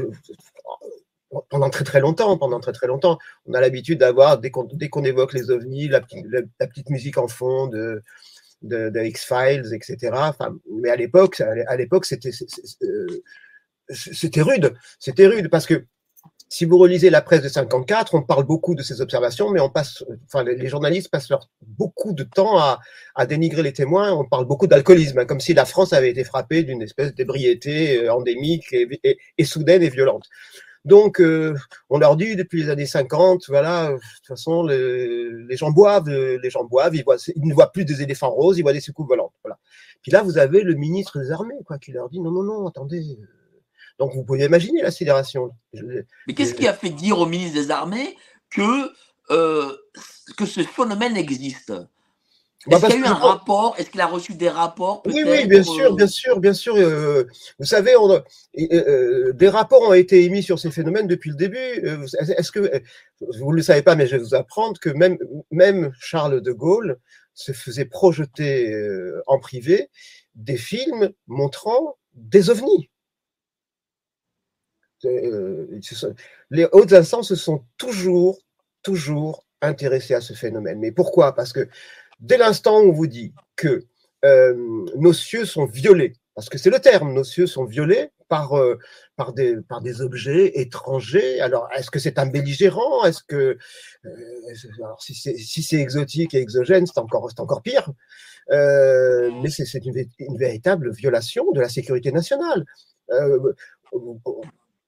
pendant 1.49 1.71
très 1.71 1.85
très 1.85 2.01
longtemps, 2.01 2.39
pendant 2.39 2.61
très 2.61 2.73
très 2.73 2.87
longtemps, 2.87 3.19
on 3.47 3.55
a 3.55 3.61
l'habitude 3.61 3.99
d'avoir, 4.01 4.39
dès 4.39 4.51
qu'on 4.51 5.05
évoque 5.05 5.33
les 5.33 5.51
ovnis, 5.51 5.89
la, 5.89 6.01
petite- 6.01 6.91
musique 6.91 7.19
en 7.19 7.29
fond 7.29 7.67
de, 7.67 8.03
de 8.63 9.05
X-Files, 9.05 9.75
etc. 9.75 10.13
Mais 10.71 10.91
à 10.91 10.97
l'époque, 10.97 11.41
à 11.41 11.77
l'époque, 11.77 12.07
euh, 12.13 13.07
c'était 13.89 14.43
rude. 14.43 14.75
C'était 14.99 15.27
rude 15.27 15.49
parce 15.49 15.67
que 15.67 15.85
si 16.49 16.65
vous 16.65 16.79
relisez 16.79 17.11
la 17.11 17.23
presse 17.23 17.43
de 17.43 17.49
54, 17.49 18.15
on 18.15 18.23
parle 18.23 18.45
beaucoup 18.45 18.75
de 18.75 18.83
ces 18.83 19.01
observations, 19.01 19.51
mais 19.51 19.61
on 19.61 19.69
passe, 19.69 20.05
enfin, 20.27 20.45
les 20.45 20.69
journalistes 20.69 21.11
passent 21.11 21.33
beaucoup 21.61 22.13
de 22.13 22.23
temps 22.23 22.59
à, 22.59 23.27
dénigrer 23.27 23.63
les 23.63 23.73
témoins. 23.73 24.13
On 24.13 24.25
parle 24.25 24.45
beaucoup 24.45 24.69
d'alcoolisme, 24.69 25.27
comme 25.27 25.41
si 25.41 25.55
la 25.55 25.65
France 25.65 25.93
avait 25.93 26.11
été 26.11 26.23
frappée 26.23 26.63
d'une 26.63 26.83
espèce 26.83 27.15
d'ébriété 27.15 28.05
euh, 28.05 28.15
endémique 28.15 28.73
et 28.73 29.45
soudaine 29.45 29.83
et 29.83 29.89
violente. 29.89 30.29
Donc, 30.87 31.21
euh, 31.21 31.55
on 31.91 31.99
leur 31.99 32.17
dit 32.17 32.37
depuis 32.37 32.63
les 32.63 32.71
années 32.71 32.87
50, 32.87 33.43
voilà, 33.49 33.91
euh, 33.91 33.95
de 33.95 34.01
toute 34.17 34.27
façon, 34.27 34.63
le- 34.63 35.45
les 35.49 35.57
gens 35.57 35.71
boivent, 35.73 36.09
euh, 36.09 36.39
les 36.43 36.49
gens 36.49 36.65
boivent, 36.65 36.95
ils, 36.95 37.03
voient, 37.05 37.17
ils 37.35 37.43
ne 37.47 37.53
voient 37.53 37.73
plus 37.73 37.85
des 37.85 38.03
éléphants 38.03 38.31
roses, 38.31 38.57
ils 38.57 38.63
voient 38.63 38.73
des 38.73 38.81
soucoupes 38.81 39.09
volantes. 39.09 39.35
Voilà. 39.43 39.59
Puis 40.03 40.13
là, 40.13 40.23
vous 40.23 40.39
avez 40.39 40.63
le 40.63 40.75
ministre 40.75 41.19
des 41.21 41.33
Armées, 41.33 41.57
quoi, 41.67 41.79
qui 41.79 41.91
leur 41.93 42.09
dit 42.09 42.21
non, 42.21 42.31
non, 42.31 42.43
non, 42.45 42.67
attendez. 42.69 43.03
Donc, 43.99 44.15
vous 44.15 44.23
pouvez 44.25 44.45
imaginer 44.45 44.81
la 44.83 44.91
sidération. 44.93 45.51
Je- 45.73 45.85
Mais 46.29 46.35
qu'est-ce 46.35 46.55
qui 46.55 46.69
a 46.69 46.73
fait 46.73 46.91
dire 46.91 47.19
au 47.19 47.27
ministre 47.27 47.55
des 47.61 47.71
Armées 47.71 48.17
que, 48.51 48.91
euh, 49.31 49.73
que 50.37 50.47
ce 50.47 50.61
phénomène 50.63 51.17
existe? 51.17 51.73
Est-ce 52.69 52.81
parce 52.81 52.93
qu'il 52.93 53.03
y 53.03 53.05
a 53.05 53.09
eu 53.09 53.11
un 53.11 53.15
rapport? 53.15 53.75
Est-ce 53.79 53.91
qu'il 53.91 54.01
a 54.01 54.07
reçu 54.07 54.35
des 54.35 54.49
rapports 54.49 55.03
Oui, 55.07 55.23
oui, 55.27 55.47
bien 55.47 55.63
sûr, 55.63 55.95
bien 55.95 56.07
sûr, 56.07 56.41
bien 56.41 56.53
sûr. 56.53 56.75
euh, 56.77 57.25
vous 57.59 57.65
savez, 57.67 57.97
on 57.97 58.11
a- 58.13 58.25
et, 58.55 58.75
euh, 58.75 59.33
des 59.33 59.49
rapports 59.49 59.83
ont 59.83 59.93
été 59.93 60.25
émis 60.25 60.43
sur 60.43 60.59
ces 60.59 60.71
phénomènes 60.71 61.07
depuis 61.07 61.31
le 61.31 61.37
début. 61.37 61.57
Euh, 61.85 61.97
vous- 61.99 62.17
Est-ce 62.17 62.51
que 62.51 62.83
vous 63.21 63.51
ne 63.53 63.57
le 63.57 63.63
savez 63.63 63.83
pas, 63.83 63.95
mais 63.95 64.07
je 64.07 64.17
vais 64.17 64.23
vous 64.23 64.35
apprendre 64.35 64.79
que 64.81 64.91
même, 64.91 65.17
même 65.51 65.93
Charles 66.01 66.41
de 66.41 66.53
Gaulle 66.53 66.99
se 67.35 67.53
faisait 67.53 67.85
projeter 67.85 68.73
euh, 68.73 69.23
en 69.27 69.39
privé 69.39 69.91
des 70.35 70.57
films 70.57 71.11
montrant 71.27 71.97
des 72.15 72.51
ovnis. 72.51 72.91
Les 76.51 76.67
hautes 76.73 76.93
instances 76.93 77.29
se 77.29 77.37
sont 77.37 77.65
toujours, 77.77 78.39
toujours 78.83 79.45
intéressées 79.63 80.15
à 80.15 80.21
ce 80.21 80.33
phénomène. 80.33 80.79
Mais 80.79 80.93
pourquoi? 80.93 81.35
Parce 81.35 81.53
que 81.53 81.69
dès 82.21 82.39
l'instant 82.39 82.81
où 82.81 82.91
on 82.91 82.93
vous 82.93 83.07
dit 83.07 83.33
que 83.57 83.85
euh, 84.25 84.55
nos 84.97 85.13
cieux 85.13 85.45
sont 85.45 85.67
violés, 85.67 86.15
parce 86.35 86.49
que 86.49 86.59
c'est 86.59 86.71
le 86.71 86.81
terme, 86.81 87.13
nos 87.13 87.25
cieux 87.25 87.47
sont 87.47 87.65
violés 87.65 88.11
par, 88.29 88.59
euh, 88.59 88.79
par, 89.17 89.33
des, 89.33 89.57
par 89.69 89.81
des 89.81 90.01
objets 90.01 90.61
étrangers. 90.61 91.41
Alors, 91.41 91.69
est-ce 91.77 91.91
que 91.91 91.99
c'est 91.99 92.19
un 92.19 92.27
belligérant? 92.27 93.05
Est-ce 93.05 93.23
que 93.23 93.57
euh, 94.05 94.11
alors, 94.79 95.03
si 95.03 95.15
c'est 95.15 95.37
si 95.37 95.77
exotique 95.77 96.35
et 96.35 96.39
exogène, 96.39 96.87
c'est 96.87 96.99
encore, 96.99 97.31
encore 97.39 97.63
pire. 97.63 97.91
Mais 98.51 99.51
c'est 99.51 99.85
une, 99.85 100.05
une 100.19 100.39
véritable 100.39 100.93
violation 100.93 101.51
de 101.53 101.61
la 101.61 101.69
sécurité 101.69 102.13
nationale. 102.13 102.65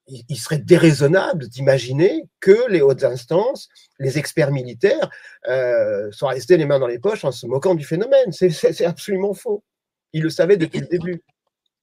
Il 0.09 0.37
serait 0.37 0.59
déraisonnable 0.59 1.49
d'imaginer 1.49 2.29
que 2.41 2.69
les 2.69 2.81
hautes 2.81 3.05
instances, 3.05 3.69
les 3.99 4.19
experts 4.19 4.51
militaires, 4.53 5.11
euh, 5.49 6.11
soient 6.13 6.31
restés 6.31 6.57
les 6.57 6.67
mains 6.67 6.79
dans 6.79 6.87
les 6.87 6.99
poches 6.99 7.25
en 7.25 7.33
se 7.33 7.47
moquant 7.47 7.75
du 7.75 7.85
phénomène. 7.85 8.33
C'est- 8.33 8.85
absolument 8.85 9.35
faux. 9.35 9.63
Ils 10.13 10.23
le 10.23 10.31
savaient 10.31 10.57
depuis 10.57 10.81
le 10.81 10.87
début. 10.87 11.23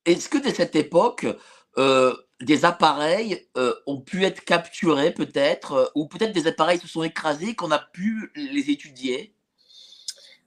Est-ce 0.06 0.30
que 0.30 0.38
dès 0.38 0.54
cette 0.54 0.76
époque, 0.76 1.26
euh, 1.78 2.14
des 2.42 2.66
appareils 2.66 3.48
euh, 3.58 3.74
ont 3.86 4.02
pu 4.02 4.24
être 4.24 4.44
capturés 4.44 5.12
peut-être, 5.14 5.74
euh, 5.74 5.86
ou 5.96 6.08
peut-être 6.08 6.34
des 6.34 6.48
appareils 6.48 6.80
se 6.80 6.88
sont 6.88 7.04
écrasés 7.04 7.56
qu'on 7.56 7.72
a 7.72 7.80
pu 7.80 8.32
les 8.36 8.70
étudier? 8.70 9.34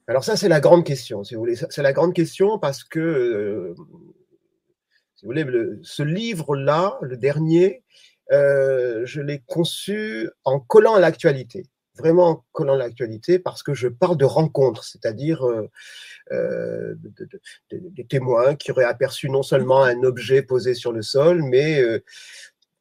Alors 0.06 0.24
ça, 0.24 0.36
c'est 0.36 0.48
la 0.48 0.60
grande 0.60 0.84
question, 0.84 1.22
si 1.22 1.34
vous 1.34 1.40
voulez. 1.40 1.56
C'est 1.56 1.82
la 1.82 1.92
grande 1.92 2.14
question 2.14 2.58
parce 2.58 2.82
que, 2.82 3.74
si 5.18 5.24
vous 5.26 5.30
voulez, 5.30 5.42
le- 5.44 5.80
ce 5.82 6.04
livre-là, 6.04 6.96
le 7.02 7.16
dernier, 7.16 7.82
euh, 8.30 9.04
je 9.04 9.20
l'ai 9.20 9.40
conçu 9.46 10.30
en 10.44 10.60
collant 10.60 10.94
à 10.94 11.00
l'actualité. 11.00 11.66
Vraiment 11.96 12.28
en 12.28 12.44
collant 12.52 12.74
à 12.74 12.76
l'actualité 12.78 13.40
parce 13.40 13.64
que 13.64 13.74
je 13.74 13.88
parle 13.88 14.16
de 14.16 14.24
rencontres, 14.24 14.84
c'est-à-dire 14.84 15.44
euh, 15.44 15.68
euh, 16.30 16.94
de- 16.98 17.24
de- 17.24 17.40
de- 17.72 17.88
des 17.90 18.06
témoins 18.06 18.54
qui 18.54 18.70
auraient 18.70 18.84
aperçu 18.84 19.28
non 19.28 19.42
seulement 19.42 19.82
un 19.82 20.04
objet 20.04 20.42
posé 20.42 20.74
sur 20.74 20.92
le 20.92 21.02
sol, 21.02 21.42
mais 21.42 21.82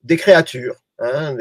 des 0.04 0.17
créatures, 0.17 0.76
hein, 1.00 1.36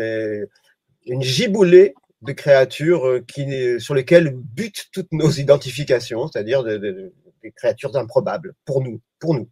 une 1.07 1.23
giboulée 1.23 1.95
de 2.23 2.33
créatures 2.33 3.21
qui, 3.29 3.79
sur 3.81 3.95
lesquelles 3.95 4.33
butent 4.35 4.87
toutes 4.93 5.13
nos 5.13 5.31
identifications, 5.41 6.29
c'est-à-dire 6.29 6.65
de- 6.65 6.79
de- 6.79 7.13
des 7.43 7.53
créatures 7.53 7.95
improbables 7.97 8.55
pour 8.65 8.83
nous, 8.83 9.01
pour 9.21 9.35
nous. 9.35 9.49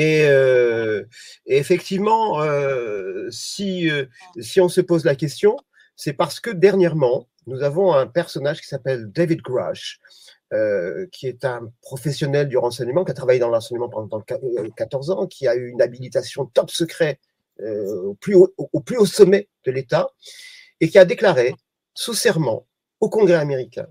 Et, 0.00 0.26
euh, 0.28 1.02
et 1.46 1.56
effectivement, 1.58 2.40
euh, 2.40 3.26
si, 3.32 3.90
euh, 3.90 4.04
si 4.40 4.60
on 4.60 4.68
se 4.68 4.80
pose 4.80 5.04
la 5.04 5.16
question, 5.16 5.56
c'est 5.96 6.12
parce 6.12 6.38
que 6.38 6.50
dernièrement, 6.50 7.26
nous 7.48 7.64
avons 7.64 7.92
un 7.92 8.06
personnage 8.06 8.60
qui 8.60 8.68
s'appelle 8.68 9.10
David 9.10 9.40
Grush, 9.42 9.98
qui 11.10 11.26
est 11.26 11.44
un 11.44 11.72
professionnel 11.82 12.46
du 12.48 12.56
renseignement, 12.56 13.04
qui 13.04 13.10
a 13.10 13.14
travaillé 13.14 13.40
dans 13.40 13.50
l'enseignement 13.50 13.88
pendant 13.88 14.20
qua- 14.20 14.38
euh, 14.60 14.68
14 14.76 15.10
ans, 15.10 15.26
qui 15.26 15.48
a 15.48 15.56
eu 15.56 15.66
une 15.68 15.82
habilitation 15.82 16.46
top 16.46 16.70
secret 16.70 17.18
au, 17.60 18.14
plus 18.14 18.36
haut, 18.36 19.06
sommet 19.06 19.48
de 19.64 19.72
l'État, 19.72 20.10
et 20.80 20.88
qui 20.88 20.98
a 20.98 21.04
déclaré 21.04 21.56
sous 21.92 22.14
serment 22.14 22.68
au 23.00 23.08
Congrès 23.08 23.34
américain 23.34 23.88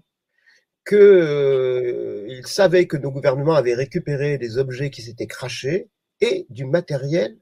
que 0.86 0.96
euh, 0.96 2.26
il 2.30 2.48
savait 2.48 2.88
que 2.88 2.96
nos 2.96 3.12
gouvernements 3.12 3.56
avaient 3.56 3.74
récupéré 3.74 4.38
des 4.38 4.58
objets 4.58 4.90
qui 4.90 5.02
s'étaient 5.02 5.28
crachés 5.28 5.90
et 6.22 6.46
du 6.50 6.66
matériel 6.66 7.38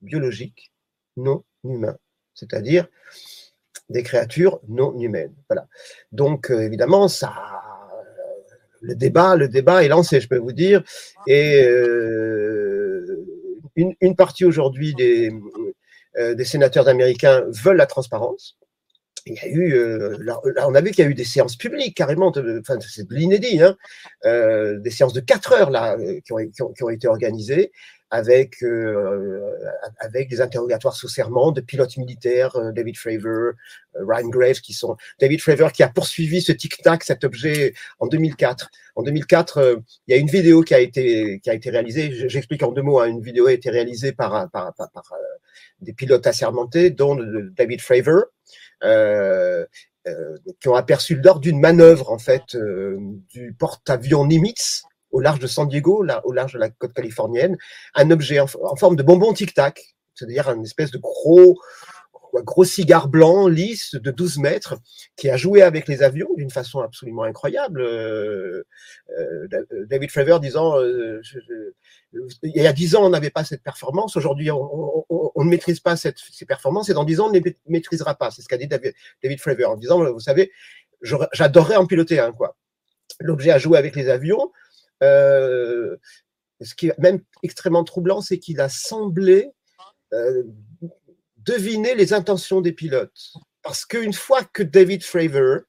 biologique 0.00 0.72
non 1.16 1.44
humain, 1.64 1.96
c'est-à-dire 2.34 2.88
des 3.88 4.02
créatures 4.02 4.60
non 4.68 4.98
humaines. 4.98 5.34
Voilà. 5.48 5.66
Donc 6.12 6.50
euh, 6.50 6.60
évidemment, 6.60 7.08
ça, 7.08 7.32
le 8.80 8.94
débat, 8.94 9.36
le 9.36 9.48
débat 9.48 9.84
est 9.84 9.88
lancé, 9.88 10.20
je 10.20 10.28
peux 10.28 10.38
vous 10.38 10.52
dire, 10.52 10.82
et 11.26 11.62
euh, 11.64 13.26
une, 13.76 14.16
partie 14.16 14.44
aujourd'hui 14.44 14.94
euh, 16.18 16.34
des 16.34 16.44
sénateurs 16.44 16.88
américains 16.88 17.44
veulent 17.48 17.76
la 17.76 17.86
transparence. 17.86 18.58
Il 19.30 19.36
y 19.36 19.38
a 19.40 19.48
eu, 19.48 19.74
euh, 19.74 20.16
là, 20.20 20.40
on 20.68 20.74
a 20.74 20.80
vu 20.80 20.90
qu'il 20.90 21.04
y 21.04 21.06
a 21.06 21.10
eu 21.10 21.14
des 21.14 21.24
séances 21.24 21.56
publiques 21.56 21.96
carrément, 21.96 22.32
enfin 22.60 22.78
c'est 22.80 23.08
de 23.08 23.14
l'inédit, 23.14 23.62
hein, 23.62 23.76
euh, 24.24 24.78
des 24.78 24.90
séances 24.90 25.12
de 25.12 25.20
4 25.20 25.52
heures 25.52 25.70
là 25.70 25.96
euh, 25.98 26.20
qui 26.20 26.32
ont, 26.82 26.90
été 26.90 27.06
organisées 27.06 27.70
avec 28.10 28.56
avec 30.00 30.28
des 30.28 30.40
interrogatoires 30.40 30.96
sous 30.96 31.08
serment 31.08 31.52
de 31.52 31.60
pilotes 31.60 31.96
militaires, 31.96 32.56
David 32.72 32.96
Fravor, 32.96 33.52
Ryan 33.94 34.28
Graves, 34.28 34.60
qui 34.60 34.72
sont 34.72 34.96
David 35.20 35.40
Fravor 35.40 35.70
qui 35.70 35.84
a 35.84 35.88
poursuivi 35.88 36.42
ce 36.42 36.50
tic 36.50 36.82
tac, 36.82 37.04
cet 37.04 37.22
objet 37.22 37.72
en 38.00 38.08
2004. 38.08 38.68
En 38.96 39.02
2004, 39.02 39.58
euh, 39.58 39.76
il 40.08 40.14
y 40.14 40.18
a 40.18 40.20
une 40.20 40.28
vidéo 40.28 40.62
qui 40.62 40.74
a 40.74 40.80
été 40.80 41.38
qui 41.40 41.50
a 41.50 41.54
été 41.54 41.70
réalisée. 41.70 42.28
J'explique 42.28 42.64
en 42.64 42.72
deux 42.72 42.82
mots. 42.82 42.98
hein, 42.98 43.06
une 43.06 43.22
vidéo 43.22 43.46
a 43.46 43.52
été 43.52 43.70
réalisée 43.70 44.12
par 44.12 44.50
par, 44.50 44.74
par, 44.74 44.90
par, 44.90 45.12
des 45.80 45.92
pilotes 45.92 46.26
assermentés, 46.26 46.90
dont 46.90 47.16
David 47.56 47.80
Fravor. 47.80 48.24
Euh, 48.82 49.64
euh, 50.06 50.38
qui 50.62 50.68
ont 50.68 50.74
aperçu 50.74 51.14
lors 51.14 51.40
d'une 51.40 51.60
manœuvre 51.60 52.10
en 52.10 52.18
fait 52.18 52.54
euh, 52.54 52.96
du 53.28 53.52
porte-avions 53.52 54.24
Nimitz 54.24 54.84
au 55.10 55.20
large 55.20 55.40
de 55.40 55.46
San 55.46 55.68
Diego, 55.68 56.02
là, 56.02 56.22
au 56.24 56.32
large 56.32 56.54
de 56.54 56.58
la 56.58 56.70
côte 56.70 56.94
californienne, 56.94 57.58
un 57.94 58.10
objet 58.10 58.40
en, 58.40 58.46
en 58.62 58.76
forme 58.76 58.96
de 58.96 59.02
bonbon 59.02 59.34
tic-tac, 59.34 59.94
c'est-à-dire 60.14 60.48
une 60.48 60.64
espèce 60.64 60.90
de 60.90 60.96
gros, 60.96 61.58
gros 62.34 62.64
cigare 62.64 63.08
blanc 63.08 63.48
lisse 63.48 63.94
de 63.94 64.10
12 64.10 64.38
mètres 64.38 64.76
qui 65.16 65.28
a 65.28 65.36
joué 65.36 65.62
avec 65.62 65.88
les 65.88 66.02
avions 66.02 66.28
d'une 66.36 66.50
façon 66.50 66.80
absolument 66.80 67.24
incroyable. 67.24 67.80
Euh, 67.80 68.64
euh, 69.18 69.48
David 69.88 70.10
Fravor 70.10 70.40
disant 70.40 70.78
euh, 70.80 71.20
il 72.42 72.62
y 72.62 72.66
a 72.66 72.72
10 72.72 72.96
ans 72.96 73.04
on 73.04 73.10
n'avait 73.10 73.30
pas 73.30 73.44
cette 73.44 73.62
performance, 73.62 74.16
aujourd'hui 74.16 74.50
on, 74.50 75.04
ne 75.36 75.50
maîtrise 75.50 75.80
pas 75.80 75.96
ces 75.96 76.14
performances 76.46 76.88
et 76.88 76.94
dans 76.94 77.04
10 77.04 77.20
ans 77.20 77.26
on 77.26 77.32
ne 77.32 77.38
les 77.38 77.56
maîtrisera 77.66 78.14
pas. 78.14 78.30
C'est 78.30 78.42
ce 78.42 78.48
qu'a 78.48 78.58
dit 78.58 78.68
David, 78.68 78.94
David 79.22 79.40
en 79.66 79.76
disant 79.76 80.12
vous 80.12 80.20
savez 80.20 80.52
j'adorerais 81.02 81.76
en 81.76 81.86
piloter 81.86 82.20
un 82.20 82.32
quoi. 82.32 82.56
L'objet 83.20 83.50
a 83.50 83.58
joué 83.58 83.78
avec 83.78 83.96
les 83.96 84.08
avions 84.08 84.50
euh, 85.02 85.96
ce 86.60 86.74
qui 86.74 86.88
est 86.88 86.98
même 86.98 87.20
extrêmement 87.42 87.84
troublant, 87.84 88.20
c'est 88.20 88.38
qu'il 88.38 88.60
a 88.60 88.68
semblé 88.68 89.50
euh, 90.12 90.42
deviner 91.44 91.94
les 91.94 92.12
intentions 92.12 92.60
des 92.60 92.72
pilotes. 92.72 93.32
Parce 93.62 93.84
qu'une 93.84 94.12
fois 94.12 94.42
que 94.44 94.62
David 94.62 95.02
Fravor 95.02 95.60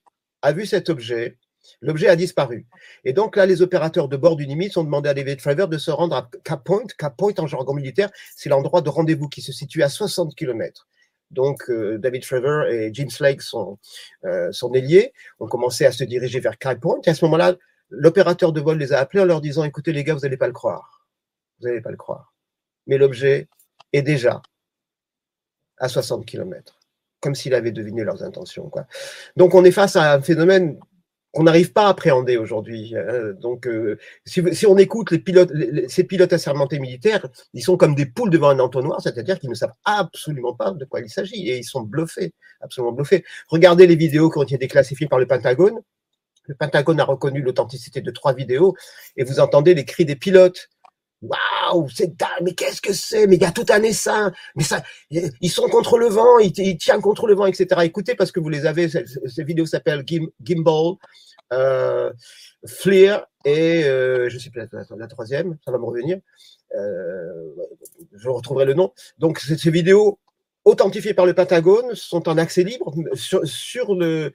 a 0.42 0.52
vu 0.54 0.66
cet 0.66 0.90
objet, 0.90 1.38
l'objet 1.82 2.08
a 2.08 2.16
disparu. 2.16 2.66
Et 3.04 3.14
donc 3.14 3.36
là, 3.36 3.46
les 3.46 3.62
opérateurs 3.62 4.08
de 4.08 4.18
bord 4.18 4.36
du 4.36 4.48
Nimitz 4.48 4.78
ont 4.78 4.84
demandé 4.84 5.10
à 5.10 5.14
David 5.14 5.42
Fravor 5.42 5.68
de 5.68 5.78
se 5.78 5.92
rendre 5.92 6.16
à 6.16 6.30
Cap 6.44 6.64
Point. 6.64 6.86
Cap 6.98 7.16
Point, 7.18 7.34
en 7.38 7.48
jargon 7.48 7.74
militaire, 7.74 8.10
c'est 8.36 8.50
l'endroit 8.50 8.82
de 8.82 8.90
rendez-vous 8.90 9.28
qui 9.28 9.42
se 9.42 9.52
situe 9.52 9.84
à 9.84 9.90
60 9.90 10.36
km. 10.36 10.88
Donc, 11.32 11.70
euh, 11.70 11.98
David 11.98 12.26
Fravor 12.26 12.66
et 12.66 12.92
Jim 12.94 13.10
Slake 13.10 13.42
sont, 13.42 13.80
euh, 14.26 14.52
sont 14.52 14.72
ont 15.40 15.48
commencé 15.48 15.86
à 15.86 15.92
se 15.92 16.04
diriger 16.04 16.40
vers 16.40 16.58
Cap 16.58 16.80
Point. 16.80 17.00
Et 17.06 17.10
à 17.10 17.16
ce 17.16 17.24
moment-là, 17.26 17.56
l'opérateur 17.90 18.52
de 18.52 18.60
vol 18.60 18.78
les 18.78 18.94
a 18.94 19.00
appelés 19.00 19.22
en 19.22 19.26
leur 19.26 19.42
disant 19.42 19.64
Écoutez, 19.64 19.94
les 19.94 20.04
gars, 20.04 20.14
vous 20.14 20.22
n'allez 20.22 20.38
pas 20.38 20.48
le 20.48 20.54
croire. 20.54 21.08
Vous 21.60 21.68
n'allez 21.68 21.82
pas 21.82 21.92
le 21.92 21.98
croire. 21.98 22.34
Mais 22.88 22.98
l'objet 22.98 23.48
est 23.94 24.02
déjà 24.02 24.42
à 25.82 25.90
60 25.90 26.26
km, 26.26 26.80
comme 27.20 27.36
s'il 27.36 27.54
avait 27.54 27.72
deviné 27.72 28.04
leurs 28.04 28.24
intentions. 28.24 28.72
Donc, 29.36 29.56
on 29.56 29.66
est 29.66 29.72
face 29.72 29.98
à 29.98 30.14
un 30.14 30.22
phénomène 30.22 30.80
qu'on 31.32 31.44
n'arrive 31.44 31.72
pas 31.72 31.86
à 31.86 31.90
appréhender 31.90 32.38
aujourd'hui. 32.38 32.94
hein. 32.96 33.34
Donc, 33.40 33.68
euh, 33.68 33.98
si, 34.26 34.66
on 34.68 34.78
écoute 34.78 35.10
ces 35.88 36.04
pilotes 36.04 36.34
assermentés 36.34 36.80
militaires, 36.80 37.26
ils 37.54 37.64
sont 37.64 37.78
comme 37.78 37.96
des 37.96 38.06
poules 38.06 38.30
devant 38.30 38.50
un 38.50 38.60
entonnoir, 38.60 39.02
c'est-à-dire 39.02 39.40
qu'ils 39.40 39.50
ne 39.50 39.56
savent 39.56 39.74
absolument 39.86 40.54
pas 40.54 40.72
de 40.72 40.86
quoi 40.86 41.00
il 41.00 41.10
s'agit 41.10 41.50
et 41.50 41.58
ils 41.58 41.64
sont 41.64 41.82
bluffés, 41.82 42.34
absolument 42.60 42.92
bluffés. 42.92 43.24
Regardez 43.48 43.88
les 43.88 43.96
vidéos 43.96 44.30
qui 44.30 44.38
ont 44.40 44.44
été 44.44 44.58
déclassifiées 44.58 45.08
par 45.08 45.20
le 45.20 45.26
Pentagone. 45.26 45.80
Le 46.48 46.56
Pentagone 46.56 47.00
a 47.00 47.06
reconnu 47.06 47.42
l'authenticité 47.42 48.02
de 48.02 48.12
trois 48.12 48.34
vidéos 48.34 48.76
et 49.16 49.24
vous 49.24 49.40
entendez 49.40 49.74
les 49.74 49.86
cris 49.86 50.06
des 50.06 50.18
pilotes. 50.18 50.70
Waouh, 51.22 51.88
c'est 51.90 52.18
dingue, 52.18 52.42
mais 52.42 52.54
qu'est-ce 52.54 52.82
que 52.82 52.94
c'est? 52.94 53.28
Mais 53.28 53.36
il 53.36 53.42
y 53.42 53.46
a 53.46 53.52
tout 53.52 53.66
un 53.70 53.84
essaim, 53.84 54.32
mais 54.56 54.64
ça, 54.64 54.82
ils 55.10 55.52
sont 55.52 55.68
contre 55.70 56.00
le 56.00 56.08
vent, 56.08 56.40
ils, 56.40 56.78
tiennent 56.78 57.02
contre 57.02 57.28
le 57.28 57.36
vent, 57.36 57.46
etc. 57.46 57.68
Écoutez, 57.84 58.16
parce 58.16 58.32
que 58.32 58.40
vous 58.40 58.50
les 58.50 58.66
avez, 58.66 58.90
ces, 58.90 59.44
vidéos 59.44 59.68
s'appellent 59.68 60.04
Gim, 60.06 60.26
Gimbal, 60.44 60.96
euh, 61.54 62.12
Fleer 62.66 63.18
et 63.46 63.84
euh, 63.84 64.30
je 64.30 64.38
sais 64.40 64.50
plus 64.50 64.62
la, 64.98 65.08
troisième, 65.08 65.58
ça 65.64 65.72
va 65.72 65.78
me 65.78 65.86
revenir. 65.86 66.18
Euh, 66.76 67.50
je 68.14 68.30
retrouverai 68.30 68.66
le 68.66 68.74
nom. 68.74 68.92
Donc 69.20 69.40
ces, 69.40 69.72
vidéos 69.72 70.20
authentifiées 70.64 71.14
par 71.14 71.26
le 71.26 71.34
Pentagone 71.34 71.94
sont 71.96 72.30
en 72.30 72.38
accès 72.38 72.64
libre 72.64 72.94
sur, 73.14 73.46
sur 73.46 73.96
le 73.96 74.32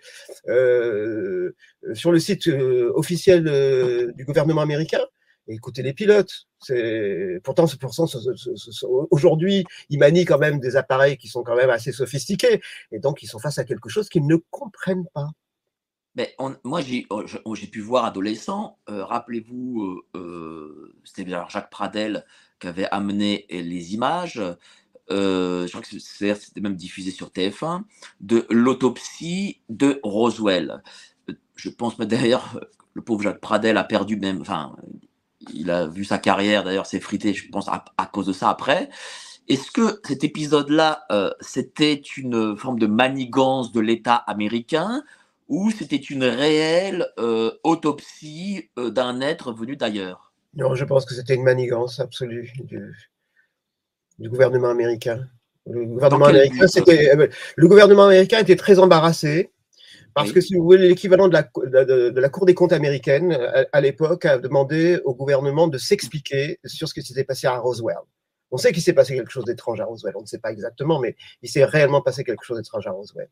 euh, 0.49 1.55
sur 1.95 2.12
le 2.12 2.18
site 2.18 2.49
euh, 2.49 2.93
officiel 2.95 3.47
euh, 3.47 4.12
du 4.12 4.24
gouvernement 4.24 4.62
américain. 4.62 5.01
Écoutez 5.49 5.82
les 5.82 5.92
pilotes. 5.92 6.47
C'est 6.61 7.40
pourtant, 7.44 7.66
pourtant 7.80 8.07
aujourd'hui, 9.11 9.64
ils 9.90 9.99
manient 9.99 10.24
quand 10.24 10.38
même 10.38 10.59
des 10.61 10.76
appareils 10.76 11.16
qui 11.18 11.28
sont 11.28 11.42
quand 11.42 11.57
même 11.57 11.70
assez 11.70 11.92
sophistiqués, 11.92 12.61
et 12.92 12.99
donc 12.99 13.22
ils 13.22 13.26
sont 13.28 13.38
face 13.38 13.59
à 13.59 13.64
quelque 13.64 13.88
chose 13.88 14.09
qu'ils 14.09 14.26
ne 14.26 14.36
comprennent 14.51 15.07
pas. 15.14 15.28
Mais 16.16 16.34
moi, 16.64 16.80
j'ai 16.80 17.07
oh, 17.11 17.22
oh, 17.44 17.55
j'ai 17.55 17.66
pu 17.66 17.80
voir 17.80 18.07
adolescent. 18.07 18.78
euh, 18.88 19.05
Rappelez-vous, 19.05 20.03
euh, 20.14 20.18
euh, 20.18 20.94
c'était 21.05 21.30
Jacques 21.49 21.70
Pradel 21.70 22.24
qui 22.59 22.68
avait 22.68 22.86
amené 22.90 23.47
les 23.51 23.94
images. 23.94 24.40
euh, 25.11 25.66
je 25.66 25.70
crois 25.70 25.82
que 25.82 25.99
c'était 25.99 26.61
même 26.61 26.76
diffusé 26.76 27.11
sur 27.11 27.28
TF1 27.30 27.84
de 28.20 28.47
l'autopsie 28.51 29.61
de 29.68 30.01
Roswell. 30.03 30.82
Je 31.55 31.68
pense 31.70 31.99
mais 31.99 32.07
d'ailleurs, 32.07 32.61
le 32.94 33.03
pauvre 33.03 33.22
Jacques 33.22 33.40
Pradel 33.40 33.76
a 33.76 33.84
perdu 33.84 34.16
même. 34.16 34.42
Il 35.53 35.70
a 35.70 35.87
vu 35.87 36.05
sa 36.05 36.18
carrière 36.18 36.64
d'ailleurs 36.64 36.87
s'effriter, 36.87 37.34
je 37.34 37.49
pense, 37.51 37.68
à, 37.68 37.84
à 37.97 38.07
cause 38.07 38.26
de 38.26 38.32
ça 38.32 38.51
après. 38.51 38.89
Est-ce 39.49 39.70
que 39.70 40.01
cet 40.05 40.24
épisode-là, 40.24 41.05
euh, 41.12 41.30
c'était 41.41 41.95
une 41.95 42.57
forme 42.57 42.78
de 42.78 42.87
manigance 42.87 43.72
de 43.72 43.80
l'État 43.80 44.16
américain 44.16 45.05
ou 45.49 45.70
c'était 45.70 45.97
une 45.97 46.24
réelle 46.24 47.07
euh, 47.18 47.53
autopsie 47.62 48.70
euh, 48.78 48.91
d'un 48.91 49.20
être 49.20 49.53
venu 49.53 49.76
d'ailleurs? 49.76 50.32
Non, 50.55 50.74
je 50.74 50.84
pense 50.84 51.05
que 51.05 51.14
c'était 51.14 51.34
une 51.34 51.45
manigance 51.45 52.01
absolue 52.01 52.51
du, 52.64 52.93
du 54.18 54.28
gouvernement 54.28 54.70
américain. 54.70 55.28
Le 55.66 55.84
gouvernement 55.84 56.26
Dans 56.26 56.32
quel 56.32 56.37
américain, 56.37 56.62
but? 56.62 56.68
c'était 56.68 57.30
le 57.57 57.68
gouvernement 57.68 58.07
américain 58.07 58.39
était 58.39 58.57
très 58.57 58.78
embarrassé 58.78 59.51
parce 60.16 60.28
Oui. 60.28 60.34
que 60.34 60.40
si 60.40 60.54
vous 60.54 60.62
voulez 60.64 60.88
l'équivalent 60.88 61.28
de 61.28 61.34
la, 61.34 61.42
de, 61.42 62.18
la 62.18 62.28
Cour 62.30 62.46
des 62.46 62.54
comptes 62.54 62.72
américaine 62.72 63.34
à, 63.34 63.66
à 63.70 63.80
l'époque 63.82 64.24
a 64.24 64.38
demandé 64.38 64.98
au 65.04 65.14
gouvernement 65.14 65.68
de 65.68 65.76
s'expliquer 65.76 66.58
sur 66.64 66.88
ce 66.88 66.94
qui 66.94 67.02
s'était 67.02 67.22
passé 67.22 67.46
à 67.46 67.58
Roswell. 67.58 67.98
On 68.50 68.56
sait 68.56 68.72
qu'il 68.72 68.82
s'est 68.82 68.94
passé 68.94 69.14
quelque 69.14 69.30
chose 69.30 69.44
d'étrange 69.44 69.78
à 69.78 69.84
Roswell, 69.84 70.14
on 70.16 70.22
ne 70.22 70.26
sait 70.26 70.38
pas 70.38 70.52
exactement, 70.52 71.00
mais 71.00 71.16
il 71.42 71.50
s'est 71.50 71.66
réellement 71.66 72.00
passé 72.00 72.24
quelque 72.24 72.44
chose 72.44 72.56
d'étrange 72.56 72.86
à 72.86 72.92
Roswell. 72.92 73.28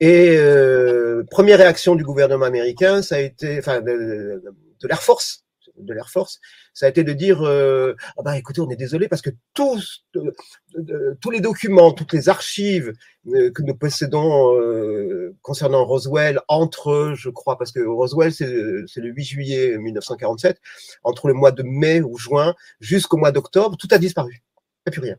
Et 0.00 0.36
euh, 0.36 1.24
première 1.30 1.56
réaction 1.56 1.94
du 1.94 2.04
gouvernement 2.04 2.44
américain, 2.44 3.00
ça 3.00 3.14
a 3.16 3.20
été, 3.20 3.58
enfin, 3.58 3.80
de, 3.80 4.42
de 4.82 4.86
l'Air 4.88 5.02
Force, 5.02 5.46
de 5.84 5.92
l'Air 5.94 6.08
Force, 6.10 6.40
ça 6.74 6.86
a 6.86 6.88
été 6.88 7.04
de 7.04 7.12
dire, 7.12 7.42
euh, 7.42 7.94
ah 8.18 8.22
bah 8.22 8.36
écoutez, 8.38 8.60
on 8.60 8.70
est 8.70 8.76
désolé 8.76 9.08
parce 9.08 9.22
que 9.22 9.30
tous, 9.54 10.04
de- 10.14 10.34
de- 10.76 11.16
tous 11.20 11.30
les 11.30 11.40
documents, 11.40 11.92
toutes 11.92 12.12
les 12.12 12.28
archives 12.28 12.92
euh, 13.28 13.50
que 13.50 13.62
nous 13.62 13.74
possédons 13.74 14.56
euh, 14.58 15.36
concernant 15.42 15.84
Roswell 15.84 16.40
entre, 16.48 17.12
je 17.16 17.28
crois, 17.30 17.58
parce 17.58 17.72
que 17.72 17.80
Roswell 17.80 18.32
c'est 18.32 18.46
le 18.46 18.86
8 19.10 19.24
juillet 19.24 19.78
1947, 19.78 20.58
entre 21.04 21.28
le 21.28 21.34
mois 21.34 21.52
de 21.52 21.62
mai 21.62 22.00
ou 22.02 22.16
juin 22.16 22.54
jusqu'au 22.80 23.16
mois 23.16 23.32
d'octobre, 23.32 23.76
tout 23.76 23.88
a 23.90 23.98
disparu, 23.98 24.42
il 24.42 24.42
n'y 24.86 24.90
a 24.90 24.92
plus 24.92 25.00
rien. 25.02 25.16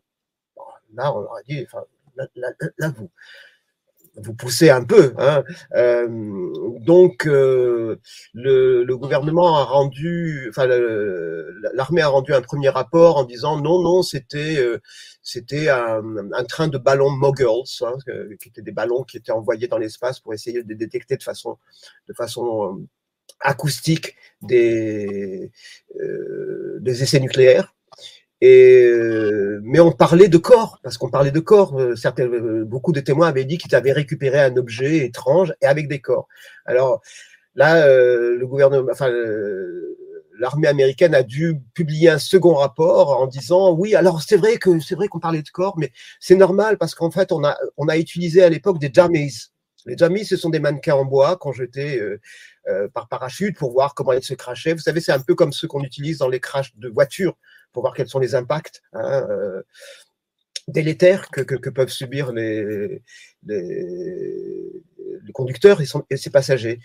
Là, 0.94 1.14
on 1.16 1.20
aurait 1.24 1.44
dit, 1.48 1.64
enfin, 1.66 1.84
là- 2.16 2.28
là, 2.78 2.90
vous 2.98 3.10
vous 4.16 4.34
poussez 4.34 4.70
un 4.70 4.84
peu. 4.84 5.14
Hein. 5.18 5.44
Euh, 5.76 6.08
donc, 6.80 7.26
euh, 7.28 8.00
le, 8.34 8.96
gouvernement 8.96 9.58
a 9.58 9.64
rendu, 9.64 10.48
enfin, 10.50 10.68
l'armée 11.74 12.02
a 12.02 12.08
rendu 12.08 12.34
un 12.34 12.42
premier 12.42 12.70
rapport 12.70 13.18
en 13.18 13.24
disant 13.24 13.60
non, 13.60 13.82
non, 13.82 14.02
c'était 14.02 14.58
euh, 14.58 14.80
un, 16.34 16.44
train 16.46 16.68
de 16.68 16.78
ballons 16.78 17.12
Moguls, 17.12 17.48
hein, 17.82 17.96
qui 18.40 18.50
étaient 18.50 18.62
des 18.62 18.72
ballons 18.72 19.04
qui 19.04 19.18
étaient 19.18 19.32
envoyés 19.32 19.68
dans 19.68 19.78
l'espace 19.78 20.20
pour 20.20 20.34
essayer 20.34 20.64
de 20.64 20.74
détecter 20.74 21.16
de 21.16 21.24
façon 21.24 21.58
de 22.08 22.14
façon 22.14 22.86
acoustique 23.40 24.16
des 24.42 25.52
essais 26.86 27.20
nucléaires. 27.20 27.74
Et, 28.42 28.84
euh, 28.84 29.60
mais 29.64 29.80
on 29.80 29.92
parlait 29.92 30.28
de 30.28 30.38
corps, 30.38 30.80
parce 30.84 30.98
qu'on 30.98 31.10
parlait 31.10 31.32
de 31.32 31.40
corps. 31.40 31.80
Euh, 31.80 31.96
Certains, 31.96 32.26
euh, 32.28 32.66
beaucoup 32.66 32.92
de 32.92 33.00
témoins 33.00 33.28
avaient 33.28 33.46
dit 33.46 33.60
qu'ils 33.60 33.76
avaient 33.76 33.92
récupéré 33.92 34.42
un 34.42 34.58
objet 34.58 35.06
étrange 35.06 35.54
et 35.62 35.68
avec 35.68 35.88
des 35.88 36.00
corps. 36.00 36.28
Alors 36.66 37.02
là, 37.56 37.86
le 37.88 38.44
gouvernement, 38.48 38.90
enfin, 38.92 39.12
l'armée 40.40 40.68
américaine 40.68 41.14
a 41.14 41.22
dû 41.22 41.60
publier 41.76 42.10
un 42.10 42.18
second 42.18 42.56
rapport 42.56 43.20
en 43.22 43.28
disant 43.28 43.74
oui, 43.74 43.94
alors 43.94 44.24
c'est 44.24 44.38
vrai 44.38 44.58
que 44.58 44.80
c'est 44.80 44.96
vrai 44.96 45.08
qu'on 45.08 45.20
parlait 45.20 45.44
de 45.44 45.50
corps, 45.50 45.78
mais 45.78 45.92
c'est 46.20 46.36
normal 46.36 46.78
parce 46.78 46.96
qu'en 46.96 47.12
fait, 47.12 47.32
on 47.32 47.44
a 47.44 47.58
on 47.78 47.88
a 47.88 47.98
utilisé 47.98 48.42
à 48.42 48.50
l'époque 48.50 48.80
des 48.80 48.90
dummies. 48.90 49.52
Les 49.86 49.96
dummies, 49.96 50.26
ce 50.26 50.38
sont 50.38 50.50
des 50.50 50.60
mannequins 50.60 50.96
en 50.96 51.06
bois 51.06 51.38
qu'on 51.38 51.52
jetait 51.52 52.00
euh, 52.68 52.88
par 52.90 53.08
parachute 53.08 53.58
pour 53.58 53.72
voir 53.72 53.96
comment 53.96 54.14
ils 54.14 54.24
se 54.24 54.36
crachaient. 54.36 54.74
Vous 54.74 54.80
savez, 54.80 55.02
c'est 55.02 55.12
un 55.12 55.20
peu 55.20 55.34
comme 55.34 55.52
ceux 55.52 55.68
qu'on 55.68 55.84
utilise 55.84 56.20
dans 56.20 56.30
les 56.30 56.40
crashs 56.40 56.76
de 56.78 56.88
voitures 56.88 57.36
pour 57.72 57.84
voir 57.84 57.94
quels 57.94 58.08
sont 58.08 58.20
les 58.20 58.36
impacts 58.36 58.82
hein, 58.94 59.28
euh, 59.30 59.62
délétères 60.68 61.30
que, 61.30 61.70
peuvent 61.70 61.90
subir 61.90 62.32
les, 62.32 63.02
les, 63.46 64.84
conducteurs 65.34 65.80
et, 65.82 66.18
ses 66.18 66.30
passagers. 66.30 66.80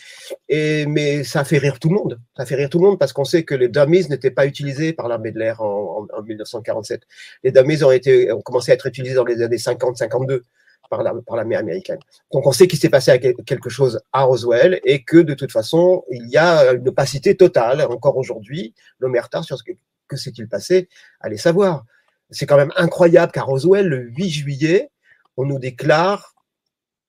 Et, 0.48 0.86
mais 0.86 1.24
ça 1.24 1.44
fait 1.44 1.58
rire 1.58 1.78
tout 1.78 1.88
le 1.88 1.94
monde. 1.94 2.20
Ça 2.36 2.46
fait 2.46 2.54
rire 2.54 2.70
tout 2.70 2.78
le 2.78 2.86
monde 2.86 2.98
parce 2.98 3.12
qu'on 3.12 3.24
sait 3.24 3.44
que 3.44 3.54
les 3.54 3.68
dummies 3.68 4.08
n'étaient 4.08 4.30
pas 4.30 4.46
utilisés 4.46 4.92
par 4.92 5.08
l'armée 5.08 5.32
de 5.32 5.38
l'air 5.38 5.62
en, 5.62 6.06
en, 6.12 6.18
en, 6.18 6.22
1947. 6.22 7.02
Les 7.44 7.52
dummies 7.52 7.82
ont, 7.84 7.90
été, 7.90 8.32
ont 8.32 8.40
commencé 8.40 8.70
à 8.70 8.74
être 8.74 8.86
utilisés 8.86 9.14
dans 9.14 9.24
les 9.24 9.42
années 9.42 9.56
50-52 9.56 10.42
par 10.88 11.02
l'armée 11.02 11.54
la, 11.54 11.58
américaine. 11.58 11.98
Donc 12.32 12.46
on 12.46 12.52
sait 12.52 12.66
qu'il 12.66 12.78
s'est 12.78 12.88
passé 12.88 13.18
quelque 13.44 13.68
chose 13.68 14.00
à 14.12 14.22
Roswell 14.22 14.80
et 14.84 15.02
que 15.02 15.18
de 15.18 15.34
toute 15.34 15.52
façon, 15.52 16.04
il 16.10 16.28
y 16.28 16.36
a 16.36 16.72
une 16.72 16.88
opacité 16.88 17.36
totale 17.36 17.82
encore 17.82 18.16
aujourd'hui. 18.16 18.74
L'Omerta 18.98 19.42
sur 19.42 19.58
ce 19.58 19.64
que, 20.08 20.16
s'est-il 20.16 20.48
passé, 20.48 20.88
allez 21.20 21.36
savoir. 21.36 21.84
C'est 22.30 22.46
quand 22.46 22.56
même 22.56 22.72
incroyable 22.76 23.32
qu'à 23.32 23.42
Roswell, 23.42 23.86
le 23.86 24.02
8 24.10 24.30
juillet, 24.30 24.90
on 25.36 25.44
nous 25.44 25.58
déclare 25.58 26.34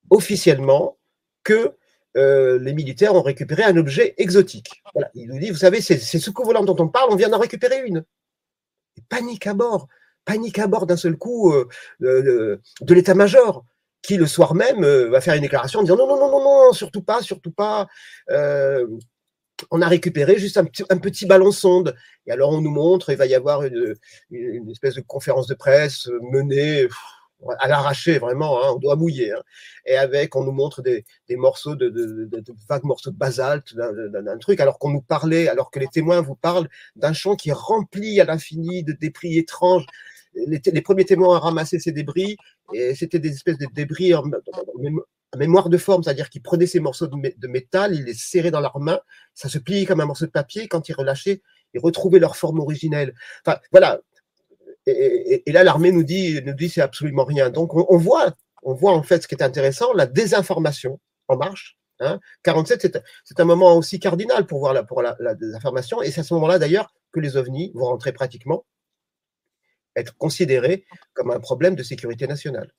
officiellement 0.10 0.98
que 1.44 1.74
euh, 2.16 2.58
les 2.60 2.74
militaires 2.74 3.16
ont 3.16 3.22
récupéré 3.22 3.64
un 3.64 3.78
objet 3.78 4.16
exotique. 4.18 4.84
Il 5.14 5.30
nous 5.30 5.40
dit, 5.40 5.50
vous 5.50 5.58
savez, 5.58 5.82
c'est 5.82 5.98
ce 5.98 6.32
volant 6.44 6.64
dont 6.64 6.76
on 6.80 6.88
parle, 6.88 7.12
on 7.12 7.16
vient 7.16 7.30
d'en 7.30 7.40
récupérer 7.40 7.84
une. 7.86 8.04
Et 8.98 9.02
panique 9.08 9.46
à 9.48 9.54
bord, 9.54 9.88
panique 10.26 10.60
à 10.60 10.68
bord 10.68 10.88
d'un 10.88 10.98
seul 10.98 11.16
coup 11.18 11.54
euh, 11.54 11.68
de, 12.00 12.60
de 12.82 12.94
l'état-major, 12.94 13.66
qui 14.02 14.18
le 14.18 14.26
soir 14.26 14.56
même 14.56 14.84
euh, 14.84 15.10
va 15.10 15.22
faire 15.22 15.36
une 15.36 15.42
déclaration 15.42 15.80
en 15.80 15.84
disant 15.84 15.98
non, 15.98 16.08
non, 16.08 16.18
non, 16.18 16.32
non, 16.32 16.44
non, 16.44 16.74
surtout 16.74 17.04
pas, 17.04 17.22
surtout 17.22 17.52
pas. 17.52 17.88
Euh, 19.62 19.66
on 19.72 19.82
a 19.82 19.88
récupéré 19.88 20.38
juste 20.38 20.58
un 20.58 20.66
petit, 20.66 21.26
ballon 21.26 21.52
sonde. 21.52 21.96
Et 22.26 22.32
alors, 22.32 22.52
on 22.52 22.62
nous 22.62 22.72
montre, 22.72 23.10
il 23.10 23.18
va 23.18 23.26
y 23.26 23.36
avoir 23.36 23.64
une, 23.64 23.96
espèce 24.70 24.96
de 24.96 25.02
conférence 25.02 25.48
de 25.48 25.56
presse 25.56 26.10
menée 26.32 26.88
à 27.60 27.68
l'arraché, 27.68 28.18
vraiment, 28.18 28.64
hein, 28.64 28.72
on 28.76 28.80
doit 28.80 28.96
mouiller. 28.96 29.32
Hein. 29.32 29.44
Et 29.86 29.96
avec, 29.96 30.36
on 30.36 30.44
nous 30.44 30.52
montre 30.52 30.82
des, 30.82 31.06
morceaux 31.30 31.76
de, 31.76 31.90
de, 31.90 32.44
vagues 32.68 32.84
morceaux 32.84 33.12
de 33.12 33.16
basalte, 33.16 33.76
d'un 33.76 34.38
truc, 34.40 34.60
alors 34.60 34.80
qu'on 34.80 34.90
nous 34.90 35.02
parlait, 35.02 35.48
alors 35.48 35.70
que 35.70 35.80
les 35.80 35.88
témoins 35.88 36.22
vous 36.22 36.36
parlent 36.36 36.68
d'un 36.96 37.14
champ 37.14 37.36
qui 37.36 37.50
est 37.50 37.54
rempli 37.54 38.20
à 38.20 38.26
l'infini 38.26 38.84
de 38.84 38.94
débris 38.94 39.38
étranges. 39.38 39.86
Les, 40.34 40.82
premiers 40.82 41.06
témoins 41.06 41.38
à 41.38 41.40
ramasser 41.40 41.80
ces 41.80 41.92
débris, 41.92 42.38
et 42.74 42.96
c'était 42.96 43.20
des 43.20 43.32
espèces 43.32 43.58
de 43.58 43.68
débris 43.72 44.14
mémoire 45.38 45.70
de 45.70 45.78
forme, 45.78 46.04
c'est-à-dire 46.04 46.30
qu'ils 46.30 46.42
prenaient 46.42 46.68
ces 46.68 46.80
morceaux 46.80 47.08
de, 47.08 47.48
métal, 47.48 47.96
ils 47.96 48.04
les 48.04 48.14
serraient 48.14 48.52
dans 48.52 48.60
leurs 48.60 48.80
mains, 48.80 49.00
ça 49.34 49.50
se 49.50 49.58
pliait 49.58 49.86
comme 49.86 50.02
un 50.02 50.06
morceau 50.06 50.26
de 50.26 50.32
papier, 50.32 50.68
quand 50.68 50.90
ils 50.90 50.94
relâchaient, 50.94 51.42
ils 51.74 51.80
retrouvaient 51.80 52.20
leur 52.20 52.36
forme 52.36 52.60
originelle. 52.60 53.14
Enfin, 53.46 53.60
voilà, 53.72 54.02
et, 54.88 55.44
là, 55.52 55.64
l'armée 55.64 55.92
nous 55.92 56.04
dit, 56.04 56.42
nous 56.44 56.54
dit 56.54 56.70
c'est 56.70 56.82
absolument 56.82 57.26
rien. 57.26 57.50
Donc, 57.50 57.74
on, 57.74 57.98
voit, 57.98 58.34
on 58.64 58.74
voit 58.74 58.94
en 58.94 59.04
fait 59.04 59.24
ce 59.24 59.28
qui 59.28 59.36
est 59.36 59.44
intéressant, 59.44 59.94
la 59.94 60.06
désinformation 60.06 61.00
en 61.28 61.36
marche. 61.36 61.78
Hein. 62.00 62.20
47, 62.44 63.00
c'est 63.24 63.40
un 63.40 63.46
moment 63.46 63.76
aussi 63.76 64.00
cardinal 64.00 64.46
pour 64.46 64.60
voir 64.60 64.74
la, 64.74 64.86
la, 65.20 65.36
désinformation. 65.36 66.02
Et 66.02 66.12
c'est 66.12 66.22
à 66.22 66.24
ce 66.24 66.34
moment-là, 66.36 66.60
d'ailleurs, 66.60 66.94
que 67.12 67.20
les 67.20 67.38
ovnis 67.38 67.72
vont 67.76 67.86
rentrer 67.86 68.14
pratiquement, 68.14 68.66
être 69.96 70.16
considérés 70.18 70.86
comme 71.14 71.32
un 71.32 71.40
problème 71.40 71.76
de 71.76 71.84
sécurité 71.84 72.28
nationale. 72.28 72.72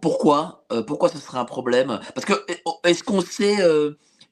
Pourquoi? 0.00 0.64
Pourquoi 0.86 1.08
ce 1.08 1.18
serait 1.18 1.38
un 1.38 1.44
problème? 1.44 2.00
Parce 2.14 2.24
que 2.24 2.34
est-ce 2.84 3.02
qu'on 3.02 3.20
sait 3.20 3.56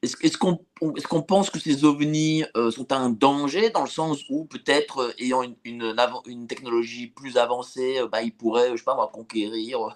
est-ce 0.01 0.37
qu'on 0.37 0.59
est 0.97 1.07
qu'on 1.07 1.21
pense 1.21 1.49
que 1.49 1.59
ces 1.59 1.83
ovnis 1.83 2.43
sont 2.71 2.91
un 2.91 3.09
danger 3.09 3.69
dans 3.69 3.83
le 3.83 3.89
sens 3.89 4.23
où 4.29 4.45
peut-être 4.45 5.13
ayant 5.19 5.43
une, 5.43 5.55
une, 6.25 6.47
technologie 6.47 7.07
plus 7.07 7.37
avancée, 7.37 7.99
bah, 8.11 8.21
ils 8.21 8.35
pourraient, 8.35 8.71
je 8.71 8.77
sais 8.77 8.83
pas 8.83 9.09
conquérir 9.11 9.95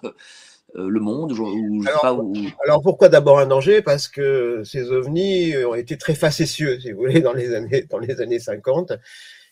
le 0.74 1.00
monde 1.00 1.32
ou, 1.32 1.82
alors, 1.86 2.00
pas, 2.00 2.16
alors, 2.64 2.82
pourquoi 2.82 3.08
d'abord 3.08 3.38
un 3.38 3.46
danger? 3.46 3.82
Parce 3.82 4.08
que 4.08 4.62
ces 4.64 4.90
ovnis 4.90 5.56
ont 5.64 5.74
été 5.74 5.96
très 5.96 6.14
facétieux, 6.14 6.78
si 6.80 6.92
vous 6.92 6.98
voulez, 6.98 7.20
dans 7.20 7.32
les 7.32 7.54
années, 7.54 7.82
dans 7.88 7.98
les 7.98 8.20
années 8.20 8.38
50. 8.38 8.92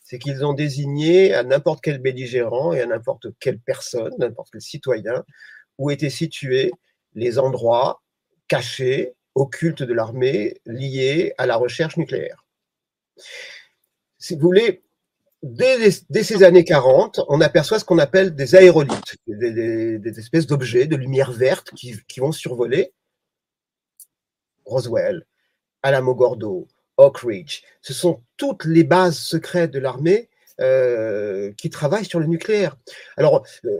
C'est 0.04 0.18
qu'ils 0.18 0.44
ont 0.44 0.54
désigné 0.54 1.34
à 1.34 1.42
n'importe 1.42 1.80
quel 1.82 1.98
belligérant 1.98 2.72
et 2.72 2.80
à 2.80 2.86
n'importe 2.86 3.26
quelle 3.40 3.58
personne, 3.58 4.14
n'importe 4.18 4.48
quel 4.52 4.62
citoyen, 4.62 5.24
où 5.78 5.90
étaient 5.90 6.10
situés 6.10 6.72
les 7.14 7.38
endroits 7.38 8.02
cachés 8.48 9.14
occulte 9.34 9.82
de 9.82 9.94
l'armée 9.94 10.60
liée 10.66 11.32
à 11.38 11.46
la 11.46 11.56
recherche 11.56 11.96
nucléaire. 11.96 12.44
Si 14.18 14.34
vous 14.34 14.40
voulez, 14.40 14.82
dès, 15.42 15.90
ces 15.90 16.42
années 16.42 16.64
40, 16.64 17.20
on 17.28 17.40
aperçoit 17.40 17.78
ce 17.78 17.84
qu'on 17.84 17.98
appelle 17.98 18.34
des 18.34 18.54
aérolites, 18.56 19.16
des, 19.26 20.18
espèces 20.18 20.46
d'objets 20.46 20.86
de 20.86 20.96
lumière 20.96 21.32
verte 21.32 21.70
qui, 21.74 21.94
qui, 22.08 22.20
vont 22.20 22.32
survoler 22.32 22.92
Roswell, 24.64 25.24
Alamogordo, 25.82 26.66
Oak 26.96 27.18
Ridge. 27.18 27.62
Ce 27.80 27.94
sont 27.94 28.22
toutes 28.36 28.64
les 28.64 28.84
bases 28.84 29.18
secrètes 29.18 29.70
de 29.70 29.78
l'armée 29.78 30.27
euh, 30.60 31.52
qui 31.56 31.70
travaillent 31.70 32.04
sur 32.04 32.18
le 32.18 32.26
nucléaire. 32.26 32.76
Alors, 33.16 33.44
euh, 33.64 33.70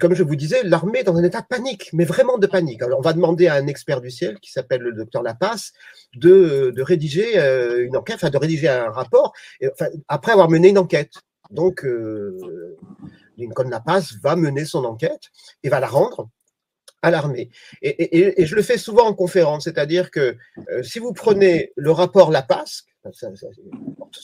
comme 0.00 0.14
je 0.14 0.22
vous 0.22 0.36
disais, 0.36 0.62
l'armée 0.62 1.00
est 1.00 1.04
dans 1.04 1.16
un 1.16 1.24
état 1.24 1.40
de 1.40 1.46
panique, 1.46 1.90
mais 1.92 2.04
vraiment 2.04 2.38
de 2.38 2.46
panique. 2.46 2.80
Alors, 2.82 3.00
on 3.00 3.02
va 3.02 3.12
demander 3.12 3.48
à 3.48 3.54
un 3.54 3.66
expert 3.66 4.00
du 4.00 4.10
ciel 4.10 4.38
qui 4.38 4.52
s'appelle 4.52 4.82
le 4.82 4.92
docteur 4.92 5.24
Lapasse 5.24 5.72
de, 6.14 6.72
rédiger 6.80 7.40
euh, 7.40 7.84
une 7.84 7.96
enquête, 7.96 8.16
enfin 8.16 8.30
de 8.30 8.36
rédiger 8.36 8.68
un 8.68 8.90
rapport, 8.90 9.32
après 10.06 10.30
avoir 10.30 10.48
mené 10.48 10.68
une 10.68 10.78
enquête. 10.78 11.12
Donc, 11.50 11.84
Lincoln 13.36 13.68
Lapasse 13.68 14.14
va 14.22 14.36
mener 14.36 14.64
son 14.64 14.84
enquête 14.84 15.30
et 15.64 15.68
va 15.68 15.80
la 15.80 15.88
rendre 15.88 16.28
à 17.02 17.10
l'armée. 17.10 17.50
Et, 17.82 18.46
je 18.46 18.54
le 18.54 18.62
fais 18.62 18.78
souvent 18.78 19.06
en 19.06 19.14
conférence, 19.14 19.64
c'est-à-dire 19.64 20.12
que 20.12 20.36
si 20.82 21.00
vous 21.00 21.12
prenez 21.12 21.72
le 21.74 21.90
rapport 21.90 22.30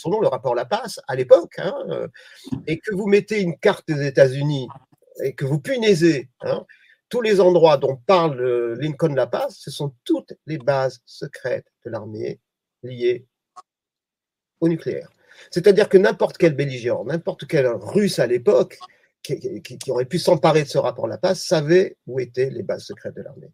Nom, 0.06 0.20
le 0.20 0.28
rapport 0.28 0.54
La 0.54 0.64
Passe, 0.64 1.00
à 1.08 1.14
l'époque, 1.14 1.58
hein, 1.58 1.74
euh, 1.88 2.08
et 2.66 2.78
que 2.78 2.94
vous 2.94 3.06
mettez 3.06 3.40
une 3.40 3.58
carte 3.58 3.86
des 3.88 4.06
États-Unis 4.06 4.68
et 5.22 5.34
que 5.34 5.44
vous 5.44 5.60
punaisez 5.60 6.28
hein, 6.40 6.64
tous 7.08 7.20
les 7.20 7.40
endroits 7.40 7.76
dont 7.76 7.96
parle 7.96 8.40
euh, 8.40 8.76
Lincoln 8.80 9.14
La 9.14 9.26
Passe, 9.26 9.56
ce 9.58 9.70
sont 9.70 9.94
toutes 10.04 10.32
les 10.46 10.58
bases 10.58 11.00
secrètes 11.04 11.66
de 11.84 11.90
l'armée 11.90 12.40
liées 12.82 13.26
au 14.60 14.68
nucléaire. 14.68 15.10
C'est-à-dire 15.50 15.88
que 15.88 15.98
n'importe 15.98 16.38
quel 16.38 16.54
belligérant, 16.54 17.04
n'importe 17.04 17.46
quel 17.46 17.66
russe 17.66 18.18
à 18.18 18.26
l'époque 18.26 18.78
qui, 19.22 19.62
qui, 19.62 19.90
aurait 19.90 20.04
pu 20.04 20.18
s'emparer 20.18 20.64
de 20.64 20.68
ce 20.68 20.78
rapport 20.78 21.06
La 21.06 21.18
Passe 21.18 21.44
savait 21.44 21.96
où 22.06 22.20
étaient 22.20 22.50
les 22.50 22.62
bases 22.62 22.84
secrètes 22.84 23.16
de 23.16 23.22
l'armée. 23.22 23.50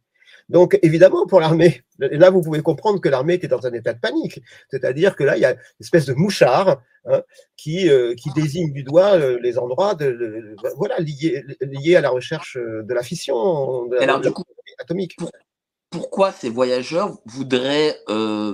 Donc, 0.51 0.79
évidemment, 0.83 1.27
pour 1.27 1.41
l'armée, 1.41 1.83
là, 1.99 2.31
vous 2.31 2.43
pouvez 2.43 2.61
comprendre 2.61 3.01
que 3.01 3.09
l'armée 3.09 3.35
était 3.35 3.49
dans 3.49 3.67
un 3.67 3.73
état 3.73 3.93
de 3.93 4.01
panique. 4.01 4.41
C'est-à-dire 4.69 5.15
que 5.15 5.23
là, 5.23 5.37
il 5.37 5.41
y 5.41 5.45
a 5.45 5.53
une 5.53 5.59
espèce 5.79 6.07
de 6.07 6.13
mouchard 6.13 6.83
hein, 7.07 7.23
qui, 7.57 7.89
euh, 7.89 8.15
qui 8.15 8.31
désigne 8.33 8.73
du 8.73 8.83
doigt 8.83 9.15
euh, 9.15 9.39
les 9.41 9.59
endroits 9.59 9.95
de, 9.95 10.57
voilà, 10.77 10.99
liés, 10.99 11.45
liés, 11.61 11.95
à 11.95 12.01
la 12.01 12.11
recherche 12.11 12.57
euh, 12.57 12.83
de 12.83 12.93
la 12.93 13.05
fission 13.05 13.87
de 13.87 13.97
Alors, 13.99 14.21
du 14.21 14.33
coup, 14.33 14.43
atomique. 14.81 15.17
pourquoi 15.89 16.33
ces 16.33 16.49
voyageurs 16.49 17.17
voudraient 17.27 17.97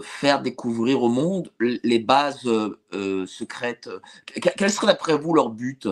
faire 0.03 0.43
découvrir 0.43 1.03
au 1.03 1.09
monde 1.09 1.51
les 1.61 1.99
bases 1.99 2.49
secrètes? 3.27 3.89
Quel 4.57 4.71
serait 4.71 4.89
d'après 4.89 5.17
vous 5.17 5.33
leur 5.33 5.49
but? 5.49 5.89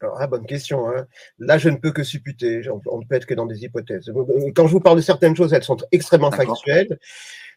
Alors, 0.00 0.16
ah, 0.20 0.26
bonne 0.26 0.46
question. 0.46 0.90
Hein. 0.90 1.06
Là, 1.38 1.58
je 1.58 1.68
ne 1.68 1.76
peux 1.76 1.92
que 1.92 2.02
supputer. 2.02 2.62
On 2.68 2.98
ne 3.00 3.04
peut 3.04 3.14
être 3.14 3.26
que 3.26 3.34
dans 3.34 3.46
des 3.46 3.64
hypothèses. 3.64 4.12
Quand 4.54 4.66
je 4.66 4.72
vous 4.72 4.80
parle 4.80 4.96
de 4.96 5.02
certaines 5.02 5.36
choses, 5.36 5.52
elles 5.52 5.64
sont 5.64 5.78
extrêmement 5.92 6.30
factuelles. 6.30 6.98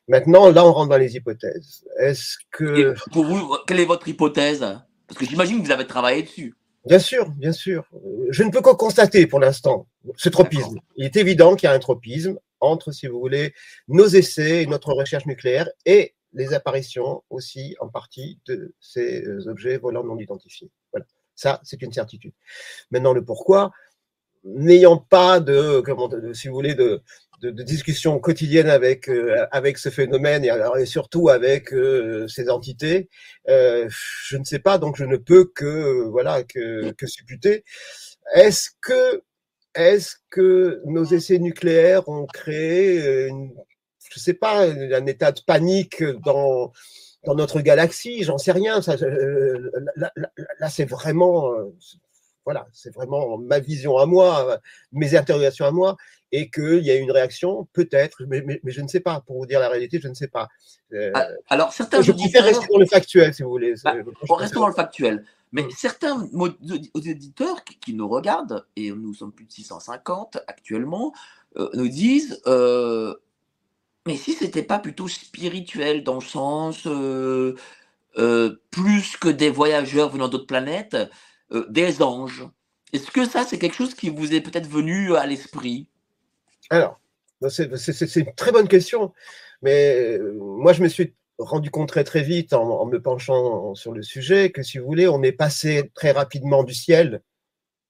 Maintenant, 0.07 0.49
là, 0.49 0.65
on 0.65 0.73
rentre 0.73 0.89
dans 0.89 0.97
les 0.97 1.15
hypothèses. 1.15 1.85
Est-ce 1.99 2.37
que. 2.51 2.95
pour 3.11 3.25
vous, 3.25 3.57
quelle 3.67 3.79
est 3.79 3.85
votre 3.85 4.07
hypothèse? 4.07 4.65
Parce 5.07 5.19
que 5.19 5.25
j'imagine 5.25 5.59
que 5.59 5.65
vous 5.65 5.71
avez 5.71 5.87
travaillé 5.87 6.23
dessus. 6.23 6.55
Bien 6.85 6.99
sûr, 6.99 7.29
bien 7.31 7.51
sûr. 7.51 7.89
Je 8.29 8.43
ne 8.43 8.51
peux 8.51 8.61
qu'en 8.61 8.75
constater 8.75 9.27
pour 9.27 9.39
l'instant 9.39 9.87
ce 10.15 10.29
tropisme. 10.29 10.79
Il 10.95 11.05
est 11.05 11.17
évident 11.17 11.55
qu'il 11.55 11.67
y 11.67 11.71
a 11.71 11.75
un 11.75 11.79
tropisme 11.79 12.39
entre, 12.61 12.91
si 12.91 13.07
vous 13.07 13.19
voulez, 13.19 13.53
nos 13.87 14.07
essais 14.07 14.63
et 14.63 14.65
notre 14.65 14.93
recherche 14.93 15.25
nucléaire 15.25 15.69
et 15.85 16.15
les 16.33 16.53
apparitions 16.53 17.23
aussi 17.29 17.75
en 17.79 17.89
partie 17.89 18.39
de 18.45 18.73
ces 18.79 19.23
objets 19.47 19.77
volants 19.77 20.03
non 20.03 20.17
identifiés. 20.17 20.69
Voilà. 20.93 21.05
Ça, 21.39 21.61
c'est 21.63 21.81
une 21.81 21.93
certitude. 21.93 22.33
Maintenant, 22.91 23.13
le 23.13 23.23
pourquoi, 23.23 23.71
n'ayant 24.43 24.97
pas 24.97 25.39
de, 25.39 25.81
si 26.33 26.49
vous 26.49 26.53
voulez, 26.53 26.75
de, 26.75 27.01
discussion 27.41 28.19
quotidienne 28.19 28.67
avec 28.67 29.07
euh, 29.07 29.47
avec 29.51 29.77
ce 29.77 29.87
phénomène 29.87 30.43
et, 30.43 30.85
surtout 30.85 31.29
avec 31.29 31.73
euh, 31.73 32.27
ces 32.27 32.49
entités, 32.49 33.07
euh, 33.47 33.87
je 33.89 34.35
ne 34.35 34.43
sais 34.43 34.59
pas, 34.59 34.77
donc 34.77 34.97
je 34.97 35.05
ne 35.05 35.15
peux 35.15 35.45
que 35.45 36.03
voilà 36.09 36.43
que 36.43 36.93
supputer. 37.05 37.63
Est-ce 38.33 38.71
que 38.81 39.23
est-ce 39.75 40.17
que 40.29 40.81
nos 40.87 41.05
essais 41.05 41.39
nucléaires 41.39 42.09
ont 42.09 42.25
créé, 42.25 43.27
une, 43.29 43.53
je 44.13 44.19
sais 44.19 44.33
pas, 44.33 44.65
un 44.65 45.05
état 45.05 45.31
de 45.31 45.39
panique 45.47 46.03
dans 46.03 46.73
dans 47.25 47.35
notre 47.35 47.61
galaxie, 47.61 48.23
j'en 48.23 48.37
sais 48.37 48.51
rien. 48.51 48.81
Ça, 48.81 48.95
euh, 49.01 49.71
là, 49.95 50.69
c'est 50.69 50.85
vraiment, 50.85 51.51
euh, 51.51 51.75
voilà, 52.45 52.67
c'est 52.71 52.93
vraiment 52.93 53.37
ma 53.37 53.59
vision 53.59 53.97
à 53.97 54.05
moi, 54.05 54.59
mes 54.91 55.15
interrogations 55.15 55.65
à 55.65 55.71
moi, 55.71 55.97
et 56.31 56.49
qu'il 56.49 56.83
y 56.83 56.91
a 56.91 56.95
une 56.95 57.11
réaction, 57.11 57.67
peut-être, 57.73 58.23
mais, 58.27 58.43
mais, 58.45 58.59
je 58.65 58.81
ne 58.81 58.87
sais 58.87 58.99
pas. 58.99 59.21
Pour 59.21 59.37
vous 59.37 59.45
dire 59.45 59.59
la 59.59 59.69
réalité, 59.69 59.99
je 60.01 60.07
ne 60.07 60.13
sais 60.13 60.27
pas. 60.27 60.47
Euh, 60.93 61.11
ah, 61.13 61.27
alors 61.47 61.73
certains, 61.73 62.01
je 62.01 62.11
préfère 62.11 62.43
rester 62.43 62.67
dans 62.71 62.79
le 62.79 62.85
factuel, 62.85 63.33
si 63.33 63.43
vous 63.43 63.49
voulez. 63.49 63.73
Bah, 63.83 63.95
on 64.29 64.35
reste 64.35 64.53
dans 64.53 64.67
le 64.67 64.73
factuel. 64.73 65.25
Mais 65.51 65.63
mm. 65.63 65.71
certains 65.71 66.29
auditeurs 66.93 67.63
qui, 67.63 67.93
nous 67.93 68.07
regardent, 68.07 68.65
et 68.75 68.91
nous 68.91 69.13
sommes 69.13 69.33
plus 69.33 69.45
de 69.45 69.51
650 69.51 70.37
actuellement, 70.47 71.11
nous 71.73 71.89
disent 71.89 72.39
mais 74.09 74.17
si 74.17 74.33
c'était 74.33 74.63
pas 74.63 74.79
plutôt 74.79 75.07
spirituel 75.07 76.03
dans 76.03 76.15
le 76.15 76.21
sens 76.21 76.87
euh, 76.87 77.53
euh, 78.17 78.59
plus 78.71 79.17
que 79.17 79.29
des 79.29 79.51
voyageurs 79.51 80.09
venant 80.09 80.27
d'autres 80.27 80.47
planètes, 80.47 80.97
euh, 81.51 81.67
des 81.69 82.01
anges. 82.01 82.43
Est-ce 82.91 83.11
que 83.11 83.23
ça, 83.23 83.43
c'est 83.43 83.59
quelque 83.59 83.75
chose 83.75 83.93
qui 83.93 84.09
vous 84.09 84.33
est 84.33 84.41
peut-être 84.41 84.67
venu 84.67 85.15
à 85.15 85.27
l'esprit? 85.27 85.89
Alors, 86.71 86.99
c'est 87.49 88.15
une 88.15 88.33
très 88.33 88.51
bonne 88.51 88.67
question, 88.67 89.13
mais 89.61 90.17
moi, 90.39 90.73
je 90.73 90.81
me 90.81 90.87
suis 90.87 91.13
rendu 91.37 91.69
compte 91.69 91.89
très 91.89 92.03
très 92.03 92.23
vite 92.23 92.53
en, 92.53 92.87
me 92.87 92.99
penchant 92.99 93.75
sur 93.75 93.91
le 93.91 94.01
sujet 94.01 94.49
que, 94.49 94.63
si 94.63 94.79
vous 94.79 94.87
voulez, 94.87 95.07
on 95.07 95.21
est 95.21 95.33
passé 95.33 95.91
très 95.93 96.09
rapidement 96.13 96.63
du 96.63 96.73
ciel 96.73 97.21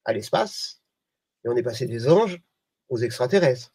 à 0.03 0.11
l'espace 0.11 0.81
et 1.45 1.47
on 1.47 1.55
est 1.55 1.63
passé 1.63 1.85
des 1.85 2.09
anges 2.09 2.41
aux 2.89 2.97
extraterrestres. 2.97 3.73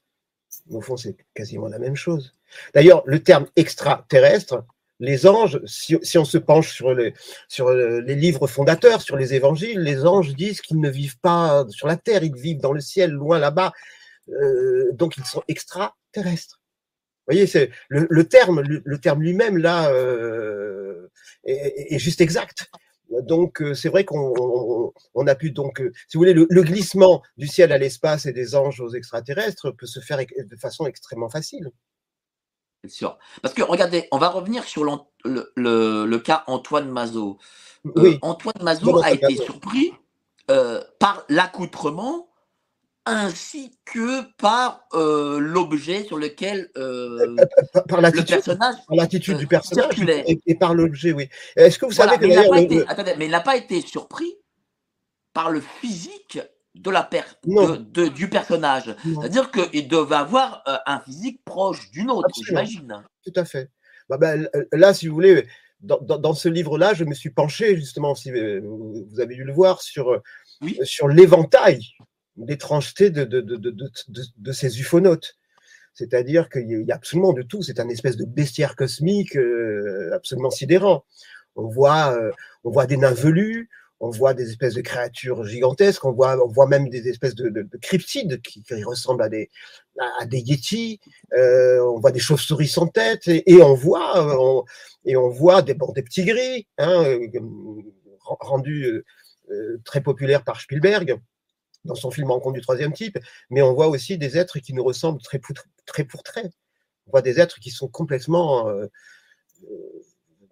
Au 0.71 0.81
fond, 0.81 0.97
c'est 0.97 1.17
quasiment 1.35 1.69
la 1.69 1.79
même 1.79 1.97
chose. 1.97 2.35
D'ailleurs, 2.73 3.03
le 3.07 3.23
terme 3.23 3.47
extraterrestre 3.57 4.65
les 5.01 5.27
anges, 5.27 5.61
si, 5.67 6.19
on 6.19 6.25
se 6.25 6.39
penche 6.39 6.73
sur 6.73 6.95
les, 6.95 7.12
livres 8.15 8.47
fondateurs, 8.47 9.03
sur 9.03 9.17
les 9.17 9.35
évangiles, 9.35 9.81
les 9.81 10.07
anges 10.07 10.35
disent 10.35 10.61
qu'ils 10.61 10.81
ne 10.81 10.89
vivent 10.89 11.19
pas 11.19 11.65
sur 11.71 11.89
la 11.89 11.97
terre, 11.97 12.23
ils 12.23 12.35
vivent 12.35 12.61
dans 12.61 12.73
le 12.73 12.81
ciel, 12.81 13.11
loin 13.11 13.39
là-bas. 13.39 13.73
Euh, 14.29 14.93
donc 14.93 15.17
ils 15.17 15.25
sont 15.25 15.43
extraterrestres. 15.49 16.61
Vous 17.27 17.33
voyez, 17.33 17.47
c'est 17.47 17.71
le, 17.89 18.25
terme, 18.25 18.62
le, 18.62 18.99
terme 18.99 19.23
lui-même 19.23 19.57
là 19.57 19.91
euh, 19.91 21.11
est, 21.45 21.99
juste 21.99 22.21
exact. 22.21 22.71
Donc 23.11 23.62
euh, 23.62 23.74
c'est 23.74 23.88
vrai 23.88 24.05
qu'on 24.05 24.92
on, 25.14 25.26
a 25.26 25.34
pu 25.34 25.50
donc, 25.50 25.82
si 26.09 26.16
vous 26.16 26.20
voulez, 26.20 26.34
le, 26.34 26.62
glissement 26.62 27.22
du 27.36 27.46
ciel 27.46 27.72
à 27.72 27.78
l'espace 27.78 28.26
et 28.26 28.32
des 28.32 28.55
anges 28.55 28.80
aux 28.80 28.90
extraterrestres 28.90 29.70
peut 29.70 29.86
se 29.86 30.00
faire 30.00 30.18
de 30.18 30.57
façon 30.57 30.86
extrêmement 30.86 31.28
facile 31.28 31.70
sûr. 32.88 33.18
Parce 33.42 33.55
que 33.55 33.62
regardez, 33.62 34.09
on 34.12 34.18
va 34.18 34.28
revenir 34.28 34.64
sur 34.64 34.84
le, 34.84 35.52
le, 35.57 36.18
cas 36.18 36.44
Antoine 36.46 36.90
Mazot. 36.90 37.38
Euh, 37.86 37.90
oui. 37.96 38.18
Antoine 38.22 38.62
Mazot 38.62 39.02
a 39.02 39.12
été 39.12 39.36
surpris 39.36 39.92
euh, 40.50 40.82
par 40.98 41.24
l'accoutrement 41.28 42.28
ainsi 43.07 43.78
que 43.84 44.22
par 44.38 44.86
euh, 44.94 45.38
l'objet 45.38 46.05
sur 46.05 46.16
lequel 46.16 46.70
par 46.74 48.00
le 48.00 48.24
personnage 48.24 48.74
par 48.88 48.96
l'attitude 48.96 49.36
du 49.36 49.46
personnage 49.46 49.94
et, 50.46 50.55
par 50.55 50.74
l'objet 50.74 51.12
oui 51.12 51.28
est-ce 51.57 51.78
que 51.78 51.84
vous 51.84 51.92
savez 51.92 52.16
que 52.16 53.16
mais 53.18 53.26
il 53.26 53.30
n'a 53.30 53.40
pas 53.40 53.57
été 53.57 53.82
surpris 53.82 54.34
par 55.34 55.50
le 55.50 55.61
physique 55.61 56.38
de 56.74 56.90
la 56.90 57.09
de, 57.44 58.09
du 58.09 58.28
personnage. 58.28 58.96
C'est-à-dire 59.05 59.50
qu'il 59.50 59.86
devait 59.88 60.16
avoir 60.16 60.62
euh, 60.66 60.76
un 60.86 61.00
physique 61.00 61.40
proche 61.44 61.90
d'une 61.90 62.11
autre, 62.11 62.28
j'imagine. 62.44 63.02
Tout 63.24 63.32
à 63.36 63.44
fait. 63.44 63.70
Bah, 64.09 64.18
bah, 64.18 64.34
là, 64.72 64.92
si 64.92 65.07
vous 65.07 65.14
voulez, 65.14 65.46
dans, 65.80 66.34
ce 66.34 66.48
livre-là, 66.48 66.94
je 66.94 67.05
me 67.05 67.14
suis 67.14 67.30
penché, 67.30 67.76
justement, 67.76 68.14
si 68.14 68.32
euh, 68.32 68.61
vous 68.64 69.20
avez 69.20 69.34
dû 69.34 69.44
le 69.44 69.52
voir, 69.52 69.82
sur, 69.82 70.12
euh, 70.12 70.22
sur 70.82 71.09
l'éventail 71.09 71.80
d'étrangeté 72.37 73.11
de, 73.11 74.53
ces 74.53 74.80
ufonautes. 74.80 75.37
C'est-à-dire 75.93 76.49
qu'il 76.49 76.85
y 76.87 76.93
a 76.93 76.95
absolument 76.95 77.32
de 77.32 77.43
tout. 77.43 77.62
C'est 77.62 77.80
un 77.80 77.89
espèce 77.89 78.16
de 78.16 78.24
bestiaire 78.24 78.74
cosmique 78.76 79.39
absolument 80.12 80.51
sidérant. 80.51 81.05
On 81.57 81.68
voit, 81.68 82.18
on 82.64 82.70
voit 82.70 82.87
des 82.87 82.97
nains 82.97 83.12
velus, 83.12 83.68
on 84.05 84.11
voit 84.11 84.35
des 84.35 84.51
espèces 84.51 84.74
de 84.74 84.82
créatures 84.82 85.45
gigantesques, 85.45 86.05
on 86.05 86.12
voit, 86.12 86.37
on 86.45 86.49
voit 86.49 86.66
même 86.66 86.89
des 86.89 87.09
espèces 87.09 87.35
de, 87.35 87.66
cryptides 87.80 88.43
qui, 88.43 88.62
ressemblent 88.85 89.22
à 89.22 89.28
des, 89.28 89.51
à 90.20 90.26
des 90.26 90.41
yétis, 90.41 91.01
euh, 91.37 91.80
on 91.80 92.01
voit 92.01 92.11
des 92.11 92.20
chauves-souris 92.20 92.68
sans 92.68 92.87
tête, 92.87 93.22
et, 93.28 93.62
on 93.62 93.74
voit, 93.74 94.18
euh, 94.18 94.62
et 95.05 95.16
on 95.16 95.30
voit 95.30 95.62
des, 95.62 95.74
des 95.95 96.03
petits 96.03 96.24
gris, 96.24 96.66
hein, 96.78 97.05
euh, 97.05 97.28
rendus 98.41 99.05
très 99.85 100.01
populaires 100.01 100.43
par 100.43 100.61
Spielberg 100.61 101.20
dans 101.85 101.95
son 101.95 102.11
film 102.11 102.30
Rencontre 102.30 102.55
du 102.55 102.61
troisième 102.61 102.93
type, 102.93 103.18
mais 103.51 103.62
on 103.62 103.74
voit 103.74 103.89
aussi 103.89 104.18
des 104.18 104.39
êtres 104.39 104.59
qui 104.59 104.72
nous 104.72 104.85
ressemblent 104.85 105.20
très 105.20 105.39
pour 105.39 105.55
très. 105.55 106.05
Très. 106.24 106.51
On 107.07 107.11
voit 107.11 107.22
des 107.22 107.39
êtres 107.39 107.61
qui 107.61 107.70
sont 107.70 107.89
complètement 107.89 108.70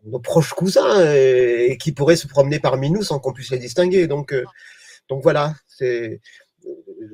nos 0.04 0.18
proches 0.18 0.52
cousins 0.52 1.04
et, 1.14 1.76
qui 1.80 1.92
pourraient 1.92 2.16
se 2.16 2.26
promener 2.26 2.58
parmi 2.58 2.90
nous 2.90 3.02
sans 3.02 3.18
qu'on 3.18 3.32
puisse 3.32 3.50
les 3.50 3.58
distinguer. 3.58 4.06
Donc, 4.06 4.32
euh, 4.32 4.44
donc 5.08 5.22
voilà, 5.22 5.54
c'est 5.66 6.20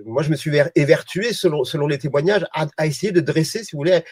moi 0.05 0.23
je 0.23 0.31
me 0.31 0.37
suis 0.37 0.51
évertué 0.75 1.33
selon, 1.33 1.65
selon 1.65 1.87
les 1.87 1.99
témoignages 1.99 2.47
à, 2.53 2.87
essayer 2.87 3.13
de 3.13 3.21
dresser, 3.21 3.65
si 3.65 3.73
vous 3.73 3.79
voulez, 3.79 4.05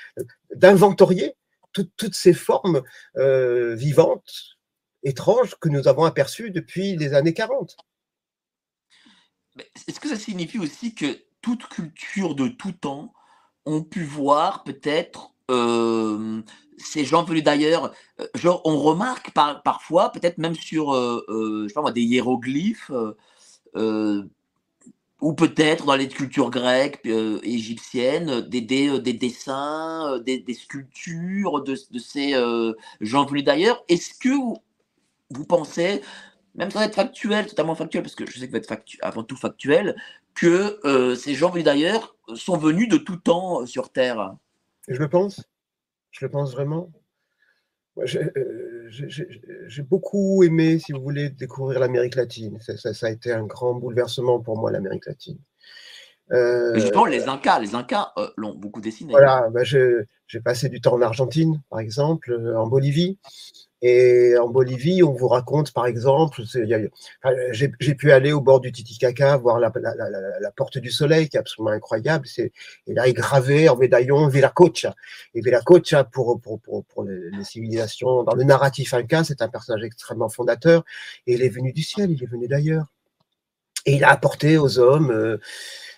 d'inventorier 0.55 1.35
toutes 1.73 2.15
ces 2.15 2.33
formes 2.33 2.81
euh, 3.19 3.75
vivantes, 3.75 4.57
étranges 5.03 5.57
que 5.61 5.69
nous 5.69 5.89
avons 5.89 6.05
aperçues 6.05 6.51
depuis 6.51 6.97
les 6.97 7.13
années 7.13 7.35
40. 7.35 7.77
Est-ce 9.89 10.01
que 10.01 10.09
ça 10.09 10.17
signifie 10.17 10.59
aussi 10.59 10.95
que 10.95 11.19
toute 11.41 11.69
culture 11.69 12.35
de 12.35 12.49
tout 12.49 12.73
temps 12.73 13.13
ont 13.65 13.83
pu 13.83 14.05
voir 14.05 14.65
peut-être 14.65 15.33
euh, 15.51 16.43
ces 16.79 17.05
gens 17.05 17.25
venus 17.25 17.43
d'ailleurs, 17.45 17.93
euh, 18.21 18.27
genre 18.35 18.61
on 18.65 18.79
remarque 18.79 19.31
par, 19.31 19.63
parfois, 19.63 20.11
peut-être 20.11 20.39
même 20.39 20.55
sur 20.55 20.95
euh, 20.95 21.67
sais 21.69 21.75
pas 21.75 21.93
des 21.93 22.03
hiéroglyphes, 22.03 22.91
ou 25.23 25.33
peut-être 25.33 25.87
dans 25.87 25.97
les 25.97 26.09
cultures 26.09 26.51
grecques, 26.51 27.01
égyptiennes, 27.43 28.43
des, 28.43 28.61
des, 28.61 29.01
des 29.01 29.13
dessins, 29.15 30.19
des, 30.19 30.39
des, 30.39 30.55
sculptures 30.55 31.63
de, 31.63 31.75
de 31.91 31.99
ces 31.99 32.35
gens 33.01 33.25
venus 33.25 33.45
d'ailleurs. 33.45 33.83
Est-ce 33.89 34.19
que 34.19 34.29
vous, 35.31 35.45
pensez, 35.47 36.03
même 36.57 36.71
sans 36.71 36.83
être 36.83 36.95
factuel, 36.95 37.47
totalement 37.47 37.75
factuel, 37.75 38.03
parce 38.03 38.15
que 38.15 38.27
je 38.27 38.39
sais 38.39 38.47
que 38.47 38.53
vous 38.53 38.57
êtes 38.59 38.99
avant 39.03 39.23
tout 39.23 39.37
factuel, 39.37 39.97
que 40.35 40.81
ces 41.17 41.35
gens 41.35 41.51
venus 41.51 41.65
d'ailleurs 41.65 42.17
sont 42.35 42.57
venus 42.57 42.89
de 42.89 42.97
tout 42.97 43.17
temps 43.17 43.67
sur 43.67 43.91
Terre 43.91 44.37
je 44.89 44.99
le 44.99 45.09
pense. 45.09 45.43
Je 46.11 46.25
le 46.25 46.31
pense 46.31 46.53
vraiment. 46.53 46.91
Euh, 47.99 48.89
j'ai 48.89 49.83
beaucoup 49.83 50.43
aimé, 50.43 50.79
si 50.79 50.93
vous 50.93 51.01
voulez, 51.01 51.31
découvrir 51.31 51.81
l'Amérique 51.81 52.15
latine. 52.15 52.59
Ça, 52.61 53.07
a 53.07 53.11
été 53.11 53.33
un 53.33 53.45
grand 53.45 53.75
bouleversement 53.75 54.41
pour 54.41 54.59
moi, 54.59 54.71
l'Amérique 54.71 55.07
latine. 55.07 55.39
Euh, 56.33 56.75
justement, 56.75 57.07
les 57.07 57.29
Incas, 57.29 57.61
les 57.61 57.75
Incas 57.75 58.13
euh, 58.19 58.29
l'ont 58.37 58.55
beaucoup 58.55 58.81
dessiné. 58.81 59.13
Voilà, 59.13 59.49
bah, 59.51 59.63
j'ai 59.65 60.41
passé 60.45 60.69
du 60.69 60.81
temps 60.81 60.95
en 60.95 61.03
Argentine, 61.03 61.63
par 61.71 61.81
exemple, 61.81 62.35
en 62.57 62.67
Bolivie. 62.67 63.19
Et 63.83 64.37
en 64.39 64.49
Bolivie, 64.49 65.03
on 65.03 65.13
vous 65.13 65.29
raconte, 65.29 65.73
par 65.73 65.87
exemple, 65.87 66.43
j'ai 67.51 67.95
pu 67.95 68.11
aller 68.11 68.33
au 68.33 68.41
bord 68.41 68.61
du 68.61 68.73
Titicaca 68.73 69.37
voir 69.37 69.59
la, 69.59 69.71
porte 70.57 70.79
du 70.79 70.91
soleil, 70.91 71.29
qui 71.29 71.37
est 71.37 71.41
absolument 71.41 71.73
incroyable. 71.73 72.27
Et 72.39 72.95
là 72.95 73.07
est 73.07 73.13
gravé 73.13 73.69
en 73.69 73.77
médaillon 73.77 74.29
Viracocha. 74.29 74.95
Et 75.35 75.41
Viracocha, 75.41 76.05
pour, 76.05 76.41
pour, 76.41 76.61
pour, 76.61 77.05
les, 77.05 77.45
civilisations, 77.45 78.23
dans 78.23 78.35
le 78.35 78.45
narratif 78.45 78.95
inca, 78.95 79.25
c'est 79.25 79.43
un 79.43 79.49
personnage 79.49 79.85
extrêmement 79.85 80.31
fondateur. 80.31 80.85
Et 81.27 81.35
il 81.35 81.43
est 81.43 81.51
venu 81.51 81.73
du 81.73 81.83
ciel, 81.83 82.11
il 82.11 82.23
est 82.23 82.31
venu 82.31 82.49
d'ailleurs. 82.49 82.87
Et 83.87 83.95
il 83.95 84.05
a 84.05 84.11
apporté 84.11 84.59
aux 84.59 84.79
hommes 84.79 85.11
euh, 85.11 85.39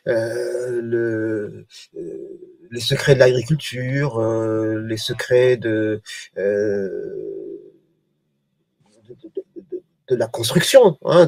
euh, 0.06 0.80
le, 0.82 1.66
euh, 1.96 2.68
les 2.70 2.80
secrets 2.80 3.14
de 3.14 3.20
l'agriculture, 3.20 4.20
les 4.20 4.98
secrets 4.98 5.56
de 5.56 6.02
de 10.08 10.16
la 10.16 10.26
construction, 10.26 10.98
hein, 11.04 11.26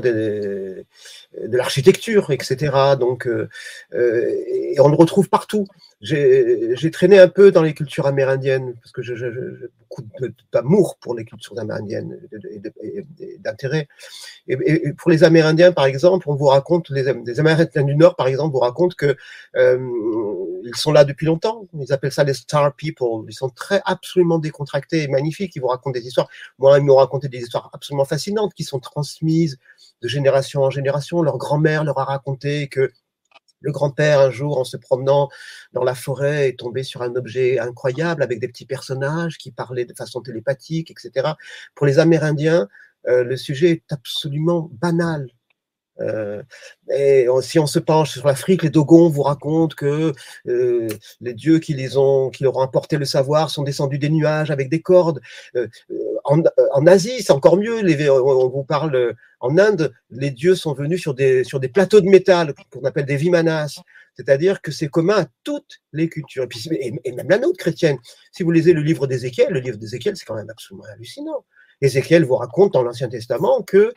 de, 1.39 1.57
l'architecture, 1.57 2.31
etc. 2.31 2.97
Donc, 2.99 3.27
euh, 3.27 3.49
euh, 3.95 4.35
et 4.49 4.81
on 4.81 4.89
le 4.89 4.97
retrouve 4.97 5.29
partout. 5.29 5.67
J'ai 6.01 6.91
traîné 6.91 7.19
un 7.19 7.29
peu 7.29 7.53
dans 7.53 7.63
les 7.63 7.75
cultures 7.75 8.07
amérindiennes 8.07 8.75
parce 8.83 8.93
que 8.93 9.03
j'ai 9.03 9.15
beaucoup 9.81 10.03
d'amour 10.53 10.97
pour 11.01 11.15
les 11.15 11.25
cultures 11.25 11.59
amérindiennes 11.59 12.19
et 12.83 13.39
d'intérêt. 13.39 13.87
Et, 14.49 14.93
pour 14.95 15.11
les 15.11 15.25
Amérindiens, 15.25 15.73
par 15.73 15.85
exemple, 15.85 16.29
on 16.29 16.35
vous 16.35 16.47
raconte 16.47 16.89
les, 16.91 17.07
Amérindiens 17.09 17.83
du 17.83 17.97
Nord, 17.97 18.17
par 18.17 18.29
exemple, 18.29 18.53
vous 18.53 18.61
racontent 18.61 18.95
que 18.97 19.17
euh, 19.57 19.79
ils 20.65 20.77
sont 20.77 20.93
là 20.93 21.05
depuis 21.05 21.27
longtemps. 21.27 21.67
Ils 21.79 21.93
appellent 21.93 22.13
ça 22.13 22.25
les 22.25 22.35
Star 22.35 22.75
People. 22.75 23.25
Ils 23.29 23.35
sont 23.35 23.51
très 23.51 23.83
absolument 23.85 24.39
décontractés 24.39 25.03
et 25.03 25.09
magnifiques. 25.09 25.55
Ils 25.57 25.61
vous 25.61 25.69
racontent 25.69 25.93
des 25.99 26.07
histoires. 26.07 26.29
Moi, 26.59 26.79
ils 26.79 26.85
m'ont 26.85 26.97
raconté 26.97 27.29
des 27.29 27.39
histoires 27.39 27.71
absolument 27.73 28.05
fascinantes 28.05 28.55
qui 28.55 28.65
sont 28.65 28.81
transmises 28.81 29.59
de 30.03 30.09
génération 30.09 30.63
en 30.63 30.71
génération. 30.71 31.23
Leur 31.23 31.39
grand-mère 31.39 31.85
leur 31.85 31.99
a 31.99 32.05
raconté 32.05 32.69
que 32.69 32.93
le 33.61 33.73
grand-père, 33.73 34.21
un 34.21 34.31
jour, 34.31 34.59
en 34.59 34.65
se 34.65 34.77
promenant 34.77 35.29
dans 35.73 35.85
la 35.85 35.95
forêt, 35.95 36.49
est 36.49 36.59
tombé 36.59 36.83
sur 36.83 37.03
un 37.03 37.15
objet 37.15 37.59
incroyable 37.59 38.23
avec 38.23 38.41
des 38.41 38.49
petits 38.49 38.67
personnages 38.67 39.37
qui 39.37 39.51
parlaient 39.51 39.85
de 39.85 39.95
façon 39.95 40.23
télépathique, 40.23 40.91
etc. 40.91 41.35
Pour 41.75 41.87
les 41.87 41.99
Amérindiens, 41.99 42.69
euh, 43.09 43.25
le 43.25 43.37
sujet 43.37 43.71
est 43.71 43.93
absolument 43.93 44.71
banal. 44.73 45.29
Euh, 46.01 46.43
et 46.95 47.27
si 47.43 47.59
on 47.59 47.67
se 47.67 47.79
penche 47.79 48.13
sur 48.13 48.27
l'Afrique, 48.27 48.63
les 48.63 48.71
Dogons 48.71 49.09
vous 49.09 49.23
racontent 49.23 49.75
que 49.77 50.13
euh, 50.49 50.89
les 51.21 51.35
dieux 51.35 51.59
qui 51.59 51.75
les 51.75 51.97
ont, 51.97 52.31
qui 52.31 52.43
leur 52.45 52.57
ont 52.57 52.63
apporté 52.63 52.97
le 52.97 53.05
savoir, 53.05 53.51
sont 53.51 53.63
descendus 53.63 53.99
des 53.99 54.11
nuages 54.11 54.51
avec 54.51 54.69
des 54.69 54.81
cordes. 54.81 55.21
Euh, 55.57 55.69
en, 56.25 56.87
Asie, 56.87 57.23
c'est 57.23 57.33
encore 57.33 57.57
mieux. 57.57 57.81
On 58.11 58.49
vous 58.49 58.65
parle 58.65 59.15
en 59.41 59.59
Inde, 59.59 59.93
les 60.11 60.31
dieux 60.31 60.55
sont 60.55 60.75
venus 60.75 61.01
sur 61.01 61.15
des 61.15 61.69
plateaux 61.73 62.01
de 62.01 62.09
métal 62.09 62.55
qu'on 62.71 62.85
appelle 62.85 63.07
des 63.07 63.17
vimanas. 63.17 63.81
C'est-à-dire 64.15 64.61
que 64.61 64.71
c'est 64.71 64.89
commun 64.89 65.23
à 65.23 65.27
toutes 65.45 65.81
les 65.93 66.09
cultures, 66.09 66.47
et 66.73 67.13
même 67.13 67.31
la 67.31 67.39
nôtre 67.39 67.57
chrétienne. 67.57 67.97
Si 68.33 68.43
vous 68.43 68.51
lisez 68.51 68.73
le 68.73 68.83
livre 68.83 69.07
d'Ézéchiel, 69.07 69.51
le 69.51 69.61
livre 69.61 69.79
d'Ézéchiel, 69.79 70.17
c'est 70.17 70.27
quand 70.27 70.35
même 70.35 70.51
absolument 70.51 70.85
hallucinant. 70.93 71.45
Ézéchiel 71.81 72.25
vous 72.25 72.37
raconte 72.37 72.75
dans 72.75 72.83
l'Ancien 72.83 73.09
Testament 73.09 73.63
que 73.63 73.95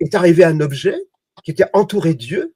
est 0.00 0.14
arrivé 0.14 0.44
un 0.44 0.60
objet 0.60 0.96
qui 1.48 1.52
était 1.52 1.70
entouré 1.72 2.12
d'yeux, 2.12 2.54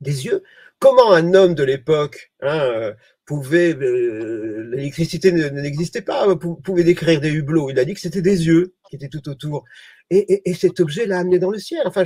des 0.00 0.24
yeux, 0.24 0.42
comment 0.80 1.12
un 1.12 1.34
homme 1.34 1.54
de 1.54 1.62
l'époque 1.62 2.32
hein, 2.40 2.94
pouvait, 3.24 3.74
l'électricité 3.74 5.30
n'existait 5.30 6.02
pas, 6.02 6.34
pouvait 6.34 6.82
décrire 6.82 7.20
des 7.20 7.30
hublots. 7.30 7.70
Il 7.70 7.78
a 7.78 7.84
dit 7.84 7.94
que 7.94 8.00
c'était 8.00 8.22
des 8.22 8.44
yeux 8.44 8.74
qui 8.90 8.96
étaient 8.96 9.08
tout 9.08 9.28
autour. 9.28 9.62
Et, 10.10 10.52
cet 10.54 10.80
objet 10.80 11.06
l'a 11.06 11.20
amené 11.20 11.38
dans 11.38 11.52
le 11.52 11.60
ciel. 11.60 11.82
Enfin, 11.84 12.02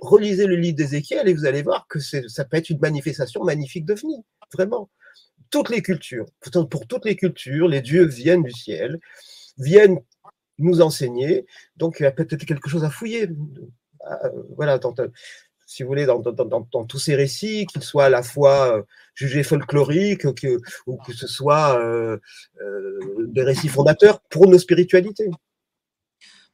relisez 0.00 0.48
le 0.48 0.56
livre 0.56 0.76
d'Ézéchiel 0.76 1.28
et 1.28 1.34
vous 1.34 1.46
allez 1.46 1.62
voir 1.62 1.86
que 1.86 2.00
ça 2.00 2.44
peut 2.44 2.56
être 2.56 2.70
une 2.70 2.80
manifestation 2.80 3.44
magnifique 3.44 3.84
d'OVNI, 3.84 4.24
vraiment. 4.52 4.90
Toutes 5.52 5.70
les 5.70 5.82
cultures, 5.82 6.26
pour 6.68 6.88
toutes 6.88 7.04
les 7.04 7.14
cultures, 7.14 7.68
les 7.68 7.80
dieux 7.80 8.06
viennent 8.06 8.42
du 8.42 8.50
ciel, 8.50 8.98
viennent 9.56 10.00
nous 10.58 10.80
enseigner. 10.80 11.46
Donc, 11.76 12.00
il 12.00 12.02
y 12.02 12.06
a 12.06 12.10
peut-être 12.10 12.44
quelque 12.44 12.68
chose 12.68 12.82
à 12.82 12.90
fouiller. 12.90 13.28
Euh, 14.06 14.28
voilà, 14.56 14.78
si 15.66 15.82
vous 15.82 15.88
voulez, 15.88 16.06
dans, 16.06 16.84
tous 16.84 16.98
ces 16.98 17.16
récits, 17.16 17.66
qu'ils 17.66 17.82
soient 17.82 18.04
à 18.04 18.08
la 18.08 18.22
fois 18.22 18.76
euh, 18.76 18.82
jugés 19.14 19.42
folkloriques 19.42 20.24
ou 20.86 20.96
que 20.96 21.12
ce 21.12 21.26
soit 21.26 21.80
euh, 21.80 22.18
des 23.26 23.42
récits 23.42 23.68
fondateurs 23.68 24.20
pour 24.20 24.46
nos 24.46 24.58
spiritualités. 24.58 25.30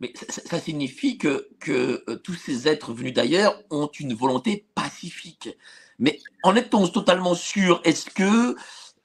Mais 0.01 0.13
ça, 0.29 0.59
signifie 0.59 1.17
que, 1.17 1.49
que 1.61 2.03
tous 2.25 2.35
ces 2.35 2.67
êtres 2.67 2.93
venus 2.93 3.15
d'ailleurs 3.15 3.63
ont 3.71 3.87
une 4.01 4.15
volonté 4.15 4.67
pacifique. 4.75 5.57
Mais 5.99 6.19
en 6.43 6.57
est-on 6.57 6.89
totalement 6.89 7.37
sûr 7.37 7.81
Est-ce 7.85 8.07
que 8.11 8.57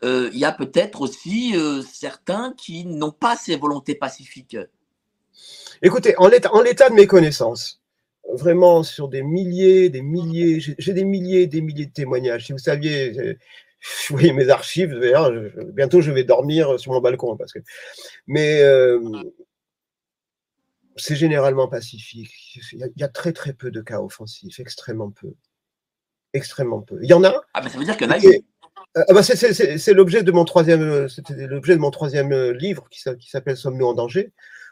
il 0.03 0.37
y 0.37 0.45
a 0.45 0.51
peut-être 0.51 1.01
aussi 1.01 1.55
certains 1.87 2.53
qui 2.57 2.85
n'ont 2.85 3.11
pas 3.11 3.35
ces 3.35 3.57
volontés 3.57 3.93
pacifiques? 3.93 4.57
Écoutez, 5.83 6.15
en 6.17 6.27
l'état 6.27 6.89
de 6.89 6.95
mes 6.95 7.05
connaissances, 7.05 7.76
vraiment 8.33 8.83
sur 8.83 9.07
des 9.07 9.23
milliers, 9.23 9.89
des 9.89 10.01
milliers, 10.01 10.59
j'ai 10.59 10.93
des 10.93 11.03
milliers 11.03 11.47
des 11.47 11.61
milliers 11.61 11.85
de 11.85 11.91
témoignages. 11.91 12.45
Si 12.45 12.51
vous 12.51 12.57
saviez, 12.57 13.37
vous 14.09 14.17
voyez 14.17 14.33
mes 14.33 14.49
archives, 14.49 14.99
bientôt 15.73 16.01
je 16.01 16.11
vais 16.11 16.23
dormir 16.23 16.79
sur 16.79 16.91
mon 16.91 17.01
balcon. 17.01 17.37
Parce 17.37 17.53
que, 17.53 17.59
mais 18.27 18.61
euh, 18.61 18.99
c'est 20.95 21.15
généralement 21.15 21.67
pacifique. 21.67 22.59
Il 22.73 22.91
y, 22.97 23.03
a, 23.03 23.07
très 23.07 23.33
très 23.33 23.53
peu 23.53 23.71
de 23.71 23.81
cas 23.81 23.99
offensifs, 23.99 24.59
extrêmement 24.59 25.11
peu. 25.11 25.33
Extrêmement 26.33 26.81
peu. 26.81 26.99
Il 27.01 27.09
y 27.09 27.13
en 27.13 27.23
a. 27.23 27.41
Ah, 27.53 27.61
mais 27.63 27.69
ça 27.69 27.77
veut 27.77 27.85
dire 27.85 27.97
qu'il 27.97 28.07
y 28.07 28.09
en 28.09 28.13
a 28.13 28.19
eu. 28.19 28.41
Euh, 28.97 29.03
ah 29.07 29.13
bah, 29.13 29.23
c'est 29.23 29.93
l'objet 29.93 30.23
de 30.23 30.31
mon 30.31 30.45
troisième, 30.45 31.07
c'était 31.09 31.47
l'objet 31.47 31.75
de 31.75 31.81
mon 31.81 31.91
troisième 31.91 32.51
livre 32.51 32.87
qui, 32.89 33.01
qui 33.19 33.29
s'appelle 33.29 33.57
Sommes-nous 33.57 33.85
en 33.85 33.93
danger, 33.93 34.31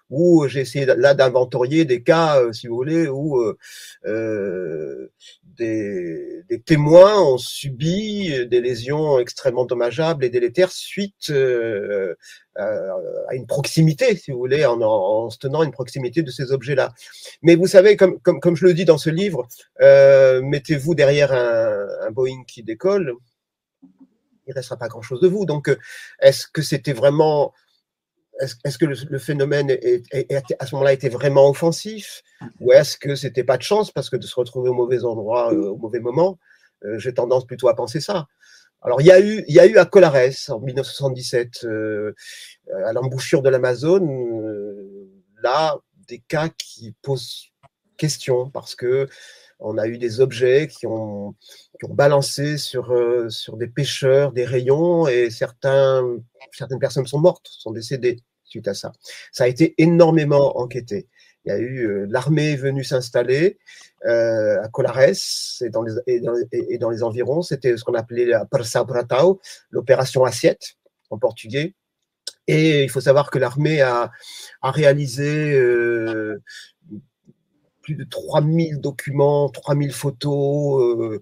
où 0.09 0.47
j'ai 0.47 0.61
essayé 0.61 0.85
là 0.85 1.13
d'inventorier 1.13 1.85
des 1.85 2.03
cas, 2.03 2.39
euh, 2.39 2.53
si 2.53 2.67
vous 2.67 2.75
voulez, 2.75 3.07
où 3.07 3.39
euh, 3.39 3.57
euh, 4.05 5.11
des, 5.57 6.43
des, 6.49 6.61
témoins 6.61 7.19
ont 7.21 7.37
subi 7.37 8.47
des 8.47 8.61
lésions 8.61 9.19
extrêmement 9.19 9.65
dommageables 9.65 10.23
et 10.23 10.29
délétères 10.29 10.71
suite 10.71 11.31
euh, 11.31 12.13
à 12.57 13.35
une 13.35 13.47
proximité, 13.47 14.15
si 14.15 14.31
vous 14.31 14.37
voulez, 14.37 14.65
en, 14.65 14.81
en, 14.81 15.29
se 15.29 15.37
tenant 15.37 15.61
à 15.61 15.65
une 15.65 15.71
proximité 15.71 16.21
de 16.23 16.31
ces 16.31 16.51
objets-là. 16.51 16.93
Mais 17.41 17.55
vous 17.55 17.67
savez, 17.67 17.97
comme, 17.97 18.19
comme, 18.19 18.39
comme, 18.39 18.55
je 18.55 18.65
le 18.65 18.73
dis 18.73 18.85
dans 18.85 18.97
ce 18.97 19.09
livre, 19.09 19.47
euh, 19.81 20.41
mettez-vous 20.41 20.95
derrière 20.95 21.33
un, 21.33 21.87
un 22.07 22.11
Boeing 22.11 22.43
qui 22.47 22.63
décolle, 22.63 23.13
il 24.47 24.51
ne 24.51 24.53
restera 24.53 24.77
pas 24.77 24.87
grand-chose 24.87 25.21
de 25.21 25.27
vous. 25.27 25.45
Donc, 25.45 25.75
est-ce 26.19 26.47
que 26.47 26.61
c'était 26.61 26.93
vraiment 26.93 27.53
est-ce 28.39 28.77
que 28.77 28.85
le, 28.85 29.19
phénomène 29.19 29.71
à 29.71 30.65
ce 30.65 30.75
moment-là 30.75 30.93
était 30.93 31.09
vraiment 31.09 31.49
offensif 31.49 32.21
ou 32.59 32.73
est-ce 32.73 32.97
que 32.97 33.15
c'était 33.15 33.43
pas 33.43 33.57
de 33.57 33.63
chance 33.63 33.91
parce 33.91 34.09
que 34.09 34.17
de 34.17 34.25
se 34.25 34.35
retrouver 34.35 34.69
au 34.69 34.73
mauvais 34.73 35.03
endroit 35.03 35.53
euh, 35.53 35.69
au 35.69 35.77
mauvais 35.77 35.99
moment 35.99 36.37
euh, 36.83 36.99
J'ai 36.99 37.13
tendance 37.13 37.45
plutôt 37.45 37.69
à 37.69 37.75
penser 37.75 38.01
ça. 38.01 38.27
Alors 38.81 39.01
il 39.01 39.07
y 39.07 39.11
a 39.11 39.19
eu, 39.19 39.43
il 39.47 39.55
y 39.55 39.59
a 39.59 39.65
eu 39.65 39.77
à 39.77 39.85
Colares 39.85 40.49
en 40.49 40.59
1977, 40.59 41.63
euh, 41.63 42.13
à 42.85 42.93
l'embouchure 42.93 43.41
de 43.41 43.49
l'Amazone, 43.49 44.07
là 45.41 45.77
des 46.07 46.19
cas 46.19 46.49
qui 46.49 46.93
posent 47.01 47.51
question 47.97 48.49
parce 48.49 48.75
que 48.75 49.07
on 49.59 49.77
a 49.77 49.87
eu 49.87 49.97
des 49.97 50.19
objets 50.19 50.67
qui 50.67 50.85
ont, 50.85 51.35
qui 51.79 51.85
ont 51.89 51.93
balancé 51.93 52.57
sur, 52.57 52.91
euh, 52.91 53.29
sur 53.29 53.57
des 53.57 53.67
pêcheurs, 53.67 54.31
des 54.31 54.45
rayons, 54.45 55.07
et 55.07 55.29
certaines 55.29 56.23
personnes 56.79 57.07
sont 57.07 57.19
mortes, 57.19 57.47
sont 57.49 57.71
décédées 57.71 58.19
suite 58.43 58.67
à 58.67 58.73
ça. 58.73 58.91
Ça 59.31 59.45
a 59.45 59.47
été 59.47 59.73
énormément 59.77 60.57
enquêté. 60.59 61.07
Il 61.45 61.49
y 61.49 61.51
a 61.51 61.57
eu 61.57 61.85
euh, 61.85 62.05
l'armée 62.09 62.55
venue 62.55 62.83
s'installer 62.83 63.59
euh, 64.05 64.61
à 64.63 64.67
Colares 64.67 64.99
et 65.61 65.69
dans 65.69 65.83
les, 65.83 67.03
environs. 67.03 67.41
C'était 67.41 67.77
ce 67.77 67.83
qu'on 67.83 67.93
appelait 67.93 68.25
la 68.25 68.45
Persa 68.45 68.83
Bratao, 68.83 69.39
l'opération 69.69 70.23
Assiette 70.25 70.75
en 71.09 71.19
portugais. 71.19 71.75
Et 72.47 72.83
il 72.83 72.89
faut 72.89 73.01
savoir 73.01 73.29
que 73.29 73.37
l'armée 73.37 73.81
a, 73.81 74.11
réalisé 74.63 75.59
plus 77.85 77.95
de 77.95 78.03
3000 78.03 78.81
documents, 78.81 79.47
3000 79.49 79.93
photos, 79.93 80.97
euh, 80.99 81.21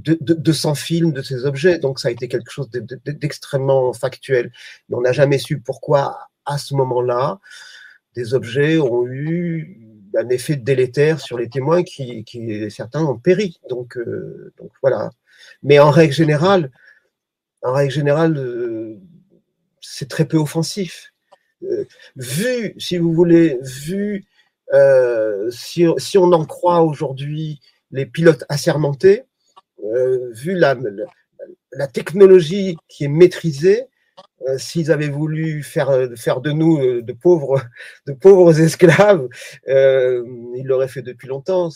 200 0.00 0.74
films 0.76 1.12
de 1.12 1.20
ces 1.20 1.44
objets. 1.44 1.78
Donc 1.80 1.98
ça 1.98 2.08
a 2.08 2.10
été 2.12 2.28
quelque 2.28 2.50
chose 2.50 2.70
d'extrêmement 2.70 3.92
factuel. 3.92 4.52
Mais 4.88 4.96
on 4.96 5.00
n'a 5.00 5.10
jamais 5.10 5.38
su 5.38 5.58
pourquoi, 5.58 6.28
à 6.44 6.58
ce 6.58 6.74
moment-là, 6.74 7.40
des 8.14 8.34
objets 8.34 8.78
ont 8.78 9.04
eu 9.08 9.80
un 10.16 10.28
effet 10.28 10.54
délétère 10.54 11.20
sur 11.20 11.38
les 11.38 11.48
témoins 11.48 11.82
qui, 11.82 12.24
certains 12.70 13.04
ont 13.04 13.18
péri. 13.18 13.58
Donc, 13.68 13.96
euh, 13.98 14.52
donc 14.58 14.70
voilà. 14.82 15.10
Mais 15.64 15.80
en 15.80 15.90
règle 15.90 16.14
générale, 16.14 16.70
en 17.62 17.72
règle 17.72 17.92
générale, 17.92 18.38
euh, 18.38 18.96
c'est 19.80 20.08
très 20.08 20.24
peu 20.24 20.36
offensif. 20.36 21.12
Euh, 21.64 21.84
vu, 22.14 22.74
si 22.78 22.96
vous 22.96 23.12
voulez, 23.12 23.58
vu 23.60 24.24
euh, 24.74 25.50
si, 25.50 25.86
si, 25.98 26.18
on 26.18 26.32
en 26.32 26.44
croit 26.44 26.82
aujourd'hui 26.82 27.60
les 27.90 28.06
pilotes 28.06 28.44
assermentés, 28.48 29.22
euh, 29.84 30.30
vu 30.32 30.54
la, 30.54 30.76
la, 31.72 31.86
technologie 31.86 32.76
qui 32.88 33.04
est 33.04 33.08
maîtrisée, 33.08 33.84
euh, 34.48 34.58
s'ils 34.58 34.90
avaient 34.90 35.08
voulu 35.08 35.62
faire, 35.62 36.08
faire 36.16 36.40
de 36.40 36.50
nous 36.50 37.00
de 37.00 37.12
pauvres, 37.12 37.62
de 38.06 38.12
pauvres 38.12 38.60
esclaves, 38.60 39.28
ils 39.66 40.64
l'auraient 40.64 40.88
fait 40.88 41.02
depuis 41.02 41.28
longtemps. 41.28 41.70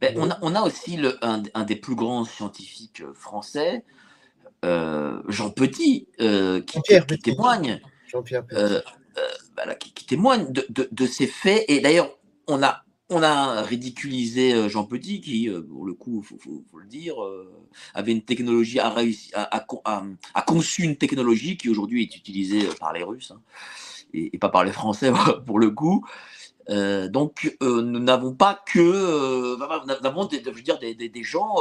Ben, 0.00 0.14
on, 0.16 0.30
a, 0.30 0.38
on, 0.42 0.54
a, 0.54 0.60
aussi 0.60 0.98
le, 0.98 1.16
un, 1.24 1.42
un, 1.54 1.64
des 1.64 1.76
plus 1.76 1.94
grands 1.94 2.24
scientifiques 2.24 3.02
français, 3.14 3.84
Jean 4.62 5.50
Petit, 5.50 6.08
qui, 6.18 6.82
qui, 6.82 7.00
qui 7.06 7.18
témoigne. 7.18 7.80
Jean-Pierre 8.06 8.44
Petit. 8.46 8.82
Bah, 9.56 9.74
qui, 9.74 10.06
témoigne 10.06 10.50
de, 10.50 10.88
de, 10.90 11.06
ces 11.06 11.26
faits. 11.26 11.64
Et 11.68 11.80
d'ailleurs, 11.80 12.16
on 12.48 12.62
a, 12.62 13.62
ridiculisé 13.62 14.54
euh, 14.54 14.68
Jean 14.68 14.84
Petit, 14.84 15.20
qui, 15.20 15.48
euh, 15.48 15.62
pour 15.62 15.84
le 15.84 15.94
coup, 15.94 16.24
il 16.30 16.38
faut, 16.38 16.78
le 16.78 16.86
dire, 16.86 17.22
euh, 17.22 17.52
avait 17.94 18.12
une 18.12 18.22
technologie, 18.22 18.78
a, 18.80 18.90
conçu 20.46 20.82
une 20.82 20.96
technologie 20.96 21.56
qui 21.56 21.68
aujourd'hui 21.68 22.02
est 22.02 22.16
utilisée 22.16 22.66
par 22.80 22.92
les 22.92 23.02
Russes 23.02 23.32
hein, 23.32 23.40
et, 24.14 24.38
pas 24.38 24.48
par 24.48 24.64
les 24.64 24.72
Français, 24.72 25.12
pour 25.46 25.58
le 25.58 25.70
coup. 25.70 26.06
donc, 26.68 27.56
nous 27.60 27.98
n'avons 27.98 28.34
pas 28.34 28.62
que. 28.66 29.56
nous 29.58 30.06
avons 30.06 30.28
je 30.30 30.50
veux 30.50 30.62
dire, 30.62 30.78
des 30.78 31.22
gens 31.22 31.56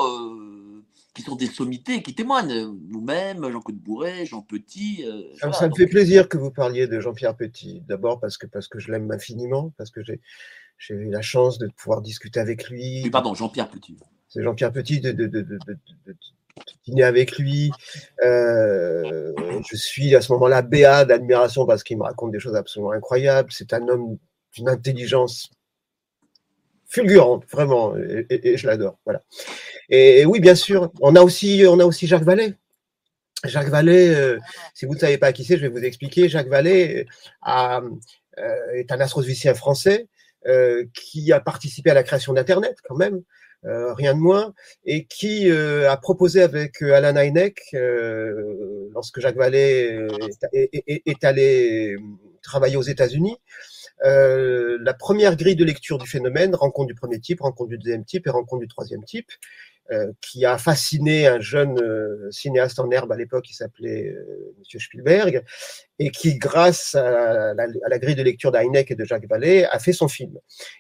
qui 1.14 1.22
sont 1.22 1.36
des 1.36 1.47
sommités, 1.47 2.01
qui 2.01 2.16
témoignent. 2.16 2.74
Nous-mêmes, 2.88 3.49
Jean-Claude 3.51 3.78
Bourret, 3.78 4.26
Jean 4.26 4.41
Petit. 4.41 5.03
Euh, 5.05 5.24
ça 5.51 5.68
me 5.68 5.76
fait 5.76 5.88
plaisir 5.88 6.30
que 6.30 6.38
vous 6.38 6.51
parliez 6.51 6.88
de 6.88 6.99
Jean-Pierre 6.99 7.36
Petit. 7.36 7.84
D'abord 7.88 8.20
parce 8.20 8.38
que, 8.38 8.47
parce 8.47 8.68
que 8.68 8.80
je 8.80 8.91
l'aime 8.91 9.12
infiniment, 9.12 9.74
parce 9.78 9.89
que 9.91 10.01
j'ai 10.03 10.20
eu 10.93 11.09
la 11.09 11.22
chance 11.22 11.57
de 11.57 11.68
pouvoir 11.68 12.01
discuter 12.01 12.39
avec 12.39 12.70
lui. 12.70 13.09
pardon, 13.09 13.34
Jean-Pierre 13.34 13.70
Petit. 13.70 13.97
C'est 14.30 14.43
Jean-Pierre 14.43 14.72
Petit 14.72 15.01
de, 15.01 15.12
de, 15.12 15.28
de, 15.28 15.41
de 15.41 15.59
dîner 16.86 17.03
avec 17.03 17.38
lui. 17.38 17.72
Euh, 18.24 19.34
je 19.70 19.76
suis 19.76 20.16
à 20.16 20.22
ce 20.22 20.32
moment-là 20.34 20.62
béat 20.62 21.05
d'admiration 21.05 21.66
parce 21.66 21.84
qu'il 21.84 21.97
me 21.97 22.03
raconte 22.03 22.32
des 22.32 22.39
choses 22.39 22.55
absolument 22.55 22.91
incroyables. 22.91 23.51
C'est 23.51 23.74
un 23.74 23.88
homme 23.88 24.18
d'une 24.53 24.70
intelligence 24.70 25.51
fulgurante, 26.92 27.46
vraiment, 27.50 27.96
et, 28.30 28.58
je 28.58 28.68
l'adore. 28.68 29.00
Voilà. 29.06 29.24
Et, 29.89 30.26
oui, 30.26 30.39
bien 30.39 30.56
sûr, 30.56 30.92
on 31.00 31.16
a 31.16 31.22
aussi, 31.22 31.64
on 31.68 31.80
a 31.80 31.86
aussi 31.86 32.06
Jacques 32.06 32.24
Vallée. 32.24 32.54
Jacques 33.46 33.70
Vallée, 33.70 34.14
euh, 34.14 34.38
si 34.76 34.86
vous 34.86 34.94
ne 34.94 35.00
savez 35.00 35.18
pas 35.18 35.32
qui 35.32 35.46
c'est, 35.46 35.58
je 35.58 35.62
vais 35.62 35.70
vous 35.70 35.84
expliquer. 35.84 36.30
Jacques 36.30 36.50
Vallée 36.50 37.08
a, 37.42 37.82
euh, 38.38 38.72
est 38.74 38.92
un 38.92 39.00
astrophysicien 39.00 39.54
français 39.54 40.08
euh, 40.48 40.86
qui 40.94 41.32
a 41.32 41.39
participé 41.39 41.89
à 41.89 41.94
la 41.94 42.04
création 42.04 42.34
d'Internet, 42.34 42.78
quand 42.88 42.96
même, 42.96 43.22
rien 43.64 44.16
de 44.16 44.20
moins, 44.20 44.54
et 44.86 45.06
qui 45.06 45.52
a 45.52 45.96
proposé 45.98 46.42
avec 46.42 46.82
Alan 46.82 47.16
Hynek, 47.16 47.62
lorsque 48.92 49.20
Jacques 49.20 49.38
Vallée 49.38 50.08
est 50.52 51.24
allé 51.24 51.96
travailler 52.42 52.76
aux 52.76 52.82
États-Unis, 52.82 53.38
euh, 54.04 54.78
la 54.82 54.93
première 54.93 55.36
grille 55.36 55.56
de 55.56 55.66
lecture 55.66 55.97
du 55.97 56.08
phénomène, 56.08 56.56
rencontre 56.56 56.88
du 56.88 56.95
premier 56.95 57.20
type, 57.20 57.41
rencontre 57.41 57.70
du 57.70 57.78
deuxième 57.78 58.06
type 58.06 58.28
et 58.28 58.30
rencontre 58.30 58.62
du 58.62 58.68
troisième 58.68 59.04
type. 59.04 59.30
euh, 59.91 60.14
qui 60.22 60.45
a 60.45 60.58
fasciné 60.58 61.28
un 61.28 61.41
jeune 61.41 61.78
cinéaste 62.32 62.80
en 62.80 62.89
herbe 62.91 63.12
à 63.12 63.18
l'époque 63.18 63.43
qui 63.43 63.54
s'appelait 63.54 64.16
Monsieur 64.60 64.80
Spielberg 64.80 65.43
et 65.99 66.12
qui, 66.12 66.38
grâce 66.38 66.95
à 66.95 67.54
la, 67.54 67.99
grille 67.99 68.16
de 68.16 68.24
lecture 68.24 68.52
d'Heineck 68.54 68.89
et 68.91 68.95
de 68.95 69.04
Jacques 69.04 69.28
Vallée, 69.28 69.66
a 69.66 69.80
fait 69.80 69.91
son 69.91 70.08
film. 70.08 70.38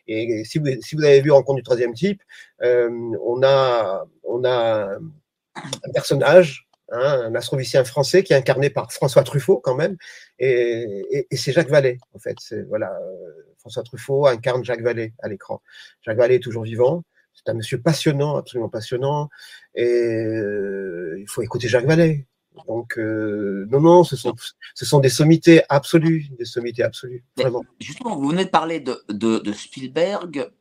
Et 0.07 0.43
si 0.45 0.59
vous, 0.59 1.03
avez 1.03 1.19
vu 1.19 1.31
Rencontre 1.31 1.57
du 1.57 1.63
troisième 1.63 1.93
type, 1.93 2.21
on 2.61 3.43
a 3.43 4.05
un 4.33 5.91
personnage 5.93 6.70
Hein, 6.93 7.21
un 7.27 7.35
astrovicien 7.35 7.85
français 7.85 8.21
qui 8.21 8.33
est 8.33 8.35
incarné 8.35 8.69
par 8.69 8.91
François 8.91 9.23
Truffaut 9.23 9.61
quand 9.63 9.75
même, 9.75 9.95
et, 10.39 11.25
c'est 11.31 11.53
Jacques 11.53 11.69
Vallée 11.69 11.99
en 12.13 12.19
fait. 12.19 12.35
Voilà, 12.67 12.91
euh, 12.91 13.55
François 13.59 13.83
Truffaut 13.83 14.27
incarne 14.27 14.65
Jacques 14.65 14.81
Vallée 14.81 15.13
à 15.19 15.29
l'écran. 15.29 15.61
Jacques 16.01 16.17
Vallée 16.17 16.35
est 16.35 16.43
toujours 16.43 16.63
vivant. 16.63 17.03
C'est 17.33 17.49
un 17.49 17.53
monsieur 17.53 17.79
passionnant, 17.81 18.35
absolument 18.35 18.67
passionnant, 18.67 19.29
et 19.73 19.85
euh, 19.85 21.15
il 21.17 21.29
faut 21.29 21.41
écouter 21.41 21.69
Jacques 21.69 21.85
Vallée. 21.85 22.25
Donc 22.67 22.97
euh, 22.97 23.65
non, 23.69 23.79
non, 23.79 24.03
ce 24.03 24.17
sont, 24.17 24.35
ce 24.75 24.85
sont 24.85 24.99
des 24.99 25.07
sommités 25.07 25.63
absolues, 25.69 26.27
des 26.37 26.43
sommités 26.43 26.83
absolues, 26.83 27.23
vraiment. 27.37 27.63
justement, 27.79 28.17
vous 28.17 28.27
venez 28.27 28.43
de 28.43 28.49
parler 28.49 28.81
de, 28.81 29.01
de, 29.07 29.53
Spielberg. 29.53 30.51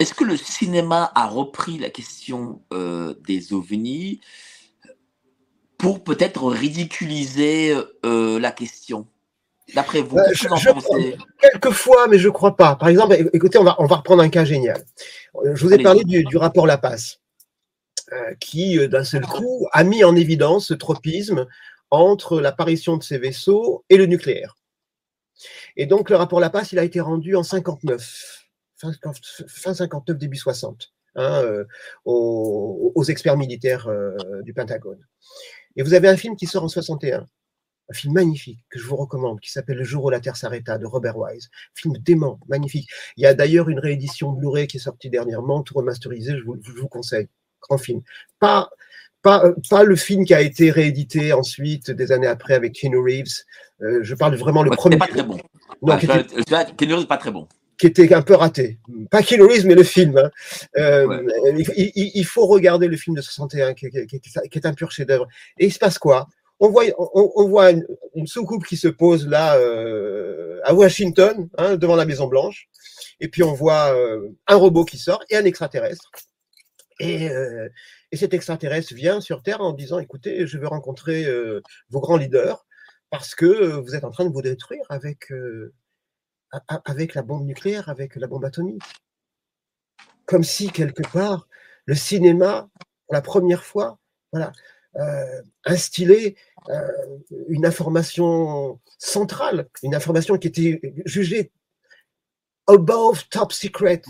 Est-ce 0.00 0.14
que 0.14 0.24
le 0.24 0.38
cinéma 0.38 1.12
a 1.14 1.26
repris 1.26 1.76
la 1.76 1.90
question 1.90 2.62
euh, 2.72 3.14
des 3.28 3.52
ovnis 3.52 4.22
pour 5.76 6.02
peut-être 6.02 6.46
ridiculiser 6.46 7.76
euh, 8.06 8.40
la 8.40 8.50
question? 8.50 9.06
D'après 9.74 10.00
vous, 10.00 10.16
qu'est-ce 10.16 10.48
que 10.48 10.54
vous 10.54 10.68
en 10.68 10.74
pensez? 10.80 11.16
Quelquefois, 11.38 12.08
mais 12.08 12.18
je 12.18 12.28
ne 12.28 12.32
crois 12.32 12.56
pas. 12.56 12.76
Par 12.76 12.88
exemple, 12.88 13.14
écoutez, 13.34 13.58
on 13.58 13.62
va, 13.62 13.76
on 13.78 13.84
va 13.84 13.96
reprendre 13.96 14.22
un 14.22 14.30
cas 14.30 14.46
génial. 14.46 14.82
Euh, 15.44 15.54
je 15.54 15.66
vous 15.66 15.72
ai 15.74 15.82
parlé 15.82 16.02
du, 16.02 16.36
rapport 16.38 16.66
Lapace, 16.66 17.20
qui, 18.40 18.78
d'un 18.88 19.04
seul 19.04 19.26
coup, 19.26 19.68
a 19.70 19.84
mis 19.84 20.02
en 20.02 20.16
évidence 20.16 20.68
ce 20.68 20.74
tropisme 20.74 21.46
entre 21.90 22.40
l'apparition 22.40 22.96
de 22.96 23.02
ces 23.02 23.18
vaisseaux 23.18 23.84
et 23.90 23.98
le 23.98 24.06
nucléaire. 24.06 24.56
Et 25.76 25.84
donc, 25.84 26.08
le 26.08 26.16
rapport 26.16 26.40
Lapace, 26.40 26.72
il 26.72 26.78
a 26.78 26.84
été 26.84 27.00
rendu 27.00 27.36
en 27.36 27.42
59 27.42 28.39
fin, 28.80 29.74
59, 29.74 30.16
début 30.16 30.36
60, 30.36 30.92
hein, 31.16 31.42
euh, 31.44 31.64
aux, 32.04 33.04
experts 33.08 33.36
militaires 33.36 33.88
euh, 33.88 34.16
du 34.42 34.54
Pentagone. 34.54 35.04
Et 35.76 35.82
vous 35.82 35.94
avez 35.94 36.08
un 36.08 36.16
film 36.16 36.36
qui 36.36 36.46
sort 36.46 36.64
en 36.64 36.68
61, 36.68 37.26
un 37.90 37.94
film 37.94 38.14
magnifique 38.14 38.60
que 38.70 38.78
je 38.78 38.84
vous 38.84 38.96
recommande, 38.96 39.40
qui 39.40 39.50
s'appelle 39.50 39.76
Le 39.76 39.84
jour 39.84 40.04
où 40.04 40.10
la 40.10 40.20
Terre 40.20 40.36
s'arrêta 40.36 40.78
de 40.78 40.86
Robert 40.86 41.16
Wise. 41.16 41.50
Film 41.74 41.96
dément, 41.98 42.40
magnifique. 42.48 42.88
Il 43.16 43.22
y 43.22 43.26
a 43.26 43.34
d'ailleurs 43.34 43.68
une 43.68 43.78
réédition 43.78 44.32
Blu-ray 44.32 44.66
qui 44.66 44.78
est 44.78 44.80
sortie 44.80 45.10
dernièrement, 45.10 45.62
tout 45.62 45.74
remasterisé, 45.74 46.36
je 46.38 46.44
vous, 46.44 46.56
je 46.62 46.72
vous 46.72 46.88
conseille. 46.88 47.28
Grand 47.60 47.78
film. 47.78 48.00
Pas, 48.38 48.70
pas, 49.22 49.52
pas, 49.68 49.84
le 49.84 49.96
film 49.96 50.24
qui 50.24 50.32
a 50.32 50.40
été 50.40 50.70
réédité 50.70 51.32
ensuite, 51.32 51.90
des 51.90 52.10
années 52.10 52.26
après, 52.26 52.54
avec 52.54 52.74
Keanu 52.74 52.98
Reeves. 52.98 53.44
Euh, 53.82 54.00
je 54.02 54.14
parle 54.14 54.34
vraiment 54.36 54.62
le 54.62 54.70
premier. 54.70 54.96
pas 54.96 55.08
très 55.08 55.22
bon. 55.22 55.38
Non, 55.82 55.98
ah, 56.52 56.64
Keanu 56.76 56.94
Reeves 56.94 57.06
pas 57.06 57.18
très 57.18 57.30
bon 57.30 57.46
qui 57.80 57.86
était 57.86 58.12
un 58.12 58.20
peu 58.20 58.34
raté. 58.34 58.78
Pas 59.10 59.22
Keanu 59.22 59.46
mais 59.64 59.74
le 59.74 59.84
film. 59.84 60.18
Hein. 60.18 60.30
Euh, 60.76 61.26
il, 61.76 62.24
faut 62.26 62.46
regarder 62.46 62.88
le 62.88 62.96
film 62.98 63.16
de 63.16 63.22
61, 63.22 63.72
qui, 63.72 63.86
est 63.86 64.66
un 64.66 64.74
pur 64.74 64.90
chef-d'œuvre. 64.90 65.26
Et 65.58 65.64
il 65.64 65.72
se 65.72 65.78
passe 65.78 65.98
quoi? 65.98 66.28
On 66.58 66.68
voit, 66.68 66.84
on, 66.98 67.48
voit 67.48 67.70
une, 67.70 68.26
soucoupe 68.26 68.66
qui 68.66 68.76
se 68.76 68.88
pose 68.88 69.26
là 69.26 69.56
euh, 69.56 70.60
à 70.62 70.74
Washington, 70.74 71.48
hein, 71.56 71.76
devant 71.76 71.96
la 71.96 72.04
Maison 72.04 72.26
Blanche, 72.26 72.68
et 73.18 73.28
puis 73.28 73.42
on 73.42 73.54
voit 73.54 73.94
euh, 73.94 74.28
un 74.46 74.56
robot 74.56 74.84
qui 74.84 74.98
sort 74.98 75.24
et 75.30 75.36
un 75.38 75.44
extraterrestre. 75.46 76.10
Et, 76.98 77.30
et, 78.12 78.16
cet 78.18 78.34
extraterrestre 78.34 78.92
vient 78.92 79.22
sur 79.22 79.42
Terre 79.42 79.62
en 79.62 79.72
disant 79.72 80.00
"Écoutez, 80.00 80.46
je 80.46 80.58
veux 80.58 80.68
rencontrer 80.68 81.26
vos 81.88 82.00
grands 82.00 82.18
leaders 82.18 82.66
parce 83.08 83.34
que 83.34 83.80
vous 83.80 83.94
êtes 83.94 84.04
en 84.04 84.10
train 84.10 84.26
de 84.26 84.30
vous 84.30 84.42
détruire 84.42 84.84
avec 84.90 85.30
avec 86.84 87.14
la 87.14 87.22
bombe 87.22 87.46
nucléaire, 87.46 87.88
avec 87.88 88.16
la 88.16 88.26
bombe 88.26 88.44
atomique. 88.44 88.82
Comme 90.26 90.44
si, 90.44 90.70
quelque 90.70 91.02
part, 91.12 91.48
le 91.86 91.94
cinéma, 91.94 92.68
pour 93.06 93.14
la 93.14 93.22
première 93.22 93.64
fois, 93.64 93.98
voilà, 94.32 94.52
euh, 94.96 95.42
instillait 95.64 96.36
euh, 96.68 97.18
une 97.48 97.64
information 97.64 98.80
centrale, 98.98 99.68
une 99.82 99.94
information 99.94 100.36
qui 100.36 100.48
était 100.48 100.80
jugée 101.04 101.52
above 102.66 103.28
top 103.28 103.52
secret. 103.52 104.02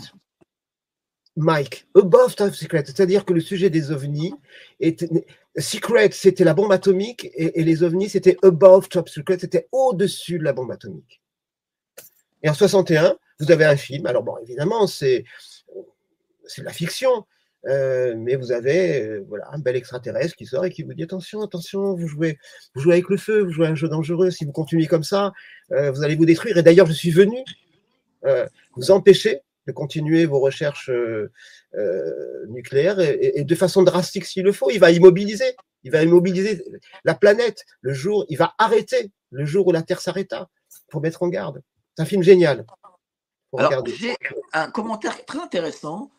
Mike, 1.37 1.87
above 1.95 2.35
top 2.35 2.53
secret, 2.53 2.83
c'est-à-dire 2.85 3.25
que 3.25 3.33
le 3.33 3.39
sujet 3.39 3.69
des 3.69 3.91
ovnis 3.91 4.33
était 4.79 5.07
secret, 5.55 6.09
c'était 6.11 6.43
la 6.43 6.53
bombe 6.53 6.71
atomique 6.71 7.29
et 7.35 7.63
les 7.63 7.83
ovnis 7.83 8.09
c'était 8.09 8.37
above 8.43 8.89
top 8.89 9.07
secret, 9.07 9.37
c'était 9.39 9.69
au-dessus 9.71 10.39
de 10.39 10.43
la 10.43 10.51
bombe 10.51 10.71
atomique. 10.71 11.20
Et 12.43 12.49
en 12.49 12.53
61, 12.53 13.17
vous 13.39 13.51
avez 13.51 13.65
un 13.65 13.75
film. 13.75 14.05
Alors 14.05 14.23
bon, 14.23 14.37
évidemment, 14.37 14.87
c'est 14.87 15.25
c'est 16.45 16.61
de 16.61 16.65
la 16.65 16.73
fiction, 16.73 17.25
euh, 17.67 18.15
mais 18.17 18.35
vous 18.35 18.51
avez 18.51 19.01
euh, 19.01 19.25
voilà 19.27 19.47
un 19.51 19.59
bel 19.59 19.75
extraterrestre 19.75 20.35
qui 20.35 20.45
sort 20.45 20.65
et 20.65 20.71
qui 20.71 20.83
vous 20.83 20.93
dit 20.93 21.03
attention, 21.03 21.41
attention, 21.41 21.95
vous 21.95 22.07
jouez, 22.07 22.39
vous 22.73 22.81
jouez 22.81 22.93
avec 22.93 23.09
le 23.09 23.17
feu, 23.17 23.43
vous 23.43 23.51
jouez 23.51 23.67
un 23.67 23.75
jeu 23.75 23.87
dangereux. 23.87 24.31
Si 24.31 24.45
vous 24.45 24.51
continuez 24.51 24.87
comme 24.87 25.03
ça, 25.03 25.33
euh, 25.71 25.91
vous 25.91 26.03
allez 26.03 26.15
vous 26.15 26.25
détruire. 26.25 26.57
Et 26.57 26.63
d'ailleurs, 26.63 26.87
je 26.87 26.93
suis 26.93 27.11
venu 27.11 27.37
vous 28.75 28.91
empêcher 28.91 29.41
de 29.65 29.71
continuer 29.71 30.27
vos 30.27 30.39
recherches 30.39 30.91
nucléaires 32.49 32.99
et, 32.99 33.39
et, 33.39 33.43
de 33.43 33.55
façon 33.55 33.81
drastique 33.81 34.25
s'il 34.25 34.43
le 34.43 34.51
faut. 34.51 34.69
Il 34.69 34.79
va 34.79 34.91
immobiliser, 34.91 35.55
il 35.83 35.91
va 35.91 36.03
immobiliser 36.03 36.63
la 37.03 37.15
planète 37.15 37.65
le 37.81 37.93
jour, 37.93 38.27
il 38.29 38.37
va 38.37 38.53
arrêter 38.59 39.09
le 39.31 39.43
jour 39.43 39.65
où 39.65 39.71
la 39.71 39.81
Terre 39.81 40.01
s'arrêta 40.01 40.49
pour 40.89 41.01
mettre 41.01 41.23
en 41.23 41.29
garde. 41.29 41.63
C'est 41.95 42.03
un 42.03 42.05
film 42.05 42.23
génial. 42.23 42.65
Alors, 43.57 43.85
j'ai 43.85 44.15
un 44.53 44.71
commentaire 44.71 45.25
très 45.25 45.39
intéressant. 45.39 46.09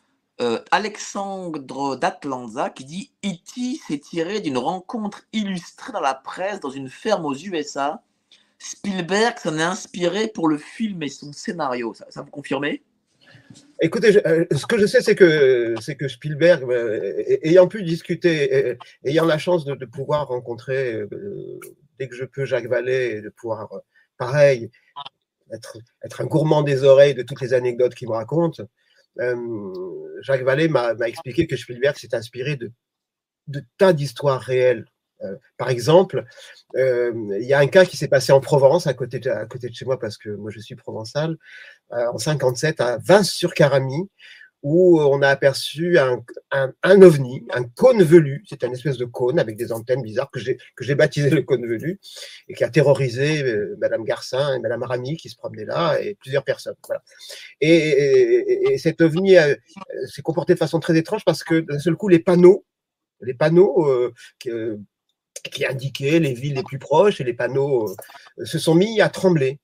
Euh, 0.41 0.59
Alexandre 0.71 1.95
d'Atlanza 1.95 2.69
qui 2.71 2.85
dit 2.85 3.11
E.T. 3.23 3.77
s'est 3.87 3.99
tiré 3.99 4.39
d'une 4.39 4.57
rencontre 4.57 5.23
illustrée 5.31 5.93
dans 5.93 5.99
la 5.99 6.15
presse 6.15 6.59
dans 6.59 6.71
une 6.71 6.89
ferme 6.89 7.25
aux 7.25 7.35
USA. 7.35 8.01
Spielberg 8.57 9.37
s'en 9.37 9.57
est 9.57 9.63
inspiré 9.63 10.27
pour 10.27 10.47
le 10.47 10.57
film 10.57 11.03
et 11.03 11.09
son 11.09 11.33
scénario. 11.33 11.93
Ça, 11.93 12.21
vous 12.21 12.31
confirmez? 12.31 12.81
Écoutez, 13.81 14.25
euh, 14.25 14.45
ce 14.55 14.65
que 14.65 14.77
je 14.77 14.85
sais, 14.85 15.01
c'est 15.01 15.15
que, 15.15 15.75
c'est 15.81 15.95
que 15.95 16.07
Spielberg, 16.07 16.63
euh, 16.63 17.23
ayant 17.43 17.67
pu 17.67 17.83
discuter, 17.83 18.77
ayant 19.03 19.25
la 19.25 19.37
chance 19.37 19.65
de, 19.65 19.85
pouvoir 19.85 20.27
rencontrer 20.27 21.03
dès 21.99 22.07
que 22.07 22.15
je 22.15 22.25
peux 22.25 22.45
Jacques 22.45 22.67
Vallée 22.67 23.17
et 23.17 23.21
de 23.21 23.29
pouvoir, 23.29 23.69
pareil, 24.17 24.71
être, 25.51 26.21
un 26.21 26.25
gourmand 26.25 26.61
des 26.61 26.83
oreilles 26.83 27.13
de 27.13 27.23
toutes 27.23 27.41
les 27.41 27.53
anecdotes 27.53 27.95
qu'il 27.95 28.09
me 28.09 28.13
raconte. 28.13 28.61
Euh, 29.19 29.73
Jacques 30.21 30.43
Vallée 30.43 30.67
m'a 30.67 30.93
expliqué 31.05 31.47
que 31.47 31.55
Spielberg 31.55 31.97
s'est 31.97 32.15
inspiré 32.15 32.55
de, 32.55 32.71
de 33.47 33.63
tas 33.77 33.93
d'histoires 33.93 34.41
réelles. 34.41 34.85
Euh, 35.21 35.37
par 35.57 35.69
exemple, 35.69 36.25
euh, 36.75 37.37
il 37.39 37.47
y 37.47 37.53
a 37.53 37.59
un 37.59 37.67
cas 37.67 37.85
qui 37.85 37.95
s'est 37.97 38.07
passé 38.07 38.31
en 38.31 38.41
Provence, 38.41 38.87
à 38.87 38.93
côté, 38.93 39.19
de, 39.19 39.31
chez 39.71 39.85
moi, 39.85 39.99
parce 39.99 40.17
que 40.17 40.29
moi 40.29 40.51
je 40.51 40.59
suis 40.59 40.75
provençal, 40.75 41.37
en 41.91 42.17
57, 42.17 42.81
à 42.81 42.97
Vins-sur-Caramie, 42.97 44.09
où 44.63 44.97
on 45.01 45.21
a 45.21 45.27
aperçu 45.27 45.99
un, 45.99 46.23
un, 46.51 47.01
ovni, 47.01 47.45
un 47.53 47.63
cône 47.63 48.01
velu. 48.01 48.43
C'est 48.47 48.63
une 48.63 48.71
espèce 48.71 48.97
de 48.97 49.03
cône 49.03 49.37
avec 49.37 49.57
des 49.57 49.73
antennes 49.73 50.01
bizarres 50.01 50.31
que 50.31 50.39
j'ai 50.39 50.95
baptisé 50.95 51.29
le 51.29 51.41
cône 51.41 51.67
velu 51.67 51.99
et 52.47 52.53
qui 52.53 52.63
a 52.63 52.69
terrorisé 52.69 53.43
euh, 53.43 53.75
Madame 53.79 54.05
Garcin 54.05 54.55
et 54.55 54.59
Madame 54.59 54.83
Rami 54.83 55.17
qui 55.17 55.29
se 55.29 55.35
promenaient 55.35 55.65
là 55.65 55.99
et 55.99 56.15
plusieurs 56.15 56.45
personnes. 56.45 56.75
Voilà. 56.87 57.03
Et, 57.59 58.73
et, 58.73 58.77
cet 58.77 59.01
ovni 59.01 59.37
euh, 59.37 59.53
s'est 60.07 60.21
comporté 60.21 60.53
de 60.53 60.59
façon 60.59 60.79
très 60.79 60.97
étrange 60.97 61.25
parce 61.25 61.43
que 61.43 61.59
d'un 61.59 61.79
seul 61.79 61.95
coup 61.95 62.07
les 62.07 62.19
panneaux, 62.19 62.65
les 63.19 63.33
panneaux 63.33 63.85
euh, 63.89 64.13
qui, 64.39 64.49
qui 65.51 65.65
indiquaient 65.65 66.19
les 66.19 66.33
villes 66.33 66.55
les 66.55 66.63
plus 66.63 66.79
proches 66.79 67.19
et 67.19 67.25
les 67.25 67.33
panneaux 67.33 67.93
se 68.43 68.59
sont 68.59 68.75
mis 68.75 69.01
à 69.01 69.09
trembler. 69.09 69.59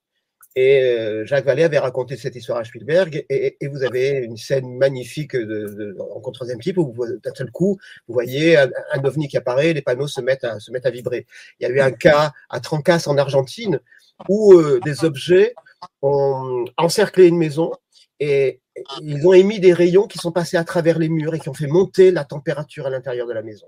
Et 0.56 0.82
euh, 0.82 1.26
Jacques 1.26 1.46
Vallée 1.46 1.64
avait 1.64 1.80
raconté 1.80 2.18
cette 2.18 2.36
histoire 2.36 2.58
à 2.58 2.64
Spielberg, 2.64 3.26
et, 3.30 3.58
vous 3.68 3.84
avez 3.84 4.10
une 4.10 4.38
scène 4.38 4.78
magnifique 4.78 5.36
de, 5.36 5.96
en 6.00 6.32
troisième 6.32 6.60
type 6.60 6.78
où 6.78 6.94
d'un 7.24 7.34
seul 7.36 7.52
coup, 7.52 7.78
vous 8.08 8.14
voyez 8.14 8.58
un, 8.58 8.70
ovni 9.04 9.28
qui 9.28 9.38
apparaît, 9.38 9.74
les 9.74 9.82
panneaux 9.82 10.08
se 10.08 10.22
mettent 10.22 10.44
à, 10.44 10.90
vibrer. 10.90 11.28
Il 11.60 11.68
y 11.68 11.72
a 11.72 11.74
eu 11.74 11.80
un 11.80 11.92
cas 11.92 12.34
à 12.50 12.60
Trancas 12.60 13.04
en 13.08 13.18
Argentine 13.18 13.80
où 14.28 14.54
euh, 14.54 14.80
des 14.84 15.06
objets 15.06 15.54
ont 16.02 16.66
encerclé 16.78 17.28
une 17.28 17.38
maison 17.38 17.72
et 18.20 18.60
ils 19.02 19.26
ont 19.28 19.34
émis 19.34 19.60
des 19.60 19.74
rayons 19.74 20.08
qui 20.08 20.18
sont 20.18 20.32
passés 20.32 20.58
à 20.58 20.64
travers 20.64 21.00
les 21.00 21.10
murs 21.10 21.36
et 21.36 21.40
qui 21.40 21.50
ont 21.50 21.54
fait 21.54 21.68
monter 21.68 22.12
la 22.12 22.26
température 22.26 22.88
à 22.88 22.90
l'intérieur 22.90 23.28
de 23.28 23.34
la 23.34 23.44
maison. 23.44 23.68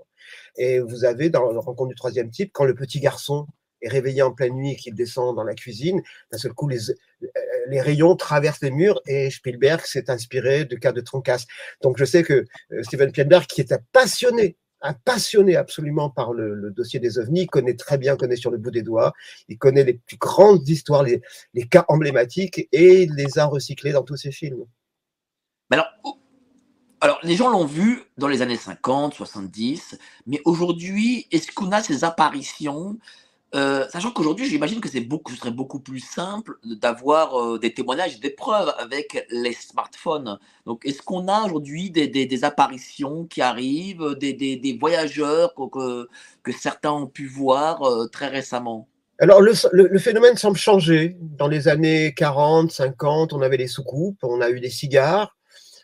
Et 0.56 0.78
vous 0.80 1.04
avez 1.04 1.30
dans 1.30 1.50
le 1.50 1.58
rencontre 1.58 1.88
du 1.88 1.94
troisième 1.94 2.30
type, 2.30 2.50
quand 2.52 2.64
le 2.64 2.74
petit 2.74 3.00
garçon 3.00 3.46
est 3.82 3.88
réveillé 3.88 4.22
en 4.22 4.32
pleine 4.32 4.54
nuit 4.54 4.76
qu'il 4.76 4.94
descend 4.94 5.36
dans 5.36 5.44
la 5.44 5.54
cuisine, 5.54 6.02
d'un 6.30 6.38
seul 6.38 6.52
coup, 6.52 6.68
les, 6.68 6.78
les 7.68 7.80
rayons 7.80 8.16
traversent 8.16 8.62
les 8.62 8.70
murs 8.70 9.00
et 9.06 9.30
Spielberg 9.30 9.84
s'est 9.84 10.10
inspiré 10.10 10.64
du 10.64 10.78
cas 10.78 10.92
de 10.92 11.00
Troncas. 11.00 11.44
Donc 11.82 11.98
je 11.98 12.04
sais 12.04 12.22
que 12.22 12.44
euh, 12.72 12.82
Steven 12.82 13.10
Spielberg, 13.10 13.46
qui 13.46 13.60
est 13.60 13.74
passionné, 13.92 14.56
un 14.80 14.94
passionné 14.94 15.56
absolument 15.56 16.10
par 16.10 16.32
le, 16.32 16.70
dossier 16.70 16.98
des 16.98 17.18
ovnis, 17.18 17.46
connaît 17.46 17.76
très 17.76 17.98
bien, 17.98 18.16
connaît 18.16 18.36
sur 18.36 18.50
le 18.50 18.58
bout 18.58 18.70
des 18.70 18.82
doigts, 18.82 19.12
il 19.48 19.58
connaît 19.58 19.84
les 19.84 19.94
plus 19.94 20.16
grandes 20.16 20.68
histoires, 20.68 21.02
les, 21.02 21.22
les 21.54 21.66
cas 21.66 21.84
emblématiques 21.88 22.68
et 22.72 23.02
il 23.02 23.14
les 23.14 23.38
a 23.38 23.46
recyclés 23.46 23.92
dans 23.92 24.02
tous 24.02 24.16
ses 24.16 24.32
films. 24.32 24.64
alors, 25.70 25.86
alors, 27.00 27.18
les 27.24 27.34
gens 27.34 27.50
l'ont 27.50 27.64
vu 27.64 28.04
dans 28.16 28.28
les 28.28 28.42
années 28.42 28.56
50, 28.56 29.14
70, 29.14 29.98
mais 30.26 30.40
aujourd'hui, 30.44 31.26
est-ce 31.32 31.50
qu'on 31.50 31.72
a 31.72 31.82
ces 31.82 32.04
apparitions 32.04 32.96
euh, 33.54 33.86
sachant 33.90 34.12
qu'aujourd'hui, 34.12 34.46
j'imagine 34.46 34.80
que 34.80 34.88
c'est 34.88 35.00
beaucoup, 35.00 35.32
ce 35.32 35.38
serait 35.38 35.50
beaucoup 35.50 35.78
plus 35.78 36.00
simple 36.00 36.56
d'avoir 36.64 37.34
euh, 37.34 37.58
des 37.58 37.74
témoignages, 37.74 38.18
des 38.18 38.30
preuves 38.30 38.72
avec 38.78 39.26
les 39.30 39.52
smartphones. 39.52 40.38
Donc, 40.64 40.86
est-ce 40.86 41.02
qu'on 41.02 41.28
a 41.28 41.42
aujourd'hui 41.42 41.90
des, 41.90 42.44
apparitions 42.44 43.26
qui 43.26 43.42
arrivent, 43.42 44.16
des, 44.18 44.78
voyageurs 44.80 45.54
que, 45.54 46.08
que, 46.42 46.52
certains 46.52 46.92
ont 46.92 47.06
pu 47.06 47.26
voir 47.26 47.82
euh, 47.82 48.06
très 48.06 48.28
récemment? 48.28 48.88
Alors, 49.18 49.42
le, 49.42 49.52
le, 49.72 49.98
phénomène 49.98 50.36
semble 50.36 50.56
changer. 50.56 51.18
Dans 51.20 51.46
les 51.48 51.68
années 51.68 52.14
40, 52.14 52.72
50, 52.72 53.34
on 53.34 53.42
avait 53.42 53.58
les 53.58 53.66
soucoupes, 53.66 54.18
on 54.22 54.40
a 54.40 54.48
eu 54.48 54.60
des 54.60 54.70
cigares. 54.70 55.36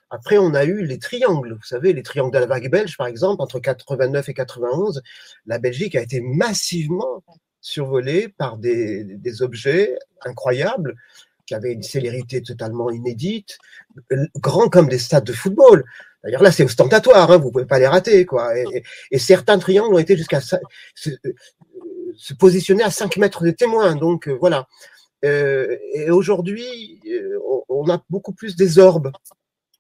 Après, 0.09 0.39
on 0.39 0.55
a 0.55 0.65
eu 0.65 0.87
les 0.87 0.99
triangles. 0.99 1.53
Vous 1.53 1.67
savez, 1.67 1.93
les 1.93 2.03
triangles 2.03 2.33
de 2.33 2.39
la 2.39 2.47
vague 2.47 2.71
belge, 2.71 2.97
par 2.97 3.07
exemple, 3.07 3.43
entre 3.43 3.59
89 3.59 4.31
et 4.31 4.35
91, 4.35 5.03
la 5.45 5.59
Belgique 5.59 5.95
a 5.97 6.01
été 6.01 6.23
massivement 6.23 7.23
survolé 7.61 8.29
par 8.29 8.57
des, 8.57 9.05
des, 9.05 9.43
objets 9.43 9.99
incroyables 10.25 10.95
qui 11.47 11.55
avaient 11.55 11.73
une 11.73 11.83
célérité 11.83 12.43
totalement 12.43 12.91
inédite, 12.91 13.59
grands 14.37 14.69
comme 14.69 14.89
des 14.89 14.99
stades 14.99 15.25
de 15.25 15.33
football. 15.33 15.85
D'ailleurs, 16.23 16.43
là, 16.43 16.51
c'est 16.51 16.65
ostentatoire, 16.65 17.31
hein, 17.31 17.39
vous 17.39 17.51
pouvez 17.51 17.65
pas 17.65 17.79
les 17.79 17.87
rater, 17.87 18.27
quoi. 18.27 18.53
Et, 19.11 19.19
certains 19.19 19.59
triangles 19.59 19.95
ont 19.95 19.99
été 19.99 20.17
jusqu'à 20.17 20.41
se, 20.41 20.57
se, 20.95 22.35
positionner 22.35 22.83
à 22.83 22.91
5 22.91 23.17
mètres 23.19 23.45
de 23.45 23.51
témoins. 23.51 23.95
Donc, 23.95 24.29
euh, 24.29 24.37
voilà. 24.39 24.67
Euh, 25.25 25.77
et 25.95 26.11
aujourd'hui, 26.11 27.01
euh, 27.07 27.39
on 27.69 27.89
a 27.89 28.03
beaucoup 28.11 28.33
plus 28.33 28.57
des 28.57 28.79
orbes. 28.79 29.13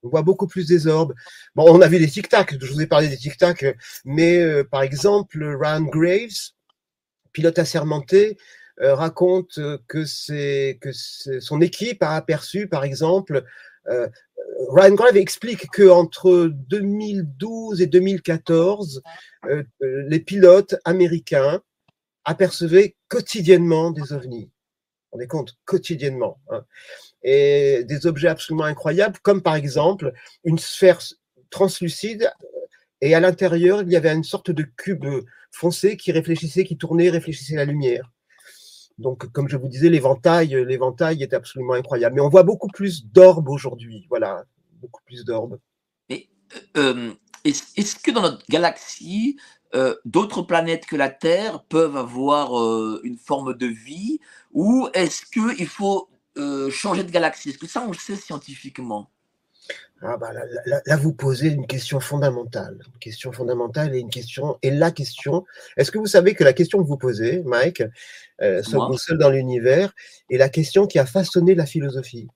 On 0.04 0.08
voit 0.08 0.22
beaucoup 0.22 0.46
plus 0.46 0.66
des 0.66 0.86
orbes. 0.86 1.12
Bon, 1.56 1.64
on 1.68 1.80
a 1.80 1.88
vu 1.88 1.98
des 1.98 2.08
tic-tac. 2.08 2.56
Je 2.60 2.72
vous 2.72 2.80
ai 2.80 2.86
parlé 2.86 3.08
des 3.08 3.16
tic-tac, 3.16 3.64
mais 4.04 4.64
par 4.64 4.82
exemple, 4.82 5.44
Ryan 5.44 5.82
Graves, 5.82 6.52
pilote 7.32 7.58
assermenté, 7.58 8.36
euh, 8.80 8.94
raconte 8.94 9.58
que, 9.88 10.04
c'est, 10.04 10.78
que 10.80 10.90
son 10.92 11.60
équipe 11.60 12.02
a 12.02 12.14
aperçu, 12.16 12.68
par 12.68 12.84
exemple, 12.84 13.44
euh, 13.88 14.08
Ryan 14.70 14.94
Grave 14.94 15.16
explique 15.16 15.70
que 15.70 15.88
entre 15.88 16.50
2012 16.52 17.80
et 17.80 17.86
2014, 17.86 19.02
euh, 19.46 19.62
les 19.80 20.20
pilotes 20.20 20.76
américains 20.84 21.62
apercevaient 22.24 22.96
quotidiennement 23.08 23.90
des 23.90 24.12
ovnis. 24.12 24.50
On 25.12 25.20
est 25.20 25.26
compte 25.26 25.56
quotidiennement. 25.64 26.38
Hein. 26.50 26.64
Et 27.22 27.84
des 27.84 28.06
objets 28.06 28.28
absolument 28.28 28.64
incroyables, 28.64 29.18
comme 29.22 29.42
par 29.42 29.54
exemple 29.56 30.12
une 30.44 30.58
sphère 30.58 31.00
translucide 31.50 32.30
et 33.00 33.14
à 33.14 33.20
l'intérieur, 33.20 33.82
il 33.82 33.90
y 33.90 33.96
avait 33.96 34.12
une 34.12 34.24
sorte 34.24 34.50
de 34.50 34.62
cube 34.62 35.06
foncé 35.50 35.96
qui 35.96 36.12
réfléchissait, 36.12 36.64
qui 36.64 36.76
tournait, 36.76 37.10
réfléchissait 37.10 37.56
la 37.56 37.64
lumière. 37.64 38.10
Donc, 38.98 39.30
comme 39.30 39.48
je 39.48 39.56
vous 39.56 39.68
disais, 39.68 39.88
l'éventail, 39.88 40.48
l'éventail 40.66 41.22
est 41.22 41.32
absolument 41.32 41.74
incroyable. 41.74 42.16
Mais 42.16 42.20
on 42.20 42.28
voit 42.28 42.42
beaucoup 42.42 42.68
plus 42.68 43.06
d'orbes 43.06 43.48
aujourd'hui. 43.48 44.06
Voilà, 44.08 44.44
beaucoup 44.80 45.02
plus 45.06 45.24
d'orbes. 45.24 45.58
Mais 46.10 46.28
euh, 46.76 47.12
est-ce 47.44 47.96
que 47.96 48.10
dans 48.10 48.22
notre 48.22 48.44
galaxie, 48.48 49.38
euh, 49.74 49.94
d'autres 50.04 50.42
planètes 50.42 50.86
que 50.86 50.96
la 50.96 51.10
Terre 51.10 51.62
peuvent 51.64 51.96
avoir 51.96 52.60
euh, 52.60 53.00
une 53.04 53.18
forme 53.18 53.54
de 53.54 53.66
vie? 53.66 54.18
Ou 54.52 54.88
est-ce 54.94 55.22
qu'il 55.26 55.68
faut 55.68 56.08
changer 56.70 57.02
de 57.02 57.10
galaxie? 57.10 57.50
Est-ce 57.50 57.58
que 57.58 57.66
ça, 57.66 57.82
on 57.82 57.90
le 57.90 57.96
sait 57.96 58.14
scientifiquement? 58.14 59.10
Ah 60.00 60.16
bah 60.16 60.30
là, 60.32 60.96
vous 60.96 61.12
posez 61.12 61.48
une 61.48 61.66
question 61.66 61.98
fondamentale, 61.98 62.78
une 62.86 62.98
question 63.00 63.32
fondamentale 63.32 63.96
et 63.96 63.98
une 63.98 64.10
question 64.10 64.56
et 64.62 64.70
la 64.70 64.92
question. 64.92 65.44
Est-ce 65.76 65.90
que 65.90 65.98
vous 65.98 66.06
savez 66.06 66.34
que 66.34 66.44
la 66.44 66.52
question 66.52 66.80
que 66.80 66.86
vous 66.86 66.96
posez, 66.96 67.42
Mike, 67.44 67.82
euh, 68.40 68.62
sommes 68.62 68.96
seul 68.96 69.18
dans 69.18 69.30
l'univers, 69.30 69.92
est 70.30 70.38
la 70.38 70.48
question 70.48 70.86
qui 70.86 71.00
a 71.00 71.06
façonné 71.06 71.56
la 71.56 71.66
philosophie. 71.66 72.28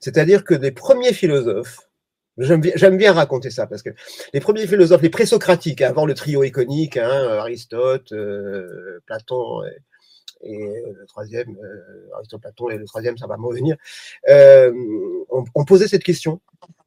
C'est-à-dire 0.00 0.42
que 0.42 0.54
les 0.54 0.72
premiers 0.72 1.12
philosophes, 1.12 1.88
j'aime 2.38 2.60
bien, 2.60 2.90
bien, 2.90 3.12
raconter 3.12 3.50
ça 3.50 3.68
parce 3.68 3.82
que 3.82 3.90
les 4.34 4.40
premiers 4.40 4.66
philosophes, 4.66 5.02
les 5.02 5.10
présocratiques, 5.10 5.80
avant 5.80 6.06
le 6.06 6.14
trio 6.14 6.42
iconique, 6.42 6.96
hein, 6.96 7.38
Aristote, 7.38 8.12
euh, 8.12 9.00
Platon 9.06 9.64
et 9.64 9.78
le 10.42 11.04
troisième, 11.06 11.56
euh, 11.62 12.14
Aristote 12.16 12.40
Platon 12.40 12.70
et 12.70 12.78
le 12.78 12.84
troisième, 12.84 13.16
ça 13.18 13.26
va 13.26 13.36
me 13.36 13.46
revenir, 13.46 13.76
euh, 14.28 14.72
on, 15.30 15.64
posait 15.64 15.88
cette 15.88 16.04
question. 16.04 16.40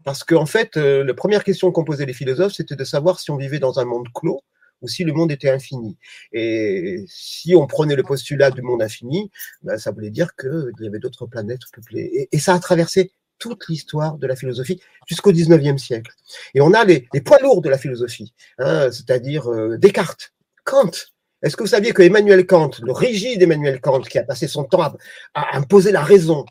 Parce 0.03 0.23
qu'en 0.23 0.41
en 0.41 0.45
fait, 0.45 0.77
euh, 0.77 1.03
la 1.03 1.13
première 1.13 1.43
question 1.43 1.71
qu'on 1.71 1.83
posait 1.83 2.05
les 2.05 2.13
philosophes, 2.13 2.53
c'était 2.53 2.75
de 2.75 2.83
savoir 2.83 3.19
si 3.19 3.31
on 3.31 3.37
vivait 3.37 3.59
dans 3.59 3.79
un 3.79 3.85
monde 3.85 4.07
clos 4.13 4.41
ou 4.81 4.87
si 4.87 5.03
le 5.03 5.13
monde 5.13 5.31
était 5.31 5.49
infini. 5.49 5.95
Et 6.33 7.05
si 7.07 7.53
on 7.53 7.67
prenait 7.67 7.95
le 7.95 8.01
postulat 8.01 8.49
du 8.49 8.63
monde 8.63 8.81
infini, 8.81 9.29
ben, 9.61 9.77
ça 9.77 9.91
voulait 9.91 10.09
dire 10.09 10.35
qu'il 10.35 10.73
y 10.79 10.87
avait 10.87 10.97
d'autres 10.97 11.27
planètes 11.27 11.61
peuplées. 11.71 12.27
Et, 12.31 12.39
ça 12.39 12.55
a 12.55 12.59
traversé 12.59 13.11
toute 13.37 13.67
l'histoire 13.69 14.17
de 14.17 14.25
la 14.25 14.35
philosophie 14.35 14.81
jusqu'au 15.07 15.31
19e 15.31 15.77
siècle. 15.77 16.11
Et 16.55 16.61
on 16.61 16.73
a 16.73 16.83
les, 16.83 17.07
poids 17.23 17.37
lourds 17.43 17.61
de 17.61 17.69
la 17.69 17.77
philosophie, 17.77 18.33
hein, 18.57 18.91
c'est-à-dire 18.91 19.47
Descartes, 19.77 20.33
Kant, 20.63 20.91
est-ce 21.41 21.55
que 21.55 21.63
vous 21.63 21.67
saviez 21.67 21.91
que 21.91 22.01
Emmanuel 22.01 22.45
Kant, 22.45 22.71
le 22.81 22.91
rigide 22.91 23.41
Emmanuel 23.41 23.81
Kant, 23.81 24.01
qui 24.01 24.19
a 24.19 24.23
passé 24.23 24.47
son 24.47 24.63
temps 24.63 24.93
à, 25.33 25.57
imposer 25.57 25.91
la 25.91 26.03
raison 26.03 26.45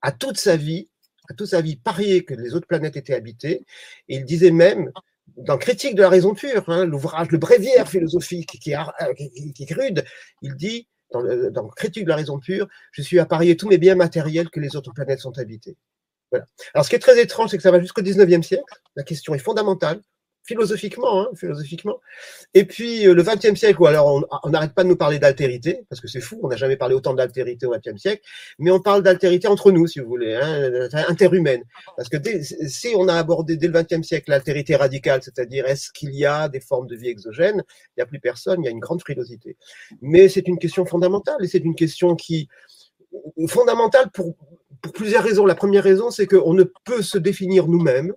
à 0.00 0.12
toute 0.12 0.38
sa 0.38 0.56
vie, 0.56 0.88
à 1.28 1.34
toute 1.34 1.48
sa 1.48 1.60
vie, 1.60 1.76
parier 1.76 2.24
que 2.24 2.34
les 2.34 2.54
autres 2.54 2.66
planètes 2.66 2.96
étaient 2.96 3.14
habitées, 3.14 3.64
il 4.08 4.24
disait 4.24 4.50
même, 4.50 4.90
dans 5.36 5.58
Critique 5.58 5.94
de 5.94 6.02
la 6.02 6.08
raison 6.08 6.34
pure, 6.34 6.64
hein, 6.68 6.84
l'ouvrage, 6.84 7.30
le 7.30 7.38
bréviaire 7.38 7.88
philosophique 7.88 8.58
qui 8.60 8.72
est, 8.72 9.74
rude, 9.74 10.04
il 10.42 10.54
dit, 10.54 10.88
dans, 11.12 11.22
dans, 11.50 11.68
Critique 11.68 12.04
de 12.04 12.10
la 12.10 12.16
raison 12.16 12.38
pure, 12.38 12.68
je 12.92 13.02
suis 13.02 13.18
à 13.18 13.26
parier 13.26 13.56
tous 13.56 13.68
mes 13.68 13.78
biens 13.78 13.94
matériels 13.94 14.50
que 14.50 14.60
les 14.60 14.76
autres 14.76 14.92
planètes 14.92 15.20
sont 15.20 15.38
habitées. 15.38 15.76
Voilà. 16.30 16.46
Alors, 16.72 16.84
ce 16.84 16.90
qui 16.90 16.96
est 16.96 17.00
très 17.00 17.20
étrange, 17.20 17.50
c'est 17.50 17.56
que 17.56 17.62
ça 17.62 17.70
va 17.70 17.80
jusqu'au 17.80 18.02
19e 18.02 18.42
siècle. 18.42 18.64
La 18.96 19.02
question 19.02 19.34
est 19.34 19.38
fondamentale 19.38 20.00
philosophiquement, 20.44 21.22
hein, 21.22 21.28
philosophiquement. 21.34 22.00
Et 22.52 22.64
puis 22.64 23.06
euh, 23.06 23.14
le 23.14 23.22
XXe 23.22 23.58
siècle, 23.58 23.80
où 23.80 23.86
alors 23.86 24.22
on 24.42 24.50
n'arrête 24.50 24.74
pas 24.74 24.84
de 24.84 24.88
nous 24.88 24.96
parler 24.96 25.18
d'altérité, 25.18 25.84
parce 25.88 26.00
que 26.00 26.08
c'est 26.08 26.20
fou, 26.20 26.38
on 26.42 26.48
n'a 26.48 26.56
jamais 26.56 26.76
parlé 26.76 26.94
autant 26.94 27.14
d'altérité 27.14 27.66
au 27.66 27.70
XXe 27.70 28.00
siècle, 28.00 28.22
mais 28.58 28.70
on 28.70 28.80
parle 28.80 29.02
d'altérité 29.02 29.48
entre 29.48 29.72
nous, 29.72 29.86
si 29.86 30.00
vous 30.00 30.06
voulez, 30.06 30.34
hein, 30.34 30.88
interhumaine. 31.08 31.64
Parce 31.96 32.08
que 32.08 32.16
si 32.42 32.92
on 32.96 33.08
a 33.08 33.14
abordé 33.14 33.56
dès 33.56 33.68
le 33.68 33.72
XXe 33.72 34.06
siècle 34.06 34.30
l'altérité 34.30 34.76
radicale, 34.76 35.22
c'est-à-dire 35.22 35.66
est-ce 35.66 35.90
qu'il 35.90 36.14
y 36.14 36.26
a 36.26 36.48
des 36.48 36.60
formes 36.60 36.86
de 36.86 36.96
vie 36.96 37.08
exogènes, 37.08 37.62
il 37.66 37.98
n'y 37.98 38.02
a 38.02 38.06
plus 38.06 38.20
personne, 38.20 38.62
il 38.62 38.66
y 38.66 38.68
a 38.68 38.72
une 38.72 38.80
grande 38.80 39.00
frilosité. 39.00 39.56
Mais 40.02 40.28
c'est 40.28 40.46
une 40.46 40.58
question 40.58 40.84
fondamentale, 40.84 41.42
et 41.42 41.48
c'est 41.48 41.64
une 41.64 41.74
question 41.74 42.16
qui 42.16 42.48
fondamentale 43.48 44.10
pour, 44.10 44.34
pour 44.82 44.92
plusieurs 44.92 45.22
raisons. 45.22 45.46
La 45.46 45.54
première 45.54 45.84
raison, 45.84 46.10
c'est 46.10 46.26
qu'on 46.26 46.52
ne 46.52 46.64
peut 46.84 47.00
se 47.00 47.16
définir 47.16 47.68
nous-mêmes 47.68 48.12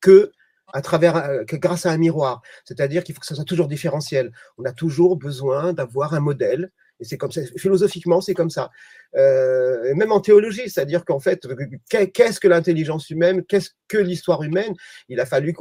que 0.00 0.32
à 0.72 0.82
travers, 0.82 1.16
euh, 1.16 1.44
grâce 1.44 1.86
à 1.86 1.90
un 1.90 1.96
miroir. 1.96 2.42
C'est-à-dire 2.64 3.04
qu'il 3.04 3.14
faut 3.14 3.20
que 3.20 3.26
ça 3.26 3.34
soit 3.34 3.44
toujours 3.44 3.68
différentiel. 3.68 4.32
On 4.58 4.64
a 4.64 4.72
toujours 4.72 5.16
besoin 5.16 5.72
d'avoir 5.72 6.14
un 6.14 6.20
modèle. 6.20 6.70
Et 7.00 7.04
c'est 7.04 7.16
comme 7.16 7.30
ça, 7.30 7.42
philosophiquement, 7.56 8.20
c'est 8.20 8.34
comme 8.34 8.50
ça. 8.50 8.70
Euh, 9.16 9.94
même 9.94 10.10
en 10.10 10.20
théologie, 10.20 10.68
c'est-à-dire 10.68 11.04
qu'en 11.04 11.20
fait, 11.20 11.46
qu'est-ce 11.88 12.40
que 12.40 12.48
l'intelligence 12.48 13.08
humaine, 13.10 13.44
qu'est-ce 13.44 13.70
que 13.86 13.98
l'histoire 13.98 14.42
humaine? 14.42 14.74
Il 15.08 15.20
a 15.20 15.26
fallu 15.26 15.54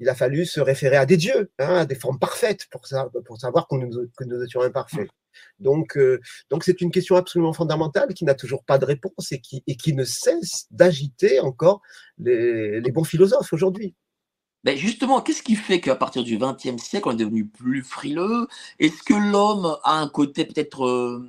il 0.00 0.08
a 0.08 0.14
fallu 0.14 0.44
se 0.44 0.60
référer 0.60 0.96
à 0.96 1.06
des 1.06 1.16
dieux, 1.16 1.50
hein, 1.58 1.76
à 1.76 1.84
des 1.86 1.94
formes 1.94 2.18
parfaites 2.18 2.66
pour, 2.70 2.86
ça, 2.86 3.08
pour 3.24 3.40
savoir 3.40 3.66
que 3.68 3.76
nous, 3.76 4.10
que 4.16 4.24
nous 4.24 4.42
étions 4.42 4.60
imparfaits. 4.60 5.08
Donc, 5.58 5.96
euh, 5.96 6.20
donc 6.50 6.62
c'est 6.62 6.82
une 6.82 6.90
question 6.90 7.16
absolument 7.16 7.54
fondamentale 7.54 8.12
qui 8.12 8.26
n'a 8.26 8.34
toujours 8.34 8.64
pas 8.64 8.76
de 8.76 8.84
réponse 8.84 9.32
et 9.32 9.40
qui, 9.40 9.62
et 9.66 9.76
qui 9.76 9.94
ne 9.94 10.04
cesse 10.04 10.66
d'agiter 10.70 11.40
encore 11.40 11.80
les, 12.18 12.80
les 12.80 12.92
bons 12.92 13.04
philosophes 13.04 13.52
aujourd'hui. 13.52 13.94
Ben 14.64 14.76
justement, 14.76 15.20
qu'est-ce 15.20 15.42
qui 15.42 15.56
fait 15.56 15.80
qu'à 15.80 15.96
partir 15.96 16.22
du 16.22 16.38
XXe 16.38 16.82
siècle, 16.82 17.08
on 17.08 17.12
est 17.12 17.16
devenu 17.16 17.46
plus 17.46 17.82
frileux? 17.82 18.46
Est-ce 18.78 19.02
que 19.02 19.14
l'homme 19.14 19.76
a 19.82 20.00
un 20.00 20.08
côté 20.08 20.44
peut-être 20.44 20.84
euh, 20.84 21.28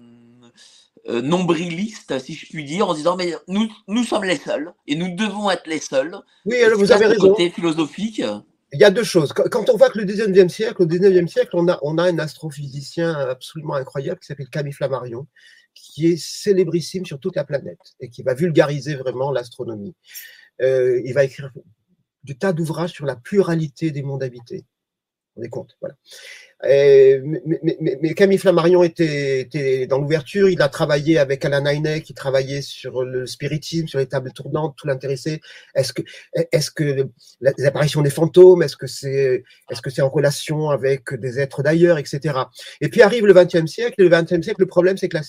euh, 1.09 1.21
nombriliste, 1.21 2.19
si 2.19 2.34
je 2.36 2.47
puis 2.47 2.63
dire, 2.63 2.88
en 2.88 2.93
disant 2.93 3.15
mais 3.15 3.34
nous, 3.47 3.67
nous 3.88 4.03
sommes 4.03 4.23
les 4.23 4.38
seuls 4.38 4.71
et 4.88 4.95
nous 4.95 5.15
devons 5.15 5.49
être 5.49 5.67
les 5.67 5.79
seuls? 5.79 6.15
Oui, 6.45 6.57
vous 6.75 6.91
avez 6.91 7.07
raison. 7.07 7.29
Côté 7.29 7.49
philosophique? 7.49 8.21
Il 8.71 8.79
y 8.79 8.84
a 8.84 8.91
deux 8.91 9.03
choses. 9.03 9.34
Quand 9.34 9.69
on 9.69 9.77
voit 9.77 9.89
que 9.89 9.99
le 9.99 10.05
19e 10.05 10.49
siècle, 10.49 10.81
au 10.81 10.88
19e 10.88 11.27
siècle, 11.27 11.51
on 11.53 11.67
a, 11.67 11.77
on 11.84 11.97
a 11.99 12.03
un 12.03 12.17
astrophysicien 12.17 13.13
absolument 13.13 13.75
incroyable 13.75 14.19
qui 14.19 14.27
s'appelle 14.27 14.49
Camille 14.49 14.73
Flammarion, 14.73 15.27
qui 15.75 16.07
est 16.07 16.17
célébrissime 16.17 17.05
sur 17.05 17.19
toute 17.19 17.36
la 17.36 17.43
planète 17.43 17.93
et 17.99 18.09
qui 18.09 18.23
va 18.23 18.34
vulgariser 18.34 18.95
vraiment 18.95 19.31
l'astronomie. 19.31 19.95
Euh, 20.61 21.01
il 21.03 21.13
va 21.13 21.23
écrire 21.23 21.51
du 22.24 22.38
tas 22.38 22.53
d'ouvrages 22.53 22.91
sur 22.91 23.05
la 23.05 23.15
pluralité 23.15 23.91
des 23.91 24.03
mondes 24.03 24.24
habités. 24.24 24.65
On 25.36 25.41
est 25.41 25.49
compte, 25.49 25.76
voilà. 25.82 25.95
Et, 26.65 27.19
mais, 27.21 28.13
Camille 28.13 28.38
Flammarion 28.38 28.84
était, 28.84 29.88
dans 29.88 29.97
l'ouverture. 29.97 30.47
Il 30.47 30.61
a 30.61 30.69
travaillé 30.69 31.17
avec 31.17 31.43
Alan 31.43 31.65
Hynek, 31.65 32.03
qui 32.03 32.13
travaillait 32.13 32.61
sur 32.61 33.03
le 33.03 33.26
spiritisme, 33.26 33.88
sur 33.88 33.97
les 33.97 34.05
tables 34.05 34.32
tournantes, 34.32 34.76
tout 34.78 34.86
l'intéressé. 34.86 35.41
Est-ce 35.74 35.91
que, 35.91 36.03
est-ce 36.51 36.69
que 36.69 37.09
les 37.41 37.65
apparitions 37.65 38.03
des 38.03 38.11
fantômes, 38.11 38.61
est-ce 38.61 38.78
que 38.78 38.86
c'est, 38.86 39.43
est-ce 39.71 39.82
que 39.82 39.89
c'est 39.89 40.03
en 40.03 40.09
relation 40.09 40.69
avec 40.69 41.13
des 41.15 41.39
êtres 41.39 41.63
d'ailleurs, 41.63 41.97
etc. 41.97 42.38
Et 42.80 42.89
puis 42.89 43.01
arrive 43.01 43.26
le 43.26 43.34
XXe 43.34 43.65
siècle. 43.65 43.95
Et 43.97 44.03
le 44.03 44.09
XXe 44.09 44.41
siècle, 44.43 44.61
le 44.61 44.67
problème, 44.67 44.97
c'est 44.97 45.09
que 45.09 45.17
la, 45.17 45.24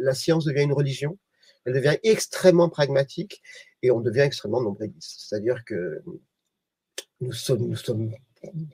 la 0.00 0.14
science 0.14 0.44
devient 0.44 0.62
une 0.62 0.72
religion. 0.72 1.18
Elle 1.66 1.74
devient 1.74 1.96
extrêmement 2.04 2.68
pragmatique 2.68 3.42
et 3.82 3.90
on 3.90 4.00
devient 4.00 4.20
extrêmement 4.20 4.62
nombriliste. 4.62 5.26
C'est-à-dire 5.28 5.64
que 5.66 6.02
nous 7.20 7.32
sommes, 7.32 7.68
nous 7.68 7.76
sommes 7.76 8.10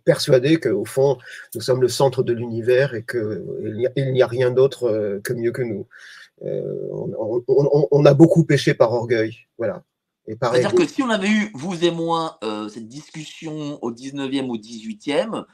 persuadés 0.05 0.61
qu'au 0.61 0.85
fond, 0.85 1.19
nous 1.55 1.61
sommes 1.61 1.81
le 1.81 1.89
centre 1.89 2.23
de 2.23 2.33
l'univers 2.33 2.95
et 2.95 3.05
qu'il 3.05 3.91
n'y 4.13 4.23
a, 4.23 4.27
rien 4.27 4.51
d'autre 4.51 4.85
euh, 4.85 5.21
que 5.21 5.33
mieux 5.33 5.53
que 5.53 5.63
nous. 5.63 5.87
Euh, 6.45 6.89
on, 7.91 8.05
a 8.05 8.15
beaucoup 8.15 8.45
péché 8.45 8.75
par 8.75 8.93
orgueil. 8.93 9.37
Voilà. 9.57 9.83
C'est-à-dire 10.27 10.75
que 10.75 10.87
si 10.87 11.03
on 11.03 11.11
avait 11.11 11.29
eu, 11.29 11.51
vous 11.55 11.85
et 11.85 11.91
moi, 11.91 12.39
euh, 12.43 12.69
cette 12.69 12.89
discussion 12.89 13.79
au 13.83 13.93
19e 13.93 14.47
ou 14.49 14.57
18e, 14.57 15.45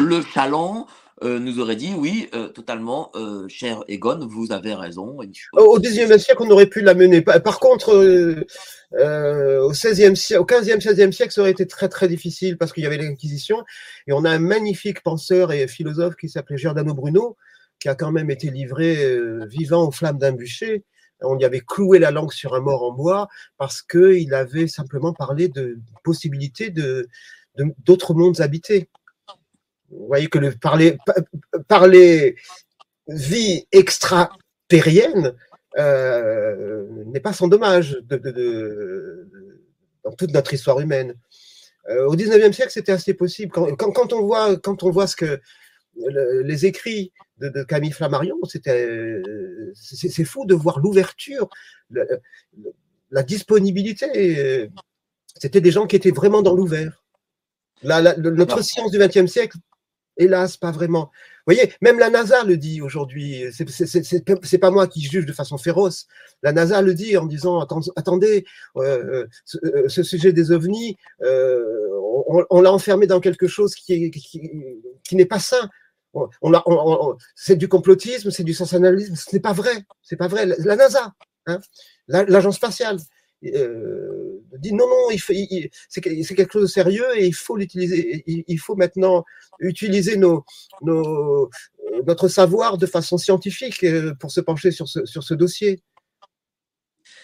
le 0.00 0.22
chaland 0.22 0.86
nous 1.22 1.58
aurait 1.58 1.76
dit 1.76 1.92
oui, 1.96 2.30
totalement, 2.54 3.10
cher 3.48 3.82
Egon, 3.88 4.26
vous 4.28 4.52
avez 4.52 4.74
raison. 4.74 5.18
Au 5.52 5.78
19e 5.78 6.18
siècle, 6.18 6.42
on 6.42 6.50
aurait 6.50 6.66
pu 6.66 6.80
la 6.80 6.94
mener. 6.94 7.22
Par 7.22 7.58
contre, 7.58 7.92
euh, 8.94 9.60
au 9.60 9.72
16e 9.72 10.14
siècle, 10.14 10.40
au 10.40 10.46
15e, 10.46 10.80
16e 10.80 11.12
siècle, 11.12 11.32
ça 11.32 11.42
aurait 11.42 11.50
été 11.50 11.66
très 11.66 11.88
très 11.88 12.08
difficile 12.08 12.56
parce 12.56 12.72
qu'il 12.72 12.84
y 12.84 12.86
avait 12.86 12.96
l'Inquisition. 12.96 13.62
Et 14.06 14.12
on 14.12 14.24
a 14.24 14.30
un 14.30 14.38
magnifique 14.38 15.02
penseur 15.02 15.52
et 15.52 15.68
philosophe 15.68 16.16
qui 16.16 16.28
s'appelait 16.28 16.56
Giordano 16.56 16.94
Bruno, 16.94 17.36
qui 17.80 17.88
a 17.88 17.94
quand 17.94 18.12
même 18.12 18.30
été 18.30 18.50
livré 18.50 19.04
euh, 19.04 19.46
vivant 19.46 19.86
aux 19.86 19.90
flammes 19.90 20.18
d'un 20.18 20.32
bûcher. 20.32 20.84
On 21.20 21.36
y 21.38 21.44
avait 21.44 21.60
cloué 21.60 21.98
la 21.98 22.10
langue 22.10 22.32
sur 22.32 22.54
un 22.54 22.60
mort 22.60 22.84
en 22.84 22.92
bois 22.92 23.28
parce 23.58 23.82
qu'il 23.82 24.32
avait 24.34 24.68
simplement 24.68 25.12
parlé 25.12 25.48
de 25.48 25.78
possibilités 26.04 26.70
de 26.70 27.08
d'autres 27.84 28.14
mondes 28.14 28.40
habités. 28.40 28.88
Vous 29.90 30.06
voyez 30.06 30.28
que 30.28 30.38
le 30.38 30.52
parler, 30.52 30.98
parler 31.66 32.36
vie 33.06 33.66
extraterrienne, 33.72 35.34
euh, 35.78 36.86
n'est 37.06 37.20
pas 37.20 37.32
sans 37.32 37.48
dommage 37.48 37.98
de, 38.02 39.28
dans 40.04 40.12
toute 40.12 40.32
notre 40.32 40.52
histoire 40.54 40.80
humaine. 40.80 41.14
Euh, 41.88 42.06
au 42.06 42.16
19e 42.16 42.52
siècle, 42.52 42.70
c'était 42.72 42.92
assez 42.92 43.14
possible. 43.14 43.52
Quand, 43.52 43.74
quand, 43.76 44.12
on 44.12 44.22
voit, 44.22 44.56
quand 44.58 44.82
on 44.82 44.90
voit 44.90 45.06
ce 45.06 45.16
que 45.16 45.40
les 46.44 46.66
écrits 46.66 47.12
de, 47.38 47.62
Camille 47.64 47.92
Flammarion, 47.92 48.36
c'était, 48.44 49.22
c'est 49.74 50.24
fou 50.24 50.44
de 50.44 50.54
voir 50.54 50.80
l'ouverture, 50.80 51.48
la, 51.90 53.22
disponibilité. 53.22 54.70
C'était 55.36 55.60
des 55.60 55.70
gens 55.70 55.86
qui 55.86 55.96
étaient 55.96 56.10
vraiment 56.10 56.42
dans 56.42 56.54
l'ouvert. 56.54 57.04
notre 57.82 58.62
science 58.62 58.90
du 58.90 58.98
XXe 58.98 59.26
siècle, 59.26 59.56
hélas, 60.18 60.56
pas 60.56 60.72
vraiment 60.72 61.10
voyez, 61.48 61.72
même 61.80 61.98
la 61.98 62.10
NASA 62.10 62.44
le 62.44 62.56
dit 62.56 62.80
aujourd'hui. 62.82 63.44
C'est 63.52 64.58
pas 64.58 64.70
moi 64.70 64.86
qui 64.86 65.00
juge 65.00 65.26
de 65.26 65.32
façon 65.32 65.56
féroce. 65.56 66.06
La 66.42 66.52
NASA 66.52 66.82
le 66.82 66.94
dit 66.94 67.16
en 67.16 67.26
disant 67.26 67.60
attendez, 67.96 68.44
euh, 68.76 69.26
euh, 69.64 69.88
ce, 69.88 70.02
sujet 70.02 70.32
des 70.32 70.52
ovnis, 70.52 70.96
euh, 71.22 71.62
on, 72.50 72.60
l'a 72.60 72.72
enfermé 72.72 73.06
dans 73.06 73.20
quelque 73.20 73.48
chose 73.48 73.74
qui 73.74 74.12
n'est 75.12 75.26
pas 75.26 75.40
sain. 75.40 75.70
C'est 77.34 77.56
du 77.56 77.68
complotisme, 77.68 78.30
c'est 78.30 78.44
du 78.44 78.54
sensationnalisme. 78.54 79.14
Ce 79.16 79.34
n'est 79.34 79.40
pas 79.40 79.52
vrai. 79.52 79.86
C'est 80.02 80.16
pas 80.16 80.28
vrai. 80.28 80.44
La, 80.46 80.76
NASA, 80.76 81.14
hein, 81.46 81.60
l'agence 82.08 82.56
spatiale. 82.56 82.98
Euh, 83.44 84.40
dit 84.58 84.72
non, 84.72 84.88
non, 84.88 85.10
il, 85.10 85.70
c'est 85.88 86.00
quelque 86.00 86.52
chose 86.52 86.62
de 86.62 86.66
sérieux 86.66 87.06
et 87.16 87.26
il 87.26 87.34
faut 87.34 87.56
l'utiliser. 87.56 88.24
Il, 88.26 88.58
faut 88.58 88.74
maintenant 88.74 89.24
utiliser 89.60 90.16
nos, 90.16 90.44
nos, 90.82 91.48
notre 92.06 92.28
savoir 92.28 92.78
de 92.78 92.86
façon 92.86 93.16
scientifique 93.16 93.84
euh, 93.84 94.14
pour 94.18 94.32
se 94.32 94.40
pencher 94.40 94.72
sur 94.72 94.88
ce, 94.88 95.04
sur 95.06 95.22
ce 95.22 95.34
dossier. 95.34 95.82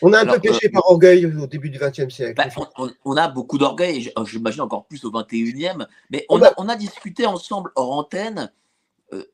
On 0.03 0.12
a 0.12 0.21
un 0.21 0.27
peu 0.27 0.39
péché 0.39 0.67
euh, 0.67 0.73
par 0.73 0.87
orgueil 0.87 1.27
au 1.27 1.47
début 1.47 1.71
du 1.71 1.79
XXe 1.79 2.12
siècle. 2.12 2.35
Bah, 2.37 2.49
on, 3.05 3.17
a 3.17 3.29
beaucoup 3.29 3.59
d'orgueil, 3.59 4.12
j'imagine 4.27 4.61
encore 4.61 4.87
plus 4.87 5.05
au 5.05 5.11
XXIe, 5.11 5.87
mais 6.11 6.27
on, 6.29 6.43
a, 6.43 6.53
on 6.59 6.69
a 6.69 6.77
discuté 6.77 7.27
ensemble 7.27 7.71
hors 7.75 7.93
antenne 7.93 8.53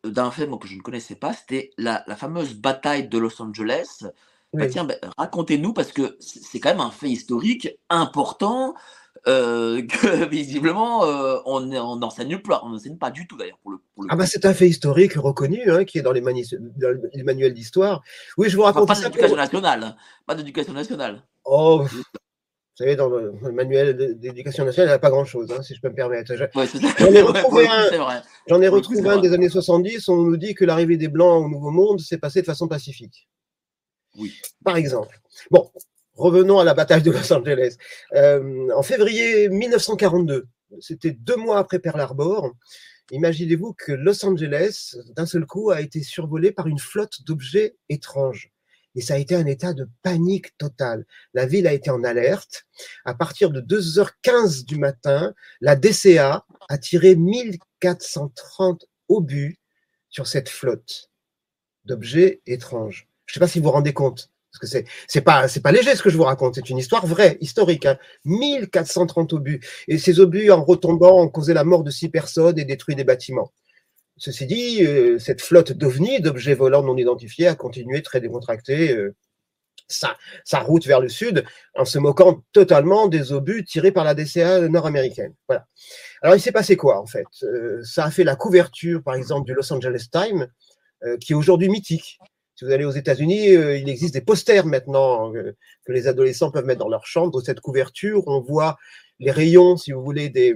d'un 0.05 0.31
fait 0.31 0.47
que 0.61 0.68
je 0.68 0.76
ne 0.76 0.83
connaissais 0.83 1.14
pas, 1.14 1.33
c'était 1.33 1.70
la, 1.78 2.05
la, 2.07 2.14
fameuse 2.14 2.55
bataille 2.55 3.09
de 3.09 3.16
Los 3.16 3.41
Angeles 3.41 4.05
bah, 4.53 4.66
tiens, 4.66 4.84
bah, 4.84 4.94
racontez-nous, 5.16 5.72
parce 5.72 5.92
que 5.92 6.16
c'est 6.20 6.61
quand 6.61 6.70
même 6.70 6.80
un 6.80 6.90
fait 6.90 7.09
historique 7.09 7.68
important 7.88 8.74
euh, 9.26 9.82
que 9.86 10.28
visiblement 10.28 11.05
euh, 11.05 11.38
on 11.44 11.61
n'enseigne 11.96 12.38
pas, 12.38 12.62
on 12.64 12.70
n'enseigne 12.70 12.96
pas 12.96 13.11
du 13.11 13.26
tout 13.26 13.36
d'ailleurs 13.36 13.59
pour 13.62 13.72
le, 13.72 13.78
Ah 14.09 14.16
bah 14.16 14.24
c'est 14.24 14.46
un 14.46 14.55
fait 14.55 14.68
historique 14.68 15.12
reconnu 15.14 15.70
hein, 15.70 15.84
qui 15.84 15.98
est 15.98 16.03
dans 16.03 16.12
les, 16.12 16.22
manuels 16.22 17.53
d'histoire. 17.53 18.03
Oui, 18.38 18.48
je 18.48 18.57
vous 18.57 18.62
raconte. 18.62 18.88
pas 18.88 18.94
d'éducation 18.94 19.36
nationale, 19.36 19.82
hein. 19.84 19.96
pas 20.26 20.34
d'éducation 20.34 20.72
nationale. 20.72 21.22
Oh, 21.44 21.82
vous 21.82 22.86
savez, 22.86 22.96
dans 22.96 23.11
le, 23.11 23.34
manuel 23.53 24.18
d'éducation 24.18 24.64
nationale, 24.64 24.88
il 24.88 24.92
n'y 24.92 24.94
a 24.94 24.98
pas 24.98 25.11
grand-chose, 25.11 25.53
hein, 25.53 25.61
si 25.62 25.74
je 25.74 25.82
peux 25.82 25.90
me 25.90 25.94
permettre. 25.94 26.34
J'en 26.34 27.12
ai 27.12 27.20
retrouvé 27.22 27.68
un, 27.68 28.62
ai 28.62 28.68
retrouvé 28.68 29.07
un 29.11 29.18
des 29.18 29.34
années 29.34 29.51
70. 29.51 30.09
On 30.09 30.22
nous 30.22 30.38
dit 30.38 30.55
que 30.55 30.64
l'arrivée 30.64 30.96
des 30.96 31.09
Blancs 31.09 31.44
au 31.44 31.48
Nouveau 31.48 31.70
Monde 31.70 32.01
s'est 32.01 32.16
passée 32.16 32.40
de 32.40 32.46
façon 32.46 32.68
pacifique. 32.68 33.28
Par 34.64 34.76
exemple. 34.76 35.20
Revenons 36.14 36.58
à 36.58 36.64
la 36.64 36.74
bataille 36.74 37.02
de 37.02 37.10
Los 37.10 37.32
Angeles. 37.32 37.76
Euh, 38.14 38.68
en 38.74 38.82
février 38.82 39.48
1942, 39.48 40.46
c'était 40.80 41.12
deux 41.12 41.36
mois 41.36 41.58
après 41.58 41.78
Pearl 41.78 42.00
Harbor, 42.00 42.52
imaginez-vous 43.10 43.74
que 43.74 43.92
Los 43.92 44.24
Angeles, 44.24 44.96
d'un 45.16 45.26
seul 45.26 45.46
coup, 45.46 45.70
a 45.70 45.80
été 45.80 46.02
survolé 46.02 46.52
par 46.52 46.66
une 46.66 46.78
flotte 46.78 47.22
d'objets 47.24 47.76
étranges. 47.88 48.52
Et 48.96 49.00
ça 49.00 49.14
a 49.14 49.18
été 49.18 49.36
un 49.36 49.46
état 49.46 49.72
de 49.72 49.88
panique 50.02 50.56
totale. 50.58 51.06
La 51.32 51.46
ville 51.46 51.66
a 51.66 51.72
été 51.72 51.90
en 51.90 52.02
alerte. 52.02 52.66
À 53.04 53.14
partir 53.14 53.50
de 53.50 53.60
2h15 53.60 54.64
du 54.64 54.78
matin, 54.78 55.32
la 55.60 55.76
DCA 55.76 56.44
a 56.68 56.78
tiré 56.78 57.14
1430 57.14 58.86
obus 59.08 59.58
sur 60.08 60.26
cette 60.26 60.48
flotte 60.48 61.10
d'objets 61.84 62.42
étranges. 62.46 63.09
Je 63.31 63.33
ne 63.33 63.35
sais 63.35 63.41
pas 63.41 63.49
si 63.49 63.61
vous 63.61 63.66
vous 63.66 63.70
rendez 63.70 63.93
compte. 63.93 64.28
Parce 64.51 64.59
que 64.59 64.66
c'est 64.66 64.85
c'est 65.07 65.20
pas 65.62 65.72
léger 65.72 65.95
ce 65.95 66.03
que 66.03 66.11
je 66.11 66.16
vous 66.16 66.24
raconte, 66.24 66.57
c'est 66.57 66.68
une 66.68 66.78
histoire 66.78 67.07
vraie, 67.07 67.39
historique. 67.41 67.87
Hein. 67.87 67.97
1430 68.24 69.33
obus 69.35 69.61
et 69.87 69.97
ces 69.97 70.18
obus 70.18 70.51
en 70.51 70.64
retombant 70.64 71.22
ont 71.22 71.28
causé 71.28 71.55
la 71.55 71.62
mort 71.62 71.85
de 71.85 71.91
six 71.93 72.09
personnes 72.09 72.59
et 72.59 72.64
détruit 72.64 72.97
des 72.97 73.05
bâtiments. 73.05 73.53
Ceci 74.16 74.47
dit, 74.47 74.85
euh, 74.85 75.20
cette 75.20 75.41
flotte 75.41 75.72
d'ovnis, 75.72 76.20
d'objets 76.20 76.55
volants 76.55 76.83
non 76.83 76.97
identifiés, 76.97 77.47
a 77.47 77.55
continué 77.55 78.03
très 78.03 78.20
décontractée 78.20 78.93
euh, 78.93 79.14
sa, 79.87 80.16
sa, 80.45 80.59
route 80.59 80.85
vers 80.85 81.01
le 81.01 81.09
sud 81.09 81.45
en 81.76 81.85
se 81.85 81.99
moquant 81.99 82.43
totalement 82.53 83.07
des 83.07 83.33
obus 83.33 83.65
tirés 83.65 83.93
par 83.93 84.02
la 84.02 84.15
DCA 84.15 84.69
nord-américaine. 84.69 85.35
Voilà. 85.48 85.66
Alors 86.23 86.35
il 86.35 86.40
s'est 86.40 86.52
passé 86.52 86.77
quoi 86.77 87.01
en 87.01 87.07
fait? 87.07 87.27
Euh, 87.44 87.82
Ça 87.85 88.07
a 88.07 88.11
fait 88.11 88.24
la 88.24 88.35
couverture, 88.35 89.01
par 89.02 89.15
exemple, 89.15 89.47
du 89.47 89.55
Los 89.55 89.73
Angeles 89.73 90.07
Times, 90.11 90.48
qui 91.20 91.32
est 91.32 91.36
aujourd'hui 91.36 91.70
mythique. 91.70 92.19
Si 92.61 92.66
vous 92.66 92.73
allez 92.73 92.85
aux 92.85 92.91
États-Unis, 92.91 93.57
euh, 93.57 93.78
il 93.78 93.89
existe 93.89 94.12
des 94.12 94.20
posters 94.20 94.66
maintenant 94.66 95.35
euh, 95.35 95.57
que 95.87 95.93
les 95.93 96.09
adolescents 96.09 96.51
peuvent 96.51 96.66
mettre 96.66 96.81
dans 96.81 96.91
leur 96.91 97.07
chambre. 97.07 97.41
Cette 97.41 97.61
couverture, 97.61 98.23
on 98.27 98.43
voit 98.43 98.77
les 99.19 99.31
rayons, 99.31 99.78
si 99.78 99.93
vous 99.93 100.03
voulez, 100.03 100.28
des, 100.28 100.55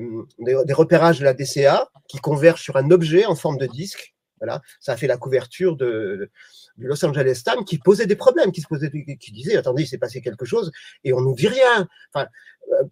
repérages 0.74 1.18
de 1.18 1.24
la 1.24 1.32
DCA 1.32 1.88
qui 2.06 2.18
convergent 2.18 2.60
sur 2.60 2.76
un 2.76 2.90
objet 2.90 3.24
en 3.24 3.34
forme 3.34 3.56
de 3.56 3.64
disque. 3.64 4.14
Voilà, 4.38 4.60
ça 4.80 4.92
a 4.92 4.96
fait 4.98 5.06
la 5.06 5.16
couverture 5.16 5.76
de, 5.76 6.30
du 6.76 6.86
Los 6.86 7.02
Angeles 7.06 7.40
Times 7.42 7.64
qui 7.64 7.78
posait 7.78 8.04
des 8.04 8.16
problèmes, 8.16 8.52
qui 8.52 8.60
se 8.60 8.66
posait, 8.66 8.90
qui 8.90 9.32
disait 9.32 9.56
attendez, 9.56 9.84
il 9.84 9.88
s'est 9.88 9.96
passé 9.96 10.20
quelque 10.20 10.44
chose 10.44 10.72
et 11.04 11.14
on 11.14 11.22
nous 11.22 11.34
dit 11.34 11.48
rien. 11.48 11.88
Euh, 12.16 12.24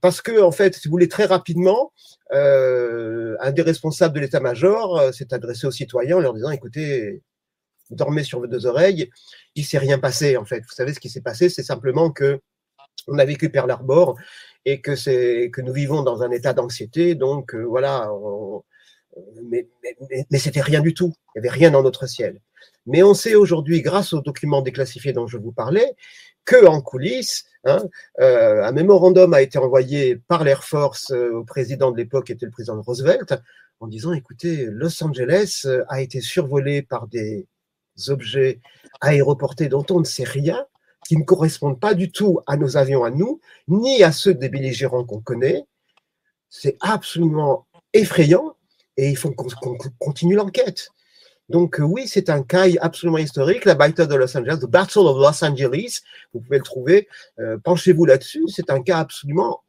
parce 0.00 0.22
que 0.22 0.40
en 0.40 0.52
fait, 0.52 0.74
si 0.74 0.88
vous 0.88 0.92
voulez 0.92 1.08
très 1.08 1.26
rapidement, 1.26 1.92
un 2.30 3.52
des 3.52 3.60
responsables 3.60 4.14
de 4.14 4.20
l'état-major 4.20 5.12
s'est 5.12 5.34
adressé 5.34 5.66
aux 5.66 5.70
citoyens 5.70 6.16
en 6.16 6.20
leur 6.20 6.32
disant 6.32 6.50
écoutez, 6.50 7.20
dormez 7.94 8.24
sur 8.24 8.40
vos 8.40 8.46
deux 8.46 8.66
oreilles, 8.66 9.10
il 9.54 9.64
s'est 9.64 9.78
rien 9.78 9.98
passé 9.98 10.36
en 10.36 10.44
fait. 10.44 10.60
Vous 10.60 10.74
savez 10.74 10.94
ce 10.94 11.00
qui 11.00 11.08
s'est 11.08 11.20
passé, 11.20 11.48
c'est 11.48 11.62
simplement 11.62 12.10
que 12.10 12.40
on 13.08 13.18
a 13.18 13.24
vécu 13.24 13.50
Pearl 13.50 13.70
Harbor 13.70 14.16
et 14.64 14.80
que 14.80 14.92
que 15.48 15.60
nous 15.60 15.72
vivons 15.72 16.02
dans 16.02 16.22
un 16.22 16.30
état 16.30 16.52
d'anxiété. 16.52 17.14
Donc 17.14 17.54
euh, 17.54 17.62
voilà, 17.62 18.10
mais, 19.42 19.66
mais, 20.30 20.38
c'était 20.38 20.60
rien 20.60 20.80
du 20.80 20.94
tout. 20.94 21.12
Il 21.34 21.40
n'y 21.40 21.48
avait 21.48 21.56
rien 21.56 21.70
dans 21.70 21.82
notre 21.82 22.06
ciel. 22.06 22.40
Mais 22.86 23.02
on 23.02 23.14
sait 23.14 23.34
aujourd'hui, 23.34 23.82
grâce 23.82 24.12
aux 24.12 24.20
documents 24.20 24.62
déclassifiés 24.62 25.12
dont 25.12 25.26
je 25.26 25.36
vous 25.36 25.52
parlais, 25.52 25.94
que 26.44 26.66
en 26.66 26.80
coulisses, 26.80 27.44
hein, 27.64 27.84
euh, 28.20 28.64
un 28.64 28.72
mémorandum 28.72 29.32
a 29.34 29.42
été 29.42 29.58
envoyé 29.58 30.16
par 30.16 30.42
l'Air 30.44 30.64
Force 30.64 31.10
euh, 31.12 31.32
au 31.32 31.44
président 31.44 31.92
de 31.92 31.96
l'époque, 31.96 32.26
qui 32.26 32.32
était 32.32 32.46
le 32.46 32.52
président 32.52 32.80
Roosevelt, 32.82 33.34
en 33.80 33.86
disant 33.86 34.12
écoutez, 34.12 34.66
Los 34.66 35.02
Angeles 35.02 35.66
a 35.88 36.00
été 36.00 36.20
survolé 36.20 36.82
par 36.82 37.08
des 37.08 37.46
objets 38.08 38.60
aéroportés 39.00 39.68
dont 39.68 39.86
on 39.90 40.00
ne 40.00 40.04
sait 40.04 40.24
rien, 40.24 40.66
qui 41.06 41.16
ne 41.16 41.24
correspondent 41.24 41.80
pas 41.80 41.94
du 41.94 42.10
tout 42.10 42.40
à 42.46 42.56
nos 42.56 42.76
avions 42.76 43.04
à 43.04 43.10
nous, 43.10 43.40
ni 43.68 44.02
à 44.02 44.12
ceux 44.12 44.34
des 44.34 44.48
belligérants 44.48 45.04
qu'on 45.04 45.20
connaît. 45.20 45.64
C'est 46.48 46.76
absolument 46.80 47.66
effrayant 47.92 48.56
et 48.96 49.08
il 49.08 49.16
faut 49.16 49.32
qu'on 49.32 49.76
continue 49.98 50.36
l'enquête. 50.36 50.90
Donc 51.48 51.80
euh, 51.80 51.82
oui, 51.82 52.06
c'est 52.06 52.30
un 52.30 52.42
cas 52.42 52.66
absolument 52.80 53.18
historique, 53.18 53.64
la 53.64 53.74
bataille 53.74 54.06
de 54.06 54.14
Los 54.14 54.36
Angeles, 54.36 54.58
the 54.60 54.66
Battle 54.66 55.00
of 55.00 55.18
Los 55.18 55.44
Angeles, 55.44 56.00
vous 56.32 56.40
pouvez 56.40 56.58
le 56.58 56.64
trouver, 56.64 57.08
euh, 57.40 57.58
penchez-vous 57.58 58.04
là-dessus, 58.04 58.44
c'est 58.48 58.70
un 58.70 58.80
cas 58.80 58.98
absolument 58.98 59.62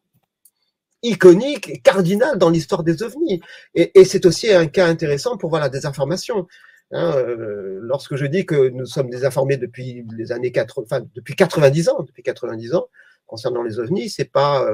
iconique 1.02 1.70
et 1.70 1.80
cardinal 1.80 2.38
dans 2.38 2.50
l'histoire 2.50 2.84
des 2.84 3.04
ovnis. 3.04 3.42
Et, 3.76 4.06
c'est 4.06 4.26
aussi 4.26 4.52
un 4.52 4.68
cas 4.68 4.88
intéressant 4.88 5.38
pour 5.38 5.50
voir 5.50 5.62
la 5.62 5.70
désinformation. 5.70 6.48
Hein, 6.92 7.14
euh, 7.16 7.80
lorsque 7.82 8.16
je 8.16 8.26
dis 8.26 8.46
que 8.46 8.70
nous 8.70 8.86
sommes 8.86 9.10
désinformés 9.10 9.58
depuis 9.58 10.06
les 10.16 10.32
années 10.32 10.52
80, 10.52 10.86
enfin 10.86 11.06
depuis 11.16 11.36
90 11.36 11.90
ans, 11.90 12.04
depuis 12.04 12.24
90 12.24 12.76
ans 12.76 12.88
concernant 13.26 13.64
les 13.64 13.80
ovnis, 13.80 14.10
c'est 14.10 14.26
pas, 14.26 14.68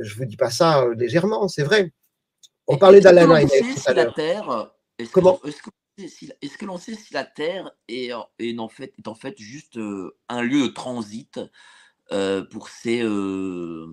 je 0.00 0.14
vous 0.14 0.24
dis 0.24 0.36
pas 0.36 0.50
ça 0.50 0.86
légèrement, 0.96 1.48
c'est 1.48 1.64
vrai. 1.64 1.92
On 2.66 2.78
parlait 2.78 3.00
d'Alan 3.00 3.26
la 3.94 4.06
Terre, 4.06 4.72
Comment? 5.12 5.40
est-ce 5.44 6.58
que 6.58 6.64
l'on 6.64 6.78
sait 6.78 6.94
si 6.94 7.14
la 7.14 7.24
Terre 7.24 7.70
est, 7.88 8.12
en, 8.12 8.28
fait, 8.68 8.94
est 8.98 9.08
en 9.08 9.14
fait 9.14 9.38
juste 9.38 9.76
euh, 9.76 10.16
un 10.28 10.42
lieu 10.42 10.62
de 10.62 10.72
transit 10.72 11.40
euh, 12.12 12.44
pour, 12.44 12.68
ces, 12.68 13.02
euh, 13.02 13.86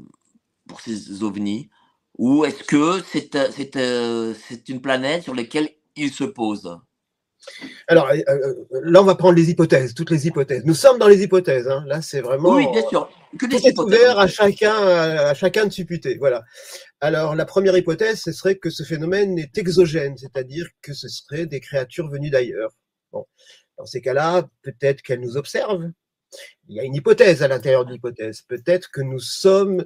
pour 0.68 0.82
ces 0.82 1.24
ovnis? 1.24 1.70
Ou 2.18 2.46
est-ce 2.46 2.64
que 2.64 3.02
c'est 3.04 3.30
c'est 3.54 4.70
une 4.70 4.82
planète 4.82 5.24
sur 5.24 5.34
laquelle 5.34 5.70
ils 5.96 6.12
se 6.12 6.26
posent 6.26 6.78
alors 7.88 8.12
là, 8.72 9.02
on 9.02 9.06
va 9.06 9.16
prendre 9.16 9.36
les 9.36 9.50
hypothèses, 9.50 9.94
toutes 9.94 10.12
les 10.12 10.28
hypothèses. 10.28 10.64
Nous 10.66 10.76
sommes 10.76 11.00
dans 11.00 11.08
les 11.08 11.24
hypothèses. 11.24 11.68
Hein. 11.68 11.84
Là, 11.88 12.02
c'est 12.02 12.22
vraiment. 12.22 12.56
Oui, 12.56 12.68
bien 12.72 12.88
sûr. 12.88 13.10
Que 13.40 13.46
des 13.46 13.80
ouvert 13.80 14.20
à 14.20 14.28
chacun, 14.28 14.76
à 14.76 15.34
chacun 15.34 15.66
de 15.66 15.72
supputer. 15.72 16.18
Voilà. 16.18 16.44
Alors, 17.00 17.36
la 17.36 17.46
première 17.46 17.76
hypothèse, 17.78 18.22
ce 18.22 18.32
serait 18.32 18.56
que 18.56 18.70
ce 18.70 18.84
phénomène 18.84 19.40
est 19.40 19.58
exogène, 19.58 20.18
c'est-à-dire 20.18 20.68
que 20.82 20.94
ce 20.94 21.08
serait 21.08 21.46
des 21.46 21.60
créatures 21.60 22.10
venues 22.10 22.30
d'ailleurs. 22.30 22.72
Bon. 23.12 23.26
Dans 23.78 23.86
ces 23.86 24.02
cas-là, 24.02 24.48
peut-être 24.62 25.02
qu'elles 25.02 25.22
nous 25.22 25.38
observent. 25.38 25.90
Il 26.68 26.76
y 26.76 26.80
a 26.80 26.84
une 26.84 26.96
hypothèse 26.96 27.42
à 27.42 27.48
l'intérieur 27.48 27.86
de 27.86 27.92
l'hypothèse. 27.92 28.42
Peut-être 28.44 28.92
que 28.92 29.02
nous 29.02 29.20
sommes 29.20 29.86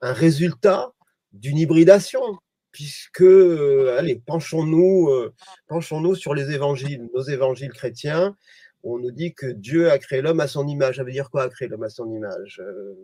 un 0.00 0.12
résultat 0.12 0.92
d'une 1.32 1.58
hybridation, 1.58 2.38
puisque, 2.74 3.22
euh, 3.22 3.96
allez, 3.98 4.20
penchons-nous, 4.26 5.08
euh, 5.08 5.32
penchons-nous 5.68 6.16
sur 6.16 6.34
les 6.34 6.50
évangiles, 6.50 7.08
nos 7.14 7.22
évangiles 7.22 7.72
chrétiens. 7.72 8.36
On 8.82 8.98
nous 8.98 9.12
dit 9.12 9.32
que 9.32 9.46
Dieu 9.46 9.90
a 9.90 9.98
créé 9.98 10.20
l'homme 10.20 10.40
à 10.40 10.48
son 10.48 10.66
image. 10.66 10.96
Ça 10.96 11.04
veut 11.04 11.12
dire 11.12 11.30
quoi, 11.30 11.44
a 11.44 11.48
créé 11.48 11.68
l'homme 11.68 11.84
à 11.84 11.88
son 11.88 12.12
image 12.12 12.60
euh, 12.62 12.94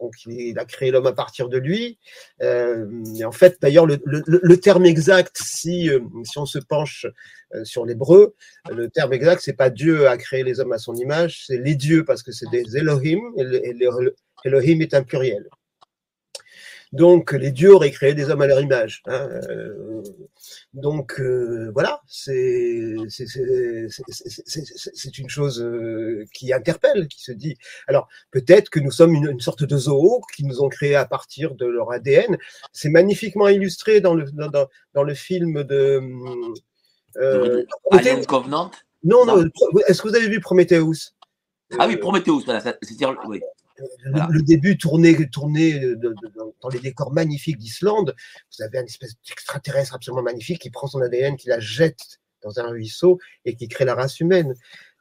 donc 0.00 0.14
il 0.26 0.58
a 0.58 0.64
créé 0.64 0.90
l'homme 0.90 1.06
à 1.06 1.12
partir 1.12 1.48
de 1.48 1.58
lui. 1.58 1.96
Euh, 2.42 2.88
et 3.16 3.24
en 3.24 3.30
fait, 3.30 3.58
d'ailleurs, 3.62 3.86
le, 3.86 4.56
terme 4.56 4.84
exact, 4.84 5.38
si, 5.40 5.90
on 6.34 6.44
se 6.44 6.58
penche 6.58 7.06
sur 7.62 7.86
l'hébreu, 7.86 8.34
le 8.68 8.88
terme 8.88 9.12
exact, 9.12 9.42
c'est 9.44 9.52
pas 9.52 9.70
Dieu 9.70 10.08
a 10.08 10.16
créé 10.16 10.42
les 10.42 10.58
hommes 10.58 10.72
à 10.72 10.78
son 10.78 10.96
image, 10.96 11.44
c'est 11.46 11.58
les 11.58 11.76
dieux 11.76 12.04
parce 12.04 12.24
que 12.24 12.32
c'est 12.32 12.50
des 12.50 12.76
Elohim, 12.76 13.20
et 13.36 13.76
Elohim 14.44 14.80
est 14.80 14.94
un 14.94 15.04
pluriel. 15.04 15.48
Donc 16.92 17.32
les 17.32 17.52
dieux 17.52 17.74
auraient 17.74 17.90
créé 17.90 18.14
des 18.14 18.28
hommes 18.28 18.42
à 18.42 18.46
leur 18.46 18.60
image. 18.60 19.02
Hein, 19.06 19.28
donc 20.74 21.18
euh, 21.20 21.70
voilà, 21.72 22.02
c'est 22.06 22.96
une 25.18 25.28
chose 25.28 25.62
euh, 25.62 26.26
qui 26.34 26.52
interpelle, 26.52 27.08
qui 27.08 27.22
se 27.22 27.32
dit. 27.32 27.56
Alors 27.88 28.08
peut-être 28.30 28.68
que 28.68 28.80
nous 28.80 28.90
sommes 28.90 29.14
une, 29.14 29.40
sorte 29.40 29.64
de 29.64 29.76
zoo 29.76 30.20
qui 30.34 30.44
nous 30.44 30.60
ont 30.60 30.68
créé 30.68 30.94
à 30.94 31.06
partir 31.06 31.54
de 31.54 31.66
leur 31.66 31.92
ADN. 31.92 32.36
C'est 32.72 32.90
magnifiquement 32.90 33.48
illustré 33.48 34.00
dans 34.00 34.14
le 34.14 34.30
dans, 34.32 34.66
dans 34.94 35.02
le 35.02 35.14
film 35.14 35.62
de 35.62 36.00
euh, 37.16 37.64
Alien 37.90 38.24
Covenant? 38.26 38.70
Non, 39.04 39.26
non. 39.26 39.44
Est-ce 39.88 40.02
que 40.02 40.08
vous 40.08 40.14
avez 40.14 40.28
vu 40.28 40.40
Prometheus? 40.40 41.12
Ah 41.78 41.86
oui, 41.86 41.96
Prometheus. 41.96 42.44
Voilà, 42.44 42.60
c'est 42.60 42.96
dire 42.96 43.14
le, 44.04 44.42
début 44.42 44.78
tourné, 44.78 45.28
tourné 45.30 45.80
dans 45.96 46.68
les 46.68 46.80
décors 46.80 47.12
magnifiques 47.12 47.58
d'Islande. 47.58 48.14
Vous 48.56 48.64
avez 48.64 48.78
un 48.78 48.84
espèce 48.84 49.14
d'extraterrestre 49.26 49.94
absolument 49.94 50.22
magnifique 50.22 50.60
qui 50.60 50.70
prend 50.70 50.86
son 50.86 51.00
ADN, 51.00 51.36
qui 51.36 51.48
la 51.48 51.60
jette 51.60 52.20
dans 52.42 52.58
un 52.58 52.68
ruisseau 52.68 53.18
et 53.44 53.54
qui 53.54 53.68
crée 53.68 53.84
la 53.84 53.94
race 53.94 54.20
humaine, 54.20 54.54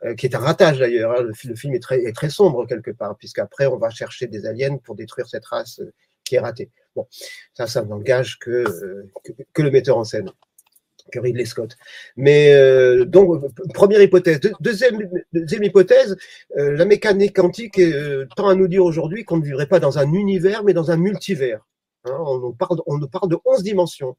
euh, 0.04 0.16
qui 0.16 0.26
est 0.26 0.36
un 0.36 0.40
ratage 0.40 0.80
d'ailleurs. 0.80 1.12
Hein. 1.12 1.24
Le, 1.24 1.56
film 1.56 1.76
est 1.76 2.14
très, 2.16 2.30
sombre 2.30 2.66
quelque 2.66 2.92
part, 2.92 3.18
puisqu'après 3.18 3.66
on 3.68 3.78
va 3.78 3.90
chercher 3.90 4.28
des 4.28 4.46
aliens 4.46 4.78
pour 4.78 4.96
détruire 4.96 5.28
cette 5.28 5.46
race 5.46 5.80
euh, 5.80 5.94
qui 6.24 6.36
est 6.36 6.40
ratée. 6.40 6.70
Bon, 6.96 7.08
ça, 7.54 7.68
ça 7.68 7.84
n'engage 7.84 8.40
que, 8.40 8.52
euh, 8.52 9.12
que 9.54 9.62
le 9.62 9.72
metteur 9.72 9.98
en 9.98 10.04
scène 10.04 10.32
que 11.12 11.20
Ridley 11.20 11.46
Scott. 11.46 11.78
Mais 12.16 12.54
euh, 12.54 13.06
donc, 13.06 13.42
première 13.74 14.02
hypothèse. 14.02 14.40
deuxième, 14.60 15.00
hypothèse, 15.34 16.18
euh, 16.58 16.72
la 16.76 16.86
mécanique 16.86 17.36
quantique 17.36 17.80
euh, 17.80 18.26
tend 18.36 18.50
à 18.50 18.56
nous 18.56 18.68
dire 18.68 18.84
aujourd'hui 18.84 19.24
qu'on 19.24 19.38
ne 19.38 19.44
vivrait 19.44 19.68
pas 19.68 19.80
dans 19.80 19.98
un 20.00 20.12
univers, 20.14 20.64
mais 20.64 20.74
dans 20.74 20.92
un 20.92 20.98
multivers. 20.98 21.66
Hein, 22.06 22.18
on, 22.26 22.40
nous 22.40 22.54
parle, 22.54 22.80
on 22.88 23.00
parle 23.08 23.30
de 23.30 23.38
11 23.46 23.64
dimensions. 23.64 24.16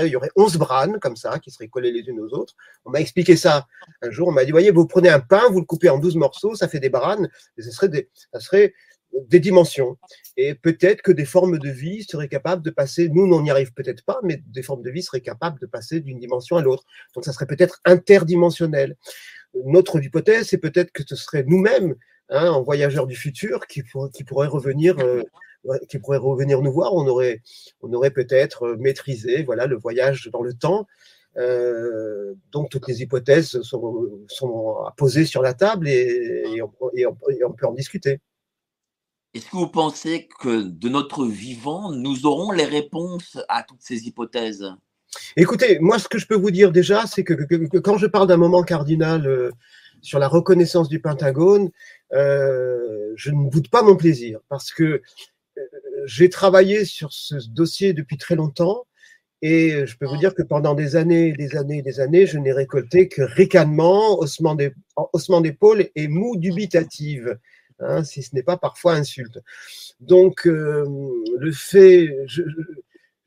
Il, 0.00 0.08
y 0.08 0.16
aurait 0.16 0.30
11 0.36 0.56
branes 0.56 0.98
comme 0.98 1.16
ça, 1.16 1.38
qui 1.38 1.50
seraient 1.50 1.68
collées 1.68 1.92
les 1.92 2.00
unes 2.00 2.20
aux 2.20 2.34
autres. 2.34 2.54
On 2.84 2.90
m'a 2.90 3.00
expliqué 3.00 3.36
ça 3.36 3.66
un 4.02 4.10
jour. 4.10 4.28
On 4.28 4.32
m'a 4.32 4.44
dit, 4.44 4.50
voyez, 4.50 4.72
vous 4.72 4.86
prenez 4.86 5.08
un 5.08 5.20
pain, 5.20 5.42
vous 5.50 5.60
le 5.60 5.64
coupez 5.64 5.88
en 5.88 5.98
12 5.98 6.16
morceaux, 6.16 6.54
ça 6.54 6.68
fait 6.68 6.80
des 6.80 6.88
branes, 6.88 7.28
et 7.56 7.62
serait 7.62 8.08
ça 8.32 8.40
serait 8.40 8.74
des 9.28 9.40
dimensions. 9.40 9.96
Et 10.36 10.54
peut-être 10.54 11.02
que 11.02 11.12
des 11.12 11.24
formes 11.24 11.58
de 11.58 11.70
vie 11.70 12.02
seraient 12.04 12.28
capables 12.28 12.62
de 12.62 12.70
passer, 12.70 13.08
nous, 13.08 13.22
on 13.32 13.42
n'y 13.42 13.50
arrive 13.50 13.72
peut-être 13.72 14.04
pas, 14.04 14.18
mais 14.22 14.42
des 14.46 14.62
formes 14.62 14.82
de 14.82 14.90
vie 14.90 15.02
seraient 15.02 15.20
capables 15.20 15.58
de 15.60 15.66
passer 15.66 16.00
d'une 16.00 16.18
dimension 16.18 16.56
à 16.56 16.62
l'autre. 16.62 16.84
Donc 17.14 17.24
ça 17.24 17.32
serait 17.32 17.46
peut-être 17.46 17.80
interdimensionnel. 17.84 18.96
Notre 19.64 20.02
hypothèse, 20.02 20.48
c'est 20.48 20.58
peut-être 20.58 20.90
que 20.90 21.02
ce 21.06 21.16
serait 21.16 21.44
nous-mêmes, 21.46 21.94
hein, 22.28 22.50
en 22.50 22.62
voyageurs 22.62 23.06
du 23.06 23.14
futur, 23.14 23.66
qui, 23.66 23.82
pour, 23.82 24.10
qui 24.10 24.24
pourraient 24.24 24.48
revenir. 24.48 24.98
Euh, 24.98 25.22
qui 25.88 25.98
revenir 25.98 26.60
nous 26.60 26.72
voir, 26.72 26.92
on 26.92 27.06
aurait, 27.06 27.40
on 27.80 27.90
aurait 27.94 28.10
peut-être 28.10 28.76
maîtrisé 28.78 29.44
voilà, 29.44 29.66
le 29.66 29.76
voyage 29.76 30.28
dans 30.30 30.42
le 30.42 30.52
temps. 30.52 30.86
Euh, 31.38 32.34
donc 32.52 32.68
toutes 32.68 32.86
les 32.86 33.00
hypothèses 33.00 33.62
sont, 33.62 34.10
sont 34.28 34.76
posées 34.98 35.24
sur 35.24 35.40
la 35.40 35.54
table 35.54 35.88
et 35.88 36.60
on 36.60 36.68
peut 36.68 37.66
en 37.66 37.72
discuter. 37.72 38.20
Est-ce 39.34 39.46
que 39.46 39.56
vous 39.56 39.68
pensez 39.68 40.28
que 40.38 40.62
de 40.62 40.88
notre 40.88 41.26
vivant, 41.26 41.90
nous 41.90 42.24
aurons 42.24 42.52
les 42.52 42.64
réponses 42.64 43.36
à 43.48 43.64
toutes 43.64 43.82
ces 43.82 44.06
hypothèses? 44.06 44.64
Écoutez, 45.36 45.80
moi, 45.80 45.98
ce 45.98 46.08
que 46.08 46.18
je 46.18 46.26
peux 46.28 46.36
vous 46.36 46.52
dire 46.52 46.70
déjà, 46.70 47.04
c'est 47.08 47.24
que, 47.24 47.34
quand 47.80 47.98
je 47.98 48.06
parle 48.06 48.28
d'un 48.28 48.36
moment 48.36 48.62
cardinal 48.62 49.26
euh, 49.26 49.50
sur 50.02 50.20
la 50.20 50.28
reconnaissance 50.28 50.88
du 50.88 51.00
Pentagone, 51.00 51.70
euh, 52.12 53.12
je 53.16 53.32
ne 53.32 53.50
boude 53.50 53.68
pas 53.70 53.82
mon 53.82 53.96
plaisir 53.96 54.38
parce 54.48 54.72
que 54.72 54.84
euh, 54.84 55.62
j'ai 56.04 56.30
travaillé 56.30 56.84
sur 56.84 57.12
ce 57.12 57.34
dossier 57.48 57.92
depuis 57.92 58.18
très 58.18 58.36
longtemps 58.36 58.86
et 59.42 59.84
je 59.84 59.96
peux 59.96 60.06
vous 60.06 60.16
dire 60.16 60.34
que 60.34 60.42
pendant 60.42 60.74
des 60.74 60.94
années, 60.94 61.32
des 61.32 61.56
années, 61.56 61.82
des 61.82 61.98
années, 61.98 62.24
je 62.24 62.38
n'ai 62.38 62.52
récolté 62.52 63.08
que 63.08 63.22
ricanement, 63.22 64.18
haussement 64.20 64.54
d'épaule 64.54 65.90
et 65.96 66.06
moue 66.06 66.36
dubitative. 66.36 67.36
Hein, 67.80 68.04
si 68.04 68.22
ce 68.22 68.34
n'est 68.34 68.42
pas 68.42 68.56
parfois 68.56 68.94
insulte. 68.94 69.40
Donc, 70.00 70.46
euh, 70.46 70.84
le 71.38 71.52
fait, 71.52 72.08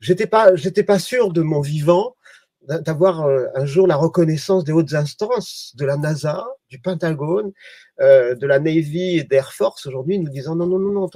j'étais 0.00 0.26
pas, 0.26 0.56
j'étais 0.56 0.84
pas 0.84 0.98
sûr 0.98 1.32
de 1.32 1.42
mon 1.42 1.60
vivant 1.60 2.14
d'avoir 2.62 3.26
euh, 3.26 3.46
un 3.54 3.64
jour 3.64 3.86
la 3.86 3.96
reconnaissance 3.96 4.64
des 4.64 4.72
hautes 4.72 4.92
instances 4.94 5.72
de 5.76 5.86
la 5.86 5.96
NASA, 5.96 6.46
du 6.68 6.78
Pentagone, 6.78 7.52
euh, 8.00 8.34
de 8.34 8.46
la 8.46 8.58
Navy 8.58 9.18
et 9.18 9.24
d'Air 9.24 9.52
Force 9.52 9.86
aujourd'hui, 9.86 10.18
nous 10.18 10.28
disant 10.30 10.54
non, 10.54 10.66
non, 10.66 10.78
non, 10.78 10.92
non, 10.92 11.08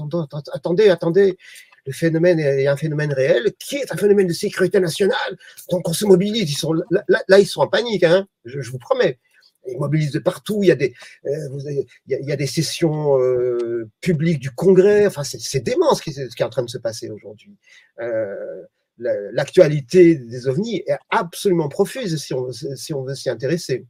attendez, 0.52 0.88
attendez, 0.88 1.36
le 1.84 1.92
phénomène 1.92 2.38
est 2.38 2.66
un 2.66 2.76
phénomène 2.76 3.12
réel, 3.12 3.52
qui 3.58 3.76
est 3.76 3.92
un 3.92 3.96
phénomène 3.96 4.28
de 4.28 4.32
sécurité 4.32 4.78
nationale. 4.78 5.36
Donc 5.70 5.88
on 5.88 5.92
se 5.92 6.04
mobilise. 6.04 6.50
Ils 6.50 6.56
sont 6.56 6.72
là, 6.72 7.38
ils 7.38 7.46
sont 7.46 7.60
en 7.60 7.66
panique. 7.66 8.04
Hein, 8.04 8.26
je 8.44 8.70
vous 8.70 8.78
promets 8.78 9.18
ils 9.66 9.78
mobilisent 9.78 10.12
de 10.12 10.18
partout. 10.18 10.60
Il 10.62 10.68
y 10.68 10.72
a 10.72 10.76
des, 10.76 10.94
euh, 11.26 11.58
il, 12.06 12.26
y 12.26 12.32
a, 12.32 12.36
des 12.36 12.46
sessions 12.46 13.18
euh, 13.18 13.88
publiques 14.00 14.40
du 14.40 14.50
Congrès. 14.50 15.06
Enfin, 15.06 15.22
c'est 15.24 15.60
dément 15.60 15.94
ce 15.94 16.02
qui, 16.02 16.12
ce 16.12 16.26
qui, 16.34 16.42
est 16.42 16.46
en 16.46 16.50
train 16.50 16.64
de 16.64 16.70
se 16.70 16.78
passer 16.78 17.10
aujourd'hui. 17.10 17.56
Euh, 18.00 18.62
l'actualité 18.98 20.16
des 20.16 20.48
ovnis 20.48 20.82
est 20.86 20.98
absolument 21.10 21.68
profuse 21.68 22.16
si 22.22 22.34
on, 22.34 22.52
si 22.52 22.94
on 22.94 23.02
veut 23.02 23.14
s'y 23.14 23.30
intéresser. 23.30 23.86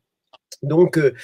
Donc, 0.62 0.98
euh, 0.98 1.14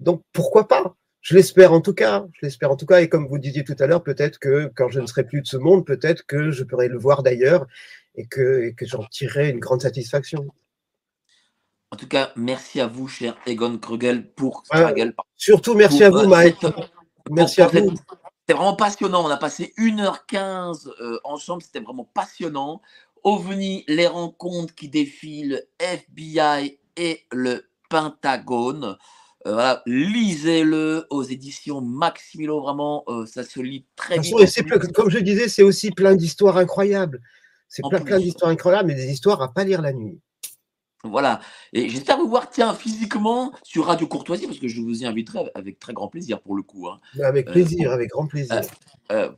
donc 0.00 0.22
pourquoi 0.32 0.68
pas? 0.68 0.96
Je 1.20 1.34
l'espère 1.34 1.72
en 1.72 1.80
tout 1.80 1.94
cas. 1.94 2.26
Je 2.34 2.46
l'espère 2.46 2.70
en 2.70 2.76
tout 2.76 2.86
cas. 2.86 3.00
Et 3.00 3.08
comme 3.08 3.26
vous 3.26 3.38
disiez 3.38 3.64
tout 3.64 3.76
à 3.78 3.86
l'heure, 3.86 4.02
peut-être 4.02 4.38
que 4.38 4.70
quand 4.74 4.88
je 4.88 5.00
ne 5.00 5.06
serai 5.06 5.24
plus 5.24 5.42
de 5.42 5.46
ce 5.46 5.56
monde, 5.56 5.84
peut-être 5.84 6.24
que 6.26 6.50
je 6.50 6.64
pourrai 6.64 6.88
le 6.88 6.98
voir 6.98 7.22
d'ailleurs 7.22 7.66
et 8.14 8.26
que, 8.26 8.62
et 8.62 8.74
que 8.74 8.86
j'en 8.86 9.04
tirerai 9.04 9.50
une 9.50 9.58
grande 9.58 9.82
satisfaction. 9.82 10.46
En 11.92 11.96
tout 11.96 12.08
cas, 12.08 12.32
merci 12.36 12.80
à 12.80 12.86
vous, 12.86 13.08
cher 13.08 13.36
Egon 13.46 13.78
Krugel, 13.78 14.32
pour 14.32 14.64
Surtout 15.36 15.74
merci 15.74 16.04
à 16.04 16.10
vous, 16.10 16.18
euh, 16.18 16.26
Mike. 16.26 16.66
merci 17.30 17.62
à 17.62 17.68
vous. 17.68 17.94
C'était 18.40 18.58
vraiment 18.58 18.76
passionnant. 18.76 19.24
On 19.24 19.30
a 19.30 19.36
passé 19.36 19.72
1h15 19.78 20.88
euh, 21.00 21.18
ensemble. 21.24 21.62
C'était 21.62 21.80
vraiment 21.80 22.08
passionnant. 22.12 22.80
OVNI, 23.24 23.84
les 23.88 24.06
rencontres 24.06 24.74
qui 24.74 24.88
défilent, 24.88 25.64
FBI 25.80 26.78
et 26.96 27.24
le 27.32 27.66
Pentagone. 27.88 28.96
Euh, 29.46 29.52
voilà, 29.52 29.82
lisez-le 29.86 31.06
aux 31.10 31.22
éditions 31.22 31.80
Maximilo, 31.80 32.60
vraiment, 32.60 33.04
euh, 33.08 33.26
ça 33.26 33.44
se 33.44 33.60
lit 33.60 33.86
très 33.94 34.18
bien. 34.18 34.36
comme 34.94 35.10
je 35.10 35.18
disais, 35.18 35.48
c'est 35.48 35.62
aussi 35.62 35.90
plein 35.90 36.16
d'histoires 36.16 36.56
incroyables. 36.56 37.20
C'est 37.68 37.82
plein, 37.88 38.00
plein 38.00 38.18
d'histoires 38.18 38.50
incroyables, 38.50 38.88
mais 38.88 38.94
des 38.94 39.10
histoires 39.10 39.42
à 39.42 39.52
pas 39.52 39.64
lire 39.64 39.82
la 39.82 39.92
nuit. 39.92 40.20
Voilà. 41.10 41.40
Et 41.72 41.88
j'espère 41.88 42.18
vous 42.18 42.28
voir, 42.28 42.50
tiens, 42.50 42.74
physiquement 42.74 43.52
sur 43.62 43.86
Radio 43.86 44.06
Courtoisie, 44.06 44.46
parce 44.46 44.58
que 44.58 44.68
je 44.68 44.80
vous 44.80 45.02
y 45.02 45.06
inviterai 45.06 45.50
avec 45.54 45.78
très 45.78 45.92
grand 45.92 46.08
plaisir 46.08 46.40
pour 46.40 46.56
le 46.56 46.62
coup. 46.62 46.88
Hein. 46.88 46.98
Avec 47.22 47.48
euh, 47.48 47.52
plaisir, 47.52 47.92
avec 47.92 48.10
grand 48.10 48.26
plaisir. 48.26 48.60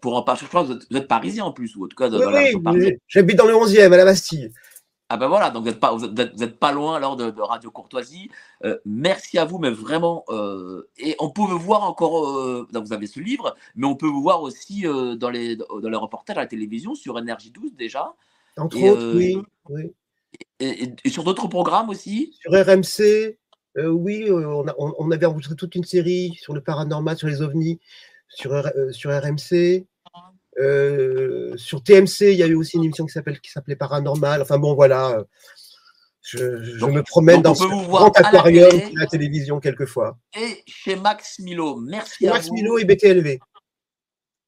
pour 0.01 0.16
en 0.16 0.23
parler, 0.23 0.40
je 0.43 0.49
crois 0.49 0.62
que 0.65 0.69
vous 0.69 0.97
êtes, 0.97 1.09
parisien 1.09 1.45
en 1.45 1.53
plus, 1.53 1.77
ou 1.77 1.85
en 1.85 1.89
tout 1.89 1.97
cas 1.97 2.11
oui, 2.11 2.97
J'habite 3.09 3.36
dans 3.36 3.47
le 3.47 3.55
11e, 3.55 3.93
à 3.93 3.97
la 3.97 4.05
Bastille. 4.05 4.53
Ah 5.11 5.16
ben 5.16 5.28
voilà, 5.28 5.51
donc 5.51 5.62
vous 5.62 5.70
n'êtes 5.70 5.81
pas, 5.81 5.95
vous 5.95 6.05
êtes, 6.05 6.59
pas 6.59 6.70
loin 6.70 6.95
alors 6.97 7.16
de, 7.16 7.32
Radio 7.40 7.70
Courtoisie. 7.70 8.31
Euh, 8.65 8.77
merci 8.85 9.39
à 9.39 9.47
vous, 9.47 9.59
mais 9.59 9.70
vraiment. 9.70 10.24
Euh, 10.28 10.86
et 10.99 11.16
on 11.19 11.31
peut 11.31 11.40
vous 11.40 11.59
voir 11.59 11.85
encore, 11.85 12.28
euh, 12.28 12.69
vous 12.70 12.93
avez 12.93 13.07
ce 13.07 13.19
livre, 13.19 13.57
mais 13.74 13.86
on 13.86 13.95
peut 13.97 14.07
vous 14.07 14.20
voir 14.20 14.43
aussi 14.43 14.82
dans, 14.82 15.31
les, 15.31 15.57
dans 15.57 15.89
les 15.89 15.97
reportages 15.97 16.36
à 16.36 16.40
la 16.40 16.47
télévision 16.47 16.95
sur 16.95 17.19
Énergie 17.19 17.51
12 17.51 17.74
déjà. 17.74 18.15
Entre 18.59 18.82
autres, 18.82 19.16
oui. 19.16 19.39
oui. 19.70 19.93
Et, 20.61 20.95
sur 21.09 21.25
d'autres 21.25 21.49
programmes 21.49 21.89
aussi? 21.91 22.35
Sur 22.41 22.53
RMC, 22.53 23.39
oui, 23.77 24.27
on, 24.31 24.65
on, 24.77 25.11
avait 25.11 25.27
enregistré 25.27 25.55
toute 25.55 25.75
une 25.75 25.85
série 25.85 26.37
sur 26.41 26.53
le 26.53 26.61
paranormal, 26.61 27.17
sur 27.17 27.29
les 27.29 27.43
ovnis, 27.43 27.79
sur, 28.29 28.69
sur 28.91 29.11
RMC. 29.11 29.87
Euh, 30.59 31.57
sur 31.57 31.83
TMC, 31.83 32.33
il 32.33 32.35
y 32.35 32.43
a 32.43 32.47
eu 32.47 32.55
aussi 32.55 32.77
une 32.77 32.85
émission 32.85 33.07
qui 33.07 33.13
s'appelle 33.13 33.41
qui 33.41 33.51
s'appelait 33.51 33.77
Paranormal. 33.77 34.43
Enfin 34.43 34.59
bon, 34.59 34.75
voilà. 34.75 35.25
Je, 36.21 36.39
me 36.39 37.03
promène 37.03 37.41
dans 37.41 37.55
ce 37.55 37.65
grand 37.65 38.11
aquarium 38.19 38.71
de 38.71 38.99
la 38.99 39.07
télévision 39.07 39.61
quelquefois. 39.61 40.19
Et 40.37 40.63
chez 40.67 40.95
Max 40.97 41.39
Milo, 41.39 41.77
merci 41.77 42.27
à 42.27 42.33
Max 42.33 42.51
Milo 42.51 42.79
et 42.79 42.85
BTLV. 42.85 43.39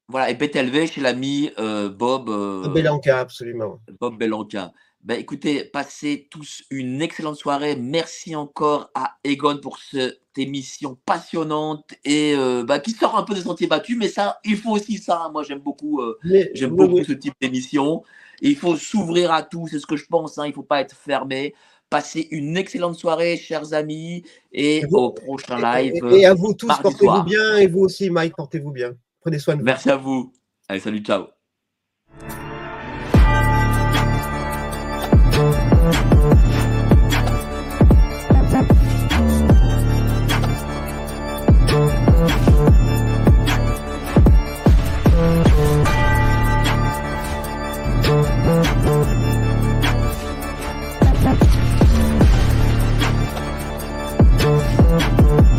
Voilà, 0.09 0.29
et 0.29 0.35
BTLV 0.35 0.89
chez 0.89 1.01
l'ami 1.01 1.53
euh, 1.59 1.89
Bob. 1.89 2.29
Euh, 2.29 2.69
Belanca, 2.69 3.21
absolument. 3.21 3.81
Bob 3.99 4.19
Belanca. 4.19 4.73
Ben, 5.03 5.19
écoutez, 5.19 5.65
passez 5.65 6.29
tous 6.31 6.63
une 6.71 7.01
excellente 7.01 7.37
soirée. 7.37 7.75
Merci 7.75 8.37
encore 8.37 8.91
à 8.95 9.17
Egon 9.25 9.57
pour 9.57 9.79
cette 9.79 10.21
émission 10.37 10.99
passionnante 11.07 11.95
et 12.05 12.35
euh, 12.37 12.65
bah, 12.65 12.81
qui 12.81 12.91
sort 12.91 13.17
un 13.17 13.23
peu 13.23 13.35
des 13.35 13.41
sentiers 13.41 13.67
battus, 13.67 13.97
mais 13.99 14.09
ça, 14.09 14.41
il 14.45 14.59
faut 14.59 14.73
aussi 14.73 14.99
ça. 14.99 15.31
Moi, 15.33 15.43
j'aime 15.43 15.61
beaucoup, 15.61 16.01
euh, 16.03 16.19
j'aime 16.53 16.77
beaucoup 16.77 17.03
ce 17.03 17.15
type 17.15 17.33
d'émission. 17.41 18.03
Il 18.43 18.57
faut 18.57 18.77
s'ouvrir 18.77 19.33
à 19.33 19.43
tout, 19.43 19.67
c'est 19.71 19.79
ce 19.79 19.87
que 19.87 19.97
je 19.97 20.05
pense. 20.05 20.37
Hein. 20.37 20.45
il 20.45 20.51
ne 20.51 20.55
faut 20.55 20.63
pas 20.63 20.83
être 20.83 20.95
fermé. 20.95 21.55
Passez 21.89 22.29
une 22.31 22.59
excellente 22.59 22.97
soirée, 22.97 23.39
chers 23.39 23.73
amis, 23.73 24.23
et, 24.53 24.85
au 24.93 25.11
prochain 25.11 25.59
live. 25.59 25.95
Et, 26.13 26.27
à 26.27 26.35
vous 26.35 26.53
tous, 26.53 26.73
portez-vous 26.81 27.23
bien, 27.25 27.57
et 27.57 27.67
vous 27.67 27.81
aussi, 27.81 28.11
Mike, 28.11 28.37
portez-vous 28.37 28.71
bien. 28.71 28.93
Prenez 29.21 29.39
soin 29.39 29.55
de 29.55 29.61
vous. 29.61 29.65
Merci 29.65 29.91
à 29.91 29.97
vous. 29.97 30.33
Allez, 30.69 30.81
salut, 30.81 31.01
ciao. 31.01 31.25